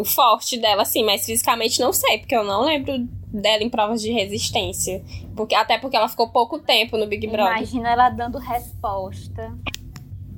o 0.00 0.04
forte 0.04 0.58
dela, 0.58 0.82
sim, 0.86 1.04
mas 1.04 1.26
fisicamente 1.26 1.78
não 1.78 1.92
sei, 1.92 2.18
porque 2.18 2.34
eu 2.34 2.42
não 2.42 2.62
lembro 2.62 3.06
dela 3.30 3.62
em 3.62 3.68
provas 3.68 4.00
de 4.00 4.10
resistência. 4.10 5.04
Porque, 5.36 5.54
até 5.54 5.76
porque 5.76 5.94
ela 5.94 6.08
ficou 6.08 6.30
pouco 6.30 6.58
tempo 6.58 6.96
no 6.96 7.06
Big 7.06 7.26
Brother. 7.26 7.58
Imagina 7.58 7.90
ela 7.90 8.08
dando 8.08 8.38
resposta. 8.38 9.54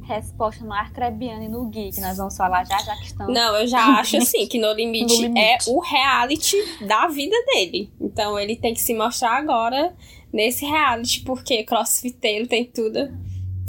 resposta 0.03 0.65
no 0.65 0.73
Arcrebiano 0.73 1.45
e 1.45 1.49
no 1.49 1.65
Gui, 1.67 1.93
que 1.93 2.01
nós 2.01 2.17
vamos 2.17 2.37
falar 2.37 2.65
já, 2.65 2.77
já 2.79 2.97
que 2.97 3.05
estamos. 3.05 3.33
Não, 3.33 3.55
eu 3.55 3.69
já 3.69 3.85
acho 4.01 4.17
assim, 4.17 4.49
que 4.49 4.59
No 4.59 4.73
Limite, 4.73 5.15
no 5.15 5.23
limite, 5.23 5.41
é 5.41 5.59
o 5.69 5.79
reality 5.79 6.57
da 6.85 7.07
vida 7.07 7.37
dele. 7.47 7.89
Então 8.01 8.37
ele 8.37 8.57
tem 8.57 8.75
que 8.75 8.83
se 8.83 8.93
mostrar 8.95 9.37
agora 9.37 9.95
nesse 10.33 10.67
reality, 10.67 11.21
porque 11.21 11.63
crossfiteiro 11.63 12.49
tem 12.49 12.65
tudo 12.65 13.13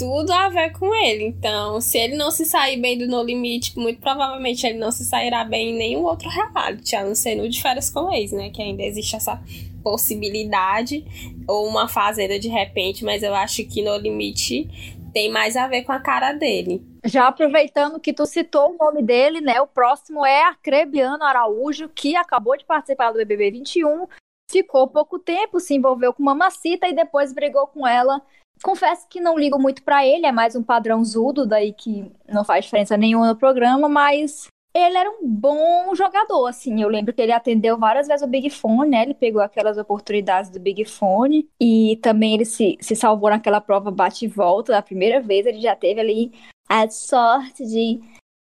tudo 0.04 0.34
a 0.34 0.50
ver 0.50 0.74
com 0.74 0.94
ele. 0.94 1.28
Então, 1.28 1.80
se 1.80 1.98
ele 1.98 2.18
não 2.18 2.30
se 2.30 2.44
sair 2.44 2.76
bem 2.76 2.98
do 2.98 3.08
No 3.08 3.24
Limite, 3.24 3.80
muito 3.80 4.02
provavelmente 4.02 4.68
ele 4.68 4.78
não 4.78 4.92
se 4.92 5.06
sairá 5.06 5.46
bem 5.46 5.70
em 5.70 5.78
nenhum 5.78 6.04
outro 6.04 6.28
reality, 6.28 6.94
a 6.98 7.06
não 7.06 7.16
ser 7.16 7.36
no 7.36 7.48
de 7.48 7.62
férias 7.62 7.90
com 7.90 8.12
ex, 8.12 8.34
né? 8.34 8.50
Que 8.50 8.62
ainda 8.62 8.84
existe 8.84 9.16
essa 9.16 9.42
possibilidade, 9.82 11.06
ou 11.48 11.68
uma 11.68 11.88
fazenda 11.88 12.38
de 12.38 12.50
repente, 12.50 13.06
mas 13.06 13.24
eu 13.24 13.34
acho 13.34 13.64
que 13.66 13.82
No 13.82 13.96
Limite 13.96 14.70
tem 15.14 15.32
mais 15.32 15.56
a 15.56 15.68
ver 15.68 15.84
com 15.84 15.94
a 15.94 16.00
cara 16.00 16.34
dele. 16.34 16.84
Já 17.06 17.28
aproveitando 17.28 17.98
que 17.98 18.12
tu 18.12 18.26
citou 18.26 18.72
o 18.72 18.78
nome 18.78 19.02
dele, 19.02 19.40
né? 19.40 19.62
O 19.62 19.68
próximo 19.68 20.26
é 20.26 20.44
Arcrebiano 20.44 21.24
Araújo, 21.24 21.88
que 21.88 22.14
acabou 22.14 22.58
de 22.58 22.66
participar 22.66 23.12
do 23.12 23.20
BBB 23.20 23.52
21, 23.52 24.06
ficou 24.52 24.86
pouco 24.86 25.18
tempo, 25.18 25.62
se 25.62 25.74
envolveu 25.74 26.14
com 26.14 26.24
Mamacita 26.24 26.90
e 26.90 26.94
depois 26.94 27.34
brigou 27.34 27.68
com 27.68 27.88
ela 27.88 28.22
confesso 28.64 29.08
que 29.08 29.20
não 29.20 29.38
ligo 29.38 29.60
muito 29.60 29.84
para 29.84 30.06
ele, 30.06 30.26
é 30.26 30.32
mais 30.32 30.56
um 30.56 30.64
padrão 30.64 31.04
zudo, 31.04 31.46
daí 31.46 31.74
que 31.74 32.12
não 32.28 32.44
faz 32.44 32.66
diferença 32.66 32.98
nenhuma 32.98 33.28
no 33.28 33.36
programa, 33.36 33.90
mas 33.90 34.48
ele 34.76 34.98
era 34.98 35.10
um 35.10 35.28
bom 35.28 35.94
jogador, 35.94 36.48
assim. 36.48 36.82
Eu 36.82 36.90
lembro 36.90 37.14
que 37.14 37.22
ele 37.22 37.32
atendeu 37.32 37.78
várias 37.78 38.08
vezes 38.08 38.26
o 38.26 38.28
Big 38.28 38.50
Fone, 38.50 38.90
né? 38.90 39.04
Ele 39.04 39.14
pegou 39.14 39.42
aquelas 39.42 39.78
oportunidades 39.78 40.50
do 40.50 40.60
Big 40.60 40.84
Fone 40.86 41.48
e 41.60 42.00
também 42.02 42.34
ele 42.34 42.46
se, 42.46 42.78
se 42.82 42.96
salvou 42.96 43.30
naquela 43.30 43.62
prova 43.62 43.92
bate 43.92 44.26
e 44.26 44.28
volta. 44.28 44.72
Da 44.72 44.82
primeira 44.82 45.22
vez 45.22 45.46
ele 45.46 45.62
já 45.62 45.76
teve 45.76 46.00
ali 46.00 46.32
a 46.68 46.90
sorte 46.90 47.64
de, 47.66 48.02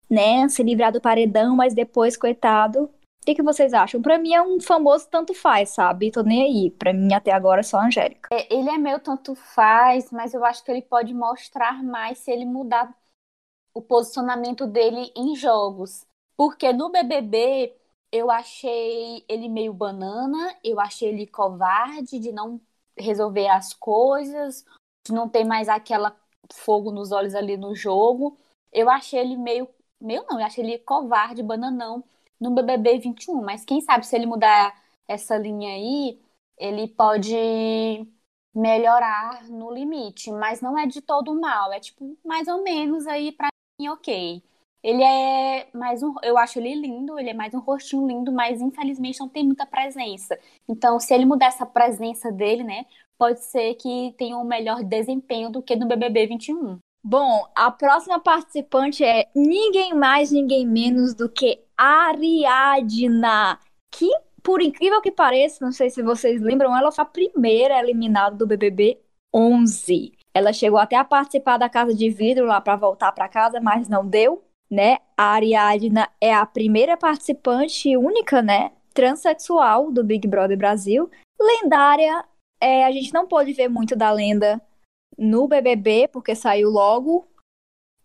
né, 0.09 0.49
se 0.49 0.61
livrar 0.63 0.91
do 0.91 0.99
paredão, 0.99 1.55
mas 1.55 1.73
depois, 1.73 2.17
coitado, 2.17 2.89
que, 3.27 3.35
que 3.35 3.43
vocês 3.43 3.73
acham? 3.73 4.01
Pra 4.01 4.17
mim 4.17 4.33
é 4.33 4.41
um 4.41 4.61
famoso 4.61 5.09
tanto 5.09 5.33
faz, 5.33 5.71
sabe? 5.71 6.11
Tô 6.11 6.23
nem 6.23 6.43
aí. 6.43 6.71
Pra 6.71 6.93
mim 6.93 7.13
até 7.13 7.31
agora 7.31 7.59
é 7.59 7.63
só 7.63 7.77
a 7.77 7.85
Angélica. 7.85 8.29
É, 8.31 8.53
ele 8.53 8.69
é 8.69 8.77
meio 8.77 8.99
tanto 8.99 9.35
faz, 9.35 10.09
mas 10.11 10.33
eu 10.33 10.45
acho 10.45 10.63
que 10.63 10.71
ele 10.71 10.81
pode 10.81 11.13
mostrar 11.13 11.83
mais 11.83 12.19
se 12.19 12.31
ele 12.31 12.45
mudar 12.45 12.95
o 13.73 13.81
posicionamento 13.81 14.65
dele 14.65 15.11
em 15.13 15.35
jogos. 15.35 16.05
Porque 16.37 16.71
no 16.71 16.89
BBB 16.89 17.75
eu 18.13 18.31
achei 18.31 19.25
ele 19.27 19.49
meio 19.49 19.73
banana, 19.73 20.55
eu 20.63 20.79
achei 20.79 21.09
ele 21.09 21.27
covarde 21.27 22.19
de 22.19 22.31
não 22.31 22.61
resolver 22.97 23.49
as 23.49 23.73
coisas, 23.73 24.63
de 25.05 25.13
não 25.13 25.27
ter 25.27 25.43
mais 25.43 25.67
aquela 25.67 26.15
fogo 26.53 26.91
nos 26.91 27.11
olhos 27.11 27.35
ali 27.35 27.57
no 27.57 27.75
jogo. 27.75 28.37
Eu 28.71 28.89
achei 28.89 29.19
ele 29.19 29.35
meio. 29.35 29.67
Meio 29.99 30.23
não, 30.29 30.39
eu 30.39 30.45
achei 30.45 30.63
ele 30.63 30.79
covarde, 30.79 31.43
bananão 31.43 32.05
no 32.39 32.51
BBB 32.51 32.99
21. 32.99 33.41
Mas 33.41 33.65
quem 33.65 33.81
sabe 33.81 34.05
se 34.05 34.15
ele 34.15 34.25
mudar 34.25 34.73
essa 35.07 35.37
linha 35.37 35.69
aí, 35.73 36.19
ele 36.57 36.87
pode 36.87 37.35
melhorar 38.53 39.47
no 39.49 39.71
limite. 39.71 40.31
Mas 40.31 40.61
não 40.61 40.77
é 40.77 40.85
de 40.87 41.01
todo 41.01 41.39
mal. 41.39 41.71
É 41.73 41.79
tipo, 41.79 42.17
mais 42.25 42.47
ou 42.47 42.63
menos 42.63 43.07
aí 43.07 43.31
pra 43.31 43.49
mim, 43.79 43.89
ok. 43.89 44.43
Ele 44.83 45.03
é 45.03 45.69
mais 45.73 46.01
um. 46.03 46.13
Eu 46.23 46.37
acho 46.37 46.59
ele 46.59 46.73
lindo, 46.75 47.19
ele 47.19 47.29
é 47.31 47.33
mais 47.33 47.53
um 47.53 47.59
rostinho 47.59 48.07
lindo, 48.07 48.31
mas 48.31 48.61
infelizmente 48.61 49.19
não 49.19 49.27
tem 49.29 49.43
muita 49.43 49.65
presença. 49.65 50.39
Então, 50.67 50.99
se 50.99 51.13
ele 51.13 51.25
mudar 51.25 51.47
essa 51.47 51.65
presença 51.65 52.31
dele, 52.31 52.63
né? 52.63 52.85
Pode 53.17 53.43
ser 53.43 53.75
que 53.75 54.13
tenha 54.17 54.37
um 54.37 54.43
melhor 54.43 54.83
desempenho 54.83 55.49
do 55.51 55.61
que 55.61 55.75
no 55.75 55.87
BBB 55.87 56.27
21. 56.27 56.79
Bom, 57.09 57.47
a 57.55 57.71
próxima 57.71 58.19
participante 58.19 59.01
é 59.01 59.29
ninguém 59.33 59.93
mais, 59.93 60.29
ninguém 60.29 60.67
menos 60.67 61.13
do 61.13 61.29
que 61.29 61.63
Ariadna, 61.77 63.57
que, 63.89 64.09
por 64.43 64.61
incrível 64.61 65.01
que 65.01 65.09
pareça, 65.09 65.63
não 65.63 65.71
sei 65.71 65.89
se 65.89 66.03
vocês 66.03 66.41
lembram, 66.41 66.75
ela 66.75 66.91
foi 66.91 67.01
a 67.01 67.05
primeira 67.05 67.79
eliminada 67.79 68.35
do 68.35 68.45
BBB 68.45 68.99
11. 69.33 70.11
Ela 70.33 70.51
chegou 70.51 70.77
até 70.77 70.97
a 70.97 71.05
participar 71.05 71.57
da 71.57 71.69
Casa 71.69 71.93
de 71.93 72.09
Vidro 72.09 72.45
lá 72.45 72.59
para 72.59 72.75
voltar 72.75 73.13
para 73.13 73.29
casa, 73.29 73.61
mas 73.61 73.87
não 73.87 74.05
deu, 74.05 74.43
né? 74.69 74.97
A 75.15 75.31
Ariadna 75.31 76.09
é 76.19 76.33
a 76.33 76.45
primeira 76.45 76.97
participante 76.97 77.95
única, 77.95 78.41
né, 78.41 78.73
transexual 78.93 79.93
do 79.93 80.03
Big 80.03 80.27
Brother 80.27 80.57
Brasil. 80.57 81.09
Lendária, 81.39 82.25
é, 82.59 82.83
a 82.83 82.91
gente 82.91 83.13
não 83.13 83.25
pôde 83.25 83.53
ver 83.53 83.69
muito 83.69 83.95
da 83.95 84.11
lenda 84.11 84.61
no 85.17 85.47
BBB, 85.47 86.07
porque 86.09 86.35
saiu 86.35 86.69
logo, 86.69 87.27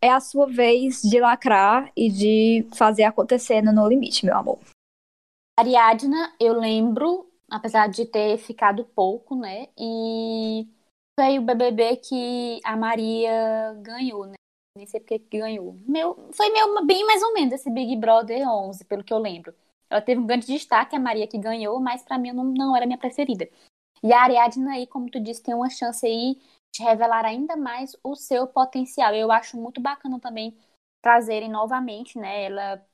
é 0.01 0.11
a 0.11 0.21
sua 0.21 0.47
vez 0.47 1.03
de 1.03 1.21
lacrar 1.21 1.93
e 1.97 2.11
de 2.11 2.67
fazer 2.75 3.05
acontecer 3.05 3.63
no 3.63 3.73
No 3.73 3.89
Limite, 3.89 4.25
meu 4.25 4.37
amor. 4.37 4.59
Ariadna, 5.59 6.35
eu 6.41 6.55
lembro, 6.59 7.31
apesar 7.49 7.89
de 7.89 8.07
ter 8.07 8.39
ficado 8.39 8.85
pouco, 8.85 9.37
né? 9.37 9.69
E 9.79 10.67
foi 11.19 11.39
o 11.39 11.43
BBB 11.43 11.97
que 11.97 12.59
a 12.65 12.77
Maria 12.77 13.75
ganhou, 13.83 14.27
né? 14.27 14.35
Nem 14.77 14.87
sei 14.87 14.99
porque 14.99 15.19
ganhou. 15.39 15.77
Meu, 15.87 16.17
foi 16.33 16.51
meu, 16.51 16.85
bem 16.87 17.07
mais 17.07 17.23
ou 17.23 17.35
menos 17.35 17.53
esse 17.53 17.71
Big 17.71 17.95
Brother 17.97 18.49
11, 18.49 18.85
pelo 18.87 19.05
que 19.05 19.13
eu 19.13 19.19
lembro. 19.19 19.55
Ela 19.91 20.01
teve 20.01 20.21
um 20.21 20.27
grande 20.27 20.47
destaque, 20.47 20.97
a 20.97 21.01
Maria 21.01 21.29
que 21.29 21.37
ganhou, 21.37 21.79
mas 21.79 22.03
para 22.03 22.19
mim 22.19 22.33
não, 22.33 22.45
não 22.45 22.75
era 22.75 22.87
minha 22.87 22.99
preferida. 22.99 23.47
E 24.03 24.13
a 24.13 24.23
Ariadna 24.23 24.73
aí, 24.73 24.87
como 24.87 25.11
tu 25.11 25.21
disse, 25.21 25.43
tem 25.43 25.55
uma 25.55 25.69
chance 25.69 26.05
aí 26.07 26.41
revelar 26.81 27.25
ainda 27.25 27.57
mais 27.57 27.97
o 28.03 28.15
seu 28.15 28.47
potencial. 28.47 29.15
Eu 29.15 29.33
acho 29.33 29.57
muito 29.57 29.81
bacana 29.81 30.19
também 30.21 30.57
trazerem 31.03 31.51
novamente, 31.51 32.19
né, 32.19 32.45
ela 32.45 32.87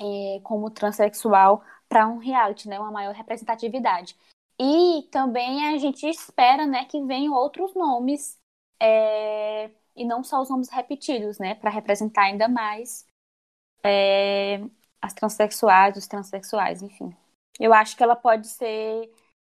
é, 0.00 0.40
como 0.42 0.70
transexual 0.70 1.62
para 1.88 2.08
um 2.08 2.18
reality, 2.18 2.68
né, 2.68 2.80
uma 2.80 2.90
maior 2.90 3.14
representatividade. 3.14 4.16
E 4.58 5.02
também 5.10 5.66
a 5.66 5.78
gente 5.78 6.06
espera, 6.06 6.66
né, 6.66 6.84
que 6.86 7.00
venham 7.04 7.34
outros 7.34 7.74
nomes 7.74 8.38
é, 8.80 9.70
e 9.94 10.04
não 10.04 10.24
só 10.24 10.40
os 10.40 10.48
nomes 10.50 10.70
repetidos, 10.70 11.38
né, 11.38 11.54
para 11.54 11.70
representar 11.70 12.24
ainda 12.24 12.48
mais 12.48 13.06
é, 13.84 14.60
as 15.00 15.12
transexuais, 15.12 15.96
os 15.96 16.06
transexuais, 16.06 16.82
enfim. 16.82 17.14
Eu 17.60 17.74
acho 17.74 17.96
que 17.96 18.02
ela 18.02 18.16
pode 18.16 18.48
ser 18.48 19.12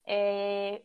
é, 0.06 0.82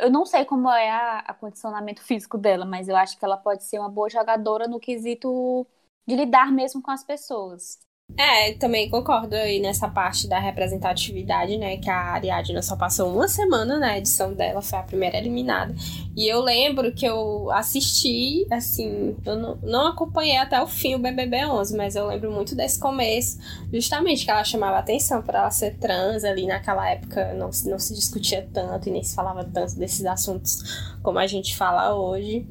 eu 0.00 0.10
não 0.10 0.24
sei 0.26 0.44
como 0.44 0.70
é 0.70 0.90
a, 0.90 1.18
a 1.20 1.34
condicionamento 1.34 2.02
físico 2.02 2.38
dela, 2.38 2.64
mas 2.64 2.88
eu 2.88 2.96
acho 2.96 3.18
que 3.18 3.24
ela 3.24 3.36
pode 3.36 3.64
ser 3.64 3.78
uma 3.78 3.88
boa 3.90 4.08
jogadora 4.08 4.66
no 4.68 4.80
quesito 4.80 5.66
de 6.06 6.16
lidar 6.16 6.50
mesmo 6.52 6.82
com 6.82 6.90
as 6.90 7.04
pessoas. 7.04 7.78
É, 8.18 8.54
também 8.54 8.88
concordo 8.88 9.36
aí 9.36 9.60
nessa 9.60 9.88
parte 9.88 10.26
da 10.26 10.38
representatividade, 10.38 11.58
né? 11.58 11.76
Que 11.76 11.90
a 11.90 12.12
Ariadna 12.12 12.62
só 12.62 12.74
passou 12.74 13.12
uma 13.12 13.28
semana 13.28 13.78
na 13.78 13.98
edição 13.98 14.32
dela, 14.32 14.62
foi 14.62 14.78
a 14.78 14.82
primeira 14.82 15.18
eliminada. 15.18 15.74
E 16.16 16.26
eu 16.26 16.40
lembro 16.40 16.92
que 16.94 17.04
eu 17.04 17.50
assisti, 17.50 18.46
assim, 18.50 19.14
eu 19.22 19.36
não, 19.36 19.58
não 19.62 19.86
acompanhei 19.88 20.38
até 20.38 20.62
o 20.62 20.66
fim 20.66 20.94
o 20.94 20.98
BBB 20.98 21.44
11, 21.44 21.76
mas 21.76 21.94
eu 21.94 22.06
lembro 22.06 22.32
muito 22.32 22.54
desse 22.54 22.78
começo, 22.80 23.38
justamente 23.70 24.24
que 24.24 24.30
ela 24.30 24.44
chamava 24.44 24.78
atenção 24.78 25.20
para 25.20 25.40
ela 25.40 25.50
ser 25.50 25.76
trans 25.76 26.24
ali 26.24 26.46
naquela 26.46 26.88
época, 26.88 27.34
não, 27.34 27.50
não 27.66 27.78
se 27.78 27.94
discutia 27.94 28.48
tanto 28.50 28.88
e 28.88 28.92
nem 28.92 29.02
se 29.02 29.14
falava 29.14 29.44
tanto 29.44 29.76
desses 29.76 30.06
assuntos 30.06 30.96
como 31.02 31.18
a 31.18 31.26
gente 31.26 31.54
fala 31.54 31.94
hoje. 31.94 32.46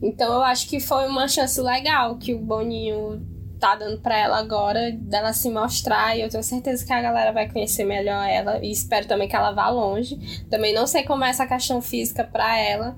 Então 0.00 0.32
eu 0.32 0.42
acho 0.42 0.68
que 0.68 0.78
foi 0.78 1.08
uma 1.08 1.26
chance 1.26 1.60
legal 1.60 2.16
que 2.18 2.32
o 2.32 2.38
Boninho 2.38 3.37
tá 3.58 3.74
dando 3.74 4.00
para 4.00 4.16
ela 4.16 4.38
agora, 4.38 4.92
dela 4.92 5.32
se 5.32 5.50
mostrar, 5.50 6.16
e 6.16 6.22
eu 6.22 6.28
tenho 6.28 6.42
certeza 6.42 6.84
que 6.84 6.92
a 6.92 7.02
galera 7.02 7.32
vai 7.32 7.48
conhecer 7.50 7.84
melhor 7.84 8.26
ela, 8.28 8.58
e 8.64 8.70
espero 8.70 9.06
também 9.06 9.28
que 9.28 9.36
ela 9.36 9.52
vá 9.52 9.68
longe. 9.68 10.16
Também 10.48 10.74
não 10.74 10.86
sei 10.86 11.02
como 11.02 11.24
é 11.24 11.30
essa 11.30 11.46
questão 11.46 11.82
física 11.82 12.24
para 12.24 12.58
ela, 12.58 12.96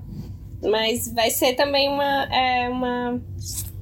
mas 0.61 1.11
vai 1.13 1.29
ser 1.29 1.53
também 1.55 1.89
uma, 1.89 2.23
é, 2.33 2.69
uma 2.69 3.21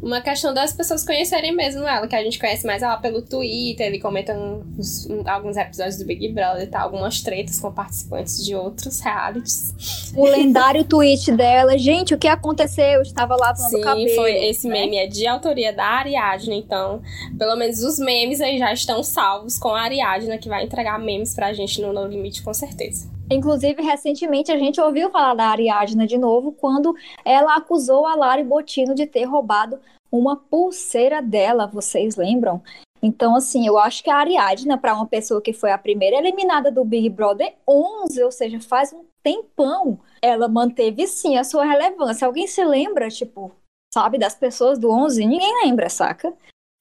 uma 0.02 0.22
questão 0.22 0.54
das 0.54 0.72
pessoas 0.72 1.06
conhecerem 1.06 1.54
mesmo 1.54 1.86
ela, 1.88 2.08
que 2.08 2.16
a 2.16 2.24
gente 2.24 2.39
conhece 2.39 2.66
mais 2.66 2.82
ela 2.82 2.97
pelo 2.97 3.22
Twitter, 3.22 3.88
ele 3.88 4.00
comenta 4.00 4.34
uns, 4.34 5.08
alguns 5.26 5.58
episódios 5.58 5.97
do 5.97 6.06
Big 6.06 6.30
Brother, 6.30 6.70
tá? 6.70 6.82
algumas 6.82 7.22
tretas 7.22 7.60
com 7.60 7.72
participantes 7.72 8.43
de 8.43 8.56
outros 8.56 9.00
realities. 9.00 9.74
O 10.16 10.26
lendário 10.26 10.84
tweet 10.84 11.32
dela, 11.32 11.78
gente, 11.78 12.14
o 12.14 12.18
que 12.18 12.28
aconteceu? 12.28 12.86
Eu 12.86 13.02
estava 13.02 13.36
lavando 13.36 13.70
Sim, 13.70 13.82
cabelo. 13.82 14.16
foi 14.16 14.32
esse 14.45 14.68
né? 14.68 14.82
meme 14.82 14.97
é 14.97 15.08
de 15.08 15.28
autoria 15.28 15.74
da 15.74 15.86
Ariadna, 15.86 16.56
então, 16.56 17.02
pelo 17.38 17.56
menos 17.56 17.84
os 17.84 18.00
memes 18.00 18.39
aí 18.39 18.58
já 18.58 18.72
estão 18.72 19.04
salvos 19.04 19.58
com 19.58 19.70
a 19.70 19.82
Ariadna, 19.82 20.38
que 20.38 20.47
vai 20.47 20.64
entregar 20.64 20.97
memes 20.97 21.34
pra 21.34 21.54
gente 21.54 21.82
no 21.82 21.91
No 21.91 22.08
Limite, 22.08 22.41
com 22.41 22.54
certeza. 22.54 23.18
Inclusive, 23.32 23.82
recentemente 23.84 24.52
a 24.52 24.58
gente 24.58 24.82
ouviu 24.82 25.12
falar 25.12 25.36
da 25.36 25.48
Ariadna 25.48 26.08
de 26.08 26.18
novo 26.18 26.52
quando 26.52 26.96
ela 27.24 27.56
acusou 27.56 28.08
a 28.08 28.16
Lari 28.16 28.44
Botino 28.44 28.96
de 28.96 29.06
ter 29.06 29.26
roubado 29.26 29.80
uma 30.12 30.36
pulseira 30.36 31.22
dela, 31.22 31.68
vocês 31.68 32.16
lembram? 32.16 32.62
Então, 33.02 33.36
assim, 33.36 33.68
eu 33.68 33.78
acho 33.78 34.04
que 34.04 34.10
a 34.10 34.18
Ariadna, 34.18 34.78
para 34.78 34.96
uma 34.96 35.06
pessoa 35.06 35.42
que 35.42 35.54
foi 35.54 35.72
a 35.72 35.78
primeira 35.78 36.18
eliminada 36.18 36.72
do 36.72 36.84
Big 36.84 37.08
Brother 37.10 37.56
11, 37.68 38.24
ou 38.24 38.32
seja, 38.32 38.60
faz 38.60 38.92
um 38.92 39.06
tempão, 39.24 40.00
ela 40.22 40.50
manteve 40.50 41.08
sim 41.08 41.38
a 41.38 41.44
sua 41.44 41.64
relevância. 41.64 42.26
Alguém 42.26 42.48
se 42.48 42.66
lembra, 42.66 43.10
tipo, 43.10 43.52
sabe? 43.94 44.18
Das 44.18 44.36
pessoas 44.36 44.78
do 44.80 44.90
11, 44.90 45.26
ninguém 45.26 45.64
lembra, 45.64 45.88
saca? 45.88 46.34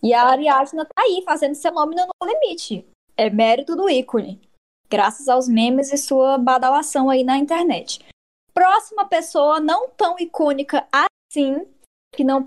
E 0.02 0.14
a 0.14 0.24
Ariadna 0.24 0.84
tá 0.86 1.02
aí 1.02 1.22
fazendo 1.24 1.54
seu 1.54 1.72
nome 1.72 1.94
no 1.94 2.06
limite. 2.26 2.84
É 3.16 3.28
mérito 3.28 3.76
do 3.76 3.88
ícone. 3.88 4.47
Graças 4.90 5.28
aos 5.28 5.48
memes 5.48 5.92
e 5.92 5.98
sua 5.98 6.38
badalação 6.38 7.10
aí 7.10 7.22
na 7.22 7.36
internet. 7.36 8.00
Próxima 8.54 9.04
pessoa 9.04 9.60
não 9.60 9.88
tão 9.90 10.16
icônica 10.18 10.86
assim, 10.92 11.66
que 12.14 12.24
não 12.24 12.42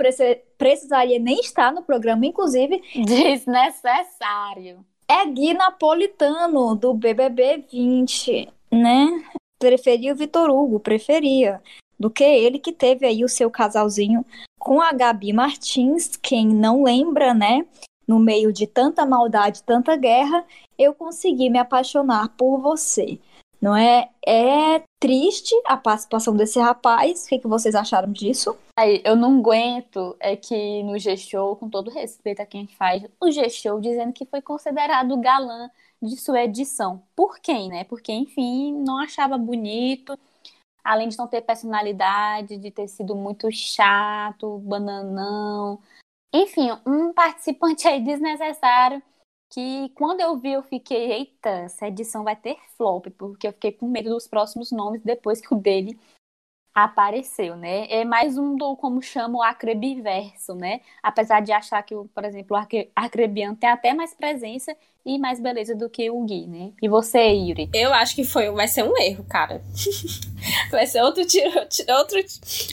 precisaria 0.57 1.19
nem 1.19 1.39
estar 1.39 1.71
no 1.71 1.83
programa, 1.83 2.25
inclusive. 2.25 2.81
Desnecessário. 3.05 4.83
É 5.07 5.25
Gui 5.25 5.53
Napolitano, 5.53 6.75
do 6.75 6.93
BBB 6.93 7.65
20, 7.71 8.49
né? 8.71 9.23
Preferia 9.59 10.13
o 10.13 10.15
Vitor 10.15 10.49
Hugo, 10.49 10.79
preferia. 10.79 11.61
Do 11.99 12.09
que 12.09 12.23
ele 12.23 12.57
que 12.57 12.71
teve 12.71 13.05
aí 13.05 13.23
o 13.23 13.29
seu 13.29 13.51
casalzinho 13.51 14.25
com 14.57 14.81
a 14.81 14.91
Gabi 14.91 15.33
Martins, 15.33 16.15
quem 16.15 16.47
não 16.47 16.83
lembra, 16.83 17.33
né? 17.33 17.65
No 18.07 18.19
meio 18.19 18.51
de 18.51 18.65
tanta 18.65 19.05
maldade, 19.05 19.63
tanta 19.63 19.95
guerra, 19.95 20.43
eu 20.81 20.93
consegui 20.93 21.49
me 21.49 21.59
apaixonar 21.59 22.29
por 22.37 22.59
você. 22.59 23.19
Não 23.61 23.75
é? 23.75 24.09
É 24.25 24.83
triste 24.99 25.53
a 25.65 25.77
participação 25.77 26.35
desse 26.35 26.59
rapaz. 26.59 27.25
O 27.25 27.29
que, 27.29 27.39
que 27.39 27.47
vocês 27.47 27.75
acharam 27.75 28.11
disso? 28.11 28.57
Aí, 28.75 29.01
eu 29.05 29.15
não 29.15 29.37
aguento 29.37 30.15
é 30.19 30.35
que 30.35 30.81
no 30.81 30.97
G-Show, 30.97 31.55
com 31.57 31.69
todo 31.69 31.91
respeito 31.91 32.41
a 32.41 32.45
quem 32.45 32.65
faz 32.65 33.03
o 33.19 33.29
G-Show, 33.29 33.79
dizendo 33.79 34.13
que 34.13 34.25
foi 34.25 34.41
considerado 34.41 35.15
galã 35.17 35.69
de 36.01 36.17
sua 36.17 36.43
edição. 36.43 37.03
Por 37.15 37.39
quem, 37.39 37.69
né? 37.69 37.83
Porque, 37.83 38.11
enfim, 38.11 38.73
não 38.73 38.97
achava 38.97 39.37
bonito, 39.37 40.17
além 40.83 41.09
de 41.09 41.17
não 41.17 41.27
ter 41.27 41.41
personalidade, 41.41 42.57
de 42.57 42.71
ter 42.71 42.87
sido 42.87 43.15
muito 43.15 43.51
chato, 43.51 44.57
bananão. 44.59 45.79
Enfim, 46.33 46.69
um 46.85 47.13
participante 47.13 47.87
aí 47.87 48.01
desnecessário 48.03 49.03
que 49.51 49.89
quando 49.95 50.21
eu 50.21 50.37
vi 50.37 50.53
eu 50.53 50.63
fiquei, 50.63 51.11
eita, 51.11 51.49
essa 51.49 51.87
edição 51.87 52.23
vai 52.23 52.35
ter 52.35 52.57
flop, 52.77 53.07
porque 53.17 53.47
eu 53.47 53.53
fiquei 53.53 53.71
com 53.73 53.87
medo 53.87 54.09
dos 54.09 54.27
próximos 54.27 54.71
nomes 54.71 55.01
depois 55.03 55.41
que 55.41 55.53
o 55.53 55.57
dele 55.57 55.99
apareceu, 56.73 57.55
né? 57.55 57.85
É 57.89 58.05
mais 58.05 58.37
um 58.37 58.55
do, 58.55 58.75
como 58.75 59.01
chama, 59.01 59.39
o 59.39 59.43
acrebiverso, 59.43 60.55
né? 60.55 60.81
Apesar 61.03 61.41
de 61.41 61.51
achar 61.51 61.81
que, 61.83 61.93
por 62.13 62.23
exemplo, 62.23 62.57
o 62.57 62.79
acrebiano 62.95 63.55
tem 63.55 63.69
até 63.69 63.93
mais 63.93 64.13
presença 64.13 64.75
e 65.05 65.17
mais 65.17 65.39
beleza 65.39 65.75
do 65.75 65.89
que 65.89 66.09
o 66.09 66.23
Gui, 66.23 66.47
né? 66.47 66.71
E 66.81 66.87
você, 66.87 67.19
Yuri? 67.19 67.69
Eu 67.73 67.91
acho 67.93 68.15
que 68.15 68.23
foi, 68.23 68.49
vai 68.51 68.67
ser 68.67 68.83
um 68.83 68.95
erro, 68.97 69.25
cara. 69.27 69.61
vai 70.69 70.85
ser 70.85 71.01
outro 71.01 71.25
tiro, 71.25 71.51
outro, 71.89 72.19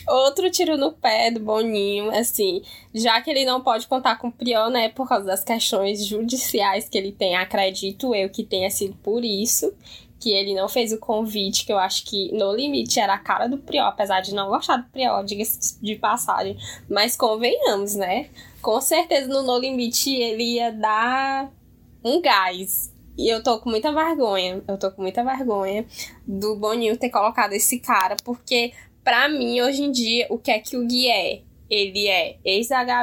outro 0.07 0.51
tiro 0.51 0.77
no 0.77 0.93
pé 0.93 1.31
do 1.31 1.41
Boninho, 1.41 2.11
assim, 2.11 2.63
já 2.95 3.21
que 3.21 3.31
ele 3.31 3.45
não 3.45 3.63
pode 3.63 3.87
contar 3.87 4.17
com 4.17 4.29
o 4.29 4.33
Priol, 4.33 4.71
né, 4.71 4.91
por 4.91 5.09
causa 5.09 5.25
das 5.25 5.43
questões 5.43 6.05
judiciais 6.05 6.89
que 6.89 6.99
ele 6.99 7.13
tem, 7.13 7.35
acredito 7.35 8.15
eu 8.15 8.29
que 8.29 8.45
tenha 8.45 8.71
sido 8.71 8.95
por 8.97 9.25
isso 9.25 9.75
que 10.21 10.31
ele 10.31 10.55
não 10.55 10.69
fez 10.69 10.93
o 10.93 10.99
convite, 10.99 11.65
que 11.65 11.73
eu 11.73 11.79
acho 11.79 12.05
que 12.05 12.33
no 12.33 12.53
limite 12.53 12.99
era 12.99 13.15
a 13.15 13.19
cara 13.19 13.49
do 13.49 13.59
Priol, 13.59 13.87
apesar 13.87 14.21
de 14.21 14.35
não 14.35 14.49
gostar 14.49 14.77
do 14.77 14.89
Priol, 14.91 15.25
diga-se 15.25 15.81
de 15.81 15.95
passagem. 15.95 16.57
Mas 16.89 17.17
convenhamos, 17.17 17.95
né? 17.95 18.29
Com 18.61 18.81
certeza 18.81 19.29
no 19.29 19.43
No 19.43 19.59
Limite 19.59 20.13
ele 20.15 20.55
ia 20.55 20.73
dar 20.73 21.51
um 22.05 22.21
gás. 22.21 22.93
E 23.17 23.29
eu 23.29 23.43
tô 23.43 23.59
com 23.59 23.69
muita 23.71 23.93
vergonha, 23.93 24.63
eu 24.67 24.79
tô 24.79 24.93
com 24.93 25.03
muita 25.03 25.25
vergonha 25.25 25.85
do 26.27 26.55
Boninho 26.57 26.97
ter 26.97 27.11
colocado 27.11 27.53
esse 27.53 27.81
cara, 27.81 28.17
porque 28.25 28.73
pra 29.03 29.29
mim, 29.29 29.61
hoje 29.61 29.83
em 29.83 29.91
dia, 29.91 30.27
o 30.31 30.39
que 30.39 30.51
é 30.51 30.59
que 30.61 30.77
o 30.77 30.87
Gui 30.87 31.09
é? 31.09 31.43
Ele 31.69 32.07
é 32.07 32.39
ex 32.45 32.69
da 32.69 33.03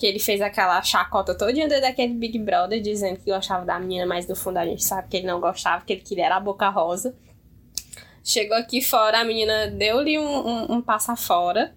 que 0.00 0.06
ele 0.06 0.18
fez 0.18 0.40
aquela 0.40 0.80
chacota 0.82 1.36
todinha 1.36 1.68
daquele 1.68 2.14
Big 2.14 2.38
Brother, 2.38 2.80
dizendo 2.80 3.20
que 3.20 3.30
gostava 3.30 3.66
da 3.66 3.78
menina, 3.78 4.06
mas 4.06 4.26
no 4.26 4.34
fundo 4.34 4.56
a 4.56 4.64
gente 4.64 4.82
sabe 4.82 5.08
que 5.08 5.18
ele 5.18 5.26
não 5.26 5.38
gostava, 5.38 5.84
que 5.84 5.92
ele 5.92 6.00
queria 6.00 6.24
era 6.24 6.36
a 6.36 6.40
boca 6.40 6.70
rosa. 6.70 7.14
Chegou 8.24 8.56
aqui 8.56 8.80
fora, 8.80 9.20
a 9.20 9.24
menina 9.24 9.66
deu-lhe 9.66 10.18
um, 10.18 10.24
um, 10.24 10.72
um 10.72 10.82
passa 10.82 11.14
fora. 11.16 11.76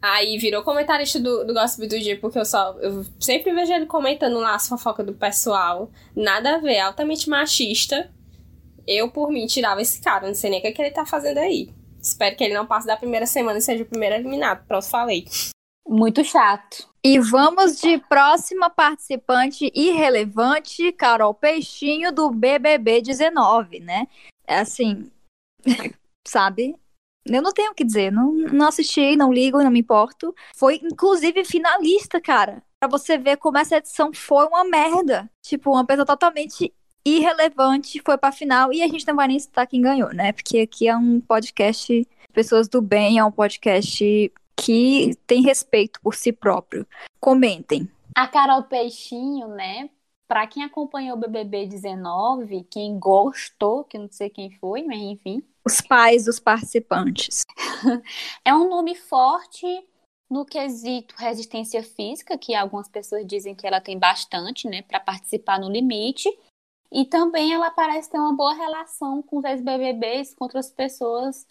Aí 0.00 0.38
virou 0.38 0.62
comentarista 0.62 1.18
do, 1.18 1.44
do 1.44 1.52
Gossip 1.52 1.88
do 1.88 1.98
Dia, 1.98 2.20
porque 2.20 2.38
eu 2.38 2.44
só. 2.44 2.78
Eu 2.78 3.04
sempre 3.18 3.52
vejo 3.52 3.72
ele 3.72 3.86
comentando 3.86 4.38
lá 4.38 4.54
as 4.54 4.68
fofocas 4.68 5.04
do 5.04 5.12
pessoal. 5.12 5.90
Nada 6.14 6.54
a 6.54 6.58
ver, 6.58 6.78
altamente 6.78 7.28
machista. 7.28 8.08
Eu, 8.86 9.10
por 9.10 9.32
mim, 9.32 9.46
tirava 9.46 9.82
esse 9.82 10.00
cara. 10.00 10.28
Não 10.28 10.34
sei 10.34 10.50
nem 10.50 10.60
o 10.60 10.62
que, 10.62 10.68
é 10.68 10.72
que 10.72 10.82
ele 10.82 10.92
tá 10.92 11.04
fazendo 11.04 11.38
aí. 11.38 11.70
Espero 12.00 12.36
que 12.36 12.44
ele 12.44 12.54
não 12.54 12.64
passe 12.64 12.86
da 12.86 12.96
primeira 12.96 13.26
semana 13.26 13.58
e 13.58 13.62
seja 13.62 13.82
o 13.82 13.86
primeiro 13.86 14.14
eliminado. 14.14 14.64
Pronto, 14.68 14.86
falei. 14.86 15.24
Muito 15.86 16.24
chato. 16.24 16.88
E 17.02 17.20
vamos 17.20 17.80
de 17.80 17.98
próxima 17.98 18.68
participante 18.68 19.70
irrelevante, 19.72 20.90
Carol 20.90 21.32
Peixinho, 21.32 22.12
do 22.12 22.30
BBB 22.30 23.00
19, 23.00 23.78
né? 23.78 24.08
É 24.46 24.58
assim, 24.58 25.10
sabe? 26.26 26.74
Eu 27.24 27.42
não 27.42 27.52
tenho 27.52 27.72
o 27.72 27.74
que 27.74 27.84
dizer, 27.84 28.10
não, 28.12 28.32
não 28.32 28.68
assisti, 28.68 29.16
não 29.16 29.32
ligo, 29.32 29.62
não 29.62 29.70
me 29.70 29.80
importo. 29.80 30.34
Foi, 30.56 30.80
inclusive, 30.82 31.44
finalista, 31.44 32.20
cara. 32.20 32.62
Pra 32.80 32.88
você 32.88 33.18
ver 33.18 33.36
como 33.36 33.58
essa 33.58 33.76
edição 33.76 34.12
foi 34.12 34.46
uma 34.46 34.64
merda. 34.64 35.30
Tipo, 35.42 35.72
uma 35.72 35.84
pessoa 35.84 36.06
totalmente 36.06 36.72
irrelevante 37.04 38.02
foi 38.04 38.18
pra 38.18 38.32
final 38.32 38.72
e 38.72 38.82
a 38.82 38.88
gente 38.88 39.06
não 39.06 39.14
vai 39.14 39.28
nem 39.28 39.38
citar 39.38 39.66
quem 39.66 39.80
ganhou, 39.80 40.12
né? 40.12 40.32
Porque 40.32 40.58
aqui 40.58 40.88
é 40.88 40.96
um 40.96 41.20
podcast 41.20 42.06
Pessoas 42.32 42.68
do 42.68 42.82
Bem, 42.82 43.18
é 43.18 43.24
um 43.24 43.30
podcast 43.30 44.32
que 44.56 45.14
tem 45.26 45.42
respeito 45.42 46.00
por 46.00 46.14
si 46.14 46.32
próprio. 46.32 46.86
Comentem. 47.20 47.88
A 48.14 48.26
Carol 48.26 48.62
Peixinho, 48.64 49.48
né? 49.48 49.90
Para 50.26 50.46
quem 50.46 50.64
acompanhou 50.64 51.16
o 51.16 51.20
BBB 51.20 51.66
19, 51.66 52.64
quem 52.64 52.98
gostou, 52.98 53.84
que 53.84 53.98
não 53.98 54.08
sei 54.10 54.28
quem 54.28 54.50
foi, 54.50 54.82
mas 54.82 54.98
enfim. 54.98 55.42
Os 55.64 55.80
pais 55.80 56.24
dos 56.24 56.40
participantes. 56.40 57.44
é 58.44 58.54
um 58.54 58.68
nome 58.68 58.94
forte 58.94 59.66
no 60.28 60.44
quesito 60.44 61.14
resistência 61.16 61.82
física, 61.82 62.36
que 62.36 62.54
algumas 62.54 62.88
pessoas 62.88 63.24
dizem 63.24 63.54
que 63.54 63.66
ela 63.66 63.80
tem 63.80 63.98
bastante, 63.98 64.66
né, 64.66 64.82
para 64.82 64.98
participar 64.98 65.60
no 65.60 65.70
limite. 65.70 66.28
E 66.90 67.04
também 67.04 67.52
ela 67.52 67.70
parece 67.70 68.10
ter 68.10 68.18
uma 68.18 68.34
boa 68.34 68.54
relação 68.54 69.22
com 69.22 69.38
os 69.38 69.44
ex-BBBs, 69.44 70.34
com 70.34 70.44
outras 70.44 70.70
pessoas 70.70 71.46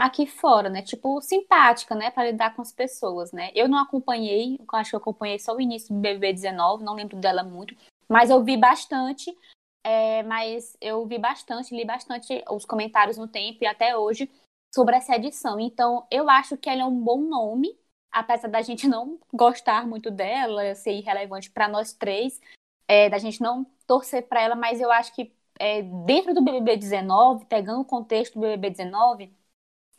aqui 0.00 0.26
fora, 0.26 0.70
né? 0.70 0.80
Tipo, 0.80 1.20
simpática, 1.20 1.94
né? 1.94 2.10
Para 2.10 2.30
lidar 2.30 2.56
com 2.56 2.62
as 2.62 2.72
pessoas, 2.72 3.32
né? 3.32 3.50
Eu 3.54 3.68
não 3.68 3.78
acompanhei, 3.78 4.58
acho 4.72 4.90
que 4.90 4.96
eu 4.96 5.00
acompanhei 5.00 5.38
só 5.38 5.54
o 5.54 5.60
início 5.60 5.94
do 5.94 6.00
BBB 6.00 6.32
19, 6.32 6.82
não 6.82 6.94
lembro 6.94 7.18
dela 7.18 7.42
muito, 7.42 7.76
mas 8.08 8.30
eu 8.30 8.42
vi 8.42 8.56
bastante. 8.56 9.36
É, 9.82 10.22
mas 10.24 10.76
eu 10.78 11.06
vi 11.06 11.18
bastante, 11.18 11.74
li 11.74 11.86
bastante 11.86 12.44
os 12.50 12.66
comentários 12.66 13.16
no 13.16 13.26
tempo 13.26 13.64
e 13.64 13.66
até 13.66 13.96
hoje 13.96 14.30
sobre 14.74 14.94
essa 14.96 15.16
edição. 15.16 15.58
Então, 15.58 16.06
eu 16.10 16.28
acho 16.28 16.56
que 16.56 16.68
ela 16.68 16.82
é 16.82 16.84
um 16.84 17.00
bom 17.00 17.22
nome, 17.22 17.78
apesar 18.12 18.48
da 18.48 18.60
gente 18.60 18.86
não 18.86 19.18
gostar 19.32 19.86
muito 19.86 20.10
dela, 20.10 20.74
ser 20.74 20.92
irrelevante 20.92 21.50
para 21.50 21.66
nós 21.66 21.94
três, 21.94 22.40
é, 22.86 23.08
da 23.08 23.16
gente 23.18 23.40
não 23.40 23.64
torcer 23.86 24.28
para 24.28 24.42
ela, 24.42 24.54
mas 24.54 24.80
eu 24.82 24.92
acho 24.92 25.14
que 25.14 25.32
é, 25.58 25.82
dentro 25.82 26.34
do 26.34 26.42
BBB 26.42 26.76
19, 26.76 27.46
pegando 27.46 27.80
o 27.80 27.84
contexto 27.84 28.34
do 28.34 28.40
BBB 28.40 28.70
19, 28.70 29.32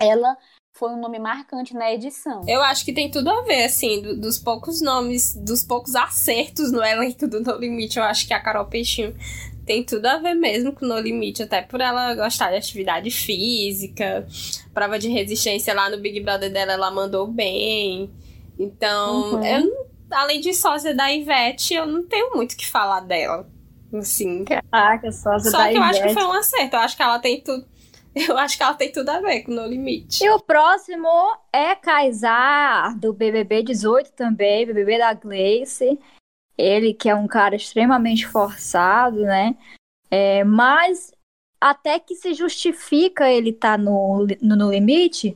ela 0.02 0.38
foi 0.74 0.90
um 0.90 1.00
nome 1.00 1.20
marcante 1.20 1.74
na 1.74 1.92
edição. 1.94 2.42
Eu 2.48 2.62
acho 2.62 2.84
que 2.84 2.94
tem 2.94 3.12
tudo 3.12 3.30
a 3.30 3.42
ver, 3.44 3.66
assim, 3.66 4.02
do, 4.02 4.20
dos 4.20 4.38
poucos 4.38 4.82
nomes, 4.82 5.36
dos 5.36 5.64
poucos 5.64 5.96
acertos 5.96 6.72
no 6.72 6.84
elenco 6.84 7.28
do 7.28 7.42
No 7.42 7.58
Limite. 7.58 8.00
Eu 8.00 8.04
acho 8.04 8.26
que 8.28 8.34
a 8.34 8.40
Carol 8.40 8.66
Peixinho 8.66 9.16
tem 9.66 9.84
tudo 9.84 10.06
a 10.08 10.18
ver 10.18 10.34
mesmo 10.34 10.74
com 10.74 10.86
No 10.86 11.00
Limite, 11.00 11.44
até 11.44 11.62
por 11.62 11.82
ela 11.82 12.16
gostar 12.16 12.50
de 12.50 12.58
atividade 12.58 13.12
física, 13.12 14.26
prova 14.74 14.98
de 14.98 15.10
resistência 15.10 15.74
lá 15.74 15.90
no 15.90 16.00
Big 16.00 16.20
Brother 16.22 16.52
dela, 16.52 16.74
ela 16.74 16.90
mandou 16.90 17.28
bem. 17.28 18.10
Então, 18.58 19.36
uhum. 19.36 19.46
eu, 19.46 19.88
além 20.10 20.40
de 20.40 20.54
sósia 20.54 20.96
da 20.96 21.12
Ivete, 21.12 21.74
eu 21.74 21.86
não 21.86 22.04
tenho 22.04 22.36
muito 22.36 22.54
o 22.54 22.58
que 22.58 22.68
falar 22.68 23.02
dela. 23.02 23.48
Assim. 23.94 24.46
Caraca, 24.46 25.12
sósia 25.12 25.52
Só 25.52 25.58
da 25.58 25.70
que 25.70 25.78
eu 25.78 25.84
acho 25.84 26.02
que 26.02 26.14
foi 26.14 26.24
um 26.24 26.32
acerto. 26.32 26.76
Eu 26.76 26.80
acho 26.80 26.96
que 26.96 27.04
ela 27.04 27.20
tem 27.20 27.42
tudo 27.42 27.66
eu 28.28 28.38
acho 28.38 28.58
que 28.58 28.64
ela 28.64 28.74
tem 28.74 28.92
tudo 28.92 29.10
a 29.10 29.20
ver 29.20 29.44
com 29.44 29.52
No 29.52 29.66
Limite. 29.66 30.24
E 30.24 30.30
o 30.30 30.40
próximo 30.40 31.08
é 31.52 31.76
Kaysar, 31.76 32.98
do 32.98 33.14
BBB 33.14 33.64
18 33.64 34.12
também, 34.12 34.66
BBB 34.66 34.98
da 34.98 35.14
Gleice. 35.14 35.98
Ele 36.58 36.94
que 36.94 37.10
é 37.10 37.16
um 37.16 37.28
cara 37.28 37.56
extremamente 37.56 38.28
forçado, 38.28 39.22
né? 39.22 39.56
É, 40.10 40.44
mas 40.44 41.14
até 41.60 42.00
que 42.00 42.16
se 42.16 42.34
justifica 42.34 43.30
ele 43.30 43.52
estar 43.52 43.78
tá 43.78 43.84
no, 43.84 44.28
no, 44.42 44.56
no 44.56 44.72
limite, 44.72 45.36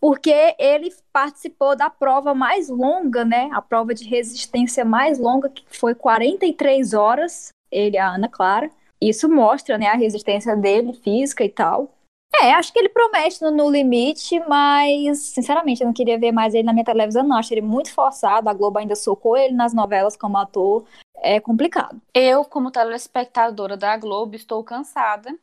porque 0.00 0.54
ele 0.58 0.94
participou 1.12 1.76
da 1.76 1.90
prova 1.90 2.34
mais 2.34 2.68
longa, 2.68 3.24
né? 3.24 3.50
A 3.52 3.60
prova 3.60 3.94
de 3.94 4.04
resistência 4.04 4.84
mais 4.84 5.18
longa, 5.18 5.48
que 5.48 5.64
foi 5.68 5.94
43 5.94 6.94
horas, 6.94 7.48
ele 7.70 7.98
a 7.98 8.14
Ana 8.14 8.28
Clara. 8.28 8.70
Isso 9.00 9.28
mostra, 9.28 9.76
né, 9.76 9.88
a 9.88 9.96
resistência 9.96 10.56
dele, 10.56 10.94
física 10.94 11.44
e 11.44 11.48
tal. 11.48 11.93
É, 12.42 12.52
acho 12.54 12.72
que 12.72 12.78
ele 12.78 12.88
promete 12.88 13.40
no, 13.42 13.50
no, 13.50 13.70
limite, 13.70 14.40
mas, 14.48 15.18
sinceramente, 15.18 15.82
eu 15.82 15.86
não 15.86 15.94
queria 15.94 16.18
ver 16.18 16.32
mais 16.32 16.54
ele 16.54 16.64
na 16.64 16.72
minha 16.72 16.84
televisão, 16.84 17.22
não. 17.22 17.36
Acho 17.36 17.54
ele 17.54 17.60
muito 17.60 17.92
forçado. 17.92 18.48
A 18.48 18.54
Globo 18.54 18.78
ainda 18.78 18.96
socou 18.96 19.36
ele 19.36 19.54
nas 19.54 19.72
novelas 19.72 20.16
como 20.16 20.36
ator. 20.38 20.84
É 21.16 21.40
complicado. 21.40 22.00
Eu, 22.12 22.44
como 22.44 22.70
telespectadora 22.70 23.76
da 23.76 23.96
Globo, 23.96 24.34
estou 24.34 24.62
cansada 24.64 25.38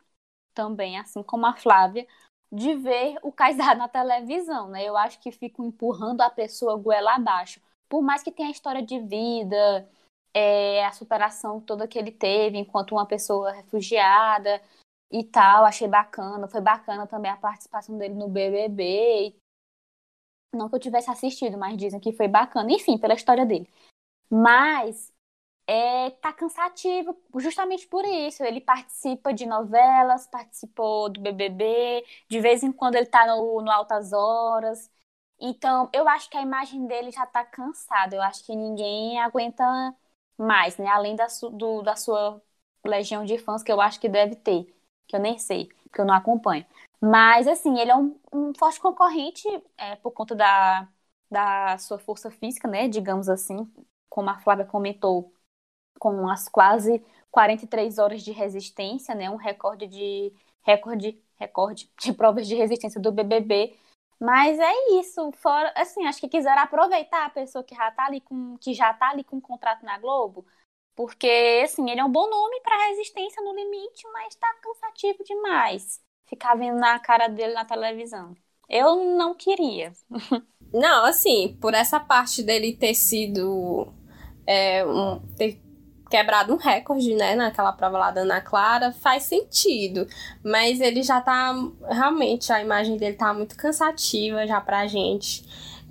também, 0.53 0.97
assim 0.99 1.23
como 1.23 1.45
a 1.45 1.53
Flávia, 1.53 2.05
de 2.51 2.75
ver 2.75 3.17
o 3.23 3.31
Kaysar 3.31 3.75
na 3.77 3.87
televisão, 3.87 4.69
né? 4.69 4.83
Eu 4.83 4.97
acho 4.97 5.19
que 5.19 5.31
fico 5.31 5.63
empurrando 5.63 6.21
a 6.21 6.29
pessoa 6.29 6.77
goela 6.77 7.15
abaixo. 7.15 7.61
Por 7.89 8.01
mais 8.01 8.23
que 8.23 8.31
tenha 8.31 8.49
a 8.49 8.51
história 8.51 8.81
de 8.81 8.99
vida, 8.99 9.89
é, 10.33 10.85
a 10.85 10.91
superação 10.91 11.59
toda 11.61 11.87
que 11.87 11.99
ele 11.99 12.11
teve 12.11 12.57
enquanto 12.57 12.93
uma 12.93 13.05
pessoa 13.05 13.51
refugiada 13.51 14.61
e 15.11 15.23
tal, 15.23 15.65
achei 15.65 15.87
bacana. 15.87 16.47
Foi 16.47 16.61
bacana 16.61 17.07
também 17.07 17.31
a 17.31 17.37
participação 17.37 17.97
dele 17.97 18.13
no 18.15 18.27
BBB. 18.29 19.35
Não 20.53 20.69
que 20.69 20.75
eu 20.75 20.79
tivesse 20.79 21.09
assistido, 21.09 21.57
mas 21.57 21.77
dizem 21.77 21.99
que 21.99 22.11
foi 22.13 22.27
bacana. 22.27 22.71
Enfim, 22.71 22.97
pela 22.97 23.13
história 23.13 23.45
dele. 23.45 23.69
Mas 24.29 25.13
é, 25.67 26.11
tá 26.11 26.33
cansativo 26.33 27.17
justamente 27.37 27.87
por 27.87 28.05
isso. 28.05 28.43
Ele 28.43 28.61
participa 28.61 29.33
de 29.33 29.45
novelas, 29.45 30.27
participou 30.27 31.09
do 31.09 31.21
BBB, 31.21 32.05
de 32.29 32.39
vez 32.41 32.63
em 32.63 32.71
quando 32.71 32.95
ele 32.95 33.07
tá 33.07 33.25
no, 33.27 33.61
no 33.61 33.71
Altas 33.71 34.13
Horas. 34.13 34.91
Então, 35.39 35.89
eu 35.93 36.07
acho 36.09 36.29
que 36.29 36.37
a 36.37 36.41
imagem 36.41 36.85
dele 36.87 37.11
já 37.11 37.25
tá 37.25 37.43
cansada. 37.45 38.15
Eu 38.15 38.21
acho 38.21 38.45
que 38.45 38.55
ninguém 38.55 39.19
aguenta 39.21 39.63
mais, 40.37 40.77
né? 40.77 40.87
Além 40.87 41.15
da, 41.15 41.29
su, 41.29 41.49
do, 41.49 41.81
da 41.81 41.95
sua 41.95 42.41
legião 42.85 43.25
de 43.25 43.37
fãs, 43.37 43.63
que 43.63 43.71
eu 43.71 43.81
acho 43.81 43.99
que 43.99 44.09
deve 44.09 44.35
ter 44.35 44.67
que 45.07 45.15
eu 45.15 45.19
nem 45.19 45.37
sei, 45.39 45.67
porque 45.83 46.01
eu 46.01 46.05
não 46.05 46.13
acompanho. 46.13 46.65
Mas, 47.01 47.47
assim, 47.47 47.79
ele 47.79 47.91
é 47.91 47.95
um, 47.95 48.15
um 48.33 48.53
forte 48.57 48.79
concorrente 48.79 49.47
é, 49.77 49.95
por 49.97 50.11
conta 50.11 50.35
da, 50.35 50.87
da 51.29 51.77
sua 51.77 51.97
força 51.99 52.29
física, 52.31 52.67
né? 52.67 52.87
Digamos 52.87 53.27
assim, 53.29 53.71
como 54.09 54.29
a 54.29 54.39
Flávia 54.39 54.65
comentou, 54.65 55.33
com 55.99 56.27
as 56.29 56.47
quase 56.49 57.03
43 57.29 57.97
horas 57.99 58.23
de 58.23 58.31
resistência, 58.31 59.15
né? 59.15 59.29
Um 59.29 59.35
recorde 59.35 59.87
de 59.87 60.33
recorde 60.63 61.21
recorde 61.37 61.91
de 61.99 62.13
provas 62.13 62.47
de 62.47 62.55
resistência 62.55 62.99
do 63.01 63.11
BBB. 63.11 63.77
Mas 64.19 64.59
é 64.59 64.71
isso, 64.99 65.31
fora, 65.33 65.73
assim, 65.75 66.05
acho 66.05 66.19
que 66.21 66.29
quiseram 66.29 66.61
aproveitar 66.61 67.25
a 67.25 67.29
pessoa 67.29 67.63
que 67.63 67.73
já 67.75 67.89
tá 67.91 68.05
ali 68.05 68.21
com 68.21 68.55
que 68.59 68.73
já 68.73 68.93
tá 68.93 69.09
ali 69.09 69.23
com 69.23 69.37
um 69.37 69.41
contrato 69.41 69.83
na 69.83 69.97
Globo 69.99 70.45
porque, 70.95 71.61
assim, 71.63 71.89
ele 71.89 71.99
é 71.99 72.05
um 72.05 72.11
bom 72.11 72.29
nome 72.29 72.61
para 72.61 72.89
resistência 72.89 73.41
no 73.43 73.53
limite, 73.55 74.07
mas 74.13 74.35
tá 74.35 74.47
cansativo 74.61 75.23
demais 75.23 76.01
ficar 76.31 76.55
vendo 76.55 76.79
na 76.79 76.97
cara 76.97 77.27
dele 77.27 77.53
na 77.53 77.65
televisão. 77.65 78.33
Eu 78.69 78.95
não 79.17 79.35
queria. 79.35 79.91
Não, 80.73 81.03
assim, 81.05 81.57
por 81.59 81.73
essa 81.73 81.99
parte 81.99 82.41
dele 82.41 82.73
ter 82.73 82.93
sido. 82.93 83.93
É, 84.47 84.85
um, 84.85 85.19
ter 85.35 85.61
quebrado 86.09 86.53
um 86.53 86.57
recorde, 86.57 87.13
né, 87.13 87.35
naquela 87.35 87.73
prova 87.73 87.97
lá 87.97 88.11
da 88.11 88.21
Ana 88.21 88.39
Clara, 88.39 88.93
faz 88.93 89.23
sentido. 89.23 90.07
Mas 90.41 90.79
ele 90.79 91.03
já 91.03 91.19
tá. 91.19 91.53
Realmente, 91.89 92.53
a 92.53 92.61
imagem 92.61 92.95
dele 92.95 93.17
tá 93.17 93.33
muito 93.33 93.57
cansativa 93.57 94.47
já 94.47 94.61
pra 94.61 94.87
gente. 94.87 95.43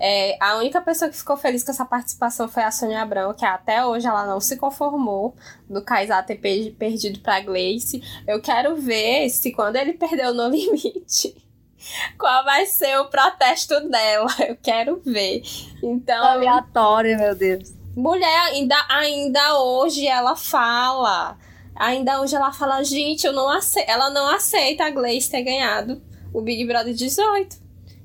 É, 0.03 0.35
a 0.39 0.57
única 0.57 0.81
pessoa 0.81 1.11
que 1.11 1.15
ficou 1.15 1.37
feliz 1.37 1.63
com 1.63 1.69
essa 1.69 1.85
participação 1.85 2.49
foi 2.49 2.63
a 2.63 2.71
Sônia 2.71 3.03
Abrão, 3.03 3.35
que 3.35 3.45
até 3.45 3.85
hoje 3.85 4.07
ela 4.07 4.25
não 4.25 4.39
se 4.39 4.57
conformou 4.57 5.35
do 5.69 5.79
Kaysar 5.83 6.25
ter 6.25 6.37
perdido 6.37 7.19
pra 7.19 7.39
Gleice. 7.39 8.01
Eu 8.27 8.41
quero 8.41 8.75
ver 8.75 9.29
se 9.29 9.51
quando 9.51 9.75
ele 9.75 9.93
perdeu 9.93 10.33
no 10.33 10.49
limite, 10.49 11.35
qual 12.17 12.43
vai 12.43 12.65
ser 12.65 12.97
o 12.97 13.09
protesto 13.09 13.79
dela. 13.87 14.27
Eu 14.39 14.57
quero 14.59 14.99
ver. 15.05 15.43
Então. 15.83 16.23
Aleatório, 16.25 17.15
meu 17.19 17.35
Deus. 17.35 17.71
Mulher, 17.95 18.39
ainda, 18.45 18.75
ainda 18.89 19.59
hoje 19.59 20.07
ela 20.07 20.35
fala. 20.35 21.37
Ainda 21.75 22.21
hoje 22.21 22.35
ela 22.35 22.51
fala, 22.51 22.83
gente, 22.83 23.27
eu 23.27 23.33
não 23.33 23.47
aceito. 23.47 23.87
Ela 23.87 24.09
não 24.09 24.27
aceita 24.33 24.85
a 24.85 24.89
Gleice 24.89 25.29
ter 25.29 25.43
ganhado 25.43 26.01
o 26.33 26.41
Big 26.41 26.65
Brother 26.65 26.91
18. 26.91 27.60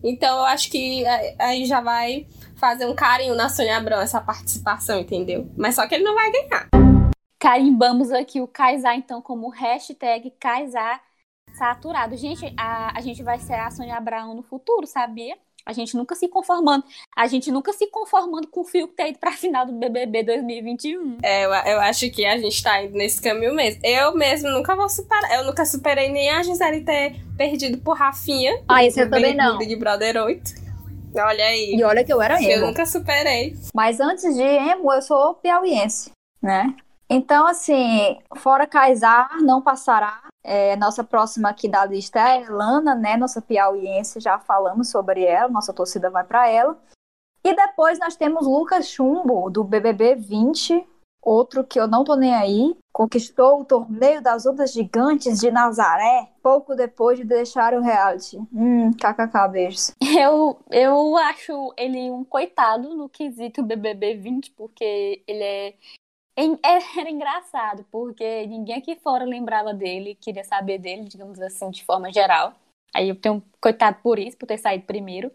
Então 0.09 0.39
eu 0.39 0.45
acho 0.45 0.71
que 0.71 1.05
aí 1.39 1.65
já 1.65 1.81
vai 1.81 2.27
fazer 2.57 2.87
um 2.87 2.95
carinho 2.95 3.35
na 3.35 3.49
Sônia 3.49 3.77
Abrão 3.77 4.01
essa 4.01 4.21
participação, 4.21 5.01
entendeu? 5.01 5.51
Mas 5.57 5.75
só 5.75 5.87
que 5.87 5.97
ele 5.97 6.05
não 6.05 6.15
vai 6.15 6.31
ganhar. 6.31 6.69
Carimbamos 7.39 8.13
aqui 8.13 8.41
o 8.41 8.47
Kaysar, 8.47 8.97
então, 8.97 9.21
como 9.21 9.49
hashtag 9.49 10.31
Kaysar 10.39 11.03
saturado. 11.57 12.17
Gente, 12.17 12.53
a, 12.57 12.97
a 12.97 13.01
gente 13.01 13.23
vai 13.23 13.39
ser 13.39 13.55
a 13.55 13.71
Sônia 13.71 13.97
Abrão 13.97 14.35
no 14.35 14.43
futuro, 14.43 14.87
sabia? 14.87 15.37
A 15.67 15.73
gente 15.73 15.97
nunca 15.97 16.14
se 16.14 16.29
conformando. 16.29 16.85
A 17.17 17.27
gente 17.27 17.51
nunca 17.51 17.73
se 17.73 17.89
conformando 17.89 18.47
com 18.47 18.61
o 18.61 18.64
fio 18.64 18.87
que 18.87 18.95
tá 18.95 19.09
indo 19.09 19.19
pra 19.19 19.33
final 19.33 19.67
do 19.67 19.73
BBB 19.73 20.23
2021. 20.23 21.19
É, 21.25 21.45
eu, 21.45 21.51
eu 21.51 21.81
acho 21.81 22.09
que 22.11 22.25
a 22.25 22.39
gente 22.39 22.62
tá 22.62 22.85
indo 22.85 22.97
nesse 22.97 23.21
caminho 23.21 23.53
mesmo. 23.53 23.81
Eu 23.83 24.14
mesmo 24.14 24.49
nunca 24.49 24.77
vou 24.77 24.89
superar. 24.89 25.33
Eu 25.33 25.45
nunca 25.45 25.67
superei 25.67 26.09
nem 26.09 26.31
a 26.31 26.41
Gisele 26.45 26.83
ter 26.83 27.17
perdido 27.37 27.79
por 27.79 27.97
Rafinha. 27.97 28.62
Ah, 28.69 28.85
isso 28.85 29.01
eu 29.01 29.11
também 29.11 29.35
não. 29.35 29.59
Big 29.59 29.75
Brother 29.75 30.23
8. 30.23 30.67
Olha 31.17 31.45
aí. 31.45 31.75
E 31.75 31.83
olha 31.83 32.05
que 32.05 32.12
eu 32.12 32.23
era 32.23 32.41
emo. 32.41 32.53
Eu 32.53 32.67
nunca 32.69 32.87
superei. 32.87 33.57
Mas 33.75 33.99
antes 33.99 34.37
de 34.37 34.43
emo, 34.43 34.93
eu 34.93 35.03
sou 35.03 35.35
piauiense, 35.35 36.12
né? 36.41 36.77
Então, 37.09 37.47
assim, 37.47 38.19
fora 38.37 38.67
Kaysar, 38.67 39.41
não 39.41 39.62
passará. 39.62 40.23
É, 40.49 40.77
nossa 40.77 41.03
próxima 41.03 41.49
aqui 41.49 41.69
da 41.69 41.85
lista 41.85 42.21
é 42.21 42.23
a 42.23 42.41
Elana, 42.41 42.95
né? 42.95 43.17
Nossa 43.17 43.43
piauiense, 43.43 44.21
já 44.21 44.39
falamos 44.39 44.89
sobre 44.89 45.25
ela, 45.25 45.49
nossa 45.49 45.73
torcida 45.73 46.09
vai 46.09 46.23
para 46.23 46.49
ela. 46.49 46.79
E 47.43 47.53
depois 47.53 47.99
nós 47.99 48.15
temos 48.15 48.47
Lucas 48.47 48.89
Chumbo, 48.89 49.51
do 49.51 49.65
BBB 49.65 50.15
20, 50.15 50.87
outro 51.21 51.65
que 51.65 51.81
eu 51.81 51.89
não 51.89 52.05
tô 52.05 52.15
nem 52.15 52.33
aí. 52.33 52.77
Conquistou 52.93 53.61
o 53.61 53.65
torneio 53.65 54.23
das 54.23 54.47
ondas 54.47 54.73
gigantes 54.73 55.41
de 55.41 55.51
Nazaré 55.51 56.29
pouco 56.41 56.77
depois 56.77 57.19
de 57.19 57.25
deixar 57.25 57.75
o 57.75 57.83
reality. 57.83 58.39
Hum, 58.53 58.93
kkk, 58.93 59.49
beijos. 59.51 59.93
Eu, 60.01 60.59
eu 60.71 61.17
acho 61.17 61.75
ele 61.77 62.09
um 62.11 62.25
coitado 62.25 62.95
no 62.97 63.09
quesito 63.09 63.65
BBB 63.65 64.15
20, 64.15 64.53
porque 64.53 65.23
ele 65.27 65.43
é 65.43 65.75
era 66.99 67.11
engraçado, 67.11 67.84
porque 67.91 68.47
ninguém 68.47 68.76
aqui 68.76 68.97
fora 68.97 69.24
lembrava 69.24 69.72
dele, 69.72 70.14
queria 70.14 70.45
saber 70.45 70.78
dele, 70.78 71.05
digamos 71.05 71.41
assim, 71.41 71.70
de 71.70 71.84
forma 71.84 72.12
geral. 72.12 72.55
Aí 72.95 73.09
eu 73.09 73.16
tenho 73.16 73.37
um 73.37 73.43
coitado 73.61 73.99
por 74.03 74.18
isso, 74.18 74.37
por 74.37 74.47
ter 74.47 74.59
saído 74.59 74.84
primeiro. 74.84 75.30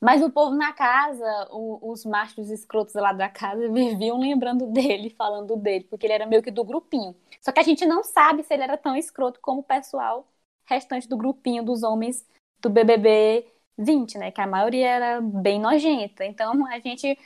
Mas 0.00 0.22
o 0.22 0.30
povo 0.30 0.54
na 0.54 0.72
casa, 0.72 1.48
o, 1.50 1.90
os 1.90 2.04
machos 2.04 2.50
escrotos 2.50 2.94
lá 2.94 3.12
da 3.12 3.28
casa, 3.28 3.68
viviam 3.72 4.18
lembrando 4.18 4.66
dele, 4.66 5.10
falando 5.10 5.56
dele, 5.56 5.84
porque 5.84 6.06
ele 6.06 6.12
era 6.12 6.26
meio 6.26 6.42
que 6.42 6.50
do 6.50 6.64
grupinho. 6.64 7.16
Só 7.40 7.50
que 7.50 7.60
a 7.60 7.64
gente 7.64 7.84
não 7.84 8.04
sabe 8.04 8.42
se 8.44 8.54
ele 8.54 8.62
era 8.62 8.76
tão 8.76 8.96
escroto 8.96 9.40
como 9.40 9.60
o 9.60 9.64
pessoal 9.64 10.26
restante 10.66 11.08
do 11.08 11.16
grupinho 11.16 11.64
dos 11.64 11.82
homens 11.82 12.24
do 12.60 12.70
BBB 12.70 13.46
20, 13.76 14.18
né? 14.18 14.30
Que 14.30 14.40
a 14.40 14.46
maioria 14.46 14.86
era 14.88 15.20
bem 15.20 15.60
nojenta. 15.60 16.24
Então 16.24 16.66
a 16.66 16.78
gente 16.78 17.18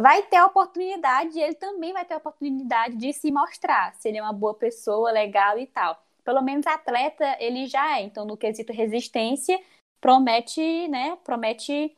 vai 0.00 0.22
ter 0.22 0.36
a 0.36 0.46
oportunidade, 0.46 1.38
ele 1.38 1.54
também 1.54 1.92
vai 1.92 2.04
ter 2.04 2.14
a 2.14 2.18
oportunidade 2.18 2.96
de 2.96 3.12
se 3.12 3.30
mostrar, 3.30 3.94
se 3.94 4.08
ele 4.08 4.18
é 4.18 4.22
uma 4.22 4.32
boa 4.32 4.54
pessoa, 4.54 5.10
legal 5.10 5.58
e 5.58 5.66
tal. 5.66 6.02
Pelo 6.24 6.42
menos 6.42 6.66
atleta 6.66 7.36
ele 7.38 7.66
já 7.66 7.98
é, 7.98 8.02
então 8.02 8.24
no 8.24 8.36
quesito 8.36 8.72
resistência, 8.72 9.60
promete, 10.00 10.88
né, 10.88 11.18
promete 11.24 11.94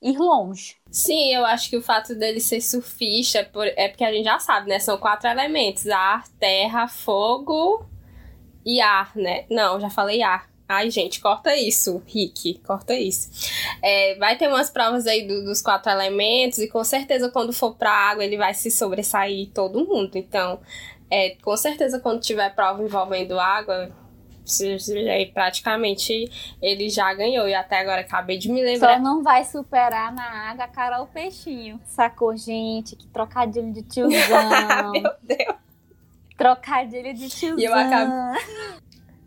ir 0.00 0.18
longe. 0.18 0.76
Sim, 0.90 1.34
eu 1.34 1.46
acho 1.46 1.70
que 1.70 1.76
o 1.76 1.82
fato 1.82 2.14
dele 2.14 2.40
ser 2.40 2.60
surfista 2.60 3.38
é 3.76 3.88
porque 3.88 4.04
a 4.04 4.12
gente 4.12 4.24
já 4.24 4.38
sabe, 4.38 4.68
né, 4.68 4.78
são 4.78 4.98
quatro 4.98 5.28
elementos, 5.28 5.88
ar, 5.88 6.28
terra, 6.38 6.86
fogo 6.88 7.86
e 8.64 8.80
ar, 8.80 9.14
né? 9.16 9.46
Não, 9.50 9.80
já 9.80 9.90
falei 9.90 10.22
ar. 10.22 10.51
Ai, 10.72 10.90
gente, 10.90 11.20
corta 11.20 11.54
isso, 11.54 12.02
Rick, 12.06 12.60
corta 12.66 12.94
isso. 12.94 13.30
É, 13.82 14.14
vai 14.16 14.36
ter 14.36 14.48
umas 14.48 14.70
provas 14.70 15.06
aí 15.06 15.26
do, 15.26 15.44
dos 15.44 15.60
quatro 15.60 15.92
elementos 15.92 16.58
e 16.58 16.68
com 16.68 16.82
certeza 16.82 17.30
quando 17.30 17.52
for 17.52 17.74
pra 17.74 17.90
água 17.90 18.24
ele 18.24 18.38
vai 18.38 18.54
se 18.54 18.70
sobressair 18.70 19.50
todo 19.52 19.86
mundo. 19.86 20.16
Então, 20.16 20.60
é, 21.10 21.36
com 21.42 21.56
certeza 21.56 22.00
quando 22.00 22.20
tiver 22.20 22.54
prova 22.54 22.82
envolvendo 22.82 23.38
água, 23.38 23.92
aí 25.10 25.26
praticamente 25.26 26.56
ele 26.60 26.88
já 26.88 27.12
ganhou. 27.12 27.46
E 27.46 27.54
até 27.54 27.80
agora 27.80 28.00
acabei 28.00 28.38
de 28.38 28.50
me 28.50 28.62
lembrar. 28.62 28.96
Só 28.96 28.98
não 28.98 29.22
vai 29.22 29.44
superar 29.44 30.12
na 30.12 30.50
água 30.50 30.64
a 30.64 30.68
Carol 30.68 31.06
Peixinho. 31.06 31.78
Sacou, 31.84 32.36
gente? 32.36 32.96
Que 32.96 33.06
trocadilho 33.08 33.72
de 33.72 33.82
tiozão. 33.82 34.92
Meu 34.92 35.12
Deus. 35.22 35.56
Trocadilho 36.36 37.14
de 37.14 37.28
tiozão. 37.28 37.58
E 37.58 37.64
eu 37.64 37.74
acabei. 37.74 38.81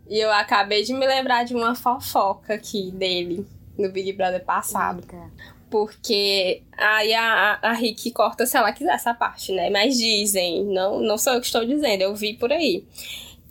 E 0.08 0.18
eu 0.18 0.30
acabei 0.32 0.82
de 0.82 0.92
me 0.92 1.06
lembrar 1.06 1.44
de 1.44 1.54
uma 1.54 1.74
fofoca 1.74 2.54
aqui 2.54 2.90
dele 2.92 3.46
no 3.78 3.90
Big 3.90 4.12
Brother 4.12 4.44
passado. 4.44 5.00
Eita. 5.00 5.30
Porque 5.68 6.62
aí 6.76 7.12
a, 7.12 7.58
a, 7.60 7.70
a 7.70 7.72
Rick 7.72 8.12
corta 8.12 8.46
se 8.46 8.56
ela 8.56 8.72
quiser 8.72 8.94
essa 8.94 9.12
parte, 9.12 9.52
né? 9.52 9.68
Mas 9.68 9.96
dizem, 9.96 10.64
não, 10.64 11.00
não 11.00 11.18
sou 11.18 11.34
eu 11.34 11.40
que 11.40 11.46
estou 11.46 11.64
dizendo, 11.64 12.02
eu 12.02 12.14
vi 12.14 12.34
por 12.34 12.52
aí. 12.52 12.84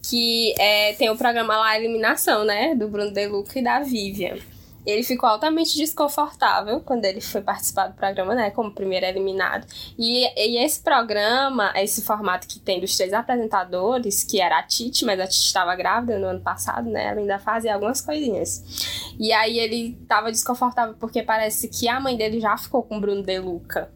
que 0.01 0.53
é, 0.60 0.93
tem 0.93 1.10
o 1.10 1.18
programa 1.18 1.58
lá, 1.58 1.78
Eliminação, 1.78 2.45
né? 2.45 2.74
Do 2.74 2.88
Bruno 2.88 3.12
Deluca 3.12 3.60
e 3.60 3.64
da 3.64 3.82
Vivian. 3.82 4.38
Ele 4.86 5.03
ficou 5.03 5.27
altamente 5.27 5.75
desconfortável 5.77 6.79
quando 6.81 7.05
ele 7.05 7.21
foi 7.21 7.41
participar 7.41 7.88
do 7.88 7.95
programa, 7.95 8.36
né? 8.36 8.51
Como 8.51 8.71
primeiro 8.71 9.05
eliminado. 9.05 9.65
E, 9.97 10.25
e 10.36 10.63
esse 10.63 10.81
programa, 10.81 11.73
esse 11.75 12.01
formato 12.01 12.47
que 12.47 12.59
tem 12.59 12.79
dos 12.79 12.95
três 12.95 13.13
apresentadores, 13.13 14.23
que 14.23 14.39
era 14.39 14.59
a 14.59 14.63
Titi, 14.63 15.05
mas 15.05 15.19
a 15.19 15.27
Titi 15.27 15.47
estava 15.47 15.75
grávida 15.75 16.19
no 16.19 16.27
ano 16.27 16.41
passado, 16.41 16.89
né? 16.89 17.05
Ela 17.07 17.19
ainda 17.19 17.39
fazia 17.39 17.73
algumas 17.73 18.01
coisinhas. 18.01 19.15
E 19.19 19.31
aí 19.31 19.57
ele 19.57 19.97
tava 20.07 20.31
desconfortável 20.31 20.95
porque 20.99 21.23
parece 21.23 21.67
que 21.67 21.88
a 21.88 21.99
mãe 21.99 22.15
dele 22.15 22.39
já 22.39 22.57
ficou 22.57 22.83
com 22.83 22.97
o 22.97 23.01
Bruno 23.01 23.23
Deluca. 23.23 23.95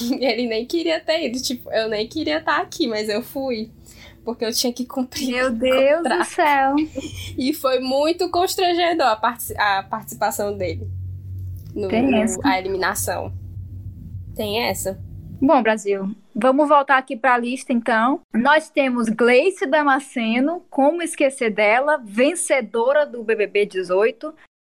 ele 0.20 0.46
nem 0.46 0.66
queria 0.66 1.00
ter 1.00 1.26
ido. 1.26 1.40
Tipo, 1.40 1.70
eu 1.72 1.88
nem 1.88 2.06
queria 2.06 2.38
estar 2.38 2.60
aqui, 2.60 2.86
mas 2.86 3.08
eu 3.08 3.22
fui 3.22 3.70
porque 4.24 4.44
eu 4.44 4.52
tinha 4.52 4.72
que 4.72 4.86
cumprir. 4.86 5.32
Meu 5.32 5.50
Deus 5.50 6.02
contrato. 6.02 6.18
do 6.18 6.24
céu! 6.24 6.74
E 7.38 7.52
foi 7.54 7.80
muito 7.80 8.28
constrangedor 8.30 9.06
a, 9.06 9.16
part 9.16 9.42
a 9.56 9.82
participação 9.82 10.56
dele 10.56 10.86
no, 11.74 11.88
no, 11.88 12.46
a 12.46 12.58
eliminação. 12.58 13.32
Tem 14.34 14.62
essa. 14.64 15.00
Bom, 15.40 15.62
Brasil, 15.62 16.14
vamos 16.34 16.68
voltar 16.68 16.98
aqui 16.98 17.16
para 17.16 17.34
a 17.34 17.38
lista 17.38 17.72
então. 17.72 18.20
Nós 18.32 18.70
temos 18.70 19.08
Gleice 19.08 19.66
Damasceno, 19.66 20.62
como 20.70 21.02
esquecer 21.02 21.50
dela, 21.50 21.96
vencedora 21.96 23.04
do 23.04 23.24
BBB 23.24 23.66
18. 23.66 24.32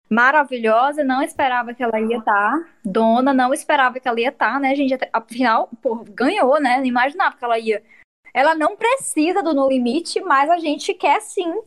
Maravilhosa, 0.09 1.03
não 1.03 1.21
esperava 1.21 1.73
que 1.73 1.83
ela 1.83 1.99
ia 1.99 2.17
estar. 2.17 2.59
Tá. 2.59 2.69
Dona, 2.83 3.33
não 3.33 3.53
esperava 3.53 3.99
que 3.99 4.07
ela 4.07 4.19
ia 4.19 4.29
estar, 4.29 4.53
tá, 4.53 4.59
né, 4.59 4.75
gente? 4.75 4.97
Afinal, 5.13 5.69
pô, 5.81 6.03
ganhou, 6.09 6.59
né? 6.59 6.77
Não 6.77 6.85
imaginava 6.85 7.37
que 7.37 7.43
ela 7.43 7.59
ia 7.59 7.83
ela 8.33 8.55
não 8.55 8.75
precisa 8.75 9.41
do 9.41 9.53
No 9.53 9.67
Limite, 9.67 10.21
mas 10.21 10.49
a 10.49 10.57
gente 10.57 10.93
quer 10.93 11.21
sim 11.21 11.61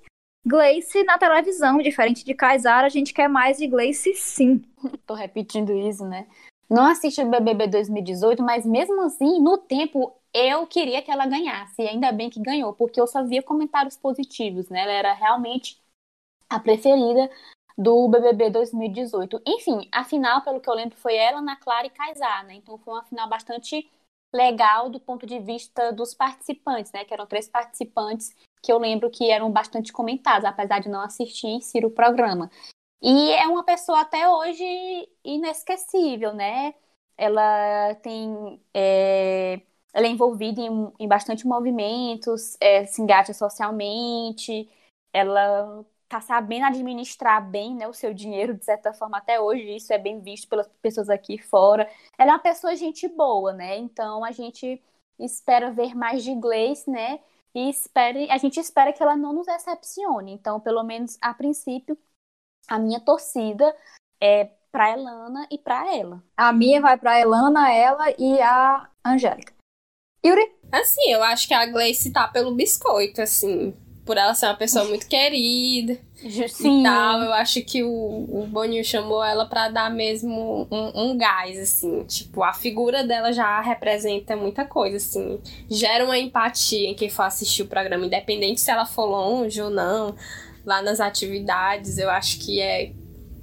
Gleice 0.44 1.04
na 1.04 1.18
televisão. 1.18 1.78
Diferente 1.78 2.24
de 2.24 2.34
Kaysar, 2.34 2.84
a 2.84 2.88
gente 2.88 3.12
quer 3.12 3.28
mais 3.28 3.58
de 3.58 3.66
Gleice 3.66 4.14
sim. 4.14 4.62
Tô 5.06 5.14
repetindo 5.14 5.72
isso, 5.72 6.06
né? 6.06 6.26
Não 6.68 6.86
assisti 6.86 7.20
o 7.20 7.28
BBB 7.28 7.66
2018, 7.68 8.42
mas 8.42 8.64
mesmo 8.64 9.02
assim, 9.02 9.40
no 9.40 9.58
tempo, 9.58 10.16
eu 10.32 10.66
queria 10.66 11.02
que 11.02 11.10
ela 11.10 11.26
ganhasse. 11.26 11.82
E 11.82 11.88
ainda 11.88 12.10
bem 12.10 12.30
que 12.30 12.40
ganhou, 12.40 12.72
porque 12.72 13.00
eu 13.00 13.06
só 13.06 13.22
via 13.22 13.42
comentários 13.42 13.96
positivos, 13.96 14.68
né? 14.70 14.82
Ela 14.82 14.92
era 14.92 15.12
realmente 15.12 15.78
a 16.48 16.58
preferida 16.58 17.30
do 17.76 18.08
BBB 18.08 18.50
2018. 18.50 19.40
Enfim, 19.46 19.88
a 19.92 20.04
final, 20.04 20.42
pelo 20.42 20.60
que 20.60 20.68
eu 20.68 20.74
lembro, 20.74 20.96
foi 20.96 21.16
ela, 21.16 21.38
Ana 21.38 21.56
Clara 21.56 21.86
e 21.86 21.90
Kaysar, 21.90 22.46
né? 22.46 22.54
Então 22.54 22.78
foi 22.78 22.94
uma 22.94 23.04
final 23.04 23.28
bastante 23.28 23.90
legal 24.32 24.88
do 24.88 24.98
ponto 24.98 25.26
de 25.26 25.38
vista 25.38 25.92
dos 25.92 26.14
participantes, 26.14 26.92
né? 26.92 27.04
Que 27.04 27.14
eram 27.14 27.26
três 27.26 27.48
participantes 27.48 28.34
que 28.62 28.72
eu 28.72 28.78
lembro 28.78 29.10
que 29.10 29.30
eram 29.30 29.50
bastante 29.50 29.92
comentados, 29.92 30.44
apesar 30.44 30.80
de 30.80 30.88
não 30.88 31.00
assistir 31.00 31.48
em 31.48 31.60
si 31.60 31.84
o 31.84 31.90
programa. 31.90 32.50
E 33.02 33.32
é 33.32 33.46
uma 33.48 33.64
pessoa 33.64 34.00
até 34.00 34.28
hoje 34.28 34.64
inesquecível, 35.24 36.32
né? 36.34 36.74
Ela 37.16 37.94
tem. 37.96 38.60
É, 38.74 39.60
ela 39.92 40.06
é 40.06 40.10
envolvida 40.10 40.60
em, 40.60 40.92
em 40.98 41.08
bastante 41.08 41.46
movimentos, 41.46 42.56
é, 42.60 42.86
se 42.86 43.02
engaja 43.02 43.34
socialmente, 43.34 44.70
ela 45.12 45.84
tá 46.12 46.20
sabendo 46.20 46.66
administrar 46.66 47.42
bem 47.42 47.74
né, 47.74 47.88
o 47.88 47.94
seu 47.94 48.12
dinheiro, 48.12 48.52
de 48.52 48.62
certa 48.66 48.92
forma, 48.92 49.16
até 49.16 49.40
hoje, 49.40 49.76
isso 49.76 49.94
é 49.94 49.98
bem 49.98 50.20
visto 50.20 50.46
pelas 50.46 50.68
pessoas 50.82 51.08
aqui 51.08 51.38
fora. 51.38 51.88
Ela 52.18 52.32
é 52.32 52.34
uma 52.34 52.38
pessoa 52.38 52.76
gente 52.76 53.08
boa, 53.08 53.54
né? 53.54 53.78
Então 53.78 54.22
a 54.22 54.30
gente 54.30 54.82
espera 55.18 55.70
ver 55.70 55.94
mais 55.94 56.22
de 56.22 56.34
Gleice, 56.34 56.90
né? 56.90 57.18
E 57.54 57.70
espere, 57.70 58.30
a 58.30 58.36
gente 58.36 58.60
espera 58.60 58.92
que 58.92 59.02
ela 59.02 59.16
não 59.16 59.32
nos 59.32 59.46
decepcione. 59.46 60.32
Então, 60.32 60.60
pelo 60.60 60.82
menos 60.82 61.16
a 61.18 61.32
princípio, 61.32 61.96
a 62.68 62.78
minha 62.78 63.00
torcida 63.00 63.74
é 64.20 64.50
para 64.70 64.90
Elana 64.90 65.46
e 65.50 65.56
para 65.56 65.96
ela. 65.96 66.22
A 66.36 66.52
minha 66.52 66.78
vai 66.82 66.98
para 66.98 67.20
Elana, 67.20 67.72
ela 67.72 68.10
e 68.18 68.38
a 68.42 68.86
Angélica. 69.02 69.54
Yuri? 70.22 70.54
Assim, 70.70 71.10
eu 71.10 71.22
acho 71.22 71.48
que 71.48 71.54
a 71.54 71.64
Gleice 71.64 72.12
tá 72.12 72.28
pelo 72.28 72.54
biscoito, 72.54 73.22
assim 73.22 73.74
por 74.04 74.16
ela 74.16 74.34
ser 74.34 74.46
uma 74.46 74.56
pessoa 74.56 74.84
muito 74.84 75.06
querida 75.06 75.96
Sim. 76.48 76.80
e 76.80 76.82
tal. 76.82 77.20
Eu 77.22 77.32
acho 77.32 77.62
que 77.62 77.82
o, 77.82 77.88
o 77.88 78.46
Boninho 78.48 78.84
chamou 78.84 79.22
ela 79.24 79.46
para 79.46 79.68
dar 79.68 79.90
mesmo 79.90 80.66
um, 80.70 81.02
um, 81.02 81.16
gás, 81.16 81.58
assim. 81.58 82.04
Tipo, 82.04 82.42
a 82.42 82.52
figura 82.52 83.04
dela 83.04 83.32
já 83.32 83.60
representa 83.60 84.36
muita 84.36 84.64
coisa, 84.64 84.96
assim. 84.96 85.38
Gera 85.70 86.04
uma 86.04 86.18
empatia 86.18 86.88
em 86.88 86.94
quem 86.94 87.08
for 87.08 87.22
assistir 87.22 87.62
o 87.62 87.68
programa, 87.68 88.06
independente 88.06 88.60
se 88.60 88.70
ela 88.70 88.86
for 88.86 89.04
longe 89.04 89.60
ou 89.62 89.70
não, 89.70 90.14
lá 90.64 90.82
nas 90.82 91.00
atividades. 91.00 91.98
Eu 91.98 92.10
acho 92.10 92.38
que 92.40 92.60
é 92.60 92.92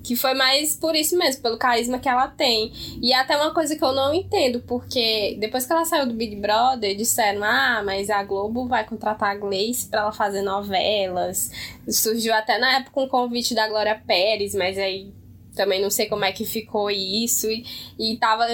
que 0.03 0.15
foi 0.15 0.33
mais 0.33 0.75
por 0.75 0.95
isso 0.95 1.17
mesmo, 1.17 1.41
pelo 1.41 1.57
carisma 1.57 1.99
que 1.99 2.07
ela 2.07 2.27
tem. 2.27 2.71
E 3.01 3.13
é 3.13 3.17
até 3.17 3.35
uma 3.35 3.53
coisa 3.53 3.75
que 3.75 3.83
eu 3.83 3.91
não 3.91 4.13
entendo, 4.13 4.61
porque 4.61 5.37
depois 5.39 5.65
que 5.65 5.71
ela 5.71 5.85
saiu 5.85 6.07
do 6.07 6.13
Big 6.13 6.35
Brother, 6.35 6.95
disseram: 6.95 7.43
ah, 7.43 7.81
mas 7.85 8.09
a 8.09 8.23
Globo 8.23 8.67
vai 8.67 8.85
contratar 8.85 9.31
a 9.31 9.35
Gleice 9.35 9.87
pra 9.89 10.01
ela 10.01 10.11
fazer 10.11 10.41
novelas. 10.41 11.51
Surgiu 11.87 12.33
até 12.33 12.57
na 12.57 12.77
época 12.77 13.01
um 13.01 13.07
convite 13.07 13.53
da 13.53 13.67
Glória 13.67 14.01
Pérez, 14.05 14.55
mas 14.55 14.77
aí 14.77 15.13
também 15.55 15.81
não 15.81 15.89
sei 15.89 16.05
como 16.05 16.23
é 16.23 16.31
que 16.31 16.45
ficou 16.45 16.89
isso. 16.89 17.49
E, 17.49 17.65
e 17.99 18.17
tava. 18.17 18.45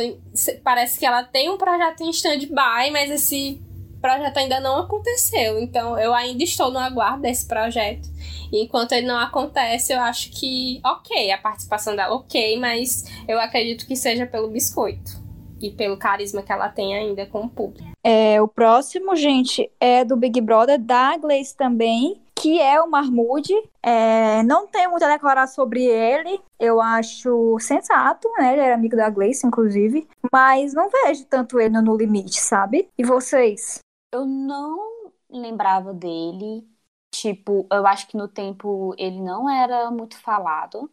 Parece 0.63 0.97
que 0.99 1.05
ela 1.05 1.23
tem 1.23 1.49
um 1.49 1.57
projeto 1.57 2.01
em 2.01 2.09
stand-by, 2.09 2.91
mas 2.91 3.11
esse 3.11 3.61
projeto 4.05 4.37
ainda 4.37 4.59
não 4.59 4.77
aconteceu. 4.77 5.59
Então 5.59 5.97
eu 5.97 6.13
ainda 6.13 6.43
estou 6.43 6.69
no 6.69 6.77
aguardo 6.77 7.23
desse 7.23 7.47
projeto. 7.47 8.07
E 8.51 8.63
enquanto 8.63 8.91
ele 8.91 9.07
não 9.07 9.17
acontece, 9.17 9.91
eu 9.91 9.99
acho 9.99 10.29
que 10.31 10.79
ok, 10.85 11.31
a 11.31 11.37
participação 11.39 11.95
dela 11.95 12.15
ok, 12.15 12.59
mas 12.59 13.05
eu 13.27 13.39
acredito 13.39 13.87
que 13.87 13.95
seja 13.95 14.27
pelo 14.27 14.47
biscoito 14.47 15.23
e 15.59 15.71
pelo 15.71 15.97
carisma 15.97 16.43
que 16.43 16.51
ela 16.51 16.69
tem 16.69 16.95
ainda 16.95 17.25
com 17.25 17.41
o 17.41 17.49
público. 17.49 17.89
É, 18.03 18.39
o 18.39 18.47
próximo, 18.47 19.15
gente, 19.15 19.71
é 19.79 20.05
do 20.05 20.15
Big 20.15 20.39
Brother, 20.39 20.79
da 20.79 21.17
Gleice 21.17 21.57
também, 21.57 22.21
que 22.35 22.61
é 22.61 22.79
o 22.79 22.87
Marmude. 22.87 23.55
É, 23.81 24.43
não 24.43 24.67
tenho 24.67 24.91
muito 24.91 25.03
a 25.03 25.11
declarar 25.11 25.47
sobre 25.47 25.83
ele. 25.83 26.39
Eu 26.59 26.79
acho 26.79 27.57
sensato, 27.59 28.29
né? 28.37 28.53
Ele 28.53 28.61
era 28.61 28.75
amigo 28.75 28.95
da 28.95 29.09
Gleice, 29.09 29.47
inclusive. 29.47 30.07
Mas 30.31 30.73
não 30.73 30.89
vejo 30.89 31.25
tanto 31.25 31.59
ele 31.59 31.81
no 31.81 31.97
limite, 31.97 32.39
sabe? 32.39 32.87
E 32.95 33.03
vocês? 33.03 33.79
Eu 34.11 34.25
não 34.25 35.13
lembrava 35.29 35.93
dele. 35.93 36.67
Tipo, 37.11 37.67
eu 37.71 37.85
acho 37.87 38.07
que 38.07 38.17
no 38.17 38.27
tempo 38.27 38.93
ele 38.97 39.21
não 39.21 39.49
era 39.49 39.89
muito 39.91 40.17
falado. 40.19 40.91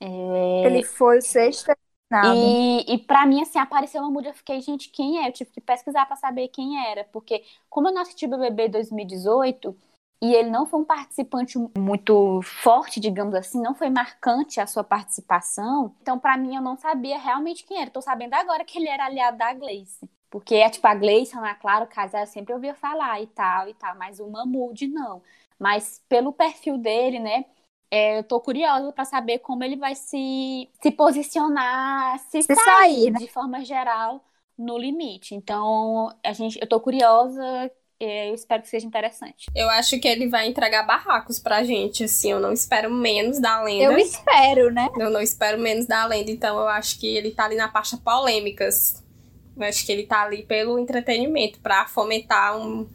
É... 0.00 0.06
Ele 0.62 0.82
foi 0.82 1.18
o 1.18 1.22
sexto 1.22 1.72
e, 2.24 2.94
e 2.94 2.98
para 2.98 3.26
mim, 3.26 3.42
assim, 3.42 3.58
apareceu 3.58 4.00
uma 4.00 4.10
música, 4.10 4.30
eu 4.30 4.34
fiquei, 4.34 4.60
gente, 4.60 4.90
quem 4.90 5.24
é? 5.24 5.28
Eu 5.28 5.32
tive 5.32 5.50
que 5.50 5.60
pesquisar 5.60 6.06
para 6.06 6.16
saber 6.16 6.48
quem 6.48 6.78
era, 6.86 7.04
porque 7.06 7.44
como 7.68 7.88
eu 7.88 7.92
não 7.94 8.02
assisti 8.02 8.26
o 8.26 8.28
BBB 8.30 8.68
2018 8.68 9.76
e 10.20 10.32
ele 10.34 10.48
não 10.50 10.64
foi 10.66 10.80
um 10.80 10.84
participante 10.84 11.58
muito 11.76 12.40
forte, 12.42 13.00
digamos 13.00 13.34
assim, 13.34 13.60
não 13.60 13.74
foi 13.74 13.90
marcante 13.90 14.60
a 14.60 14.66
sua 14.68 14.84
participação, 14.84 15.96
então 16.00 16.16
para 16.18 16.36
mim 16.36 16.54
eu 16.54 16.62
não 16.62 16.76
sabia 16.76 17.18
realmente 17.18 17.64
quem 17.64 17.80
era. 17.80 17.90
Tô 17.90 18.00
sabendo 18.00 18.34
agora 18.34 18.64
que 18.64 18.78
ele 18.78 18.88
era 18.88 19.06
aliado 19.06 19.36
da 19.38 19.52
Gleice. 19.54 20.08
Porque, 20.32 20.54
é, 20.54 20.70
tipo, 20.70 20.86
a 20.86 20.94
Gleice, 20.94 21.36
Ana 21.36 21.54
Clara, 21.54 21.84
o 21.84 21.86
Casal, 21.86 22.22
eu 22.22 22.26
sempre 22.26 22.54
ouvia 22.54 22.74
falar 22.74 23.20
e 23.20 23.26
tal, 23.26 23.68
e 23.68 23.74
tal, 23.74 23.94
mas 23.98 24.18
o 24.18 24.26
Mamude 24.26 24.88
não. 24.88 25.20
Mas 25.58 26.02
pelo 26.08 26.32
perfil 26.32 26.78
dele, 26.78 27.18
né, 27.18 27.44
é, 27.90 28.18
eu 28.18 28.24
tô 28.24 28.40
curiosa 28.40 28.90
para 28.92 29.04
saber 29.04 29.40
como 29.40 29.62
ele 29.62 29.76
vai 29.76 29.94
se, 29.94 30.70
se 30.80 30.90
posicionar, 30.90 32.18
se, 32.30 32.40
se 32.40 32.54
sair, 32.54 32.64
sair 32.64 33.10
né? 33.10 33.18
de 33.18 33.28
forma 33.28 33.62
geral, 33.62 34.24
no 34.56 34.78
limite. 34.78 35.34
Então, 35.34 36.08
a 36.24 36.32
gente, 36.32 36.58
eu 36.58 36.66
tô 36.66 36.80
curiosa, 36.80 37.70
é, 38.00 38.30
eu 38.30 38.34
espero 38.34 38.62
que 38.62 38.70
seja 38.70 38.86
interessante. 38.86 39.50
Eu 39.54 39.68
acho 39.68 40.00
que 40.00 40.08
ele 40.08 40.28
vai 40.28 40.48
entregar 40.48 40.86
barracos 40.86 41.38
pra 41.38 41.62
gente, 41.62 42.04
assim, 42.04 42.32
eu 42.32 42.40
não 42.40 42.52
espero 42.54 42.90
menos 42.90 43.38
da 43.38 43.62
lenda. 43.62 43.84
Eu 43.84 43.98
espero, 43.98 44.72
né? 44.72 44.88
Eu 44.98 45.10
não 45.10 45.20
espero 45.20 45.58
menos 45.58 45.84
da 45.84 46.06
lenda, 46.06 46.30
então 46.30 46.58
eu 46.58 46.68
acho 46.68 46.98
que 46.98 47.06
ele 47.06 47.32
tá 47.32 47.44
ali 47.44 47.56
na 47.56 47.68
pasta 47.68 47.98
polêmicas. 47.98 49.01
Eu 49.56 49.64
acho 49.64 49.84
que 49.84 49.92
ele 49.92 50.06
tá 50.06 50.22
ali 50.22 50.42
pelo 50.42 50.78
entretenimento, 50.78 51.60
para 51.60 51.86
fomentar 51.86 52.58
um, 52.58 52.88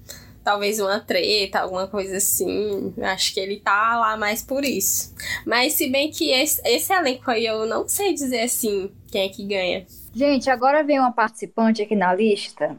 talvez 0.47 0.79
uma 0.79 0.99
treta, 1.01 1.59
alguma 1.59 1.87
coisa 1.87 2.17
assim. 2.17 2.93
Acho 3.01 3.33
que 3.33 3.39
ele 3.39 3.59
tá 3.59 3.99
lá 3.99 4.15
mais 4.15 4.41
por 4.41 4.63
isso. 4.63 5.13
Mas 5.45 5.73
se 5.73 5.89
bem 5.89 6.09
que 6.09 6.31
esse, 6.31 6.61
esse 6.65 6.93
elenco 6.93 7.29
aí 7.29 7.45
eu 7.45 7.65
não 7.65 7.85
sei 7.85 8.13
dizer 8.13 8.41
assim 8.41 8.89
quem 9.11 9.25
é 9.25 9.29
que 9.29 9.45
ganha. 9.45 9.85
Gente, 10.15 10.49
agora 10.49 10.83
vem 10.83 10.99
uma 10.99 11.11
participante 11.11 11.81
aqui 11.81 11.95
na 11.95 12.13
lista, 12.13 12.77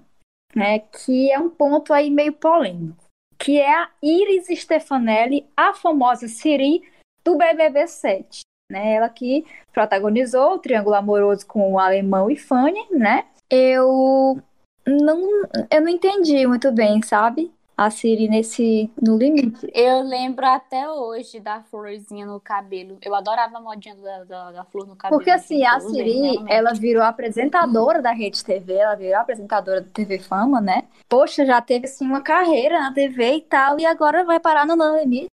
né, 0.56 0.78
que 0.78 1.30
é 1.30 1.38
um 1.38 1.50
ponto 1.50 1.92
aí 1.92 2.10
meio 2.10 2.32
polêmico, 2.32 3.04
que 3.38 3.60
é 3.60 3.72
a 3.72 3.90
Iris 4.02 4.46
Stefanelli, 4.60 5.46
a 5.56 5.74
famosa 5.74 6.26
Siri 6.26 6.82
do 7.22 7.36
BBB 7.36 7.86
7. 7.86 8.40
Né, 8.72 8.94
ela 8.94 9.08
que 9.08 9.46
protagonizou 9.72 10.54
o 10.54 10.58
Triângulo 10.58 10.96
Amoroso 10.96 11.46
com 11.46 11.72
o 11.72 11.78
Alemão 11.78 12.30
e 12.30 12.36
Fanny, 12.36 12.86
né? 12.90 13.26
Eu 13.50 14.42
não, 14.86 15.42
eu 15.70 15.80
não 15.80 15.88
entendi 15.88 16.46
muito 16.46 16.70
bem, 16.72 17.02
sabe? 17.02 17.52
a 17.78 17.90
Siri 17.90 18.28
nesse 18.28 18.90
no 19.00 19.16
limite. 19.16 19.70
Eu 19.72 20.02
lembro 20.02 20.44
até 20.44 20.90
hoje 20.90 21.38
da 21.38 21.62
florzinha 21.62 22.26
no 22.26 22.40
cabelo. 22.40 22.98
Eu 23.00 23.14
adorava 23.14 23.58
a 23.58 23.60
modinha 23.60 23.94
da, 23.94 24.24
da, 24.24 24.50
da 24.50 24.64
flor 24.64 24.84
no 24.84 24.96
cabelo. 24.96 25.20
Porque 25.20 25.30
assim, 25.30 25.64
a 25.64 25.78
Siri, 25.78 26.42
ela 26.48 26.74
virou 26.74 27.04
apresentadora 27.04 28.02
da 28.02 28.10
Rede 28.10 28.44
TV, 28.44 28.74
ela 28.74 28.96
virou 28.96 29.20
apresentadora 29.20 29.80
da 29.80 29.90
TV 29.90 30.18
Fama, 30.18 30.60
né? 30.60 30.88
Poxa, 31.08 31.46
já 31.46 31.62
teve 31.62 31.86
assim 31.86 32.04
uma 32.04 32.20
carreira 32.20 32.80
na 32.80 32.92
TV 32.92 33.36
e 33.36 33.42
tal, 33.42 33.78
e 33.78 33.86
agora 33.86 34.24
vai 34.24 34.40
parar 34.40 34.66
no 34.66 34.74
No 34.74 34.98
Limite. 34.98 35.28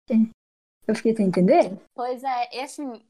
Eu 0.88 0.94
fiquei 0.94 1.14
sem 1.14 1.26
entender? 1.26 1.70
Pois 1.94 2.24
é, 2.24 2.64
assim, 2.64 3.02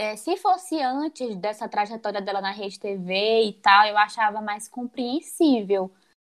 é, 0.00 0.16
se 0.16 0.36
fosse 0.36 0.80
antes 0.80 1.36
dessa 1.36 1.68
trajetória 1.68 2.20
dela 2.20 2.40
na 2.40 2.50
Rede 2.50 2.80
TV 2.80 3.44
e 3.44 3.52
tal, 3.52 3.86
eu 3.86 3.98
achava 3.98 4.40
mais 4.40 4.68
compreensível 4.68 5.90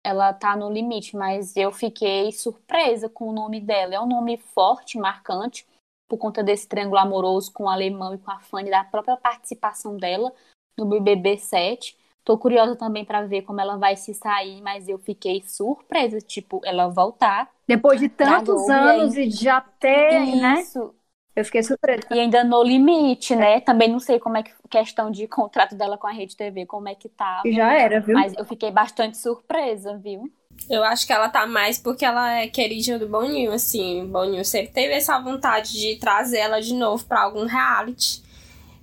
ela 0.07 0.33
tá 0.33 0.55
no 0.55 0.71
limite, 0.71 1.17
mas 1.17 1.57
eu 1.57 1.73
fiquei 1.73 2.31
surpresa 2.31 3.09
com 3.09 3.29
o 3.29 3.33
nome 3.33 3.61
dela. 3.61 3.97
É 3.97 4.01
um 4.01 4.07
nome 4.07 4.37
forte, 4.37 4.97
marcante, 4.97 5.67
por 6.09 6.17
conta 6.17 6.45
desse 6.45 6.69
triângulo 6.69 7.01
amoroso 7.01 7.53
com 7.53 7.65
o 7.65 7.69
alemão 7.69 8.15
e 8.15 8.19
com 8.19 8.31
a 8.31 8.39
Fanny, 8.39 8.71
da 8.71 8.85
própria 8.85 9.17
participação 9.17 9.97
dela 9.97 10.33
no 10.79 10.87
BBB 10.87 11.39
7. 11.39 11.99
Tô 12.23 12.39
curiosa 12.39 12.77
também 12.77 13.05
para 13.05 13.27
ver 13.27 13.43
como 13.43 13.61
ela 13.61 13.77
vai 13.77 13.97
se 13.97 14.15
sair, 14.15 14.63
mas 14.63 14.89
eu 14.89 14.97
fiquei 14.97 15.43
surpresa, 15.45 16.21
tipo, 16.21 16.61
ela 16.65 16.87
voltar. 16.87 17.51
Depois 17.67 17.99
de 17.99 18.09
tantos 18.09 18.69
anos 18.69 19.17
e, 19.17 19.29
já 19.29 19.61
ter, 19.61 20.21
né? 20.37 20.61
Isso. 20.61 20.85
né? 20.85 20.91
Eu 21.37 21.45
fiquei 21.45 21.63
surpresa. 21.63 22.03
E 22.11 22.19
ainda 22.19 22.43
no 22.43 22.63
limite, 22.63 23.37
né? 23.37 23.61
Também 23.61 23.91
não 23.91 24.01
sei 24.01 24.19
como 24.19 24.39
é 24.39 24.43
que 24.43 24.51
questão 24.71 25.11
de 25.11 25.29
contrato 25.29 25.75
dela 25.75 25.99
com 25.99 26.07
a 26.07 26.11
Rede 26.11 26.35
TV, 26.35 26.65
como 26.65 26.89
é 26.89 26.95
que 26.95 27.11
tá. 27.11 27.43
Já 27.45 27.75
era, 27.75 28.01
viu? 28.01 28.15
Mas 28.15 28.33
eu 28.33 28.45
fiquei 28.47 28.71
bastante 28.71 29.19
surpresa, 29.19 29.99
viu? 29.99 30.33
Eu 30.71 30.83
acho 30.83 31.07
que 31.07 31.13
ela 31.13 31.29
tá 31.29 31.47
mais 31.47 31.79
porque 31.79 32.07
ela 32.07 32.41
é 32.41 32.49
querida 32.49 32.99
do 32.99 33.07
Boninho, 33.07 33.53
assim. 33.53 34.03
O 34.05 34.07
Boninho 34.07 34.45
sempre 34.47 34.73
teve 34.73 34.95
essa 34.95 35.19
vontade 35.19 35.73
de 35.73 35.97
trazer 35.97 36.39
ela 36.39 36.61
de 36.61 36.73
novo 36.73 37.05
para 37.05 37.21
algum 37.21 37.45
reality. 37.45 38.23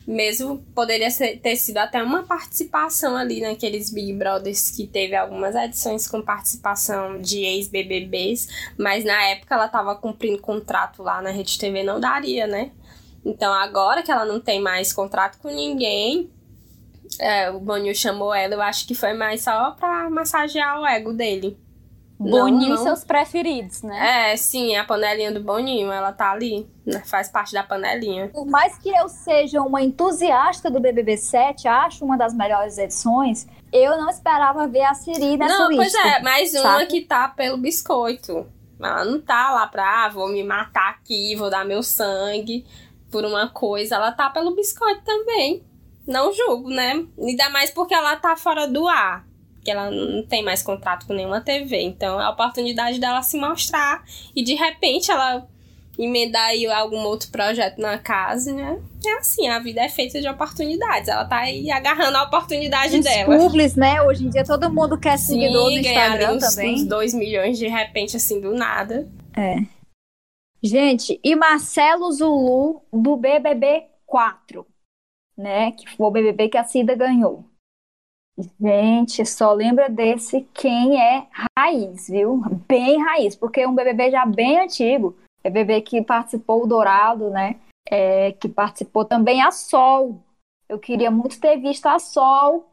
Mesmo 0.06 0.60
poderia 0.76 1.10
ser, 1.10 1.40
ter 1.40 1.56
sido 1.56 1.78
até 1.78 2.04
uma 2.04 2.24
participação 2.24 3.16
ali 3.16 3.40
naqueles 3.42 3.90
Big 3.90 4.14
Brothers 4.14 4.70
que 4.70 4.86
teve 4.86 5.16
algumas 5.16 5.56
edições 5.56 6.08
com 6.08 6.22
participação 6.22 7.22
de 7.22 7.40
ex-BBBs, 7.40 8.48
mas 8.78 9.06
na 9.06 9.22
época 9.30 9.56
ela 9.56 9.68
tava 9.68 9.96
cumprindo 9.96 10.42
contrato 10.42 11.02
lá 11.02 11.22
na 11.22 11.30
Rede 11.30 11.58
TV, 11.58 11.84
não 11.84 12.00
daria, 12.00 12.46
né? 12.46 12.72
Então 13.26 13.54
agora 13.54 14.04
que 14.04 14.12
ela 14.12 14.26
não 14.26 14.42
tem 14.42 14.60
mais 14.60 14.92
contrato 14.92 15.38
com 15.40 15.48
ninguém, 15.48 16.30
é, 17.20 17.50
o 17.50 17.60
Boninho 17.60 17.96
chamou 17.96 18.34
ela, 18.34 18.54
eu 18.56 18.62
acho 18.62 18.88
que 18.88 18.96
foi 18.96 19.14
mais 19.14 19.42
só 19.42 19.72
pra 19.72 20.10
massagear 20.10 20.82
o 20.82 20.86
ego 20.86 21.14
dele. 21.14 21.58
Boninho 22.24 22.76
e 22.76 22.78
seus 22.78 23.04
preferidos, 23.04 23.82
né? 23.82 24.32
É, 24.32 24.38
sim, 24.38 24.76
a 24.76 24.84
panelinha 24.84 25.32
do 25.32 25.42
Boninho, 25.42 25.92
ela 25.92 26.12
tá 26.12 26.32
ali, 26.32 26.68
né? 26.86 27.02
faz 27.06 27.30
parte 27.30 27.54
da 27.54 27.64
panelinha. 27.64 28.30
Por 28.30 28.46
mais 28.46 28.78
que 28.78 28.90
eu 28.90 29.10
seja 29.10 29.62
uma 29.62 29.82
entusiasta 29.82 30.70
do 30.70 30.80
BBB 30.80 31.18
7, 31.18 31.68
acho 31.68 32.06
uma 32.06 32.18
das 32.18 32.34
melhores 32.34 32.78
edições, 32.78 33.48
eu 33.72 33.98
não 33.98 34.10
esperava 34.10 34.68
ver 34.68 34.84
a 34.84 34.94
Siri 34.94 35.38
nessa 35.38 35.58
não, 35.58 35.70
lista. 35.70 35.98
Não, 35.98 36.04
pois 36.04 36.14
é, 36.14 36.22
mais 36.22 36.54
uma 36.54 36.86
que 36.86 37.02
tá 37.02 37.28
pelo 37.28 37.58
biscoito. 37.58 38.46
Ela 38.80 39.06
não 39.06 39.22
tá 39.22 39.52
lá 39.52 39.68
pra, 39.68 40.06
ah, 40.06 40.10
vou 40.10 40.28
me 40.28 40.44
matar 40.44 40.90
aqui, 40.90 41.36
vou 41.36 41.50
dar 41.50 41.66
meu 41.66 41.82
sangue 41.82 42.66
por 43.10 43.24
uma 43.24 43.48
coisa. 43.48 43.96
Ela 43.96 44.12
tá 44.12 44.30
pelo 44.30 44.56
biscoito 44.56 45.02
também. 45.04 45.64
Não 46.06 46.34
julgo, 46.34 46.70
né? 46.70 47.06
Ainda 47.18 47.50
mais 47.50 47.72
porque 47.72 47.94
ela 47.94 48.16
tá 48.18 48.36
fora 48.36 48.68
do 48.68 48.88
ar 48.88 49.26
que 49.64 49.72
ela 49.72 49.90
não 49.90 50.24
tem 50.24 50.44
mais 50.44 50.62
contrato 50.62 51.08
com 51.08 51.14
nenhuma 51.14 51.42
TV. 51.42 51.82
Então 51.82 52.20
é 52.20 52.26
a 52.26 52.30
oportunidade 52.30 53.00
dela 53.00 53.22
se 53.22 53.38
mostrar 53.38 54.04
e 54.36 54.44
de 54.44 54.54
repente 54.54 55.10
ela 55.10 55.48
emendar 55.98 56.48
aí 56.48 56.66
algum 56.66 57.00
outro 57.04 57.30
projeto 57.30 57.80
na 57.80 57.98
casa, 57.98 58.54
né? 58.54 58.82
É 59.06 59.18
assim, 59.18 59.48
a 59.48 59.60
vida 59.60 59.82
é 59.82 59.90
feita 59.90 60.20
de 60.20 60.28
oportunidades. 60.28 61.08
Ela 61.08 61.26
tá 61.26 61.38
aí 61.38 61.70
agarrando 61.70 62.18
a 62.18 62.24
oportunidade 62.24 62.98
Os 62.98 63.04
dela. 63.04 63.38
Publis, 63.38 63.76
né? 63.76 64.02
Hoje 64.02 64.26
em 64.26 64.30
dia 64.30 64.44
todo 64.44 64.74
mundo 64.74 65.00
quer 65.00 65.18
Sim, 65.18 65.40
seguidor 65.40 65.70
no 65.70 65.78
Instagram 65.78 66.34
uns, 66.34 66.50
também. 66.50 66.76
Uns 66.76 66.86
2 66.86 67.14
milhões 67.14 67.58
de 67.58 67.68
repente, 67.68 68.18
assim, 68.18 68.42
do 68.42 68.54
nada. 68.54 69.08
É. 69.38 69.58
Gente, 70.62 71.20
e 71.24 71.36
Marcelo 71.36 72.12
Zulu 72.12 72.82
do 72.92 73.18
BBB 73.18 73.84
4, 74.06 74.66
né? 75.38 75.72
Que 75.72 75.90
foi 75.96 76.08
o 76.08 76.12
BBB 76.12 76.50
que 76.50 76.58
a 76.58 76.64
Cida 76.64 76.96
ganhou. 76.96 77.46
Gente, 78.60 79.24
só 79.26 79.54
lembra 79.54 79.90
desse 79.90 80.48
quem 80.54 81.00
é 81.00 81.28
raiz, 81.58 82.10
viu? 82.10 82.42
Bem 82.68 83.00
raiz, 83.02 83.36
porque 83.36 83.62
é 83.62 83.68
um 83.68 83.76
BBB 83.76 84.10
já 84.10 84.26
bem 84.26 84.60
antigo. 84.60 85.16
É 85.44 85.50
BBB 85.50 85.82
que 85.82 86.02
participou 86.02 86.64
o 86.64 86.68
Dourado, 86.68 87.30
né? 87.30 87.58
É, 87.88 88.32
que 88.32 88.50
participou 88.50 89.06
também 89.06 89.42
a 89.42 89.52
Sol. 89.52 90.20
Eu 90.68 90.80
queria 90.80 91.12
muito 91.12 91.40
ter 91.40 91.58
visto 91.58 91.86
a 91.86 92.00
Sol, 92.00 92.66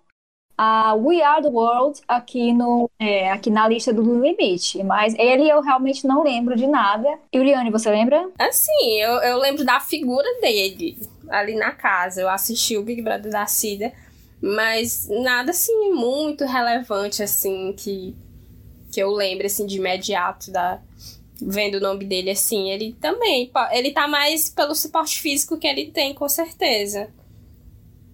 a 0.57 0.95
We 0.95 1.23
Are 1.23 1.43
the 1.43 1.49
World 1.49 2.01
aqui, 2.09 2.55
no, 2.55 2.89
é, 2.99 3.31
aqui 3.31 3.51
na 3.51 3.69
lista 3.69 3.93
do 3.93 4.23
Limite. 4.23 4.83
Mas 4.83 5.15
ele 5.19 5.47
eu 5.47 5.61
realmente 5.61 6.07
não 6.07 6.23
lembro 6.23 6.57
de 6.57 6.67
nada. 6.67 7.19
Uriane, 7.35 7.71
você 7.71 7.91
lembra? 7.91 8.31
Assim, 8.39 8.99
eu, 9.01 9.13
eu 9.21 9.39
lembro 9.39 9.65
da 9.65 9.79
figura 9.79 10.27
dele 10.41 10.97
ali 11.29 11.55
na 11.55 11.73
casa. 11.73 12.23
Eu 12.23 12.31
assisti 12.31 12.79
o 12.79 12.83
Big 12.83 13.03
Brother 13.03 13.31
da 13.31 13.45
Cida 13.47 13.93
mas 14.43 15.09
nada 15.09 15.51
assim 15.51 15.93
muito 15.93 16.45
relevante 16.45 17.23
assim 17.23 17.73
que 17.77 18.17
que 18.91 19.01
eu 19.01 19.11
lembre 19.11 19.47
assim 19.47 19.67
de 19.67 19.77
imediato 19.77 20.51
da 20.51 20.81
vendo 21.41 21.77
o 21.77 21.81
nome 21.81 22.05
dele 22.05 22.31
assim, 22.31 22.71
ele 22.71 22.93
também 23.01 23.51
ele 23.73 23.93
tá 23.93 24.07
mais 24.07 24.51
pelo 24.51 24.75
suporte 24.75 25.21
físico 25.21 25.59
que 25.59 25.67
ele 25.67 25.91
tem 25.91 26.15
com 26.15 26.29
certeza. 26.29 27.13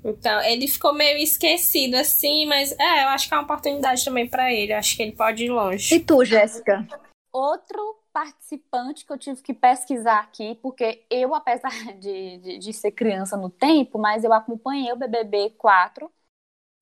Então, 0.05 0.41
ele 0.43 0.69
ficou 0.69 0.93
meio 0.93 1.19
esquecido 1.19 1.97
assim, 1.97 2.47
mas 2.47 2.71
é, 2.79 3.05
eu 3.05 3.09
acho 3.09 3.27
que 3.27 3.35
é 3.35 3.37
uma 3.37 3.43
oportunidade 3.43 4.05
também 4.05 4.29
para 4.29 4.53
ele, 4.53 4.73
eu 4.73 4.77
acho 4.77 4.97
que 4.97 5.03
ele 5.03 5.13
pode 5.13 5.45
ir 5.45 5.51
longe. 5.51 5.97
E 5.97 5.99
tu, 5.99 6.25
Jéssica? 6.25 6.87
Outro 7.33 7.97
participante 8.13 9.05
que 9.05 9.13
eu 9.13 9.19
tive 9.19 9.43
que 9.43 9.53
pesquisar 9.53 10.21
aqui, 10.21 10.55
porque 10.63 11.05
eu, 11.11 11.35
apesar 11.35 11.71
de, 11.99 12.39
de, 12.39 12.59
de, 12.59 12.73
ser 12.73 12.93
criança 12.93 13.37
no 13.37 13.51
tempo, 13.51 13.99
mas 13.99 14.23
eu 14.23 14.33
acompanhei 14.33 14.93
o 14.93 14.97
BBB 14.97 15.51
4 15.59 16.11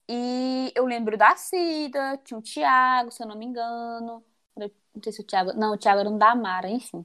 e 0.09 0.73
eu 0.75 0.85
lembro 0.87 1.17
da 1.17 1.37
Cida, 1.37 2.19
tinha 2.25 2.39
o 2.39 2.43
Thiago, 2.43 3.11
se 3.11 3.23
eu 3.23 3.27
não 3.27 3.37
me 3.37 3.47
engano. 3.47 4.25
Não 4.57 4.71
sei 5.03 5.13
se 5.13 5.21
o 5.21 5.25
Thiago. 5.25 5.53
Não, 5.55 5.75
o 5.75 5.79
Thiago 5.79 6.01
era 6.01 6.11
um 6.11 6.19
da 6.19 6.35
Mara, 6.35 6.69
enfim. 6.69 7.05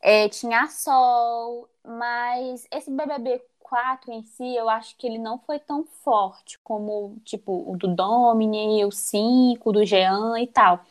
É, 0.00 0.28
tinha 0.28 0.62
a 0.62 0.68
Sol, 0.68 1.68
mas 1.84 2.66
esse 2.72 2.90
BBB 2.90 3.42
4 3.60 4.12
em 4.12 4.22
si, 4.22 4.56
eu 4.56 4.68
acho 4.68 4.96
que 4.96 5.06
ele 5.06 5.18
não 5.18 5.38
foi 5.38 5.58
tão 5.58 5.84
forte 5.84 6.58
como, 6.60 7.16
tipo, 7.24 7.70
o 7.70 7.76
do 7.76 7.94
Domini, 7.94 8.84
o 8.84 8.90
5, 8.90 9.72
do 9.72 9.84
Jean 9.84 10.38
e 10.40 10.46
tal. 10.46 10.84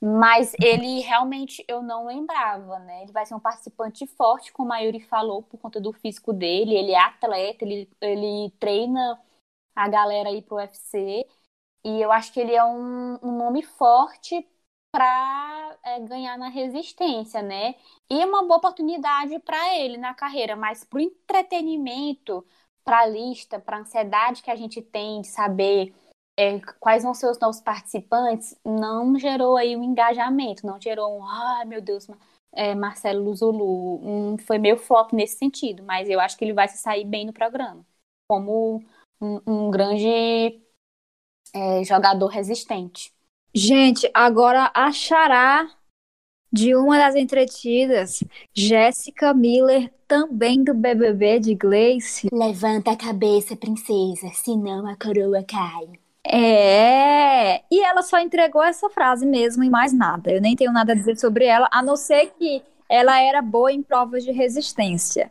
Mas 0.00 0.54
ele 0.62 1.00
realmente 1.00 1.64
eu 1.66 1.82
não 1.82 2.06
lembrava, 2.06 2.78
né? 2.80 3.02
Ele 3.02 3.12
vai 3.12 3.24
ser 3.24 3.34
um 3.34 3.40
participante 3.40 4.06
forte, 4.06 4.52
como 4.52 4.72
a 4.72 4.78
Yuri 4.80 5.00
falou, 5.00 5.42
por 5.42 5.58
conta 5.58 5.80
do 5.80 5.92
físico 5.92 6.32
dele. 6.32 6.74
Ele 6.76 6.92
é 6.92 7.00
atleta, 7.00 7.64
ele, 7.64 7.88
ele 8.00 8.52
treina 8.60 9.18
a 9.74 9.88
galera 9.88 10.28
aí 10.28 10.42
pro 10.42 10.56
UFC. 10.56 11.26
E 11.84 12.00
eu 12.00 12.12
acho 12.12 12.32
que 12.32 12.40
ele 12.40 12.54
é 12.54 12.64
um, 12.64 13.18
um 13.22 13.36
nome 13.36 13.62
forte 13.62 14.46
para 14.92 15.76
é, 15.84 16.00
ganhar 16.00 16.38
na 16.38 16.48
resistência, 16.48 17.42
né? 17.42 17.74
E 18.08 18.24
uma 18.24 18.42
boa 18.44 18.58
oportunidade 18.58 19.38
para 19.40 19.76
ele 19.78 19.96
na 19.98 20.14
carreira, 20.14 20.56
mas 20.56 20.84
pro 20.84 21.00
entretenimento, 21.00 22.46
para 22.84 23.00
a 23.00 23.06
lista, 23.06 23.58
para 23.58 23.78
a 23.78 23.80
ansiedade 23.80 24.42
que 24.42 24.50
a 24.50 24.56
gente 24.56 24.80
tem 24.80 25.20
de 25.22 25.28
saber 25.28 25.94
é, 26.38 26.60
quais 26.80 27.02
vão 27.02 27.14
ser 27.14 27.28
os 27.30 27.38
novos 27.38 27.60
participantes, 27.60 28.58
não 28.64 29.18
gerou 29.18 29.56
aí 29.56 29.76
um 29.76 29.82
engajamento, 29.82 30.66
não 30.66 30.80
gerou 30.80 31.18
um, 31.18 31.24
ah, 31.24 31.64
meu 31.66 31.80
Deus, 31.80 32.06
é, 32.52 32.74
Marcelo 32.74 33.24
Luzulu, 33.24 34.00
um, 34.34 34.38
foi 34.38 34.58
meio 34.58 34.76
flop 34.76 35.12
nesse 35.12 35.38
sentido, 35.38 35.82
mas 35.84 36.08
eu 36.08 36.20
acho 36.20 36.36
que 36.36 36.44
ele 36.44 36.52
vai 36.52 36.68
se 36.68 36.78
sair 36.78 37.04
bem 37.04 37.26
no 37.26 37.32
programa, 37.32 37.84
como 38.28 38.82
um, 39.20 39.40
um 39.46 39.70
grande 39.70 40.60
é, 41.54 41.84
jogador 41.84 42.26
resistente. 42.26 43.12
Gente, 43.54 44.10
agora 44.12 44.70
a 44.74 44.90
xará 44.90 45.68
de 46.52 46.74
uma 46.74 46.98
das 46.98 47.16
entretidas, 47.16 48.22
Jéssica 48.52 49.34
Miller, 49.34 49.92
também 50.06 50.62
do 50.62 50.72
BBB 50.72 51.40
de 51.40 51.54
Gleice. 51.54 52.28
Levanta 52.32 52.92
a 52.92 52.96
cabeça, 52.96 53.56
princesa, 53.56 54.30
senão 54.34 54.86
a 54.86 54.96
coroa 54.96 55.42
cai. 55.42 55.88
É, 56.26 57.56
e 57.70 57.84
ela 57.84 58.02
só 58.02 58.18
entregou 58.18 58.62
essa 58.62 58.88
frase 58.88 59.26
mesmo 59.26 59.62
e 59.64 59.70
mais 59.70 59.92
nada. 59.92 60.30
Eu 60.30 60.40
nem 60.40 60.56
tenho 60.56 60.72
nada 60.72 60.92
a 60.92 60.94
dizer 60.94 61.18
sobre 61.18 61.44
ela, 61.44 61.68
a 61.72 61.82
não 61.82 61.96
ser 61.96 62.32
que 62.38 62.62
ela 62.88 63.20
era 63.20 63.42
boa 63.42 63.72
em 63.72 63.82
provas 63.82 64.24
de 64.24 64.30
resistência 64.30 65.30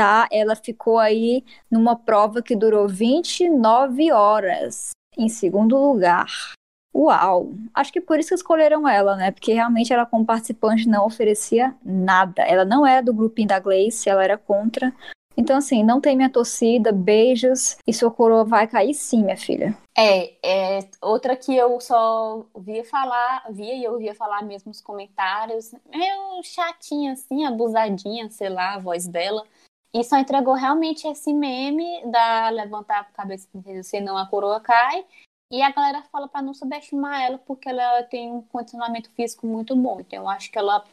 tá? 0.00 0.26
Ela 0.32 0.56
ficou 0.56 0.98
aí 0.98 1.44
numa 1.70 1.94
prova 1.94 2.40
que 2.40 2.56
durou 2.56 2.88
29 2.88 4.10
horas, 4.10 4.92
em 5.14 5.28
segundo 5.28 5.76
lugar. 5.76 6.54
Uau! 6.94 7.52
Acho 7.74 7.92
que 7.92 8.00
por 8.00 8.18
isso 8.18 8.30
que 8.30 8.36
escolheram 8.36 8.88
ela, 8.88 9.14
né? 9.14 9.30
Porque 9.30 9.52
realmente 9.52 9.92
ela, 9.92 10.06
como 10.06 10.24
participante, 10.24 10.88
não 10.88 11.04
oferecia 11.04 11.76
nada. 11.84 12.42
Ela 12.42 12.64
não 12.64 12.86
era 12.86 13.02
do 13.02 13.12
grupinho 13.12 13.48
da 13.48 13.58
Gleice, 13.58 14.08
ela 14.08 14.24
era 14.24 14.38
contra. 14.38 14.90
Então, 15.36 15.58
assim, 15.58 15.84
não 15.84 16.00
tem 16.00 16.16
minha 16.16 16.30
torcida, 16.30 16.92
beijos, 16.92 17.76
e 17.86 17.92
sua 17.92 18.10
coroa 18.10 18.44
vai 18.44 18.66
cair 18.66 18.94
sim, 18.94 19.22
minha 19.22 19.36
filha. 19.36 19.76
É, 19.96 20.32
é 20.42 20.88
outra 21.02 21.36
que 21.36 21.54
eu 21.54 21.78
só 21.78 22.44
via 22.58 22.84
falar, 22.84 23.44
via 23.50 23.74
e 23.74 23.84
eu 23.84 23.98
via 23.98 24.14
falar 24.14 24.42
mesmo 24.42 24.70
nos 24.70 24.80
comentários, 24.80 25.72
meio 25.94 26.42
chatinha 26.42 27.12
assim, 27.12 27.44
abusadinha, 27.44 28.30
sei 28.30 28.48
lá, 28.48 28.74
a 28.74 28.78
voz 28.78 29.06
dela. 29.06 29.44
E 29.92 30.04
só 30.04 30.16
entregou 30.16 30.54
realmente 30.54 31.06
esse 31.08 31.32
meme 31.32 32.04
da 32.06 32.48
levantar 32.50 33.00
a 33.00 33.04
cabeça 33.04 33.48
senão 33.82 34.16
a 34.16 34.26
coroa 34.26 34.60
cai. 34.60 35.04
E 35.52 35.60
a 35.62 35.72
galera 35.72 36.02
fala 36.04 36.28
para 36.28 36.42
não 36.42 36.54
subestimar 36.54 37.20
ela 37.22 37.38
porque 37.38 37.68
ela 37.68 38.04
tem 38.04 38.30
um 38.30 38.42
condicionamento 38.42 39.10
físico 39.10 39.46
muito 39.46 39.74
bom. 39.74 39.98
Então 40.00 40.20
eu 40.20 40.28
acho 40.28 40.50
que 40.50 40.58
ela 40.58 40.84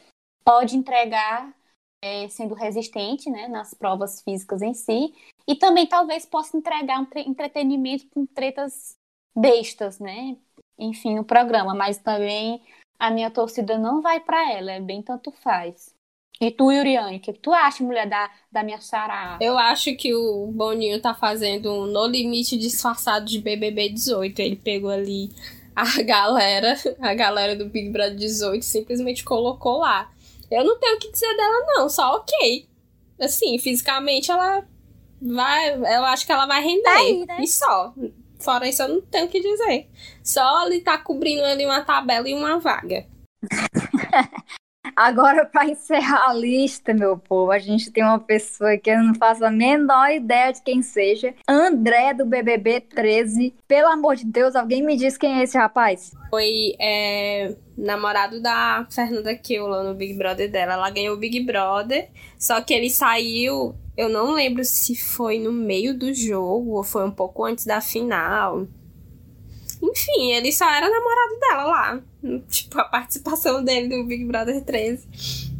pode 0.44 0.76
entregar 0.76 1.54
é, 2.02 2.28
sendo 2.28 2.54
resistente 2.54 3.30
né, 3.30 3.46
nas 3.46 3.72
provas 3.72 4.20
físicas 4.22 4.62
em 4.62 4.74
si. 4.74 5.14
E 5.46 5.54
também 5.54 5.86
talvez 5.86 6.26
possa 6.26 6.56
entregar 6.56 7.00
um 7.00 7.06
entretenimento 7.20 8.06
com 8.08 8.26
tretas 8.26 8.96
bestas, 9.34 10.00
né? 10.00 10.36
Enfim, 10.76 11.18
o 11.18 11.24
programa. 11.24 11.72
Mas 11.72 11.98
também 11.98 12.60
a 12.98 13.10
minha 13.10 13.30
torcida 13.30 13.78
não 13.78 14.02
vai 14.02 14.18
para 14.18 14.52
ela, 14.52 14.72
é 14.72 14.80
bem 14.80 15.02
tanto 15.02 15.30
faz. 15.30 15.94
E 16.40 16.52
tu, 16.52 16.70
Yuriane, 16.70 17.16
o 17.16 17.20
que 17.20 17.32
tu 17.32 17.52
acha, 17.52 17.82
mulher 17.82 18.08
da, 18.08 18.30
da 18.50 18.62
minha 18.62 18.80
xará? 18.80 19.38
Eu 19.40 19.58
acho 19.58 19.96
que 19.96 20.14
o 20.14 20.46
Boninho 20.52 21.00
tá 21.00 21.12
fazendo 21.12 21.72
um 21.72 21.86
No 21.86 22.06
Limite 22.06 22.56
disfarçado 22.56 23.26
de 23.26 23.40
BBB 23.40 23.88
18. 23.88 24.38
Ele 24.38 24.56
pegou 24.56 24.90
ali 24.90 25.30
a 25.74 25.84
galera, 26.02 26.76
a 27.00 27.14
galera 27.14 27.56
do 27.56 27.66
Big 27.66 27.90
Brother 27.90 28.14
18, 28.14 28.64
simplesmente 28.64 29.24
colocou 29.24 29.78
lá. 29.78 30.12
Eu 30.48 30.64
não 30.64 30.78
tenho 30.78 30.96
o 30.96 30.98
que 30.98 31.10
dizer 31.10 31.36
dela, 31.36 31.66
não, 31.66 31.88
só 31.88 32.16
ok. 32.16 32.68
Assim, 33.20 33.58
fisicamente 33.58 34.30
ela 34.30 34.64
vai. 35.20 35.74
Eu 35.74 36.04
acho 36.04 36.24
que 36.24 36.30
ela 36.30 36.46
vai 36.46 36.62
render. 36.62 36.82
Tá 36.82 36.96
aí, 36.98 37.26
né? 37.26 37.38
E 37.40 37.48
só. 37.48 37.92
Fora 38.38 38.68
isso, 38.68 38.82
eu 38.82 38.88
não 38.88 39.00
tenho 39.00 39.26
o 39.26 39.28
que 39.28 39.40
dizer. 39.40 39.88
Só 40.22 40.66
ele 40.66 40.80
tá 40.80 40.96
cobrindo 40.96 41.42
ali 41.42 41.66
uma 41.66 41.82
tabela 41.82 42.28
e 42.28 42.34
uma 42.34 42.60
vaga. 42.60 43.04
Agora, 44.96 45.44
para 45.44 45.68
encerrar 45.68 46.28
a 46.28 46.34
lista, 46.34 46.92
meu 46.94 47.16
povo, 47.16 47.50
a 47.50 47.58
gente 47.58 47.90
tem 47.90 48.04
uma 48.04 48.18
pessoa 48.18 48.76
que 48.76 48.90
eu 48.90 49.02
não 49.02 49.14
faço 49.14 49.44
a 49.44 49.50
menor 49.50 50.10
ideia 50.10 50.52
de 50.52 50.62
quem 50.62 50.82
seja. 50.82 51.34
André, 51.48 52.14
do 52.14 52.24
BBB 52.24 52.80
13. 52.80 53.54
Pelo 53.66 53.88
amor 53.88 54.16
de 54.16 54.24
Deus, 54.24 54.54
alguém 54.54 54.82
me 54.82 54.96
diz 54.96 55.16
quem 55.16 55.40
é 55.40 55.42
esse 55.42 55.56
rapaz? 55.56 56.12
Foi 56.30 56.74
é, 56.80 57.54
namorado 57.76 58.40
da 58.40 58.86
Fernanda 58.90 59.34
Keula 59.36 59.82
no 59.82 59.94
Big 59.94 60.14
Brother 60.14 60.50
dela. 60.50 60.74
Ela 60.74 60.90
ganhou 60.90 61.14
o 61.14 61.18
Big 61.18 61.40
Brother, 61.40 62.08
só 62.38 62.60
que 62.60 62.74
ele 62.74 62.90
saiu. 62.90 63.74
Eu 63.96 64.08
não 64.08 64.32
lembro 64.32 64.64
se 64.64 64.94
foi 64.94 65.38
no 65.38 65.52
meio 65.52 65.96
do 65.96 66.12
jogo 66.12 66.72
ou 66.72 66.84
foi 66.84 67.04
um 67.04 67.10
pouco 67.10 67.44
antes 67.44 67.64
da 67.64 67.80
final. 67.80 68.66
Enfim, 69.82 70.32
ele 70.32 70.52
só 70.52 70.68
era 70.68 70.88
namorado 70.88 71.40
dela 71.40 71.64
lá. 71.64 72.00
Tipo, 72.48 72.80
a 72.80 72.84
participação 72.84 73.62
dele 73.62 73.96
no 73.96 74.04
Big 74.04 74.24
Brother 74.24 74.62
13 74.64 75.06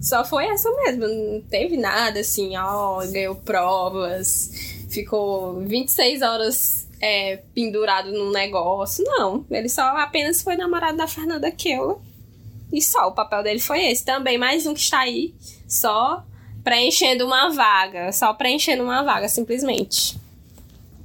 só 0.01 0.25
foi 0.25 0.47
essa 0.47 0.71
mesmo. 0.71 1.07
Não 1.07 1.41
teve 1.43 1.77
nada 1.77 2.21
assim, 2.21 2.57
ó, 2.57 3.05
ganhou 3.07 3.35
provas, 3.37 4.51
ficou 4.91 5.61
26 5.61 6.23
horas 6.23 6.89
é, 7.01 7.41
pendurado 7.55 8.11
num 8.11 8.31
negócio. 8.31 9.05
Não, 9.07 9.45
ele 9.51 9.69
só 9.69 9.83
apenas 9.99 10.43
foi 10.43 10.57
namorado 10.57 10.97
da 10.97 11.07
Fernanda 11.07 11.51
Keula. 11.51 12.01
E 12.73 12.83
só, 12.83 13.09
o 13.09 13.13
papel 13.13 13.43
dele 13.43 13.61
foi 13.61 13.87
esse. 13.87 14.05
Também 14.05 14.37
mais 14.37 14.67
um 14.67 14.75
que 14.75 14.81
está 14.81 15.01
aí, 15.01 15.35
só 15.67 16.25
preenchendo 16.63 17.25
uma 17.25 17.51
vaga. 17.51 18.13
Só 18.13 18.33
preenchendo 18.35 18.83
uma 18.83 19.03
vaga, 19.03 19.29
simplesmente. 19.29 20.19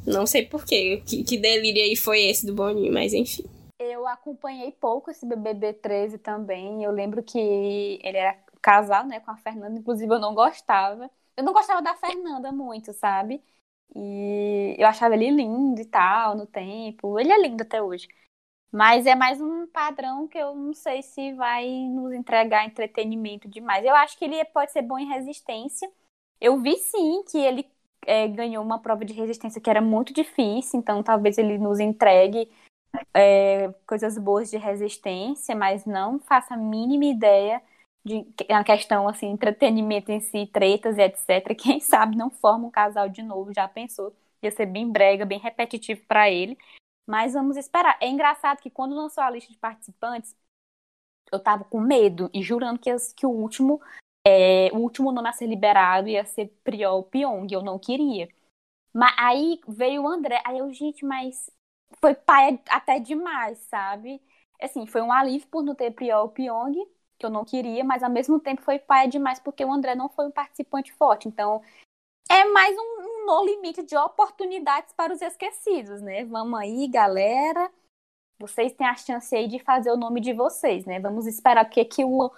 Não 0.05 0.25
sei 0.25 0.45
porquê, 0.45 1.01
que, 1.05 1.23
que 1.23 1.37
delírio 1.37 1.81
aí 1.81 1.95
foi 1.95 2.21
esse 2.23 2.45
do 2.45 2.53
Boninho, 2.53 2.93
mas 2.93 3.13
enfim. 3.13 3.43
Eu 3.79 4.07
acompanhei 4.07 4.71
pouco 4.71 5.11
esse 5.11 5.25
BBB 5.25 5.73
13 5.73 6.17
também. 6.17 6.83
Eu 6.83 6.91
lembro 6.91 7.23
que 7.23 7.39
ele 8.03 8.17
era 8.17 8.37
casal, 8.61 9.05
né, 9.05 9.19
com 9.19 9.31
a 9.31 9.37
Fernanda. 9.37 9.79
Inclusive, 9.79 10.11
eu 10.13 10.19
não 10.19 10.33
gostava. 10.33 11.09
Eu 11.35 11.43
não 11.43 11.53
gostava 11.53 11.81
da 11.81 11.95
Fernanda 11.95 12.51
muito, 12.51 12.93
sabe? 12.93 13.41
E 13.95 14.75
eu 14.77 14.87
achava 14.87 15.15
ele 15.15 15.29
lindo 15.31 15.81
e 15.81 15.85
tal, 15.85 16.35
no 16.35 16.45
tempo. 16.45 17.19
Ele 17.19 17.31
é 17.31 17.41
lindo 17.41 17.61
até 17.63 17.81
hoje. 17.81 18.07
Mas 18.71 19.05
é 19.05 19.13
mais 19.15 19.39
um 19.39 19.67
padrão 19.67 20.27
que 20.27 20.37
eu 20.37 20.55
não 20.55 20.73
sei 20.73 21.03
se 21.03 21.33
vai 21.33 21.67
nos 21.69 22.11
entregar 22.11 22.65
entretenimento 22.65 23.47
demais. 23.47 23.85
Eu 23.85 23.95
acho 23.95 24.17
que 24.17 24.25
ele 24.25 24.43
pode 24.45 24.71
ser 24.71 24.81
bom 24.81 24.97
em 24.97 25.07
resistência. 25.07 25.91
Eu 26.41 26.59
vi 26.59 26.75
sim 26.77 27.23
que 27.29 27.37
ele 27.37 27.63
é, 28.05 28.27
ganhou 28.27 28.63
uma 28.63 28.79
prova 28.79 29.05
de 29.05 29.13
resistência 29.13 29.61
que 29.61 29.69
era 29.69 29.81
muito 29.81 30.13
difícil, 30.13 30.79
então 30.79 31.03
talvez 31.03 31.37
ele 31.37 31.57
nos 31.57 31.79
entregue 31.79 32.49
é, 33.13 33.73
coisas 33.87 34.17
boas 34.17 34.49
de 34.49 34.57
resistência, 34.57 35.55
mas 35.55 35.85
não 35.85 36.19
faça 36.19 36.53
a 36.53 36.57
mínima 36.57 37.05
ideia 37.05 37.61
de 38.05 38.25
a 38.49 38.63
questão 38.63 39.07
assim, 39.07 39.27
entretenimento 39.27 40.11
em 40.11 40.19
si, 40.19 40.45
tretas 40.47 40.97
e 40.97 41.01
etc. 41.01 41.55
Quem 41.57 41.79
sabe 41.79 42.17
não 42.17 42.29
forma 42.29 42.67
um 42.67 42.71
casal 42.71 43.09
de 43.09 43.23
novo, 43.23 43.53
já 43.53 43.67
pensou? 43.67 44.13
Ia 44.41 44.51
ser 44.51 44.65
bem 44.65 44.91
brega, 44.91 45.25
bem 45.25 45.39
repetitivo 45.39 46.01
para 46.07 46.29
ele. 46.29 46.57
Mas 47.07 47.33
vamos 47.33 47.57
esperar. 47.57 47.97
É 48.01 48.07
engraçado 48.07 48.61
que 48.61 48.69
quando 48.69 48.95
lançou 48.95 49.23
a 49.23 49.29
lista 49.29 49.51
de 49.51 49.57
participantes, 49.57 50.35
eu 51.31 51.39
tava 51.39 51.63
com 51.63 51.79
medo 51.79 52.29
e 52.33 52.41
jurando 52.43 52.79
que, 52.79 52.89
que 53.15 53.25
o 53.25 53.29
último 53.29 53.81
é, 54.25 54.69
o 54.73 54.77
último 54.77 55.11
nome 55.11 55.29
a 55.29 55.33
ser 55.33 55.47
liberado 55.47 56.07
ia 56.07 56.25
ser 56.25 56.47
Priol 56.63 57.03
Pyong, 57.03 57.47
eu 57.51 57.61
não 57.61 57.77
queria. 57.77 58.29
Mas 58.93 59.13
aí 59.17 59.59
veio 59.67 60.03
o 60.03 60.07
André, 60.07 60.41
aí 60.45 60.59
eu, 60.59 60.71
gente, 60.73 61.05
mas 61.05 61.49
foi 61.99 62.15
pai 62.15 62.59
até 62.69 62.99
demais, 62.99 63.57
sabe? 63.69 64.21
Assim, 64.61 64.85
foi 64.85 65.01
um 65.01 65.11
alívio 65.11 65.47
por 65.49 65.63
não 65.63 65.75
ter 65.75 65.91
Priol 65.91 66.29
Pyong, 66.29 66.87
que 67.17 67.25
eu 67.25 67.29
não 67.29 67.43
queria, 67.43 67.83
mas 67.83 68.03
ao 68.03 68.09
mesmo 68.09 68.39
tempo 68.39 68.61
foi 68.61 68.79
pai 68.79 69.07
demais 69.07 69.39
porque 69.39 69.65
o 69.65 69.71
André 69.73 69.95
não 69.95 70.09
foi 70.09 70.27
um 70.27 70.31
participante 70.31 70.93
forte. 70.93 71.27
Então, 71.27 71.61
é 72.29 72.45
mais 72.45 72.75
um, 72.77 73.01
um 73.01 73.25
no 73.25 73.45
limite 73.45 73.83
de 73.83 73.95
oportunidades 73.95 74.93
para 74.93 75.13
os 75.13 75.21
esquecidos, 75.21 76.01
né? 76.01 76.25
Vamos 76.25 76.59
aí, 76.59 76.87
galera. 76.87 77.71
Vocês 78.39 78.73
têm 78.73 78.87
a 78.87 78.95
chance 78.95 79.35
aí 79.35 79.47
de 79.47 79.59
fazer 79.59 79.91
o 79.91 79.97
nome 79.97 80.19
de 80.21 80.33
vocês, 80.33 80.85
né? 80.85 80.99
Vamos 80.99 81.27
esperar 81.27 81.65
o 81.65 81.69
que, 81.69 81.83
que 81.85 82.03
o 82.03 82.31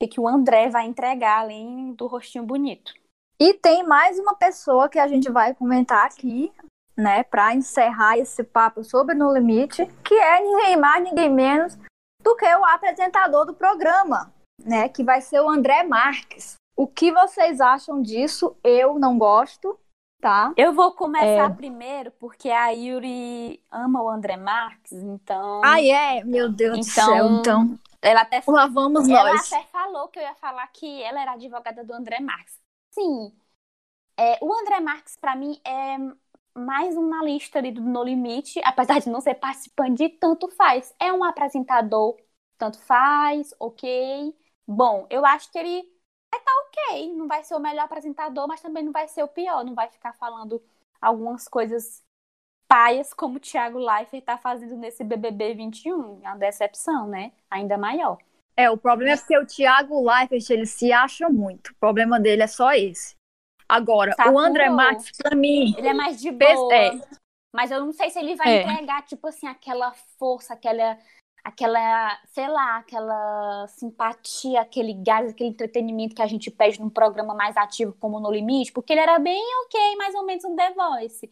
que, 0.00 0.08
que 0.08 0.20
o 0.20 0.26
André 0.26 0.70
vai 0.70 0.86
entregar 0.86 1.40
além 1.40 1.92
do 1.92 2.06
rostinho 2.06 2.44
bonito. 2.44 2.94
E 3.38 3.54
tem 3.54 3.86
mais 3.86 4.18
uma 4.18 4.34
pessoa 4.34 4.88
que 4.88 4.98
a 4.98 5.06
gente 5.06 5.30
vai 5.30 5.54
comentar 5.54 6.06
aqui, 6.06 6.50
né, 6.96 7.22
para 7.22 7.54
encerrar 7.54 8.18
esse 8.18 8.42
papo 8.42 8.82
sobre 8.82 9.14
No 9.14 9.32
Limite, 9.32 9.86
que 10.04 10.14
é 10.14 10.40
ninguém 10.40 10.76
mais, 10.76 11.04
ninguém 11.04 11.30
menos 11.30 11.78
do 12.22 12.36
que 12.36 12.44
o 12.44 12.64
apresentador 12.64 13.46
do 13.46 13.54
programa, 13.54 14.32
né, 14.62 14.88
que 14.88 15.04
vai 15.04 15.20
ser 15.20 15.40
o 15.40 15.48
André 15.48 15.82
Marques. 15.84 16.54
O 16.76 16.86
que 16.86 17.12
vocês 17.12 17.60
acham 17.60 18.00
disso? 18.00 18.56
Eu 18.64 18.98
não 18.98 19.18
gosto, 19.18 19.78
tá? 20.20 20.52
Eu 20.56 20.72
vou 20.72 20.92
começar 20.92 21.50
é... 21.50 21.54
primeiro 21.54 22.10
porque 22.12 22.48
a 22.48 22.70
Yuri 22.70 23.62
ama 23.70 24.02
o 24.02 24.08
André 24.08 24.36
Marques, 24.36 24.92
então. 24.92 25.60
Ah, 25.64 25.82
é? 25.82 26.24
Meu 26.24 26.50
Deus 26.50 26.86
então, 26.86 27.04
do 27.06 27.12
céu, 27.12 27.30
então. 27.38 27.78
Ela 28.02 28.22
até, 28.22 28.42
Lá 28.46 28.66
vamos 28.66 29.08
ela 29.08 29.32
nós. 29.32 29.52
até 29.52 29.66
falou 29.66 30.08
que 30.08 30.18
eu 30.18 30.22
ia 30.22 30.34
falar 30.34 30.66
que 30.68 31.02
ela 31.02 31.20
era 31.20 31.32
advogada 31.32 31.84
do 31.84 31.92
André 31.92 32.20
Marques. 32.20 32.58
Sim. 32.90 33.32
É, 34.16 34.38
o 34.42 34.52
André 34.52 34.80
Marques, 34.80 35.16
para 35.16 35.36
mim, 35.36 35.60
é 35.64 35.96
mais 36.58 36.96
uma 36.96 37.22
lista 37.24 37.58
ali 37.58 37.72
do 37.72 37.80
No 37.80 38.02
Limite, 38.02 38.60
apesar 38.64 39.00
de 39.00 39.08
não 39.08 39.20
ser 39.20 39.34
participante 39.34 39.96
de 39.96 40.08
tanto 40.10 40.48
faz. 40.48 40.94
É 40.98 41.12
um 41.12 41.24
apresentador, 41.24 42.16
tanto 42.58 42.78
faz, 42.80 43.54
ok. 43.58 44.34
Bom, 44.66 45.06
eu 45.10 45.24
acho 45.24 45.50
que 45.50 45.58
ele 45.58 45.82
vai 46.30 46.40
estar 46.40 46.52
tá 46.52 46.60
ok. 46.92 47.14
Não 47.14 47.26
vai 47.28 47.42
ser 47.44 47.54
o 47.54 47.60
melhor 47.60 47.84
apresentador, 47.84 48.46
mas 48.48 48.60
também 48.60 48.82
não 48.84 48.92
vai 48.92 49.08
ser 49.08 49.22
o 49.22 49.28
pior. 49.28 49.64
Não 49.64 49.74
vai 49.74 49.88
ficar 49.88 50.12
falando 50.14 50.62
algumas 51.00 51.48
coisas 51.48 52.04
paias 52.70 53.12
como 53.12 53.38
o 53.38 53.40
Thiago 53.40 53.80
Leifert 53.80 54.20
está 54.20 54.38
fazendo 54.38 54.76
nesse 54.76 55.02
BBB 55.02 55.54
21. 55.54 56.20
É 56.22 56.28
uma 56.28 56.36
decepção, 56.36 57.08
né? 57.08 57.32
Ainda 57.50 57.76
maior. 57.76 58.16
É, 58.56 58.70
o 58.70 58.76
problema 58.76 59.12
é 59.12 59.16
que 59.16 59.36
o 59.36 59.44
Thiago 59.44 60.08
Leifert, 60.08 60.48
ele 60.50 60.66
se 60.66 60.92
acha 60.92 61.28
muito. 61.28 61.72
O 61.72 61.74
problema 61.80 62.20
dele 62.20 62.42
é 62.42 62.46
só 62.46 62.72
esse. 62.72 63.16
Agora, 63.68 64.14
o 64.32 64.38
André 64.38 64.70
Marques, 64.70 65.10
pra 65.16 65.34
mim... 65.34 65.74
Ele 65.76 65.88
é 65.88 65.94
mais 65.94 66.20
de 66.20 66.30
boa. 66.30 66.72
É. 66.72 66.92
Mas 67.52 67.72
eu 67.72 67.80
não 67.80 67.92
sei 67.92 68.10
se 68.10 68.20
ele 68.20 68.36
vai 68.36 68.58
é. 68.58 68.62
entregar, 68.62 69.02
tipo 69.02 69.26
assim, 69.26 69.48
aquela 69.48 69.92
força, 70.18 70.54
aquela 70.54 70.96
aquela, 71.42 72.20
sei 72.26 72.46
lá, 72.48 72.76
aquela 72.76 73.66
simpatia, 73.68 74.60
aquele 74.60 74.92
gás, 74.92 75.30
aquele 75.30 75.48
entretenimento 75.48 76.14
que 76.14 76.22
a 76.22 76.26
gente 76.26 76.50
pede 76.50 76.78
num 76.78 76.90
programa 76.90 77.34
mais 77.34 77.56
ativo 77.56 77.96
como 77.98 78.20
No 78.20 78.30
Limite, 78.30 78.72
porque 78.72 78.92
ele 78.92 79.00
era 79.00 79.18
bem 79.18 79.42
ok, 79.64 79.96
mais 79.96 80.14
ou 80.14 80.24
menos 80.24 80.44
um 80.44 80.54
The 80.54 80.74
Voice. 80.74 81.30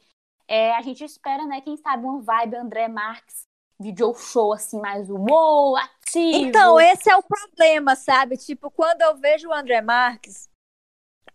É, 0.48 0.74
a 0.74 0.82
gente 0.82 1.04
espera, 1.04 1.44
né, 1.46 1.60
quem 1.60 1.76
sabe, 1.76 2.04
uma 2.04 2.20
vibe 2.20 2.56
André 2.56 2.88
Marques 2.88 3.46
video 3.78 4.14
show 4.14 4.52
assim, 4.52 4.80
mais 4.80 5.08
uou, 5.08 5.76
ativo. 5.76 6.46
Então, 6.46 6.80
esse 6.80 7.08
é 7.08 7.16
o 7.16 7.22
problema, 7.22 7.94
sabe? 7.94 8.36
Tipo, 8.36 8.70
quando 8.70 9.02
eu 9.02 9.16
vejo 9.16 9.48
o 9.48 9.52
André 9.52 9.80
Marques, 9.80 10.48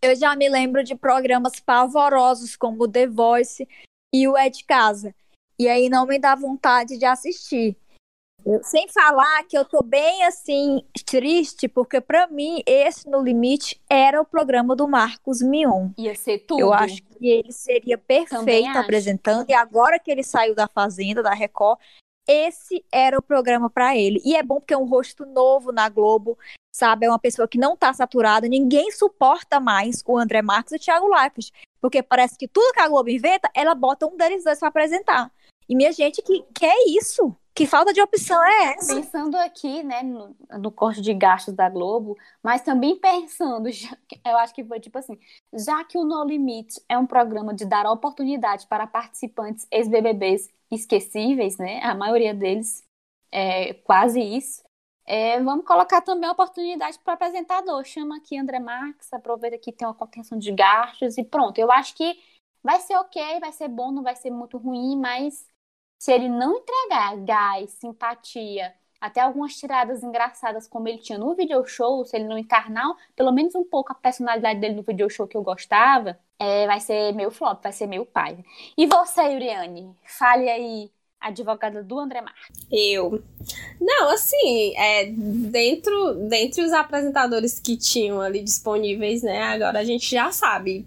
eu 0.02 0.16
já 0.16 0.36
me 0.36 0.50
lembro 0.50 0.84
de 0.84 0.96
programas 0.96 1.60
pavorosos 1.60 2.56
como 2.56 2.88
The 2.88 3.08
Voice 3.08 3.68
e 4.14 4.28
o 4.28 4.36
É 4.36 4.52
Casa. 4.68 5.16
E 5.58 5.70
aí 5.70 5.88
não 5.88 6.06
me 6.06 6.20
dá 6.20 6.36
vontade 6.36 6.98
de 6.98 7.06
assistir. 7.06 7.78
Sem 8.64 8.88
falar 8.90 9.44
que 9.44 9.58
eu 9.58 9.64
tô 9.64 9.82
bem 9.82 10.24
assim 10.26 10.84
triste, 11.06 11.68
porque 11.68 12.02
para 12.02 12.28
mim 12.28 12.62
esse 12.66 13.10
no 13.10 13.22
limite 13.22 13.80
era 13.90 14.22
o 14.22 14.26
programa 14.26 14.76
do 14.76 14.88
Marcos 14.88 15.42
Mion. 15.42 15.90
Ia 15.98 16.16
ser 16.16 16.40
tudo. 16.40 16.60
Eu 16.60 16.74
acho 16.74 17.02
que 17.04 17.28
ele 17.28 17.52
seria 17.52 17.98
perfeito 17.98 18.78
apresentando 18.78 19.50
e 19.50 19.54
agora 19.54 20.00
que 20.00 20.12
ele 20.12 20.24
saiu 20.24 20.54
da 20.54 20.68
Fazenda, 20.68 21.24
da 21.24 21.34
Record, 21.34 21.80
esse 22.28 22.84
era 22.92 23.18
o 23.18 23.22
programa 23.22 23.70
para 23.70 23.96
ele. 23.96 24.22
E 24.26 24.36
é 24.36 24.44
bom 24.44 24.60
porque 24.60 24.74
é 24.74 24.78
um 24.78 24.86
rosto 24.86 25.26
novo 25.26 25.72
na 25.72 25.88
Globo, 25.90 26.38
sabe? 26.74 27.06
É 27.06 27.10
uma 27.10 27.20
pessoa 27.20 27.48
que 27.48 27.58
não 27.58 27.76
tá 27.76 27.94
saturada, 27.94 28.48
ninguém 28.48 28.92
suporta 28.92 29.60
mais 29.60 30.04
o 30.06 30.18
André 30.18 30.42
Marques 30.42 30.74
e 30.74 30.76
o 30.76 30.80
Thiago 30.80 31.08
Leifert, 31.08 31.52
porque 31.82 32.02
parece 32.02 32.38
que 32.38 32.48
tudo 32.48 32.74
que 32.74 32.80
a 32.80 32.88
Globo 32.88 33.10
inventa, 33.10 33.50
ela 33.54 33.76
bota 33.76 34.06
um 34.06 34.18
deles 34.18 34.44
dois 34.44 34.60
para 34.60 34.70
apresentar. 34.70 35.32
E 35.68 35.76
minha 35.76 35.92
gente, 35.92 36.22
que, 36.22 36.44
que 36.54 36.66
é 36.66 36.90
isso? 36.90 37.36
Que 37.56 37.68
falta 37.68 37.94
de 37.94 38.02
opção 38.02 38.44
é 38.44 38.74
essa? 38.74 38.96
Pensando 38.96 39.36
aqui, 39.38 39.84
né, 39.84 40.02
no, 40.02 40.36
no 40.60 40.72
corte 40.72 41.02
de 41.02 41.14
gastos 41.14 41.54
da 41.54 41.70
Globo, 41.70 42.18
mas 42.42 42.62
também 42.62 42.96
pensando, 43.00 43.68
eu 44.26 44.38
acho 44.38 44.54
que 44.56 44.64
foi 44.64 44.80
tipo 44.80 44.98
assim, 44.98 45.20
já 45.54 45.84
que 45.84 45.98
o 45.98 46.04
No 46.04 46.24
Limite 46.24 46.82
é 46.90 46.98
um 46.98 47.06
programa 47.06 47.54
de 47.54 47.66
dar 47.66 47.86
oportunidade 47.86 48.66
para 48.68 48.88
participantes 48.88 49.68
ex-BBBs 49.72 50.50
esquecíveis, 50.72 51.58
né, 51.58 51.80
a 51.84 51.94
maioria 51.94 52.34
deles 52.34 52.84
é 53.32 53.74
quase 53.76 54.20
isso, 54.20 54.64
é, 55.06 55.42
vamos 55.42 55.66
colocar 55.66 56.02
também 56.02 56.30
a 56.30 56.32
oportunidade 56.32 56.98
para 57.00 57.12
o 57.12 57.16
apresentador. 57.16 57.84
Chama 57.84 58.18
aqui 58.18 58.38
André 58.38 58.60
Marques, 58.60 59.12
aproveita 59.12 59.58
que 59.58 59.72
tem 59.72 59.88
uma 59.88 59.94
contenção 59.94 60.38
de 60.38 60.52
gastos 60.52 61.18
e 61.18 61.24
pronto. 61.24 61.58
Eu 61.60 61.72
acho 61.72 61.94
que 61.96 62.18
vai 62.64 62.80
ser 62.80 62.96
ok, 62.96 63.40
vai 63.40 63.52
ser 63.52 63.68
bom, 63.68 63.92
não 63.92 64.02
vai 64.02 64.16
ser 64.16 64.32
muito 64.32 64.58
ruim, 64.58 64.98
mas 64.98 65.46
se 66.04 66.12
ele 66.12 66.28
não 66.28 66.58
entregar 66.58 67.16
gás, 67.20 67.70
simpatia, 67.80 68.74
até 69.00 69.22
algumas 69.22 69.56
tiradas 69.56 70.04
engraçadas 70.04 70.68
como 70.68 70.90
ele 70.90 70.98
tinha 70.98 71.18
no 71.18 71.34
video 71.34 71.66
show, 71.66 72.04
se 72.04 72.18
ele 72.18 72.26
não 72.26 72.38
encarnar 72.38 72.94
pelo 73.16 73.32
menos 73.32 73.56
um 73.56 73.64
pouco 73.64 73.94
a 73.94 73.96
personalidade 73.96 74.60
dele 74.60 74.76
no 74.76 74.84
video 74.84 75.10
show 75.10 75.26
que 75.26 75.38
eu 75.38 75.42
gostava, 75.42 76.20
é, 76.38 76.68
vai 76.68 76.82
ser 76.82 77.14
meu 77.14 77.32
flop, 77.32 77.64
vai 77.64 77.72
ser 77.72 77.88
meu 77.88 78.06
pai. 78.06 78.44
E 78.78 78.86
você, 78.86 79.22
Uriane? 79.22 79.96
Fale 80.04 80.50
aí, 80.50 80.92
advogada 81.22 81.82
do 81.82 81.98
André 81.98 82.20
Marques. 82.20 82.68
Eu. 82.70 83.24
Não, 83.80 84.10
assim, 84.10 84.76
é, 84.76 85.06
dentro, 85.06 86.16
dentre 86.28 86.66
os 86.66 86.74
apresentadores 86.74 87.62
que 87.62 87.78
tinham 87.78 88.20
ali 88.20 88.44
disponíveis, 88.44 89.24
né, 89.24 89.42
agora 89.42 89.80
a 89.80 89.86
gente 89.86 90.12
já 90.12 90.34
sabe. 90.34 90.86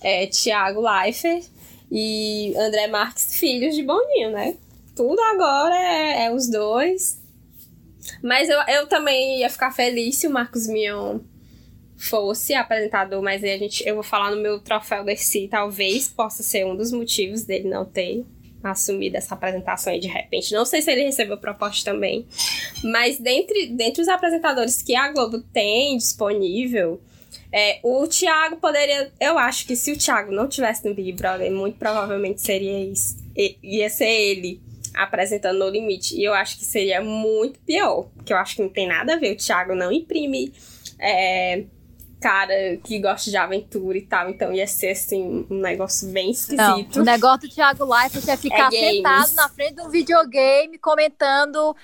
É, 0.00 0.26
Tiago 0.26 0.80
Leifert, 0.80 1.50
e 1.90 2.54
André 2.56 2.86
Marques, 2.86 3.38
filhos 3.38 3.74
de 3.74 3.82
Boninho, 3.82 4.30
né? 4.30 4.56
Tudo 4.94 5.20
agora 5.20 5.74
é, 5.74 6.26
é 6.26 6.34
os 6.34 6.48
dois. 6.48 7.22
Mas 8.22 8.48
eu, 8.48 8.58
eu 8.68 8.86
também 8.86 9.40
ia 9.40 9.50
ficar 9.50 9.70
feliz 9.70 10.16
se 10.16 10.26
o 10.26 10.30
Marcos 10.30 10.66
Mion 10.66 11.20
fosse 11.96 12.54
apresentador, 12.54 13.20
mas 13.22 13.42
aí 13.42 13.52
a 13.52 13.58
gente, 13.58 13.86
eu 13.86 13.94
vou 13.94 14.04
falar 14.04 14.30
no 14.30 14.40
meu 14.40 14.60
troféu 14.60 15.04
desse, 15.04 15.48
talvez 15.48 16.08
possa 16.08 16.42
ser 16.42 16.64
um 16.64 16.76
dos 16.76 16.92
motivos 16.92 17.42
dele 17.42 17.68
não 17.68 17.84
ter 17.84 18.24
assumido 18.62 19.16
essa 19.16 19.34
apresentação 19.34 19.92
aí 19.92 20.00
de 20.00 20.08
repente. 20.08 20.52
Não 20.52 20.64
sei 20.64 20.80
se 20.80 20.90
ele 20.90 21.04
recebeu 21.04 21.36
proposta 21.38 21.90
também, 21.90 22.26
mas 22.84 23.18
dentre, 23.18 23.66
dentre 23.66 24.00
os 24.00 24.08
apresentadores 24.08 24.80
que 24.80 24.94
a 24.94 25.12
Globo 25.12 25.40
tem 25.52 25.96
disponível, 25.96 27.00
é, 27.52 27.80
o 27.82 28.06
Thiago 28.06 28.56
poderia. 28.56 29.10
Eu 29.20 29.38
acho 29.38 29.66
que 29.66 29.74
se 29.74 29.92
o 29.92 29.98
Thiago 29.98 30.32
não 30.32 30.48
tivesse 30.48 30.86
no 30.86 30.94
Big 30.94 31.12
Brother, 31.12 31.50
muito 31.50 31.78
provavelmente 31.78 32.40
seria 32.42 32.84
isso. 32.84 33.16
Ia 33.62 33.88
ser 33.88 34.08
ele 34.08 34.60
apresentando 34.94 35.58
No 35.58 35.68
Limite. 35.68 36.16
E 36.16 36.24
eu 36.24 36.34
acho 36.34 36.58
que 36.58 36.64
seria 36.64 37.00
muito 37.00 37.58
pior. 37.60 38.08
Porque 38.16 38.32
eu 38.32 38.36
acho 38.36 38.56
que 38.56 38.62
não 38.62 38.68
tem 38.68 38.86
nada 38.86 39.14
a 39.14 39.16
ver. 39.16 39.32
O 39.32 39.36
Thiago 39.36 39.74
não 39.74 39.90
imprime. 39.90 40.52
É, 40.98 41.64
cara 42.20 42.76
que 42.82 42.98
gosta 42.98 43.30
de 43.30 43.36
aventura 43.36 43.96
e 43.96 44.02
tal. 44.02 44.28
Então 44.28 44.52
ia 44.52 44.66
ser, 44.66 44.90
assim, 44.90 45.46
um 45.48 45.60
negócio 45.60 46.08
bem 46.08 46.30
esquisito. 46.30 46.96
Não, 46.96 47.02
o 47.02 47.04
negócio 47.04 47.48
do 47.48 47.54
Thiago 47.54 47.84
Life 47.84 48.30
é 48.30 48.36
ficar 48.36 48.68
é 48.68 48.70
sentado 48.70 49.32
na 49.34 49.48
frente 49.48 49.76
de 49.76 49.82
um 49.82 49.88
videogame 49.88 50.78
comentando 50.78 51.74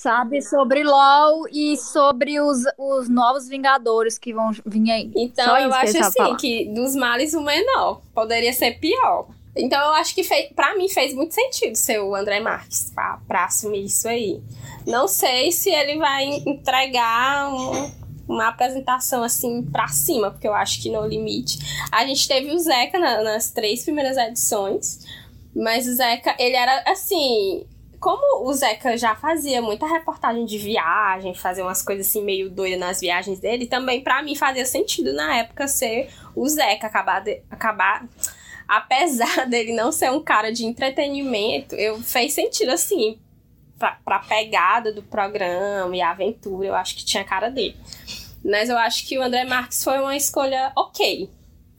sabe? 0.00 0.40
Sobre 0.40 0.82
LOL 0.82 1.46
e 1.52 1.76
sobre 1.76 2.40
os, 2.40 2.62
os 2.78 3.08
novos 3.08 3.46
Vingadores 3.48 4.18
que 4.18 4.32
vão 4.32 4.50
vir 4.64 4.90
aí. 4.90 5.12
Então 5.14 5.58
eu 5.58 5.72
acho 5.74 5.98
assim 5.98 6.18
falar. 6.18 6.36
que 6.36 6.64
dos 6.74 6.94
males 6.94 7.34
o 7.34 7.42
menor. 7.42 8.00
Poderia 8.14 8.52
ser 8.52 8.78
pior. 8.78 9.28
Então 9.54 9.78
eu 9.78 9.92
acho 9.94 10.14
que 10.14 10.24
fez, 10.24 10.50
pra 10.52 10.74
mim 10.74 10.88
fez 10.88 11.12
muito 11.12 11.34
sentido 11.34 11.74
ser 11.76 12.00
o 12.00 12.14
André 12.14 12.40
Marques 12.40 12.90
pra, 12.94 13.20
pra 13.28 13.44
assumir 13.44 13.84
isso 13.84 14.08
aí. 14.08 14.40
Não 14.86 15.06
sei 15.06 15.52
se 15.52 15.68
ele 15.68 15.98
vai 15.98 16.24
entregar 16.24 17.52
um, 17.52 17.90
uma 18.26 18.48
apresentação 18.48 19.22
assim 19.22 19.62
pra 19.62 19.88
cima, 19.88 20.30
porque 20.30 20.48
eu 20.48 20.54
acho 20.54 20.80
que 20.80 20.90
no 20.90 21.06
limite. 21.06 21.58
A 21.92 22.06
gente 22.06 22.26
teve 22.26 22.50
o 22.50 22.58
Zeca 22.58 22.98
na, 22.98 23.22
nas 23.22 23.50
três 23.50 23.84
primeiras 23.84 24.16
edições, 24.16 25.04
mas 25.54 25.86
o 25.86 25.94
Zeca, 25.94 26.34
ele 26.38 26.56
era 26.56 26.84
assim 26.86 27.66
como 28.00 28.48
o 28.48 28.52
Zeca 28.54 28.96
já 28.96 29.14
fazia 29.14 29.60
muita 29.60 29.86
reportagem 29.86 30.46
de 30.46 30.56
viagem, 30.56 31.34
fazia 31.34 31.62
umas 31.62 31.82
coisas 31.82 32.06
assim 32.06 32.24
meio 32.24 32.48
doidas 32.48 32.80
nas 32.80 33.00
viagens 33.00 33.38
dele, 33.38 33.66
também 33.66 34.00
para 34.00 34.22
mim 34.22 34.34
fazia 34.34 34.64
sentido 34.64 35.12
na 35.12 35.36
época 35.36 35.68
ser 35.68 36.08
o 36.34 36.48
Zeca 36.48 36.86
acabar 36.86 37.20
de, 37.20 37.42
acabar 37.50 38.06
apesar 38.66 39.46
dele 39.46 39.74
não 39.74 39.92
ser 39.92 40.10
um 40.10 40.22
cara 40.22 40.50
de 40.50 40.64
entretenimento, 40.64 41.74
eu 41.74 42.00
fez 42.00 42.32
sentido 42.32 42.70
assim 42.70 43.18
pra, 43.78 43.98
pra 44.02 44.20
pegada 44.20 44.92
do 44.92 45.02
programa 45.02 45.94
e 45.94 46.00
a 46.00 46.10
aventura, 46.10 46.68
eu 46.68 46.74
acho 46.74 46.96
que 46.96 47.04
tinha 47.04 47.22
cara 47.22 47.50
dele. 47.50 47.76
Mas 48.42 48.70
eu 48.70 48.78
acho 48.78 49.06
que 49.06 49.18
o 49.18 49.22
André 49.22 49.44
Marques 49.44 49.84
foi 49.84 49.98
uma 49.98 50.16
escolha 50.16 50.72
ok 50.74 51.28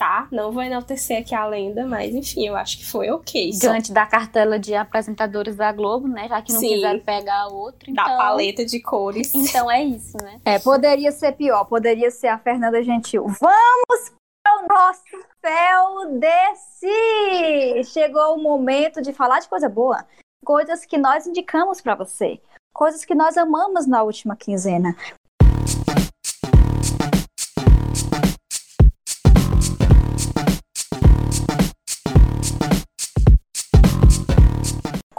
tá? 0.02 0.28
Não 0.32 0.52
vou 0.52 0.64
enaltecer 0.64 1.20
aqui 1.20 1.36
a 1.36 1.46
lenda, 1.46 1.86
mas 1.86 2.16
enfim, 2.16 2.48
eu 2.48 2.56
acho 2.56 2.80
que 2.80 2.88
foi 2.88 3.12
ok. 3.12 3.52
Diante 3.52 3.90
só. 3.90 3.94
da 3.94 4.04
cartela 4.04 4.58
de 4.58 4.74
apresentadores 4.74 5.56
da 5.56 5.72
Globo, 5.72 6.08
né? 6.08 6.28
Já 6.28 6.42
que 6.42 6.52
não 6.52 6.60
Sim, 6.60 6.70
quiseram 6.70 7.00
pegar 7.02 7.46
outro. 7.50 7.88
Então... 7.88 8.04
Da 8.04 8.18
paleta 8.18 8.66
de 8.66 8.82
cores. 8.82 9.32
Então 9.36 9.70
é 9.70 9.84
isso, 9.84 10.18
né? 10.18 10.42
É, 10.44 10.58
poderia 10.58 11.12
ser 11.12 11.34
pior, 11.34 11.66
poderia 11.66 12.10
ser 12.10 12.30
a 12.30 12.40
Fernanda 12.40 12.82
Gentil. 12.82 13.28
Vamos 13.28 14.12
para 14.44 14.64
o 14.64 14.68
nosso 14.68 15.04
céu 15.46 16.20
desse! 16.20 17.84
Chegou 17.92 18.36
o 18.36 18.42
momento 18.42 19.04
de 19.04 19.14
falar 19.14 19.40
de 19.40 19.48
coisa 19.48 19.70
boa. 19.70 20.04
Coisas 20.44 20.84
que 20.84 20.98
nós 20.98 21.28
indicamos 21.28 21.80
para 21.80 21.94
você. 21.94 22.42
Coisas 22.74 23.06
que 23.06 23.14
nós 23.14 23.38
amamos 23.38 23.86
na 23.86 24.02
última 24.02 24.36
quinzena. 24.36 24.96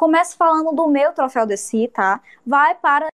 Começo 0.02 0.36
falando 0.36 0.72
do 0.72 0.88
meu 0.88 1.12
troféu 1.12 1.46
de 1.46 1.56
si, 1.56 1.86
tá? 1.86 2.20
Vai 2.44 2.74
para 2.74 3.06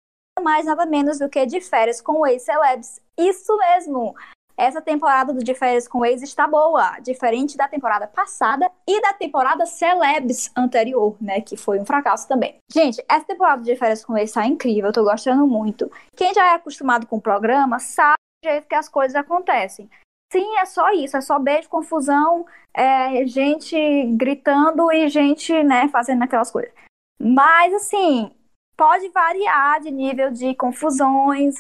mais 0.41 0.65
nada 0.65 0.87
menos 0.87 1.19
do 1.19 1.29
que 1.29 1.45
de 1.45 1.61
férias 1.61 2.01
com 2.01 2.21
o 2.21 2.27
ex-celebs. 2.29 3.03
Isso 3.19 3.57
mesmo! 3.57 4.15
Essa 4.57 4.81
temporada 4.81 5.33
do 5.33 5.43
De 5.43 5.53
Férias 5.53 5.89
com 5.89 6.07
Ex 6.07 6.23
está 6.23 6.47
boa, 6.47 7.01
diferente 7.01 7.57
da 7.57 7.67
temporada 7.67 8.07
passada 8.07 8.71
e 8.87 9.03
da 9.03 9.13
temporada 9.13 9.67
Celebs 9.67 10.53
anterior, 10.57 11.17
né, 11.21 11.41
que 11.41 11.57
foi 11.57 11.81
um 11.81 11.85
fracasso 11.85 12.29
também. 12.29 12.57
Gente, 12.71 13.05
essa 13.09 13.27
temporada 13.27 13.63
de 13.63 13.75
Férias 13.75 14.05
com 14.05 14.17
Ex 14.17 14.31
está 14.31 14.47
incrível, 14.47 14.91
eu 14.91 14.93
tô 14.93 15.03
gostando 15.03 15.45
muito. 15.45 15.91
Quem 16.15 16.33
já 16.33 16.53
é 16.53 16.55
acostumado 16.55 17.05
com 17.09 17.17
o 17.17 17.21
programa 17.21 17.81
sabe 17.81 18.15
o 18.45 18.49
jeito 18.49 18.69
que 18.69 18.77
as 18.77 18.89
coisas 18.89 19.17
acontecem. 19.17 19.91
Sim, 20.37 20.59
é 20.59 20.67
só 20.67 20.93
isso, 20.93 21.17
é 21.17 21.21
só 21.23 21.39
beijo, 21.39 21.67
confusão, 21.71 22.45
é, 22.75 23.27
gente 23.27 23.75
gritando 24.19 24.93
e 24.93 25.09
gente, 25.09 25.51
né, 25.65 25.89
fazendo 25.89 26.23
aquelas 26.23 26.51
coisas. 26.51 26.71
Mas, 27.19 27.73
assim, 27.73 28.31
pode 28.77 29.09
variar 29.09 29.81
de 29.81 29.91
nível 29.91 30.31
de 30.31 30.55
confusões, 30.55 31.55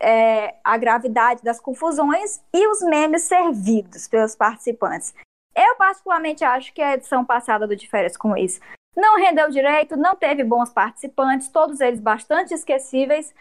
é, 0.00 0.54
a 0.64 0.78
gravidade 0.78 1.42
das 1.42 1.60
confusões 1.60 2.42
e 2.50 2.66
os 2.66 2.80
memes 2.80 3.24
servidos 3.24 4.08
pelos 4.08 4.34
participantes. 4.34 5.14
Eu, 5.54 5.76
particularmente, 5.76 6.42
acho 6.44 6.72
que 6.72 6.80
a 6.80 6.94
edição 6.94 7.26
passada 7.26 7.66
do 7.66 7.76
De 7.76 7.86
Férias 7.86 8.16
com 8.16 8.34
isso 8.34 8.58
não 8.96 9.18
rendeu 9.18 9.50
direito, 9.50 9.98
não 9.98 10.16
teve 10.16 10.42
bons 10.42 10.70
participantes, 10.70 11.48
todos 11.50 11.78
eles 11.82 12.00
bastante 12.00 12.54
esquecíveis, 12.54 13.34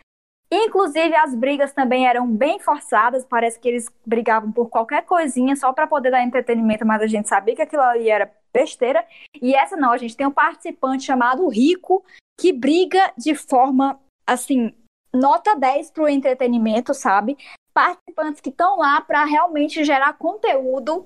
Inclusive, 0.56 1.16
as 1.16 1.34
brigas 1.34 1.74
também 1.74 2.08
eram 2.08 2.28
bem 2.28 2.60
forçadas, 2.60 3.26
parece 3.26 3.60
que 3.60 3.68
eles 3.68 3.90
brigavam 4.06 4.52
por 4.52 4.70
qualquer 4.70 5.04
coisinha 5.04 5.56
só 5.56 5.74
para 5.74 5.88
poder 5.88 6.12
dar 6.12 6.24
entretenimento, 6.24 6.86
mas 6.86 7.02
a 7.02 7.08
gente 7.08 7.28
sabia 7.28 7.56
que 7.56 7.64
aquilo 7.64 7.82
ali 7.82 8.08
era 8.08 8.32
besteira. 8.54 9.04
E 9.42 9.56
essa 9.56 9.76
não, 9.76 9.92
a 9.92 9.98
gente 9.98 10.16
tem 10.16 10.28
um 10.28 10.32
participante 10.32 11.06
chamado 11.06 11.48
Rico, 11.48 12.06
que 12.40 12.54
briga 12.54 13.12
de 13.18 13.34
forma, 13.34 14.00
assim, 14.28 14.72
nota 15.12 15.56
10 15.56 15.90
pro 15.90 16.08
entretenimento, 16.08 16.94
sabe? 16.94 17.36
Participantes 17.74 18.40
que 18.40 18.50
estão 18.50 18.78
lá 18.78 19.02
para 19.02 19.26
realmente 19.26 19.84
gerar 19.84 20.14
conteúdo 20.14 21.04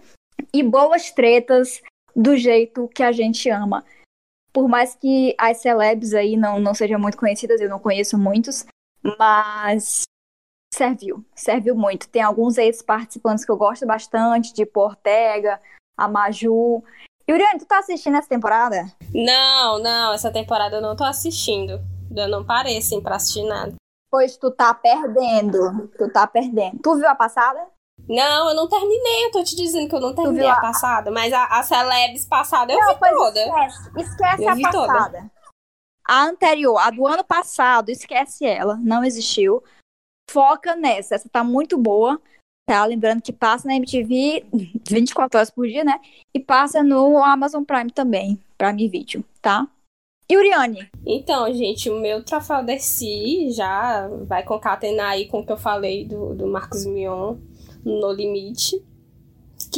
e 0.54 0.62
boas 0.62 1.10
tretas 1.10 1.82
do 2.14 2.36
jeito 2.36 2.90
que 2.90 3.02
a 3.02 3.14
gente 3.14 3.50
ama. 3.50 3.86
Por 4.52 4.68
mais 4.68 4.94
que 4.94 5.34
as 5.38 5.62
celebs 5.62 6.14
aí 6.14 6.36
não, 6.36 6.60
não 6.60 6.74
sejam 6.74 7.00
muito 7.00 7.18
conhecidas, 7.18 7.62
eu 7.62 7.70
não 7.70 7.80
conheço 7.80 8.18
muitos, 8.18 8.66
mas 9.18 10.04
serviu, 10.74 11.26
serviu 11.36 11.76
muito. 11.76 12.08
Tem 12.10 12.22
alguns 12.22 12.58
ex-participantes 12.58 13.46
que 13.46 13.52
eu 13.52 13.58
gosto 13.58 13.86
bastante, 13.86 14.54
de 14.54 14.66
Portega, 14.66 15.60
a 15.98 16.08
Maju. 16.08 16.84
Yuriane, 17.30 17.60
tu 17.60 17.66
tá 17.66 17.80
assistindo 17.80 18.16
essa 18.16 18.30
temporada? 18.30 18.86
Não, 19.14 19.80
não, 19.80 20.14
essa 20.14 20.32
temporada 20.32 20.78
eu 20.78 20.82
não 20.82 20.96
tô 20.96 21.04
assistindo. 21.04 21.82
Eu 22.16 22.30
não 22.30 22.46
parei, 22.46 22.78
assim, 22.78 23.02
pra 23.02 23.16
assistir 23.16 23.44
nada. 23.44 23.76
Pois 24.10 24.38
tu 24.38 24.50
tá 24.52 24.74
perdendo. 24.74 25.90
Tu 25.98 26.12
tá 26.12 26.26
perdendo. 26.26 26.80
Tu 26.82 26.96
viu 26.96 27.10
a 27.10 27.16
passada? 27.16 27.60
Não, 28.08 28.50
eu 28.50 28.56
não 28.56 28.70
terminei. 28.70 29.26
Eu 29.26 29.32
tô 29.32 29.44
te 29.44 29.56
dizendo 29.56 29.90
que 29.90 29.96
eu 29.96 30.00
não 30.00 30.16
terminei 30.16 30.48
a... 30.48 30.54
a 30.54 30.62
passada. 30.62 31.12
Mas 31.12 31.34
a, 31.34 31.44
a 31.46 31.64
Celebs 31.64 32.26
passada 32.26 32.72
eu 32.72 32.80
não, 32.80 32.94
vi 32.94 33.00
toda. 33.00 33.40
Esquece, 33.40 33.92
esquece 33.98 34.44
eu 34.44 34.50
a 34.50 34.72
passada. 34.72 35.18
Toda. 35.18 35.32
A 36.08 36.24
anterior, 36.24 36.78
a 36.78 36.90
do 36.90 37.06
ano 37.06 37.24
passado, 37.24 37.90
esquece 37.90 38.46
ela. 38.46 38.78
Não 38.78 39.04
existiu. 39.04 39.62
Foca 40.32 40.76
nessa. 40.76 41.16
Essa 41.16 41.28
tá 41.28 41.44
muito 41.44 41.78
boa. 41.78 42.22
Tá? 42.66 42.86
Lembrando 42.86 43.22
que 43.22 43.34
passa 43.34 43.68
na 43.68 43.76
MTV 43.76 44.46
24 44.90 45.38
horas 45.38 45.50
por 45.50 45.68
dia, 45.68 45.84
né? 45.84 46.00
E 46.34 46.40
passa 46.40 46.82
no 46.84 47.18
Amazon 47.24 47.64
Prime 47.64 47.92
também. 47.92 48.42
Prime 48.58 48.88
Video, 48.88 49.24
tá? 49.42 49.68
Uriane. 50.30 50.90
Então, 51.06 51.52
gente, 51.54 51.90
o 51.90 52.00
meu 52.00 52.24
troféu 52.24 52.64
Dercy 52.64 53.52
já 53.52 54.10
vai 54.26 54.44
concatenar 54.44 55.12
aí 55.12 55.28
com 55.28 55.40
o 55.40 55.46
que 55.46 55.52
eu 55.52 55.58
falei 55.58 56.06
do, 56.06 56.34
do 56.34 56.48
Marcos 56.48 56.86
Mion 56.86 57.38
no 57.86 58.12
Limite. 58.12 58.84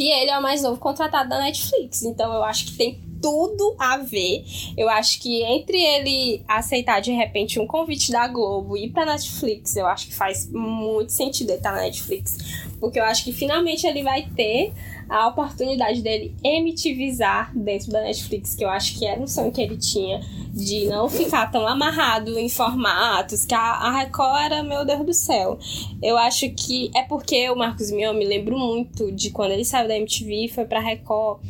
Que 0.00 0.08
ele 0.10 0.30
é 0.30 0.38
o 0.38 0.42
mais 0.42 0.62
novo 0.62 0.80
contratado 0.80 1.28
da 1.28 1.38
Netflix. 1.38 2.04
Então 2.04 2.32
eu 2.32 2.42
acho 2.42 2.64
que 2.64 2.72
tem 2.72 2.98
tudo 3.20 3.76
a 3.78 3.98
ver. 3.98 4.46
Eu 4.74 4.88
acho 4.88 5.20
que 5.20 5.42
entre 5.42 5.76
ele 5.76 6.42
aceitar 6.48 7.00
de 7.00 7.12
repente 7.12 7.60
um 7.60 7.66
convite 7.66 8.10
da 8.10 8.26
Globo 8.26 8.78
e 8.78 8.86
ir 8.86 8.92
pra 8.92 9.04
Netflix, 9.04 9.76
eu 9.76 9.86
acho 9.86 10.06
que 10.06 10.14
faz 10.14 10.50
muito 10.50 11.12
sentido 11.12 11.50
ele 11.50 11.58
estar 11.58 11.72
tá 11.72 11.76
na 11.76 11.82
Netflix. 11.82 12.38
Porque 12.80 12.98
eu 12.98 13.04
acho 13.04 13.22
que 13.24 13.30
finalmente 13.30 13.86
ele 13.86 14.02
vai 14.02 14.22
ter 14.34 14.72
a 15.10 15.26
oportunidade 15.26 16.00
dele 16.02 16.34
emitivizar 16.42 17.52
dentro 17.54 17.90
da 17.90 18.00
Netflix, 18.02 18.54
que 18.54 18.64
eu 18.64 18.70
acho 18.70 18.96
que 18.96 19.04
era 19.04 19.20
um 19.20 19.26
sonho 19.26 19.50
que 19.50 19.60
ele 19.60 19.76
tinha, 19.76 20.20
de 20.54 20.86
não 20.86 21.08
ficar 21.10 21.50
tão 21.50 21.66
amarrado 21.66 22.38
em 22.38 22.48
formatos, 22.48 23.44
que 23.44 23.54
a, 23.54 23.60
a 23.60 23.98
Record 23.98 24.40
era, 24.44 24.62
meu 24.62 24.84
Deus 24.84 25.04
do 25.04 25.12
céu. 25.12 25.58
Eu 26.00 26.16
acho 26.16 26.48
que 26.50 26.92
é 26.94 27.02
porque 27.02 27.50
o 27.50 27.56
Marcos 27.56 27.90
Mion 27.90 28.14
me 28.14 28.24
lembro 28.24 28.56
muito 28.56 29.10
de 29.10 29.30
quando 29.30 29.50
ele 29.50 29.64
saiu 29.64 29.88
da 29.88 29.96
MTV 29.96 30.44
e 30.44 30.48
foi 30.48 30.64
pra 30.64 30.80
Record 30.80 31.40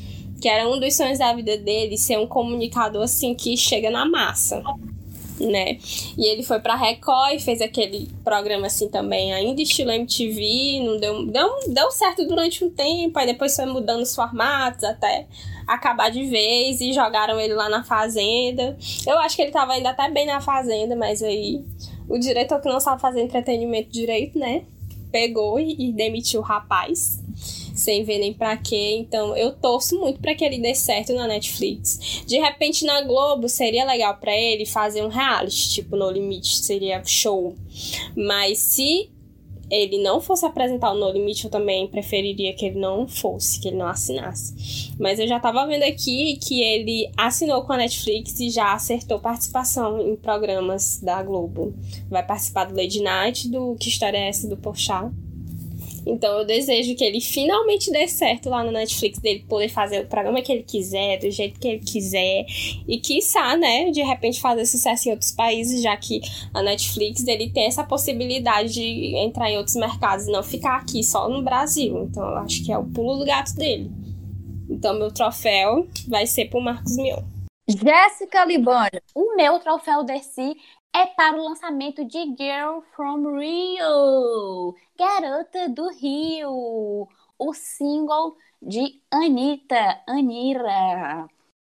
que 0.40 0.48
era 0.48 0.66
um 0.66 0.80
dos 0.80 0.96
sonhos 0.96 1.18
da 1.18 1.34
vida 1.34 1.58
dele 1.58 1.98
ser 1.98 2.18
um 2.18 2.26
comunicador 2.26 3.02
assim 3.02 3.34
que 3.34 3.58
chega 3.58 3.90
na 3.90 4.06
massa. 4.06 4.62
Né? 5.40 5.78
E 6.18 6.26
ele 6.26 6.42
foi 6.42 6.60
pra 6.60 6.76
Record 6.76 7.40
fez 7.40 7.62
aquele 7.62 8.08
programa 8.22 8.66
assim 8.66 8.88
também, 8.88 9.32
ainda 9.32 9.62
estilo 9.62 9.90
MTV, 9.90 10.82
não 10.84 11.00
deu, 11.00 11.26
deu, 11.26 11.48
deu 11.68 11.90
certo 11.90 12.26
durante 12.26 12.62
um 12.62 12.70
tempo, 12.70 13.18
aí 13.18 13.26
depois 13.26 13.56
foi 13.56 13.64
mudando 13.64 14.02
os 14.02 14.14
formatos 14.14 14.84
até 14.84 15.26
acabar 15.66 16.10
de 16.10 16.24
vez 16.24 16.80
e 16.80 16.92
jogaram 16.92 17.40
ele 17.40 17.54
lá 17.54 17.68
na 17.68 17.82
Fazenda. 17.82 18.76
Eu 19.06 19.18
acho 19.18 19.36
que 19.36 19.42
ele 19.42 19.50
tava 19.50 19.72
ainda 19.72 19.90
até 19.90 20.10
bem 20.10 20.26
na 20.26 20.40
Fazenda, 20.40 20.94
mas 20.94 21.22
aí 21.22 21.64
o 22.08 22.18
diretor 22.18 22.60
que 22.60 22.68
não 22.68 22.80
sabe 22.80 23.00
fazer 23.00 23.22
entretenimento 23.22 23.90
direito, 23.90 24.38
né? 24.38 24.64
Pegou 25.10 25.58
e, 25.58 25.74
e 25.78 25.92
demitiu 25.92 26.40
o 26.40 26.44
rapaz 26.44 27.18
sem 27.74 28.04
ver 28.04 28.18
nem 28.18 28.32
pra 28.32 28.56
quê. 28.56 28.96
Então 28.98 29.36
eu 29.36 29.52
torço 29.52 29.98
muito 29.98 30.20
para 30.20 30.34
que 30.34 30.44
ele 30.44 30.58
dê 30.58 30.74
certo 30.74 31.12
na 31.14 31.26
Netflix. 31.26 32.22
De 32.26 32.38
repente 32.38 32.84
na 32.84 33.02
Globo 33.02 33.48
seria 33.48 33.84
legal 33.84 34.16
para 34.16 34.36
ele 34.36 34.66
fazer 34.66 35.02
um 35.02 35.08
reality, 35.08 35.70
tipo 35.70 35.96
No 35.96 36.10
Limite, 36.10 36.58
seria 36.58 37.02
show. 37.04 37.54
Mas 38.16 38.58
se 38.58 39.10
ele 39.70 40.02
não 40.02 40.20
fosse 40.20 40.44
apresentar 40.44 40.92
o 40.92 40.98
No 40.98 41.12
Limite, 41.12 41.44
eu 41.44 41.50
também 41.50 41.86
preferiria 41.86 42.52
que 42.52 42.66
ele 42.66 42.78
não 42.78 43.06
fosse, 43.06 43.60
que 43.60 43.68
ele 43.68 43.76
não 43.76 43.86
assinasse. 43.86 44.92
Mas 44.98 45.20
eu 45.20 45.28
já 45.28 45.38
tava 45.38 45.64
vendo 45.66 45.84
aqui 45.84 46.36
que 46.36 46.60
ele 46.60 47.08
assinou 47.16 47.62
com 47.62 47.72
a 47.72 47.76
Netflix 47.76 48.40
e 48.40 48.50
já 48.50 48.72
acertou 48.74 49.20
participação 49.20 50.00
em 50.00 50.16
programas 50.16 50.98
da 51.00 51.22
Globo. 51.22 51.72
Vai 52.08 52.26
participar 52.26 52.64
do 52.64 52.76
Lady 52.76 53.00
Night, 53.00 53.48
do 53.48 53.76
Que 53.76 53.88
História 53.88 54.18
é 54.18 54.28
Essa, 54.28 54.48
do 54.48 54.56
Porchat. 54.56 55.12
Então 56.06 56.38
eu 56.38 56.44
desejo 56.44 56.94
que 56.94 57.04
ele 57.04 57.20
finalmente 57.20 57.90
dê 57.90 58.08
certo 58.08 58.48
lá 58.48 58.64
no 58.64 58.72
Netflix, 58.72 59.18
dele 59.18 59.44
poder 59.48 59.68
fazer 59.68 60.00
o 60.00 60.06
programa 60.06 60.40
que 60.42 60.52
ele 60.52 60.62
quiser, 60.62 61.18
do 61.18 61.30
jeito 61.30 61.58
que 61.58 61.68
ele 61.68 61.80
quiser. 61.80 62.46
E 62.88 62.98
quiçá, 62.98 63.56
né, 63.56 63.90
de 63.90 64.02
repente 64.02 64.40
fazer 64.40 64.66
sucesso 64.66 65.08
em 65.08 65.12
outros 65.12 65.32
países, 65.32 65.82
já 65.82 65.96
que 65.96 66.20
a 66.52 66.62
Netflix 66.62 67.26
ele 67.26 67.50
tem 67.50 67.66
essa 67.66 67.84
possibilidade 67.84 68.72
de 68.72 69.16
entrar 69.16 69.50
em 69.50 69.56
outros 69.56 69.76
mercados 69.76 70.26
e 70.26 70.32
não 70.32 70.42
ficar 70.42 70.76
aqui 70.76 71.02
só 71.02 71.28
no 71.28 71.42
Brasil. 71.42 72.04
Então 72.04 72.22
eu 72.22 72.36
acho 72.38 72.64
que 72.64 72.72
é 72.72 72.78
o 72.78 72.84
pulo 72.84 73.18
do 73.18 73.24
gato 73.24 73.54
dele. 73.54 73.90
Então 74.68 74.98
meu 74.98 75.10
troféu 75.12 75.86
vai 76.08 76.26
ser 76.26 76.46
pro 76.46 76.60
Marcos 76.60 76.96
Mion. 76.96 77.22
Jéssica 77.68 78.44
Libânio. 78.44 79.00
O 79.14 79.36
meu 79.36 79.58
troféu 79.60 80.02
desse 80.02 80.56
é 80.92 81.06
para 81.06 81.36
o 81.36 81.44
lançamento 81.44 82.04
de 82.04 82.18
Girl 82.36 82.80
from 82.94 83.38
Rio, 83.38 84.74
Garota 84.98 85.68
do 85.68 85.88
Rio, 85.90 87.08
o 87.38 87.54
single 87.54 88.36
de 88.60 89.00
Anitta, 89.10 90.02
Anira. 90.06 91.28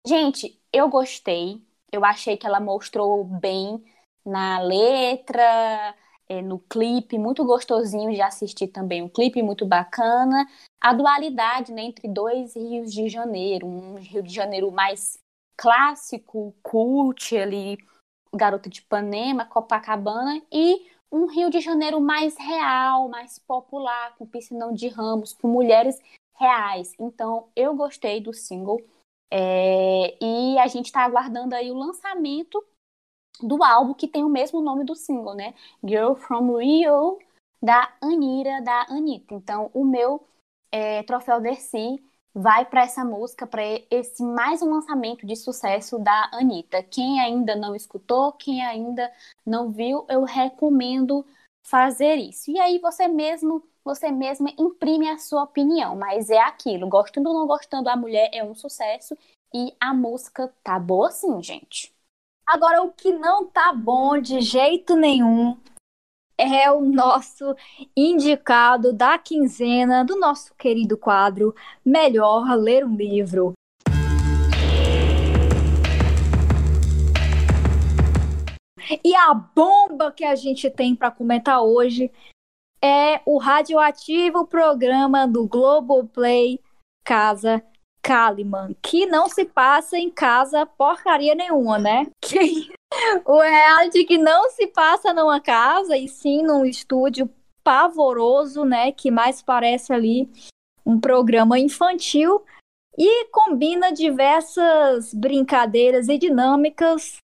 Gente, 0.06 0.58
eu 0.72 0.88
gostei, 0.88 1.60
eu 1.92 2.04
achei 2.04 2.36
que 2.36 2.46
ela 2.46 2.60
mostrou 2.60 3.24
bem 3.24 3.84
na 4.24 4.60
letra, 4.60 5.94
é, 6.28 6.40
no 6.42 6.58
clipe, 6.58 7.18
muito 7.18 7.44
gostosinho 7.44 8.12
de 8.12 8.20
assistir 8.20 8.68
também, 8.68 9.02
um 9.02 9.08
clipe 9.08 9.42
muito 9.42 9.66
bacana. 9.66 10.46
A 10.80 10.92
dualidade 10.92 11.72
né, 11.72 11.82
entre 11.82 12.08
dois 12.08 12.54
rios 12.54 12.92
de 12.92 13.08
janeiro, 13.08 13.66
um 13.66 13.96
Rio 13.96 14.22
de 14.22 14.32
Janeiro 14.32 14.70
mais 14.70 15.18
clássico, 15.56 16.54
cult 16.62 17.36
ali, 17.36 17.78
Garota 18.34 18.68
de 18.68 18.80
Ipanema, 18.80 19.44
Copacabana 19.44 20.42
e 20.52 20.86
um 21.10 21.26
Rio 21.26 21.50
de 21.50 21.60
Janeiro 21.60 22.00
mais 22.00 22.36
real, 22.36 23.08
mais 23.08 23.38
popular, 23.38 24.14
com 24.16 24.26
piscinão 24.26 24.72
de 24.72 24.88
ramos, 24.88 25.32
com 25.32 25.48
mulheres 25.48 25.98
reais. 26.38 26.92
Então, 26.98 27.48
eu 27.56 27.74
gostei 27.74 28.20
do 28.20 28.32
single. 28.32 28.80
É, 29.30 30.16
e 30.22 30.58
a 30.58 30.66
gente 30.66 30.86
está 30.86 31.02
aguardando 31.02 31.54
aí 31.54 31.70
o 31.70 31.76
lançamento 31.76 32.64
do 33.42 33.62
álbum 33.62 33.94
que 33.94 34.08
tem 34.08 34.24
o 34.24 34.28
mesmo 34.28 34.60
nome 34.60 34.84
do 34.84 34.94
single, 34.94 35.34
né? 35.34 35.54
Girl 35.84 36.14
from 36.14 36.56
Rio, 36.56 37.18
da 37.62 37.92
Anira, 38.00 38.60
da 38.62 38.86
Anitta. 38.88 39.34
Então, 39.34 39.70
o 39.74 39.84
meu 39.84 40.26
é, 40.72 41.02
troféu 41.02 41.40
Dercy 41.40 42.02
vai 42.34 42.64
para 42.64 42.82
essa 42.82 43.04
música, 43.04 43.46
para 43.46 43.62
esse 43.90 44.22
mais 44.22 44.62
um 44.62 44.70
lançamento 44.70 45.26
de 45.26 45.34
sucesso 45.36 45.98
da 45.98 46.30
Anitta. 46.32 46.82
Quem 46.82 47.20
ainda 47.20 47.56
não 47.56 47.74
escutou, 47.74 48.32
quem 48.32 48.64
ainda 48.64 49.10
não 49.44 49.70
viu, 49.70 50.04
eu 50.08 50.24
recomendo 50.24 51.24
fazer 51.64 52.16
isso. 52.16 52.50
E 52.50 52.58
aí 52.58 52.78
você 52.78 53.08
mesmo, 53.08 53.62
você 53.84 54.10
mesma 54.10 54.50
imprime 54.58 55.08
a 55.08 55.18
sua 55.18 55.42
opinião, 55.42 55.96
mas 55.96 56.30
é 56.30 56.38
aquilo, 56.38 56.88
gostando 56.88 57.28
ou 57.28 57.34
não 57.34 57.46
gostando, 57.46 57.88
a 57.88 57.96
mulher 57.96 58.30
é 58.32 58.42
um 58.42 58.54
sucesso 58.54 59.16
e 59.54 59.74
a 59.80 59.94
música 59.94 60.52
tá 60.62 60.78
boa 60.78 61.10
sim, 61.10 61.42
gente. 61.42 61.92
Agora 62.46 62.82
o 62.82 62.90
que 62.92 63.12
não 63.12 63.46
tá 63.46 63.72
bom 63.72 64.18
de 64.18 64.40
jeito 64.40 64.96
nenhum 64.96 65.56
é 66.38 66.70
o 66.70 66.80
nosso 66.80 67.54
indicado 67.96 68.92
da 68.92 69.18
quinzena 69.18 70.04
do 70.04 70.18
nosso 70.18 70.54
querido 70.54 70.96
quadro 70.96 71.54
Melhor 71.84 72.56
Ler 72.56 72.86
um 72.86 72.94
Livro. 72.94 73.52
E 79.04 79.14
a 79.14 79.34
bomba 79.34 80.12
que 80.12 80.24
a 80.24 80.34
gente 80.34 80.70
tem 80.70 80.94
para 80.94 81.10
comentar 81.10 81.60
hoje 81.62 82.10
é 82.82 83.20
o 83.26 83.36
radioativo 83.36 84.46
programa 84.46 85.26
do 85.26 85.46
Globoplay 85.46 86.60
Casa 87.04 87.62
Kaliman, 88.02 88.74
que 88.82 89.06
não 89.06 89.28
se 89.28 89.44
passa 89.44 89.98
em 89.98 90.10
casa 90.10 90.64
porcaria 90.64 91.34
nenhuma, 91.34 91.78
né? 91.78 92.06
Que 92.20 92.70
o 93.24 93.40
reality 93.40 94.04
que 94.04 94.16
não 94.16 94.50
se 94.50 94.66
passa 94.66 95.12
numa 95.12 95.40
casa, 95.40 95.96
e 95.96 96.08
sim 96.08 96.42
num 96.42 96.64
estúdio 96.64 97.28
pavoroso, 97.62 98.64
né? 98.64 98.92
Que 98.92 99.10
mais 99.10 99.42
parece 99.42 99.92
ali 99.92 100.28
um 100.84 100.98
programa 100.98 101.58
infantil. 101.58 102.42
e 102.96 103.26
combina 103.26 103.92
diversas 103.92 105.14
brincadeiras 105.14 106.08
e 106.08 106.18
dinâmicas 106.18 107.18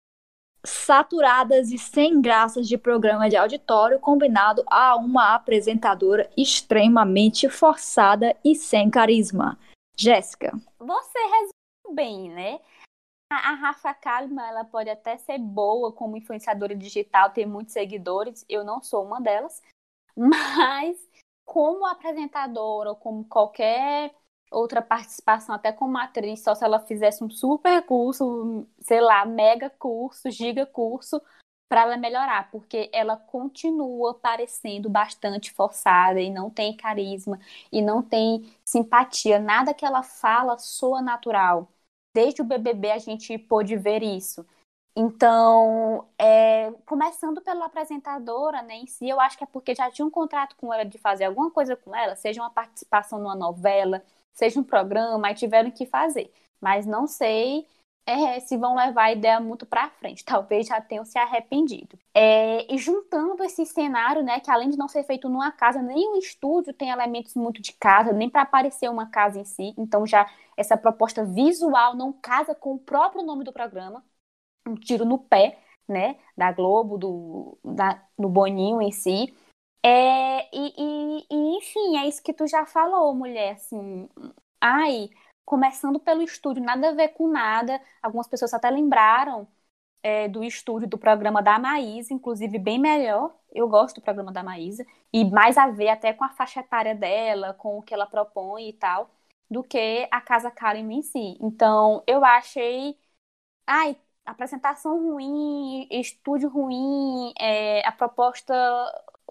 saturadas 0.65 1.71
e 1.71 1.79
sem 1.79 2.21
graças 2.21 2.69
de 2.69 2.77
programa 2.77 3.29
de 3.29 3.37
auditório 3.37 3.99
combinado 3.99 4.63
a 4.67 4.97
uma 4.97 5.35
apresentadora 5.35 6.29
extremamente 6.37 7.49
forçada 7.49 8.37
e 8.45 8.55
sem 8.55 8.91
carisma. 8.91 9.59
Jéssica. 9.97 10.53
Você 10.79 11.19
resumiu 11.19 11.95
bem, 11.95 12.31
né? 12.31 12.61
A 13.33 13.55
Rafa 13.55 13.95
Kalimann, 13.95 14.49
ela 14.49 14.65
pode 14.65 14.91
até 14.91 15.17
ser 15.17 15.39
boa 15.39 15.93
como 15.93 16.17
influenciadora 16.17 16.75
digital, 16.75 17.31
ter 17.31 17.47
muitos 17.47 17.73
seguidores, 17.73 18.45
eu 18.49 18.65
não 18.65 18.83
sou 18.83 19.05
uma 19.05 19.21
delas, 19.21 19.63
mas 20.17 20.99
como 21.45 21.87
apresentadora 21.87 22.91
ou 22.91 22.97
como 22.97 23.25
qualquer 23.25 24.13
outra 24.51 24.83
participação, 24.83 25.55
até 25.55 25.73
como 25.73 25.97
atriz, 25.97 26.43
só 26.43 26.55
se 26.55 26.65
ela 26.65 26.81
fizesse 26.81 27.23
um 27.23 27.31
super 27.31 27.85
curso, 27.87 28.67
sei 28.81 29.01
lá, 29.01 29.25
mega 29.25 29.71
curso, 29.71 30.29
giga 30.31 30.67
curso, 30.67 31.23
para 31.71 31.83
ela 31.83 31.97
melhorar, 31.97 32.51
porque 32.51 32.91
ela 32.93 33.17
continua 33.17 34.15
parecendo 34.15 34.91
bastante 34.91 35.53
forçada 35.53 36.21
e 36.21 36.29
não 36.31 36.51
tem 36.51 36.77
carisma 36.77 37.39
e 37.73 37.81
não 37.81 38.03
tem 38.03 38.53
simpatia, 38.65 39.39
nada 39.39 39.73
que 39.73 39.87
ela 39.87 40.03
fala 40.03 40.59
soa 40.59 41.01
natural. 41.01 41.69
Desde 42.15 42.43
o 42.43 42.45
BBB 42.45 42.91
a 42.91 42.99
gente 42.99 43.39
pôde 43.39 43.77
ver 43.77 44.03
isso. 44.03 44.45
Então, 44.97 46.09
é, 46.19 46.73
começando 46.85 47.41
pela 47.41 47.67
apresentadora 47.67 48.61
né, 48.63 48.75
em 48.77 48.87
si, 48.87 49.09
eu 49.09 49.21
acho 49.21 49.39
que 49.39 49.45
é 49.45 49.47
porque 49.47 49.75
já 49.75 49.91
tinha 49.91 50.05
um 50.05 50.11
contrato 50.11 50.57
com 50.57 50.75
ela 50.75 50.85
de 50.85 50.99
fazer 50.99 51.25
alguma 51.25 51.51
coisa 51.51 51.77
com 51.77 51.95
ela, 51.95 52.17
seja 52.17 52.43
uma 52.43 52.51
participação 52.51 53.21
numa 53.21 53.37
novela, 53.37 54.03
seja 54.33 54.59
um 54.61 54.65
programa, 54.65 55.31
e 55.31 55.35
tiveram 55.35 55.71
que 55.71 55.87
fazer. 55.87 56.33
Mas 56.61 56.87
não 56.87 57.07
sei 57.07 57.67
é, 58.07 58.41
se 58.41 58.57
vão 58.57 58.75
levar 58.75 59.05
a 59.05 59.13
ideia 59.13 59.41
muito 59.41 59.65
para 59.65 59.91
frente. 59.91 60.25
Talvez 60.25 60.67
já 60.67 60.81
tenham 60.81 61.05
se 61.05 61.19
arrependido. 61.19 61.99
É, 62.15 62.73
e 62.73 62.79
juntando 62.79 63.43
esse 63.45 63.65
cenário, 63.67 64.23
né, 64.23 64.41
que 64.41 64.51
além 64.51 64.71
de 64.71 64.77
não 64.77 64.89
ser 64.89 65.05
feito 65.05 65.29
numa 65.29 65.53
casa, 65.53 65.81
nem 65.81 66.13
o 66.13 66.17
estúdio 66.17 66.73
tem 66.75 66.91
elementos 66.91 67.35
muito 67.35 67.63
de 67.63 67.73
casa, 67.73 68.13
nem 68.13 68.29
para 68.29 68.43
aparecer 68.43 68.91
uma 68.91 69.07
casa 69.11 69.39
em 69.39 69.45
si. 69.45 69.75
Então 69.79 70.07
já 70.07 70.29
essa 70.57 70.77
proposta 70.77 71.25
visual 71.25 71.97
não 71.97 72.13
casa 72.13 72.55
com 72.55 72.75
o 72.75 72.79
próprio 72.79 73.23
nome 73.23 73.45
do 73.45 73.53
programa. 73.53 74.05
Um 74.67 74.75
tiro 74.75 75.05
no 75.05 75.19
pé, 75.19 75.59
né, 75.89 76.17
da 76.37 76.53
Globo, 76.53 76.99
do, 76.99 77.59
da, 77.65 78.03
do 78.19 78.29
Boninho 78.29 78.83
em 78.83 78.93
si. 78.93 79.35
É, 79.83 80.55
e, 80.55 80.75
e, 80.77 81.27
e, 81.31 81.57
enfim, 81.59 81.97
é 81.99 82.07
isso 82.07 82.23
que 82.23 82.35
tu 82.35 82.47
já 82.47 82.67
falou, 82.67 83.15
mulher, 83.15 83.53
assim, 83.55 84.09
ai, 84.61 85.09
começando 85.51 85.99
pelo 85.99 86.23
estúdio, 86.23 86.63
nada 86.63 86.91
a 86.91 86.95
ver 86.95 87.09
com 87.09 87.27
nada, 87.29 87.83
algumas 88.01 88.29
pessoas 88.29 88.55
até 88.55 88.71
lembraram 88.71 89.49
é, 90.03 90.29
do 90.29 90.45
estúdio 90.45 90.89
do 90.89 90.97
programa 90.97 91.43
da 91.43 91.59
Maísa, 91.59 92.15
inclusive 92.15 92.57
bem 92.57 92.79
melhor, 92.79 93.35
eu 93.53 93.69
gosto 93.69 93.97
do 93.97 94.03
programa 94.03 94.31
da 94.33 94.45
Maísa, 94.45 94.87
e 95.13 95.25
mais 95.25 95.59
a 95.59 95.69
ver 95.69 95.89
até 95.89 96.13
com 96.13 96.23
a 96.23 96.31
faixa 96.31 96.61
etária 96.61 96.95
dela, 96.95 97.53
com 97.55 97.79
o 97.79 97.83
que 97.83 97.93
ela 97.93 98.07
propõe 98.07 98.69
e 98.69 98.73
tal, 98.75 99.11
do 99.51 99.65
que 99.65 100.07
a 100.13 100.21
Casa 100.21 100.53
Karen 100.53 100.89
em 100.93 101.03
si. 101.03 101.37
Então, 101.41 102.05
eu 102.07 102.25
achei, 102.25 102.97
ai, 103.67 103.97
apresentação 104.25 105.01
ruim, 105.03 105.89
estúdio 105.91 106.49
ruim, 106.49 107.33
é, 107.41 107.87
a 107.89 107.93
proposta 107.93 108.55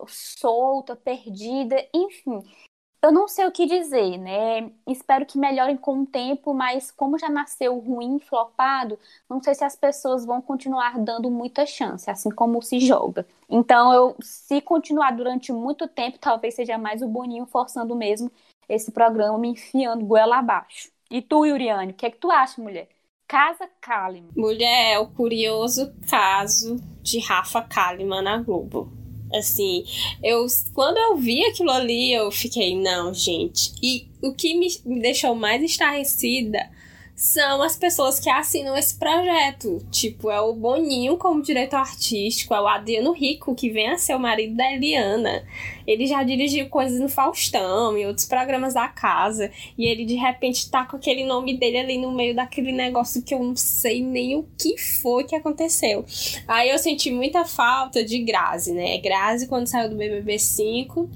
solta, 0.08 0.96
perdida, 0.98 1.78
enfim. 1.94 2.44
Eu 3.02 3.14
não 3.14 3.30
sei 3.30 3.46
o 3.46 3.52
que 3.52 3.66
dizer, 3.66 4.18
né? 4.18 4.72
Espero 4.86 5.26
que 5.26 5.38
melhorem 5.38 5.78
com 5.78 6.02
o 6.02 6.06
tempo, 6.06 6.54
mas 6.54 6.92
como 6.92 7.18
já 7.18 7.30
nasceu 7.30 7.80
ruim, 7.80 8.20
flopado, 8.20 9.00
não 9.30 9.42
sei 9.42 9.56
se 9.56 9.64
as 9.64 9.76
pessoas 9.76 10.26
vão 10.26 10.42
continuar 10.42 11.00
dando 11.00 11.32
muita 11.32 11.66
chance, 11.66 12.10
assim 12.10 12.30
como 12.30 12.62
se 12.62 12.78
joga. 12.80 13.26
Então, 13.50 13.94
eu, 13.94 14.16
se 14.22 14.60
continuar 14.60 15.12
durante 15.12 15.54
muito 15.54 15.88
tempo, 15.88 16.20
talvez 16.20 16.56
seja 16.56 16.78
mais 16.78 17.02
o 17.02 17.08
Boninho 17.08 17.46
forçando 17.46 17.96
mesmo 17.96 18.30
esse 18.68 18.92
programa, 18.92 19.38
me 19.38 19.50
enfiando 19.50 20.06
goela 20.06 20.40
abaixo. 20.40 20.92
E 21.10 21.22
tu, 21.22 21.46
Yuriane, 21.46 21.94
o 21.94 21.96
que 21.96 22.06
é 22.06 22.12
que 22.12 22.18
tu 22.18 22.30
acha, 22.30 22.62
mulher? 22.62 22.90
Casa 23.28 23.70
Kalimann. 23.80 24.32
Mulher, 24.36 24.94
é 24.94 25.00
o 25.00 25.08
curioso 25.08 25.94
caso 26.10 26.76
de 27.02 27.20
Rafa 27.20 27.62
Kalimann 27.62 28.24
na 28.24 28.38
Globo. 28.38 28.99
Assim, 29.34 29.84
eu 30.24 30.46
quando 30.74 30.98
eu 30.98 31.18
vi 31.18 31.46
aquilo 31.46 31.72
ali, 31.72 32.12
eu 32.12 32.32
fiquei, 32.32 32.76
não, 32.76 33.14
gente. 33.14 33.72
E 33.82 34.08
o 34.22 34.34
que 34.34 34.54
me, 34.56 34.68
me 34.86 35.02
deixou 35.02 35.36
mais 35.36 35.62
estarrecida 35.64 36.70
são 37.20 37.62
as 37.62 37.76
pessoas 37.76 38.18
que 38.18 38.30
assinam 38.30 38.78
esse 38.78 38.96
projeto. 38.96 39.86
Tipo, 39.92 40.32
é 40.32 40.40
o 40.40 40.54
Boninho 40.54 41.18
como 41.18 41.44
diretor 41.44 41.76
artístico, 41.76 42.54
é 42.54 42.62
o 42.62 42.68
Adriano 42.68 43.12
Rico, 43.12 43.54
que 43.54 43.70
vem 43.70 43.90
a 43.90 43.98
ser 43.98 44.16
o 44.16 44.20
marido 44.20 44.56
da 44.56 44.72
Eliana. 44.72 45.44
Ele 45.86 46.08
já 46.08 46.24
dirigiu 46.24 46.70
coisas 46.70 46.98
no 46.98 47.10
Faustão 47.10 47.98
e 47.98 48.06
outros 48.06 48.26
programas 48.26 48.74
da 48.74 48.88
casa. 48.88 49.52
E 49.78 49.86
ele 49.86 50.06
de 50.06 50.16
repente 50.16 50.72
tá 50.72 50.86
com 50.86 50.96
aquele 50.96 51.26
nome 51.26 51.58
dele 51.58 51.80
ali 51.80 51.98
no 51.98 52.10
meio 52.10 52.34
daquele 52.34 52.72
negócio 52.72 53.22
que 53.22 53.34
eu 53.34 53.44
não 53.44 53.56
sei 53.56 54.02
nem 54.02 54.38
o 54.38 54.48
que 54.58 54.78
foi 54.78 55.26
que 55.26 55.36
aconteceu. 55.36 56.06
Aí 56.48 56.70
eu 56.70 56.80
senti 56.80 57.12
muita 57.12 57.44
falta 57.44 58.02
de 58.02 58.18
Grazi, 58.20 58.72
né? 58.72 58.98
Grazi, 59.00 59.46
quando 59.46 59.68
saiu 59.68 59.90
do 59.90 59.98
BBB 59.98 60.40
5, 60.40 61.10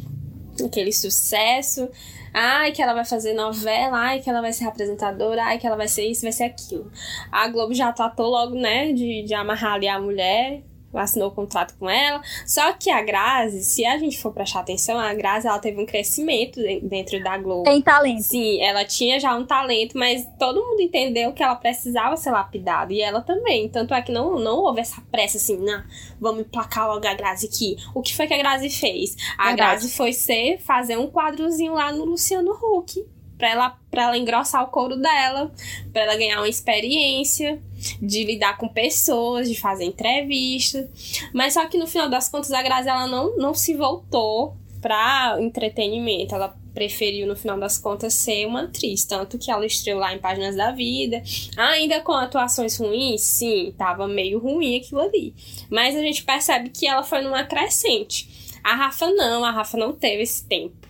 aquele 0.65 0.91
sucesso 0.91 1.87
Ai, 2.33 2.71
que 2.71 2.81
ela 2.81 2.93
vai 2.93 3.05
fazer 3.05 3.33
novela, 3.33 3.97
ai, 3.97 4.19
que 4.19 4.29
ela 4.29 4.41
vai 4.41 4.51
ser 4.51 4.65
apresentadora, 4.65 5.43
ai, 5.43 5.59
que 5.59 5.67
ela 5.67 5.75
vai 5.75 5.87
ser 5.87 6.05
isso, 6.05 6.23
vai 6.23 6.31
ser 6.31 6.45
aquilo. 6.45 6.91
A 7.31 7.47
Globo 7.47 7.73
já 7.73 7.91
tratou 7.93 8.27
logo, 8.29 8.55
né, 8.55 8.91
de, 8.91 9.23
de 9.23 9.33
amarrar 9.33 9.73
ali 9.73 9.87
a 9.87 9.99
mulher, 9.99 10.63
assinou 10.93 11.29
o 11.29 11.31
contrato 11.31 11.75
com 11.79 11.89
ela. 11.89 12.21
Só 12.45 12.73
que 12.73 12.89
a 12.89 13.01
Grazi, 13.01 13.63
se 13.63 13.85
a 13.85 13.97
gente 13.97 14.19
for 14.21 14.31
prestar 14.31 14.61
atenção, 14.61 14.97
a 14.97 15.13
Grazi 15.13 15.47
ela 15.47 15.59
teve 15.59 15.81
um 15.81 15.85
crescimento 15.85 16.59
dentro 16.81 17.21
da 17.23 17.37
Globo. 17.37 17.63
Tem 17.63 17.81
talento. 17.81 18.23
Sim, 18.23 18.61
ela 18.61 18.85
tinha 18.85 19.19
já 19.19 19.35
um 19.35 19.45
talento, 19.45 19.97
mas 19.97 20.27
todo 20.37 20.63
mundo 20.63 20.81
entendeu 20.81 21.33
que 21.33 21.43
ela 21.43 21.55
precisava 21.55 22.15
ser 22.17 22.31
lapidada. 22.31 22.93
E 22.93 23.01
ela 23.01 23.21
também. 23.21 23.69
Tanto 23.69 23.93
é 23.93 24.01
que 24.01 24.11
não, 24.11 24.39
não 24.39 24.57
houve 24.57 24.81
essa 24.81 25.01
pressa 25.11 25.37
assim, 25.37 25.57
não, 25.57 25.83
vamos 26.19 26.41
emplacar 26.41 26.87
logo 26.87 27.07
a 27.07 27.13
Grazi 27.13 27.47
aqui. 27.47 27.77
O 27.93 28.01
que 28.01 28.15
foi 28.15 28.27
que 28.27 28.33
a 28.33 28.37
Grazi 28.37 28.69
fez? 28.69 29.15
A 29.37 29.47
Verdade. 29.47 29.55
Grazi 29.55 29.91
foi 29.91 30.13
ser, 30.13 30.59
fazer 30.59 30.97
um 30.97 31.07
quadrozinho 31.07 31.73
lá 31.73 31.91
no 31.91 32.05
Luciano 32.05 32.51
Huck 32.51 33.03
para 33.37 33.49
ela, 33.49 33.77
pra 33.91 34.03
ela 34.03 34.17
engrossar 34.17 34.63
o 34.63 34.67
couro 34.67 34.95
dela, 34.95 35.51
para 35.91 36.03
ela 36.03 36.15
ganhar 36.15 36.37
uma 36.37 36.47
experiência 36.47 37.61
de 38.01 38.23
lidar 38.23 38.57
com 38.57 38.67
pessoas, 38.67 39.49
de 39.49 39.59
fazer 39.59 39.85
entrevista. 39.85 40.89
Mas 41.33 41.53
só 41.53 41.65
que 41.65 41.77
no 41.77 41.87
final 41.87 42.09
das 42.09 42.29
contas 42.29 42.51
a 42.51 42.61
Grazi 42.61 42.89
ela 42.89 43.07
não, 43.07 43.35
não 43.37 43.53
se 43.53 43.75
voltou 43.75 44.55
para 44.81 45.37
entretenimento. 45.39 46.35
Ela 46.35 46.55
preferiu, 46.73 47.27
no 47.27 47.35
final 47.35 47.57
das 47.57 47.77
contas, 47.77 48.13
ser 48.13 48.45
uma 48.45 48.63
atriz. 48.63 49.05
Tanto 49.05 49.37
que 49.37 49.49
ela 49.49 49.65
estreou 49.65 49.99
lá 49.99 50.13
em 50.13 50.19
Páginas 50.19 50.55
da 50.55 50.71
Vida. 50.71 51.23
Ainda 51.55 52.01
com 52.01 52.11
atuações 52.11 52.77
ruins, 52.77 53.21
sim, 53.21 53.73
tava 53.77 54.07
meio 54.07 54.39
ruim 54.39 54.75
aquilo 54.75 55.01
ali. 55.01 55.33
Mas 55.69 55.95
a 55.95 56.01
gente 56.01 56.23
percebe 56.23 56.69
que 56.69 56.87
ela 56.87 57.03
foi 57.03 57.21
numa 57.21 57.43
crescente. 57.43 58.29
A 58.63 58.75
Rafa 58.75 59.09
não, 59.11 59.43
a 59.43 59.51
Rafa 59.51 59.77
não 59.77 59.93
teve 59.93 60.23
esse 60.23 60.45
tempo. 60.45 60.82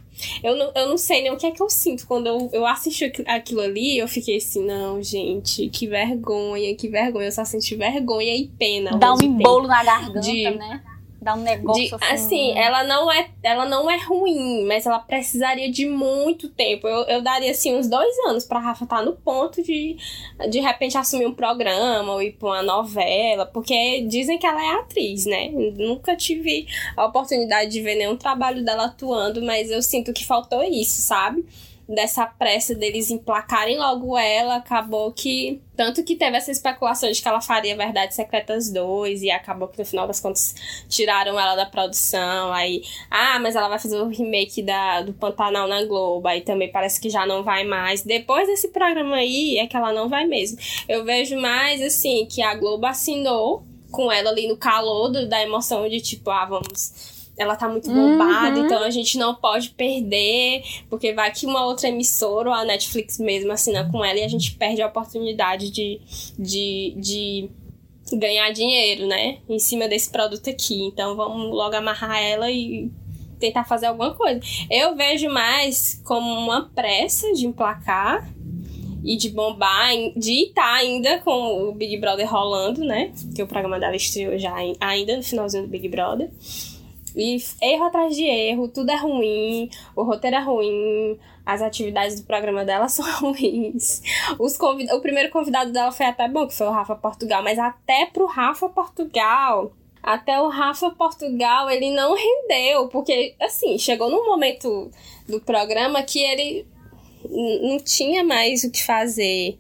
Eu 0.44 0.56
não, 0.56 0.72
eu 0.76 0.90
não 0.90 0.98
sei 0.98 1.22
nem 1.22 1.32
o 1.32 1.38
que 1.38 1.46
é 1.46 1.52
que 1.52 1.62
eu 1.62 1.70
sinto. 1.70 2.06
Quando 2.08 2.28
eu, 2.28 2.50
eu 2.54 2.66
assisti 2.66 3.12
aquilo 3.26 3.62
ali, 3.62 3.98
eu 3.98 4.08
fiquei 4.08 4.38
assim, 4.38 4.66
não, 4.66 5.02
gente, 5.02 5.70
que 5.70 5.88
vergonha, 5.88 6.76
que 6.76 6.88
vergonha. 6.88 7.28
Eu 7.28 7.32
só 7.32 7.46
senti 7.46 7.76
vergonha 7.76 8.36
e 8.36 8.48
pena. 8.48 8.98
Dá 8.98 9.14
um 9.14 9.22
embolo 9.22 9.68
na 9.68 9.84
garganta, 9.84 10.20
de, 10.20 10.44
né? 10.52 10.82
Dá 11.24 11.34
um 11.36 11.42
negócio 11.42 11.98
de, 11.98 12.06
assim. 12.06 12.14
Assim, 12.14 12.58
ela 12.58 12.84
não, 12.84 13.12
é, 13.12 13.30
ela 13.42 13.66
não 13.66 13.90
é 13.90 13.98
ruim, 13.98 14.66
mas 14.66 14.86
ela 14.86 15.00
precisaria 15.00 15.72
de 15.72 15.86
muito 15.86 16.50
tempo. 16.50 16.88
Eu, 16.88 17.04
eu 17.04 17.22
daria, 17.22 17.52
assim, 17.52 17.76
uns 17.76 17.88
dois 17.88 18.16
anos 18.28 18.46
pra 18.46 18.60
Rafa 18.60 18.84
estar 18.84 18.98
tá 18.98 19.04
no 19.04 19.14
ponto 19.14 19.64
de, 19.64 19.98
de 20.50 20.60
repente, 20.60 20.98
assumir 20.98 21.26
um 21.26 21.34
programa 21.34 22.14
ou 22.14 22.22
ir 22.22 22.34
pra 22.34 22.50
uma 22.50 22.64
novela, 22.64 23.46
porque 23.46 24.02
dizem 24.02 24.38
que 24.38 24.46
ela 24.46 24.64
é 24.64 24.80
atriz, 24.80 25.26
né? 25.26 25.50
Nunca 25.50 26.16
tive 26.16 26.68
a 26.96 27.06
oportunidade 27.06 27.72
de 27.72 27.82
ver 27.82 27.96
nenhum 27.96 28.18
trabalho 28.18 28.64
dela 28.64 28.86
atuando, 28.86 29.42
mas 29.42 29.72
eu 29.72 29.82
sinto 29.82 30.14
que 30.14 30.26
faltou 30.26 30.64
isso, 30.64 31.02
sabe? 31.02 31.46
Dessa 31.88 32.26
pressa 32.26 32.74
deles 32.74 33.12
emplacarem 33.12 33.78
logo 33.78 34.18
ela, 34.18 34.58
acabou 34.58 35.12
que. 35.12 35.62
Tanto 35.76 36.04
que 36.04 36.16
teve 36.16 36.38
essa 36.38 36.52
especulação 36.52 37.12
de 37.12 37.22
que 37.22 37.28
ela 37.28 37.42
faria 37.42 37.76
Verdades 37.76 38.16
Secretas 38.16 38.72
2, 38.72 39.24
e 39.24 39.32
acabou 39.32 39.68
que 39.68 39.80
no 39.80 39.86
final 39.86 40.06
das 40.06 40.20
contas 40.20 40.54
tiraram 40.88 41.40
ela 41.40 41.56
da 41.56 41.66
produção. 41.66 42.54
Aí, 42.54 42.84
ah, 43.10 43.40
mas 43.40 43.56
ela 43.56 43.68
vai 43.68 43.80
fazer 43.80 44.00
o 44.00 44.08
remake 44.08 44.62
da, 44.62 45.02
do 45.02 45.14
Pantanal 45.14 45.68
na 45.68 45.84
Globo. 45.84 46.28
Aí 46.28 46.42
também 46.42 46.72
parece 46.72 47.02
que 47.02 47.10
já 47.10 47.26
não 47.26 47.44
vai 47.44 47.64
mais. 47.64 48.04
Depois 48.04 48.48
desse 48.48 48.68
programa 48.70 49.16
aí, 49.16 49.58
é 49.58 49.66
que 49.66 49.76
ela 49.76 49.92
não 49.92 50.08
vai 50.08 50.26
mesmo. 50.26 50.58
Eu 50.88 51.04
vejo 51.04 51.38
mais 51.38 51.82
assim, 51.82 52.28
que 52.28 52.42
a 52.42 52.54
Globo 52.56 52.86
assinou 52.86 53.64
com 53.92 54.12
ela 54.12 54.30
ali 54.30 54.48
no 54.48 54.58
calor 54.58 55.10
da 55.28 55.42
emoção 55.42 55.88
de 55.88 56.02
tipo, 56.02 56.30
ah, 56.30 56.46
vamos 56.46 57.13
ela 57.38 57.56
tá 57.56 57.68
muito 57.68 57.90
bombada, 57.92 58.60
Uhum. 58.60 58.66
então 58.66 58.84
a 58.84 58.90
gente 58.92 59.18
não 59.18 59.34
pode 59.36 59.70
perder, 59.72 60.62
porque 60.90 61.14
vai 61.14 61.32
que 61.32 61.46
uma 61.46 61.66
outra 61.66 61.90
emissora 61.90 62.50
ou 62.50 62.56
a 62.56 62.64
Netflix 62.64 63.18
mesmo 63.20 63.52
assina 63.52 63.90
com 63.92 64.04
ela 64.06 64.20
e 64.20 64.24
a 64.24 64.28
gente 64.28 64.52
perde 64.56 64.82
a 64.82 64.88
oportunidade 64.88 65.72
de, 65.72 66.00
de, 66.38 66.94
de 66.98 67.50
ganhar 68.18 68.52
dinheiro, 68.52 69.08
né? 69.08 69.40
Em 69.50 69.58
cima 69.60 69.88
desse 69.88 70.12
produto 70.12 70.50
aqui. 70.50 70.84
Então 70.84 71.16
vamos 71.16 71.50
logo 71.50 71.76
amarrar 71.76 72.22
ela 72.22 72.52
e 72.52 72.92
tentar 73.40 73.64
fazer 73.66 73.88
alguma 73.88 74.14
coisa. 74.14 74.40
Eu 74.70 74.96
vejo 74.96 75.28
mais 75.30 76.00
como 76.06 76.32
uma 76.32 76.70
pressa 76.76 77.34
de 77.34 77.48
emplacar 77.48 78.30
e 79.04 79.18
de 79.18 79.30
bombar, 79.32 79.90
de 80.16 80.44
estar 80.46 80.76
ainda 80.76 81.18
com 81.20 81.68
o 81.68 81.74
Big 81.74 81.98
Brother 81.98 82.32
rolando, 82.32 82.86
né? 82.86 83.12
Que 83.36 83.42
o 83.44 83.48
programa 83.48 83.80
dela 83.80 83.96
estreou 83.96 84.38
já 84.38 84.54
ai- 84.54 84.76
ainda 84.80 85.18
no 85.18 85.24
finalzinho 85.24 85.64
do 85.64 85.70
Big 85.70 85.90
Brother. 85.90 86.30
E 87.16 87.38
erro 87.62 87.84
atrás 87.86 88.16
de 88.16 88.24
erro, 88.24 88.68
tudo 88.68 88.90
é 88.90 88.96
ruim, 88.96 89.70
o 89.96 90.04
roteiro 90.04 90.38
é 90.38 90.40
ruim, 90.40 91.20
as 91.46 91.62
atividades 91.62 92.20
do 92.20 92.26
programa 92.26 92.66
dela 92.66 92.88
são 92.90 93.06
ruins. 93.22 94.02
Os 94.40 94.58
convid... 94.58 94.92
O 94.92 95.02
primeiro 95.02 95.30
convidado 95.30 95.72
dela 95.72 95.92
foi 95.92 96.06
até 96.06 96.28
bom, 96.28 96.48
que 96.48 96.56
foi 96.56 96.68
o 96.68 96.72
Rafa 96.72 96.96
Portugal, 96.96 97.44
mas 97.44 97.60
até 97.60 98.06
pro 98.08 98.26
Rafa 98.26 98.68
Portugal, 98.70 99.72
até 100.02 100.40
o 100.42 100.50
Rafa 100.50 100.90
Portugal, 100.92 101.70
ele 101.70 101.92
não 101.92 102.16
rendeu, 102.16 102.88
porque, 102.90 103.36
assim, 103.40 103.78
chegou 103.78 104.10
num 104.10 104.26
momento 104.26 104.92
do 105.28 105.40
programa 105.40 106.04
que 106.04 106.20
ele 106.20 106.66
não 107.30 107.80
tinha 107.80 108.24
mais 108.24 108.64
o 108.64 108.72
que 108.72 108.84
fazer. 108.84 109.58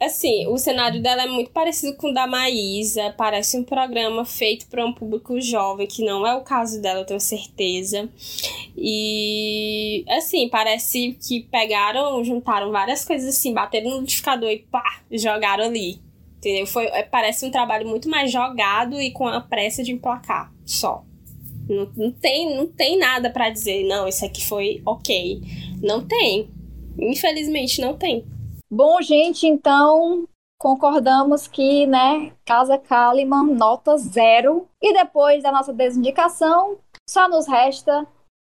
Assim, 0.00 0.46
o 0.48 0.58
cenário 0.58 1.00
dela 1.00 1.22
é 1.22 1.26
muito 1.26 1.50
parecido 1.50 1.96
com 1.96 2.10
o 2.10 2.14
da 2.14 2.26
Maísa, 2.26 3.14
parece 3.16 3.56
um 3.56 3.62
programa 3.62 4.24
feito 4.24 4.66
para 4.66 4.84
um 4.84 4.92
público 4.92 5.40
jovem, 5.40 5.86
que 5.86 6.04
não 6.04 6.26
é 6.26 6.34
o 6.34 6.42
caso 6.42 6.82
dela, 6.82 7.00
eu 7.00 7.06
tenho 7.06 7.20
certeza. 7.20 8.08
E, 8.76 10.04
assim, 10.08 10.48
parece 10.48 11.16
que 11.26 11.42
pegaram, 11.42 12.22
juntaram 12.24 12.72
várias 12.72 13.04
coisas 13.04 13.36
assim, 13.36 13.54
bateram 13.54 13.90
no 13.90 13.96
liquidificador 14.00 14.50
e 14.50 14.58
pá, 14.58 15.00
jogaram 15.10 15.64
ali. 15.64 16.00
Entendeu? 16.38 16.66
Foi, 16.66 16.86
é, 16.86 17.02
parece 17.04 17.46
um 17.46 17.50
trabalho 17.50 17.88
muito 17.88 18.08
mais 18.08 18.30
jogado 18.30 19.00
e 19.00 19.10
com 19.12 19.26
a 19.26 19.40
pressa 19.40 19.82
de 19.82 19.92
emplacar, 19.92 20.52
só. 20.66 21.04
Não, 21.68 21.90
não, 21.96 22.12
tem, 22.12 22.54
não 22.54 22.66
tem 22.66 22.98
nada 22.98 23.30
pra 23.30 23.48
dizer, 23.48 23.84
não, 23.84 24.06
isso 24.06 24.24
aqui 24.24 24.44
foi 24.44 24.82
ok. 24.84 25.40
Não 25.80 26.04
tem. 26.04 26.50
Infelizmente, 26.98 27.80
não 27.80 27.96
tem. 27.96 28.24
Bom, 28.76 29.00
gente, 29.00 29.46
então 29.46 30.26
concordamos 30.58 31.46
que, 31.46 31.86
né, 31.86 32.32
Casa 32.44 32.76
Kalimann, 32.76 33.54
nota 33.54 33.96
zero. 33.96 34.68
E 34.82 34.92
depois 34.92 35.44
da 35.44 35.52
nossa 35.52 35.72
desindicação, 35.72 36.80
só 37.08 37.28
nos 37.28 37.46
resta 37.46 38.04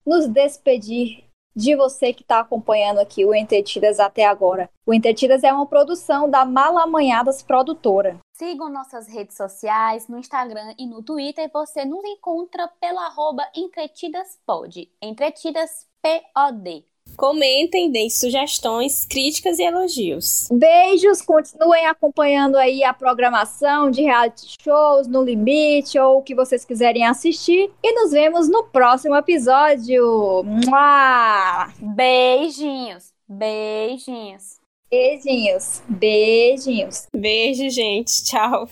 nos 0.06 0.28
despedir 0.28 1.24
de 1.56 1.74
você 1.74 2.12
que 2.12 2.22
está 2.22 2.42
acompanhando 2.42 3.00
aqui 3.00 3.24
o 3.24 3.34
Entretidas 3.34 3.98
até 3.98 4.26
agora. 4.26 4.70
O 4.86 4.94
Entretidas 4.94 5.42
é 5.42 5.54
uma 5.54 5.66
produção 5.66 6.30
da 6.30 6.44
Malamanhadas 6.44 7.42
Produtora. 7.42 8.20
Sigam 8.36 8.70
nossas 8.70 9.08
redes 9.08 9.38
sociais, 9.38 10.10
no 10.10 10.20
Instagram 10.20 10.76
e 10.78 10.86
no 10.86 11.02
Twitter. 11.02 11.50
Você 11.54 11.86
nos 11.86 12.04
encontra 12.04 12.68
pelo 12.82 13.00
arroba 13.00 13.50
entretidaspod. 13.56 14.92
Entretidas 15.02 15.88
P-O-D. 16.02 16.89
Comentem, 17.20 17.92
deem 17.92 18.10
sugestões, 18.10 19.06
críticas 19.06 19.60
e 19.60 19.64
elogios. 19.64 20.48
Beijos, 20.50 21.22
continuem 21.22 21.86
acompanhando 21.86 22.56
aí 22.56 22.82
a 22.82 22.94
programação 22.94 23.92
de 23.92 24.04
reality 24.04 24.56
shows 24.64 25.06
no 25.06 25.22
Limite 25.22 26.00
ou 26.00 26.20
o 26.20 26.22
que 26.22 26.34
vocês 26.34 26.64
quiserem 26.64 27.06
assistir. 27.06 27.70
E 27.84 27.92
nos 27.92 28.12
vemos 28.12 28.48
no 28.48 28.64
próximo 28.64 29.18
episódio. 29.18 30.46
Mua! 30.46 31.68
Beijinhos. 31.82 33.12
Beijinhos. 33.28 34.62
Beijinhos. 34.90 35.82
Beijinhos. 35.90 37.08
Beijo, 37.14 37.70
gente. 37.70 38.24
Tchau. 38.24 38.70